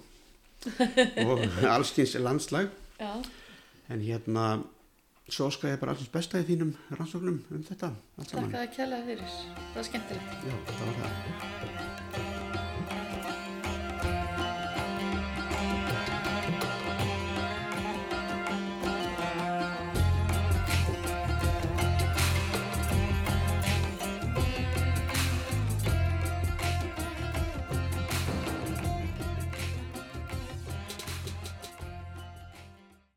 og 1.27 1.45
allskins 1.69 2.17
landslag, 2.17 2.73
já, 2.97 3.13
en 3.93 4.01
hérna, 4.01 4.47
svo 5.29 5.51
skal 5.53 5.75
ég 5.75 5.79
bara 5.83 5.93
allins 5.93 6.09
besta 6.09 6.41
í 6.41 6.49
þínum 6.49 6.73
rannsóknum 6.89 7.37
um 7.45 7.63
þetta 7.69 7.93
takk 8.17 8.41
að 8.41 8.57
það 8.57 8.69
kjærlega 8.79 9.09
fyrir. 9.13 9.39
Það 9.61 9.79
var 9.79 9.89
skemmtilegt. 9.91 10.37
Já, 10.49 10.61
það 10.73 10.85
var 10.89 11.01
það. 11.05 12.30